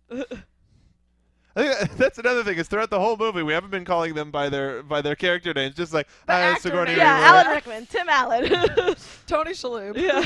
I 1.55 1.73
think 1.85 1.91
that's 1.97 2.17
another 2.17 2.43
thing 2.43 2.57
is 2.57 2.67
throughout 2.67 2.89
the 2.89 2.99
whole 2.99 3.15
movie 3.17 3.43
we 3.43 3.53
haven't 3.53 3.69
been 3.69 3.85
calling 3.85 4.13
them 4.15 4.31
by 4.31 4.49
their 4.49 4.81
by 4.83 5.01
their 5.01 5.15
character 5.15 5.53
names, 5.53 5.75
just 5.75 5.93
like 5.93 6.07
The 6.25 6.33
"Ah, 6.33 6.35
actor 6.35 6.61
Sigourney 6.63 6.91
name. 6.95 6.99
Weaver." 6.99 7.09
yeah, 7.09 7.19
Alan 7.23 7.47
Rickman, 7.55 7.85
Tim 7.85 8.09
Allen. 8.09 8.43
Tony 9.27 9.51
Shalhoub. 9.51 9.97
yeah. 9.97 10.25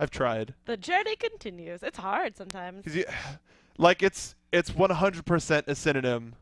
I've 0.00 0.10
tried. 0.10 0.54
the 0.66 0.76
journey 0.76 1.16
continues. 1.16 1.82
It's 1.82 1.98
hard 1.98 2.36
sometimes. 2.36 2.84
'Cause 2.84 2.96
you, 2.96 3.04
like 3.78 4.02
it's 4.02 4.34
it's 4.52 4.70
100% 4.70 5.68
a 5.68 5.74
synonym 5.74 6.34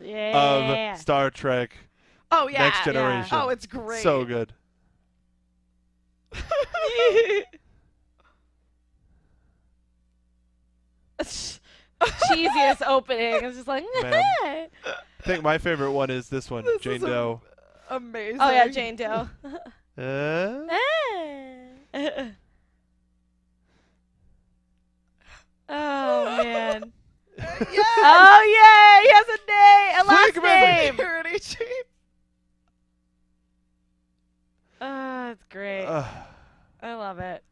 Yeah. 0.00 0.92
of 0.94 0.98
Star 0.98 1.30
Trek 1.30 1.76
Oh 2.30 2.46
yeah. 2.48 2.62
Next 2.64 2.78
yeah. 2.86 2.92
Generation. 2.92 3.38
Oh, 3.38 3.48
it's 3.48 3.66
great. 3.66 4.02
So 4.02 4.24
good. 4.24 4.52
Cheesiest 12.00 12.86
opening. 12.86 13.44
It's 13.44 13.56
just 13.56 13.68
like, 13.68 13.84
Man. 14.02 14.12
I 14.12 14.68
think 15.22 15.42
my 15.42 15.58
favorite 15.58 15.92
one 15.92 16.10
is 16.10 16.28
this 16.28 16.50
one, 16.50 16.64
This 16.64 16.80
Jane 16.82 16.96
is 16.96 17.02
a- 17.02 17.06
Doe. 17.06 17.40
Amazing. 17.90 18.38
oh 18.40 18.50
yeah, 18.50 18.68
Jane 18.68 18.96
Doe. 18.96 19.28
Uh, 19.96 20.66
oh 25.68 26.42
man. 26.42 26.92
yeah. 27.38 27.82
Oh 27.98 28.42
yeah, 28.56 29.02
he 29.02 29.08
has 29.14 29.26
a 29.28 29.38
name, 29.50 30.00
a 30.00 30.04
last 30.08 30.32
Flick 30.32 30.42
memory. 30.42 30.66
name. 30.66 30.94
Security 30.96 31.38
chief. 31.38 31.84
Oh, 34.80 35.26
that's 35.28 35.44
great. 35.50 35.84
uh, 35.86 36.04
I 36.82 36.94
love 36.94 37.18
it. 37.18 37.42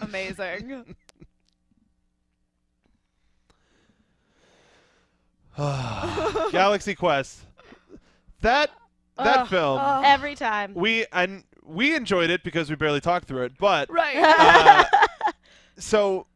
Amazing. 0.00 0.96
Galaxy 6.52 6.94
Quest. 6.94 7.40
That 8.40 8.70
that 9.16 9.38
Ugh. 9.40 9.48
film 9.48 9.78
Ugh. 9.80 10.04
Every 10.06 10.34
time. 10.34 10.74
we 10.74 11.06
and 11.12 11.44
we 11.64 11.94
enjoyed 11.94 12.30
it 12.30 12.42
because 12.42 12.68
we 12.70 12.76
barely 12.76 13.00
talked 13.00 13.28
through 13.28 13.42
it, 13.44 13.52
but 13.58 13.88
right. 13.90 14.16
uh, 14.16 14.84
so 15.78 16.26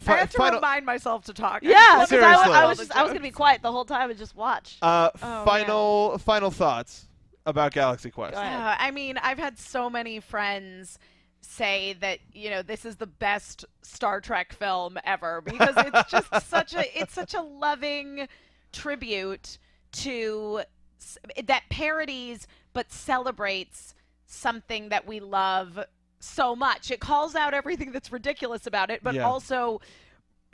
I 0.00 0.04
fi- 0.04 0.16
have 0.18 0.30
to 0.32 0.36
final 0.38 0.56
remind 0.58 0.84
myself 0.84 1.24
to 1.26 1.32
talk. 1.32 1.62
Yeah, 1.62 2.04
because 2.04 2.12
I, 2.12 2.32
Seriously. 2.34 2.48
wa- 2.50 2.54
I 2.56 2.66
was 2.66 2.78
just 2.78 2.96
I 2.96 3.02
was 3.02 3.10
gonna 3.10 3.20
be 3.20 3.30
quiet 3.30 3.62
the 3.62 3.72
whole 3.72 3.84
time 3.86 4.10
and 4.10 4.18
just 4.18 4.36
watch. 4.36 4.76
uh, 4.82 5.10
Oh, 5.22 5.44
final 5.44 6.18
final 6.18 6.50
thoughts 6.50 7.06
about 7.46 7.72
Galaxy 7.72 8.10
Quest. 8.10 8.34
Go 8.34 8.40
ahead. 8.40 8.60
Uh, 8.60 8.74
I 8.78 8.90
mean, 8.90 9.18
I've 9.18 9.38
had 9.38 9.58
so 9.58 9.88
many 9.88 10.20
friends 10.20 10.98
say 11.46 11.94
that 12.00 12.18
you 12.32 12.50
know 12.50 12.62
this 12.62 12.84
is 12.84 12.96
the 12.96 13.06
best 13.06 13.64
Star 13.82 14.20
Trek 14.20 14.52
film 14.52 14.98
ever 15.04 15.40
because 15.40 15.74
it's 15.78 16.10
just 16.10 16.28
such 16.48 16.74
a 16.74 16.98
it's 17.00 17.14
such 17.14 17.34
a 17.34 17.40
loving 17.40 18.26
tribute 18.72 19.58
to 19.92 20.62
that 21.46 21.62
parodies 21.70 22.46
but 22.72 22.90
celebrates 22.92 23.94
something 24.26 24.88
that 24.88 25.06
we 25.06 25.20
love 25.20 25.78
so 26.18 26.56
much. 26.56 26.90
It 26.90 27.00
calls 27.00 27.34
out 27.34 27.54
everything 27.54 27.92
that's 27.92 28.10
ridiculous 28.10 28.66
about 28.66 28.90
it, 28.90 29.02
but 29.02 29.14
Yeah. 29.14 29.26
also 29.26 29.80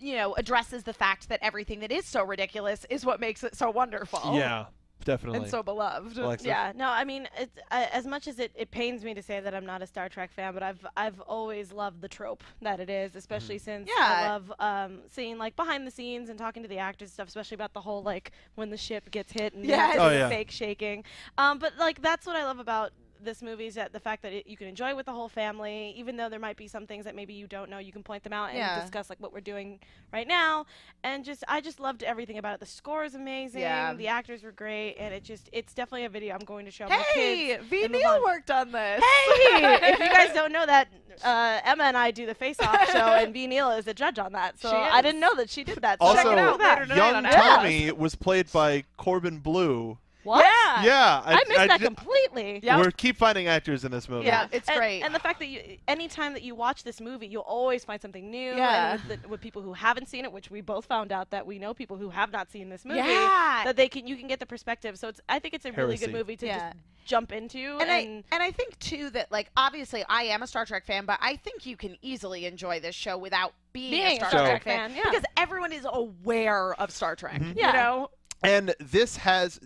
you 0.00 0.14
know 0.16 0.34
addresses 0.34 0.82
the 0.82 0.92
fact 0.92 1.28
that 1.28 1.38
everything 1.42 1.80
that 1.80 1.90
is 1.92 2.04
so 2.04 2.22
ridiculous 2.24 2.84
is 2.90 3.04
what 3.06 3.18
makes 3.20 3.42
it 3.44 3.54
so 3.56 3.70
wonderful. 3.70 4.36
Yeah, 4.36 4.66
definitely. 5.04 5.40
And 5.40 5.48
so 5.48 5.62
beloved. 5.62 6.16
Alexis? 6.18 6.46
Yeah, 6.46 6.72
no, 6.74 6.88
I 6.88 7.04
mean, 7.04 7.28
it's, 7.38 7.58
uh, 7.70 7.86
as 7.92 8.06
much 8.06 8.28
as 8.28 8.38
it, 8.38 8.52
it 8.54 8.70
pains 8.70 9.04
me 9.04 9.14
to 9.14 9.22
say 9.22 9.40
that 9.40 9.54
I'm 9.54 9.66
not 9.66 9.82
a 9.82 9.86
Star 9.86 10.08
Trek 10.08 10.32
fan, 10.32 10.54
but 10.54 10.62
I've 10.62 10.84
I've 10.96 11.20
always 11.20 11.72
loved 11.72 12.00
the 12.00 12.08
trope 12.08 12.42
that 12.60 12.80
it 12.80 12.90
is, 12.90 13.16
especially 13.16 13.58
since 13.58 13.88
I 13.98 14.28
love 14.28 14.52
um, 14.58 15.00
seeing 15.10 15.38
like 15.38 15.56
behind 15.56 15.86
the 15.86 15.90
scenes 15.90 16.28
and 16.28 16.38
talking 16.38 16.62
to 16.62 16.68
the 16.68 16.78
actors 16.78 17.06
and 17.08 17.12
stuff, 17.14 17.28
especially 17.28 17.56
about 17.56 17.72
the 17.72 17.80
whole 17.80 18.02
like 18.02 18.32
when 18.54 18.70
the 18.70 18.76
ship 18.76 19.10
gets 19.10 19.32
hit 19.32 19.54
and 19.54 19.64
Yes. 19.64 19.96
Oh, 19.98 20.10
yeah. 20.10 20.28
fake 20.28 20.50
shaking. 20.50 21.04
Um, 21.38 21.58
but 21.58 21.72
like 21.78 22.00
that's 22.02 22.26
what 22.26 22.36
I 22.36 22.44
love 22.44 22.58
about 22.58 22.92
this 23.24 23.42
movie 23.42 23.66
is 23.66 23.74
that 23.76 23.92
the 23.92 24.00
fact 24.00 24.22
that 24.22 24.32
it, 24.32 24.46
you 24.46 24.56
can 24.56 24.66
enjoy 24.66 24.90
it 24.90 24.96
with 24.96 25.06
the 25.06 25.12
whole 25.12 25.28
family, 25.28 25.94
even 25.96 26.16
though 26.16 26.28
there 26.28 26.38
might 26.40 26.56
be 26.56 26.68
some 26.68 26.86
things 26.86 27.04
that 27.04 27.14
maybe 27.14 27.32
you 27.34 27.46
don't 27.46 27.70
know, 27.70 27.78
you 27.78 27.92
can 27.92 28.02
point 28.02 28.22
them 28.24 28.32
out 28.32 28.50
and 28.50 28.58
Yeah. 28.58 28.80
discuss 28.80 29.08
like 29.10 29.20
what 29.20 29.32
we're 29.32 29.40
doing 29.40 29.78
right 30.12 30.26
now. 30.26 30.66
And 31.04 31.24
just 31.24 31.44
I 31.48 31.60
just 31.60 31.80
loved 31.80 32.02
everything 32.02 32.38
about 32.38 32.54
it. 32.54 32.60
The 32.60 32.66
score 32.66 33.04
is 33.04 33.14
amazing. 33.14 33.62
Yeah. 33.62 33.94
The 33.94 34.08
actors 34.08 34.42
were 34.42 34.52
great, 34.52 34.96
and 34.98 35.12
it 35.14 35.24
just 35.24 35.48
it's 35.52 35.74
definitely 35.74 36.04
a 36.04 36.08
video 36.08 36.34
I'm 36.34 36.44
going 36.44 36.64
to 36.64 36.70
show 36.70 36.88
my 36.88 36.96
kids. 36.96 37.06
Hey, 37.14 37.58
V 37.68 37.84
and 37.84 37.92
move 37.92 38.00
Neil 38.02 38.10
on. 38.10 38.22
worked 38.22 38.50
on 38.50 38.72
this. 38.72 39.02
Hey, 39.02 39.78
if 39.92 39.98
you 39.98 40.08
guys 40.08 40.32
don't 40.34 40.52
know 40.52 40.66
that, 40.66 40.88
uh, 41.24 41.60
Emma 41.64 41.84
and 41.84 41.96
I 41.96 42.10
do 42.10 42.26
the 42.26 42.34
Face 42.34 42.58
Off 42.60 42.90
show, 42.90 42.98
and 42.98 43.32
Ve 43.32 43.46
Neill 43.46 43.70
is 43.72 43.86
a 43.86 43.94
judge 43.94 44.18
on 44.18 44.32
that. 44.32 44.58
So 44.60 44.70
She 44.70 44.76
I 44.76 45.00
didn't 45.02 45.20
know 45.20 45.34
that 45.36 45.50
she 45.50 45.64
did 45.64 45.78
that. 45.82 45.98
So 46.00 46.06
Also, 46.06 46.22
check 46.22 46.32
it 46.32 46.38
out. 46.38 46.58
later 46.60 46.82
tonight 46.82 46.96
young 46.96 47.14
on 47.26 47.32
Tommy 47.32 47.92
was 47.96 48.14
played 48.14 48.50
by 48.52 48.84
Corbin 48.96 49.38
Bleu. 49.38 49.98
What? 50.24 50.44
Yeah. 50.44 50.84
Yeah, 50.84 51.22
I, 51.24 51.34
missed 51.48 51.48
that 51.68 51.80
did- 51.80 51.86
completely. 51.86 52.60
Yep. 52.62 52.78
We're 52.84 52.90
keep 52.92 53.16
finding 53.16 53.48
actors 53.48 53.84
in 53.84 53.90
this 53.90 54.08
movie. 54.08 54.26
Yeah, 54.26 54.46
it's 54.52 54.68
and, 54.68 54.76
great. 54.78 55.02
And 55.02 55.14
the 55.14 55.18
fact 55.18 55.38
that 55.40 55.46
you, 55.46 55.78
anytime 55.88 56.32
that 56.34 56.42
you 56.42 56.54
watch 56.54 56.84
this 56.84 57.00
movie, 57.00 57.26
you'll 57.26 57.42
always 57.42 57.84
find 57.84 58.00
something 58.00 58.30
new. 58.30 58.54
Yeah. 58.54 58.92
And 58.94 59.02
with, 59.08 59.22
the, 59.22 59.28
with 59.28 59.40
people 59.40 59.62
who 59.62 59.72
haven't 59.72 60.08
seen 60.08 60.24
it, 60.24 60.32
which 60.32 60.50
we 60.50 60.60
both 60.60 60.84
found 60.86 61.12
out 61.12 61.30
that 61.30 61.46
we 61.46 61.58
know 61.58 61.74
people 61.74 61.96
who 61.96 62.10
have 62.10 62.30
not 62.30 62.50
seen 62.50 62.68
this 62.68 62.84
movie, 62.84 62.98
Yeah. 63.00 63.62
that 63.64 63.76
they 63.76 63.88
can 63.88 64.06
you 64.06 64.16
can 64.16 64.28
get 64.28 64.38
the 64.40 64.46
perspective. 64.46 64.98
So 64.98 65.08
it's 65.08 65.20
I 65.28 65.38
think 65.38 65.54
it's 65.54 65.64
a 65.64 65.72
really 65.72 65.96
good 65.96 66.12
movie 66.12 66.36
to 66.36 66.46
Yeah. 66.46 66.58
just 66.72 66.76
jump 67.04 67.32
into. 67.32 67.78
and 67.80 67.90
I 67.90 67.98
and 67.98 68.24
and 68.30 68.42
I 68.42 68.50
think 68.52 68.78
too 68.78 69.10
that 69.10 69.32
like 69.32 69.50
obviously 69.56 70.04
I 70.08 70.22
am 70.24 70.42
a 70.42 70.46
Star 70.46 70.64
Trek 70.64 70.86
fan, 70.86 71.04
but 71.04 71.18
I 71.20 71.36
think 71.36 71.66
you 71.66 71.76
can 71.76 71.96
easily 72.02 72.46
enjoy 72.46 72.78
this 72.80 72.94
show 72.94 73.18
without 73.18 73.52
being, 73.72 73.90
Being 73.90 74.12
a 74.12 74.16
Star, 74.16 74.30
Star 74.30 74.40
Trek 74.46 74.62
Trek 74.62 74.76
fan, 74.76 74.90
fan, 74.90 74.96
yeah. 74.98 75.10
because 75.10 75.24
everyone 75.36 75.72
is 75.72 75.86
aware 75.90 76.74
of 76.74 76.90
Star 76.92 77.16
Trek. 77.16 77.40
Mhm. 77.40 77.56
Yeah. 77.56 77.66
You 77.68 77.72
know, 77.72 78.10
And 78.44 78.74
this 78.80 79.16
has 79.18 79.60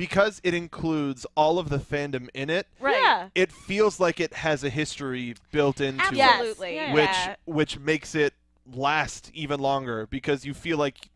because 0.00 0.40
it 0.42 0.54
includes 0.54 1.26
all 1.34 1.58
of 1.58 1.68
the 1.68 1.76
fandom 1.76 2.26
in 2.32 2.48
it. 2.48 2.66
Right. 2.80 2.96
Yeah. 2.96 3.28
It 3.34 3.52
feels 3.52 4.00
like 4.00 4.18
it 4.18 4.32
has 4.32 4.64
a 4.64 4.70
history 4.70 5.34
built 5.52 5.78
into 5.78 6.02
it, 6.02 6.18
absolutely, 6.18 6.74
Yeah. 6.76 6.94
which 6.94 7.04
yeah. 7.10 7.36
which 7.44 7.78
makes 7.78 8.14
it 8.14 8.32
last 8.72 9.30
even 9.34 9.60
longer 9.60 10.06
because 10.06 10.46
you 10.46 10.54
feel 10.54 10.78
like 10.78 11.10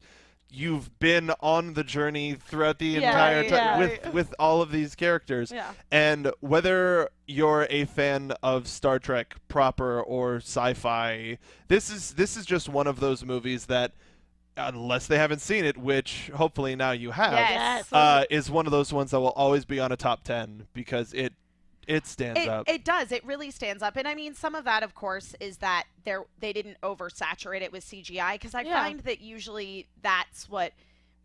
you've 0.50 0.98
been 0.98 1.30
on 1.40 1.72
the 1.72 1.82
journey 1.82 2.34
throughout 2.34 2.78
the 2.78 2.86
Yeah, 2.88 3.08
entire 3.10 3.42
time 3.44 3.52
yeah. 3.52 3.78
with 3.78 4.12
with 4.12 4.34
all 4.38 4.60
of 4.60 4.70
these 4.70 4.94
characters. 4.94 5.50
Yeah. 5.50 5.70
And 5.90 6.30
whether 6.40 7.08
you're 7.26 7.66
a 7.70 7.86
fan 7.86 8.34
of 8.42 8.68
Star 8.68 8.98
Trek 8.98 9.36
proper 9.48 9.98
or 10.02 10.36
sci-fi, 10.36 11.38
this 11.68 11.88
is 11.88 12.12
this 12.12 12.36
is 12.36 12.44
just 12.44 12.68
one 12.68 12.86
of 12.86 13.00
those 13.00 13.24
movies 13.24 13.64
that 13.66 13.92
unless 14.56 15.06
they 15.06 15.18
haven't 15.18 15.40
seen 15.40 15.64
it, 15.64 15.76
which 15.76 16.30
hopefully 16.34 16.76
now 16.76 16.92
you 16.92 17.10
have, 17.10 17.32
Yes. 17.32 17.92
uh, 17.92 18.24
is 18.30 18.50
one 18.50 18.66
of 18.66 18.72
those 18.72 18.92
ones 18.92 19.10
that 19.10 19.20
will 19.20 19.30
always 19.30 19.64
be 19.64 19.80
on 19.80 19.92
a 19.92 19.96
top 19.96 20.22
10 20.24 20.66
because 20.74 21.12
it 21.12 21.32
it 21.86 22.06
stands 22.06 22.40
It, 22.40 22.48
up. 22.48 22.66
it 22.66 22.82
does. 22.82 23.12
It 23.12 23.22
really 23.26 23.50
stands 23.50 23.82
up. 23.82 23.96
And 23.96 24.08
I 24.08 24.14
mean, 24.14 24.34
some 24.34 24.54
of 24.54 24.64
that, 24.64 24.82
of 24.82 24.94
course, 24.94 25.34
is 25.38 25.58
that 25.58 25.84
they 26.04 26.16
they 26.38 26.52
didn't 26.54 26.80
oversaturate 26.82 27.60
it 27.60 27.72
with 27.72 27.84
CGI 27.84 28.34
because 28.36 28.54
I 28.54 28.62
Yeah. 28.62 28.82
find 28.82 29.00
that 29.00 29.20
usually 29.20 29.86
that's 30.00 30.48
what 30.48 30.72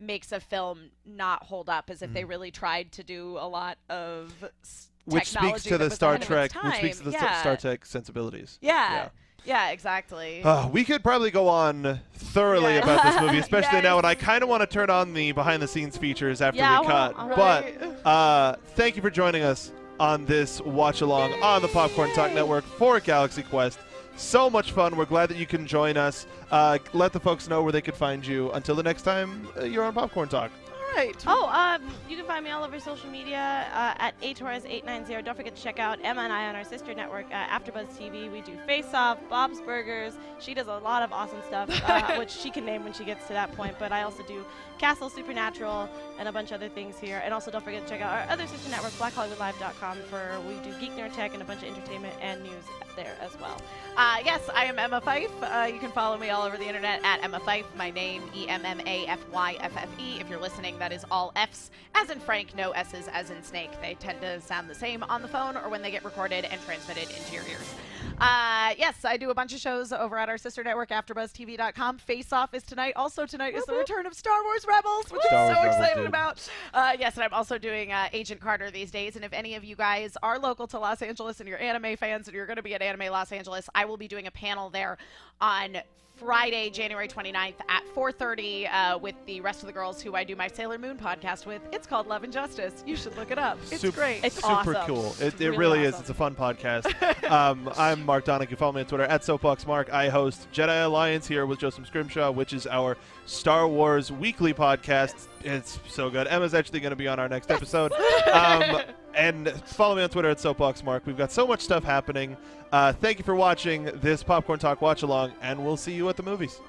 makes 0.01 0.33
a 0.33 0.39
film 0.41 0.91
not 1.05 1.43
hold 1.43 1.69
up 1.69 1.89
is 1.89 2.01
if 2.01 2.11
they 2.13 2.25
really 2.25 2.51
tried 2.51 2.91
to 2.93 3.03
do 3.03 3.37
a 3.39 3.47
lot 3.47 3.77
of 3.89 4.33
s- 4.61 4.87
Mm-hmm. 5.07 5.15
which 5.15 5.27
speaks 5.29 5.63
to 5.63 5.77
the 5.77 5.89
Star 5.89 6.15
ahead 6.15 6.23
of 6.23 6.29
its 6.43 6.53
Trek, 6.53 6.63
which 6.63 6.75
speaks 6.75 6.97
to 6.99 7.03
the 7.05 7.11
yeah. 7.11 7.39
Star 7.39 7.55
Trek 7.57 7.85
sensibilities. 7.85 8.59
Yeah. 8.61 8.91
Yeah, 8.93 9.09
exactly. 9.45 10.43
Uh, 10.43 10.67
we 10.69 10.83
could 10.83 11.03
probably 11.03 11.31
go 11.31 11.47
on 11.47 11.99
thoroughly 12.13 12.75
Yeah. 12.75 12.83
about 12.83 13.03
this 13.03 13.21
movie, 13.21 13.37
especially 13.45 13.81
now 13.81 13.97
and 13.97 14.05
I 14.05 14.15
kind 14.15 14.43
of 14.43 14.49
want 14.49 14.61
to 14.61 14.67
turn 14.67 14.89
on 14.89 15.13
the 15.13 15.31
behind 15.31 15.61
the 15.61 15.67
scenes 15.67 15.97
features 15.97 16.41
after 16.41 16.59
Yeah, 16.59 16.81
we 16.81 16.87
cut. 16.87 17.17
Wanna- 17.17 17.35
But 17.35 18.07
uh, 18.07 18.55
thank 18.75 18.95
you 18.95 19.01
for 19.01 19.09
joining 19.09 19.43
us 19.43 19.71
on 19.99 20.25
this 20.25 20.61
watch 20.61 21.01
along 21.01 21.33
on 21.43 21.61
the 21.61 21.67
Popcorn 21.67 22.13
Talk 22.13 22.31
Network 22.33 22.63
for 22.63 22.99
Galaxy 22.99 23.43
Quest. 23.43 23.79
So 24.15 24.49
much 24.49 24.71
fun. 24.73 24.95
We're 24.97 25.05
glad 25.05 25.29
that 25.29 25.37
you 25.37 25.45
can 25.45 25.65
join 25.65 25.95
us. 25.97 26.25
Uh, 26.51 26.77
let 26.93 27.13
the 27.13 27.19
folks 27.19 27.47
know 27.47 27.63
where 27.63 27.71
they 27.71 27.81
could 27.81 27.95
find 27.95 28.25
you. 28.25 28.51
Until 28.51 28.75
the 28.75 28.83
next 28.83 29.03
time 29.03 29.47
uh, 29.57 29.63
you're 29.63 29.83
on 29.83 29.93
Popcorn 29.93 30.27
Talk. 30.29 30.51
Right. 30.95 31.23
Oh, 31.27 31.47
um, 31.47 31.89
you 32.09 32.17
can 32.17 32.25
find 32.25 32.43
me 32.43 32.51
all 32.51 32.63
over 32.63 32.79
social 32.79 33.09
media 33.09 33.67
uh, 33.73 33.93
at 33.97 34.19
atorres890. 34.21 35.23
Don't 35.23 35.35
forget 35.35 35.55
to 35.55 35.61
check 35.61 35.79
out 35.79 35.99
Emma 36.03 36.21
and 36.21 36.33
I 36.33 36.47
on 36.47 36.55
our 36.55 36.63
sister 36.63 36.93
network, 36.93 37.25
uh, 37.31 37.47
AfterBuzz 37.47 37.87
TV. 37.97 38.31
We 38.31 38.41
do 38.41 38.57
Face 38.65 38.93
Off, 38.93 39.17
Bob's 39.29 39.61
Burgers. 39.61 40.13
She 40.39 40.53
does 40.53 40.67
a 40.67 40.77
lot 40.77 41.03
of 41.03 41.13
awesome 41.13 41.41
stuff, 41.47 41.69
uh, 41.87 42.15
which 42.17 42.31
she 42.31 42.49
can 42.49 42.65
name 42.65 42.83
when 42.83 42.93
she 42.93 43.05
gets 43.05 43.27
to 43.27 43.33
that 43.33 43.51
point. 43.53 43.75
But 43.79 43.91
I 43.91 44.03
also 44.03 44.23
do 44.23 44.45
Castle 44.79 45.09
Supernatural 45.09 45.89
and 46.17 46.27
a 46.27 46.31
bunch 46.31 46.51
of 46.51 46.55
other 46.55 46.69
things 46.69 46.97
here. 46.97 47.21
And 47.23 47.33
also 47.33 47.51
don't 47.51 47.63
forget 47.63 47.83
to 47.83 47.89
check 47.89 48.01
out 48.01 48.11
our 48.11 48.33
other 48.33 48.47
sister 48.47 48.69
network, 48.69 48.93
BlackHollywoodLive.com, 48.93 49.97
for 50.09 50.39
we 50.47 50.55
do 50.63 50.75
Geek 50.79 50.95
Nerd 50.95 51.13
Tech 51.13 51.33
and 51.33 51.41
a 51.41 51.45
bunch 51.45 51.63
of 51.63 51.69
entertainment 51.69 52.15
and 52.21 52.41
news 52.41 52.63
there 52.95 53.15
as 53.21 53.39
well. 53.39 53.61
Uh, 53.95 54.17
yes, 54.23 54.41
I 54.53 54.65
am 54.65 54.79
Emma 54.79 55.01
Fyffe. 55.01 55.29
Uh, 55.41 55.65
you 55.67 55.79
can 55.79 55.91
follow 55.91 56.17
me 56.17 56.29
all 56.29 56.43
over 56.43 56.57
the 56.57 56.67
internet 56.67 57.01
at 57.03 57.23
Emma 57.23 57.39
Fyffe. 57.39 57.65
My 57.75 57.91
name, 57.91 58.23
E 58.35 58.47
M 58.47 58.65
M 58.65 58.79
A 58.85 59.05
F 59.07 59.19
Y 59.31 59.57
F 59.59 59.73
F 59.75 59.89
E. 59.99 60.19
If 60.19 60.29
you're 60.29 60.39
listening, 60.39 60.79
that 60.79 60.91
is 60.91 61.05
all 61.11 61.31
F's, 61.35 61.71
as 61.95 62.09
in 62.09 62.19
Frank, 62.19 62.55
no 62.55 62.71
S's, 62.71 63.07
as 63.11 63.29
in 63.29 63.43
Snake. 63.43 63.71
They 63.81 63.95
tend 63.95 64.21
to 64.21 64.39
sound 64.41 64.69
the 64.69 64.75
same 64.75 65.03
on 65.03 65.21
the 65.21 65.27
phone 65.27 65.57
or 65.57 65.69
when 65.69 65.81
they 65.81 65.91
get 65.91 66.05
recorded 66.05 66.45
and 66.45 66.61
transmitted 66.61 67.09
into 67.09 67.33
your 67.33 67.43
ears. 67.43 67.75
Uh, 68.19 68.73
yes, 68.77 69.05
I 69.05 69.17
do 69.17 69.29
a 69.29 69.33
bunch 69.33 69.53
of 69.53 69.59
shows 69.59 69.91
over 69.93 70.17
at 70.17 70.27
our 70.29 70.37
sister 70.37 70.63
network, 70.63 70.89
AfterBuzzTV.com. 70.89 71.97
Face 71.99 72.33
Off 72.33 72.53
is 72.53 72.63
tonight. 72.63 72.93
Also 72.95 73.25
tonight 73.25 73.55
is 73.55 73.65
the 73.65 73.73
return 73.73 74.05
of 74.05 74.13
Star 74.13 74.43
Wars 74.43 74.65
Rebels, 74.67 75.11
which 75.11 75.21
Star 75.21 75.47
I'm 75.49 75.55
so 75.55 75.61
Rebels, 75.61 75.75
excited 75.75 75.99
dude. 76.01 76.07
about. 76.07 76.49
Uh, 76.73 76.91
yes, 76.99 77.15
and 77.15 77.23
I'm 77.23 77.33
also 77.33 77.57
doing 77.57 77.91
uh, 77.91 78.07
Agent 78.11 78.41
Carter 78.41 78.71
these 78.71 78.91
days. 78.91 79.15
And 79.15 79.23
if 79.23 79.31
any 79.33 79.55
of 79.55 79.63
you 79.63 79.75
guys 79.75 80.17
are 80.21 80.37
local 80.37 80.67
to 80.67 80.79
Los 80.79 81.01
Angeles 81.01 81.39
and 81.39 81.47
you're 81.47 81.59
anime 81.59 81.95
fans 81.95 82.27
and 82.27 82.35
you're 82.35 82.45
going 82.45 82.57
to 82.57 82.63
be 82.63 82.73
at 82.73 82.81
Anime 82.81 83.11
Los 83.11 83.31
Angeles, 83.31 83.69
I 83.73 83.85
will 83.85 83.97
be 83.97 84.07
doing 84.07 84.27
a 84.27 84.31
panel 84.31 84.69
there 84.69 84.97
on 85.39 85.77
Friday, 86.19 86.69
January 86.69 87.07
29th 87.07 87.53
at 87.69 87.83
4:30 87.95 88.71
uh, 88.73 88.97
with 88.97 89.15
the 89.25 89.39
rest 89.41 89.61
of 89.61 89.67
the 89.67 89.73
girls 89.73 90.01
who 90.01 90.15
I 90.15 90.23
do 90.25 90.35
my 90.35 90.47
Sailor 90.47 90.77
Moon 90.77 90.97
podcast 90.97 91.45
with. 91.45 91.61
It's 91.71 91.87
called 91.87 92.07
Love 92.07 92.23
and 92.23 92.33
Justice. 92.33 92.83
You 92.85 92.97
should 92.97 93.15
look 93.15 93.31
it 93.31 93.39
up. 93.39 93.57
It's 93.71 93.81
Sup- 93.81 93.95
great. 93.95 94.23
It's 94.23 94.35
super 94.35 94.75
awesome. 94.75 94.85
cool. 94.85 95.15
It, 95.19 95.39
it 95.39 95.51
really 95.51 95.57
really 95.57 95.83
is. 95.83 95.99
It's 95.99 96.09
a 96.09 96.13
fun 96.13 96.35
podcast. 96.35 96.85
um, 97.31 97.71
I'm 97.77 98.05
Mark 98.05 98.25
Donahue. 98.25 98.55
Follow 98.57 98.73
me 98.73 98.81
on 98.81 98.87
Twitter 98.87 99.05
at 99.05 99.23
Soapbox 99.23 99.65
Mark. 99.65 99.91
I 99.93 100.09
host 100.09 100.47
Jedi 100.53 100.83
Alliance 100.83 101.25
here 101.27 101.45
with 101.45 101.59
Joseph 101.59 101.87
Scrimshaw, 101.87 102.31
which 102.31 102.51
is 102.51 102.67
our 102.67 102.97
Star 103.25 103.67
Wars 103.67 104.11
weekly 104.11 104.53
podcast. 104.53 105.27
It's 105.43 105.79
so 105.87 106.09
good. 106.09 106.27
Emma's 106.27 106.53
actually 106.53 106.81
going 106.81 106.91
to 106.91 106.97
be 106.97 107.07
on 107.07 107.19
our 107.19 107.29
next 107.29 107.49
episode. 107.51 107.93
Um, 108.29 108.81
and 109.13 109.49
follow 109.65 109.95
me 109.95 110.03
on 110.03 110.09
Twitter 110.09 110.29
at 110.29 110.37
SoapboxMark. 110.37 111.05
We've 111.05 111.17
got 111.17 111.31
so 111.31 111.47
much 111.47 111.61
stuff 111.61 111.83
happening. 111.83 112.37
Uh, 112.71 112.93
thank 112.93 113.17
you 113.17 113.23
for 113.23 113.35
watching 113.35 113.85
this 113.95 114.23
Popcorn 114.23 114.59
Talk 114.59 114.81
watch 114.81 115.01
along, 115.01 115.33
and 115.41 115.63
we'll 115.63 115.77
see 115.77 115.93
you 115.93 116.09
at 116.09 116.17
the 116.17 116.23
movies. 116.23 116.59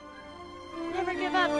Never 0.92 1.14
give 1.14 1.34
up. 1.34 1.50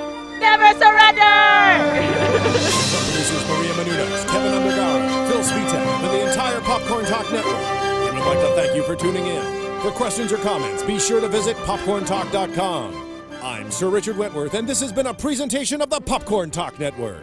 Never 0.41 0.79
surrender! 0.79 2.01
Producers 2.41 3.49
Maria 3.49 3.73
Menounos, 3.75 4.27
Kevin 4.29 4.53
Undergaro, 4.53 5.29
Phil 5.29 5.41
Svitek, 5.41 5.87
and 5.87 6.15
the 6.15 6.29
entire 6.29 6.61
Popcorn 6.61 7.05
Talk 7.05 7.31
Network. 7.31 7.57
We 8.05 8.19
would 8.19 8.27
like 8.27 8.39
to 8.39 8.55
thank 8.55 8.75
you 8.75 8.83
for 8.83 8.97
tuning 8.97 9.27
in. 9.27 9.81
For 9.81 9.91
questions 9.91 10.33
or 10.33 10.39
comments, 10.39 10.83
be 10.83 10.99
sure 10.99 11.21
to 11.21 11.29
visit 11.29 11.57
popcorntalk.com. 11.59 13.23
I'm 13.43 13.71
Sir 13.71 13.89
Richard 13.89 14.17
Wentworth, 14.19 14.55
and 14.55 14.69
this 14.69 14.81
has 14.81 14.93
been 14.93 15.07
a 15.07 15.15
presentation 15.15 15.81
of 15.81 15.89
the 15.89 16.01
Popcorn 16.01 16.51
Talk 16.51 16.79
Network. 16.79 17.23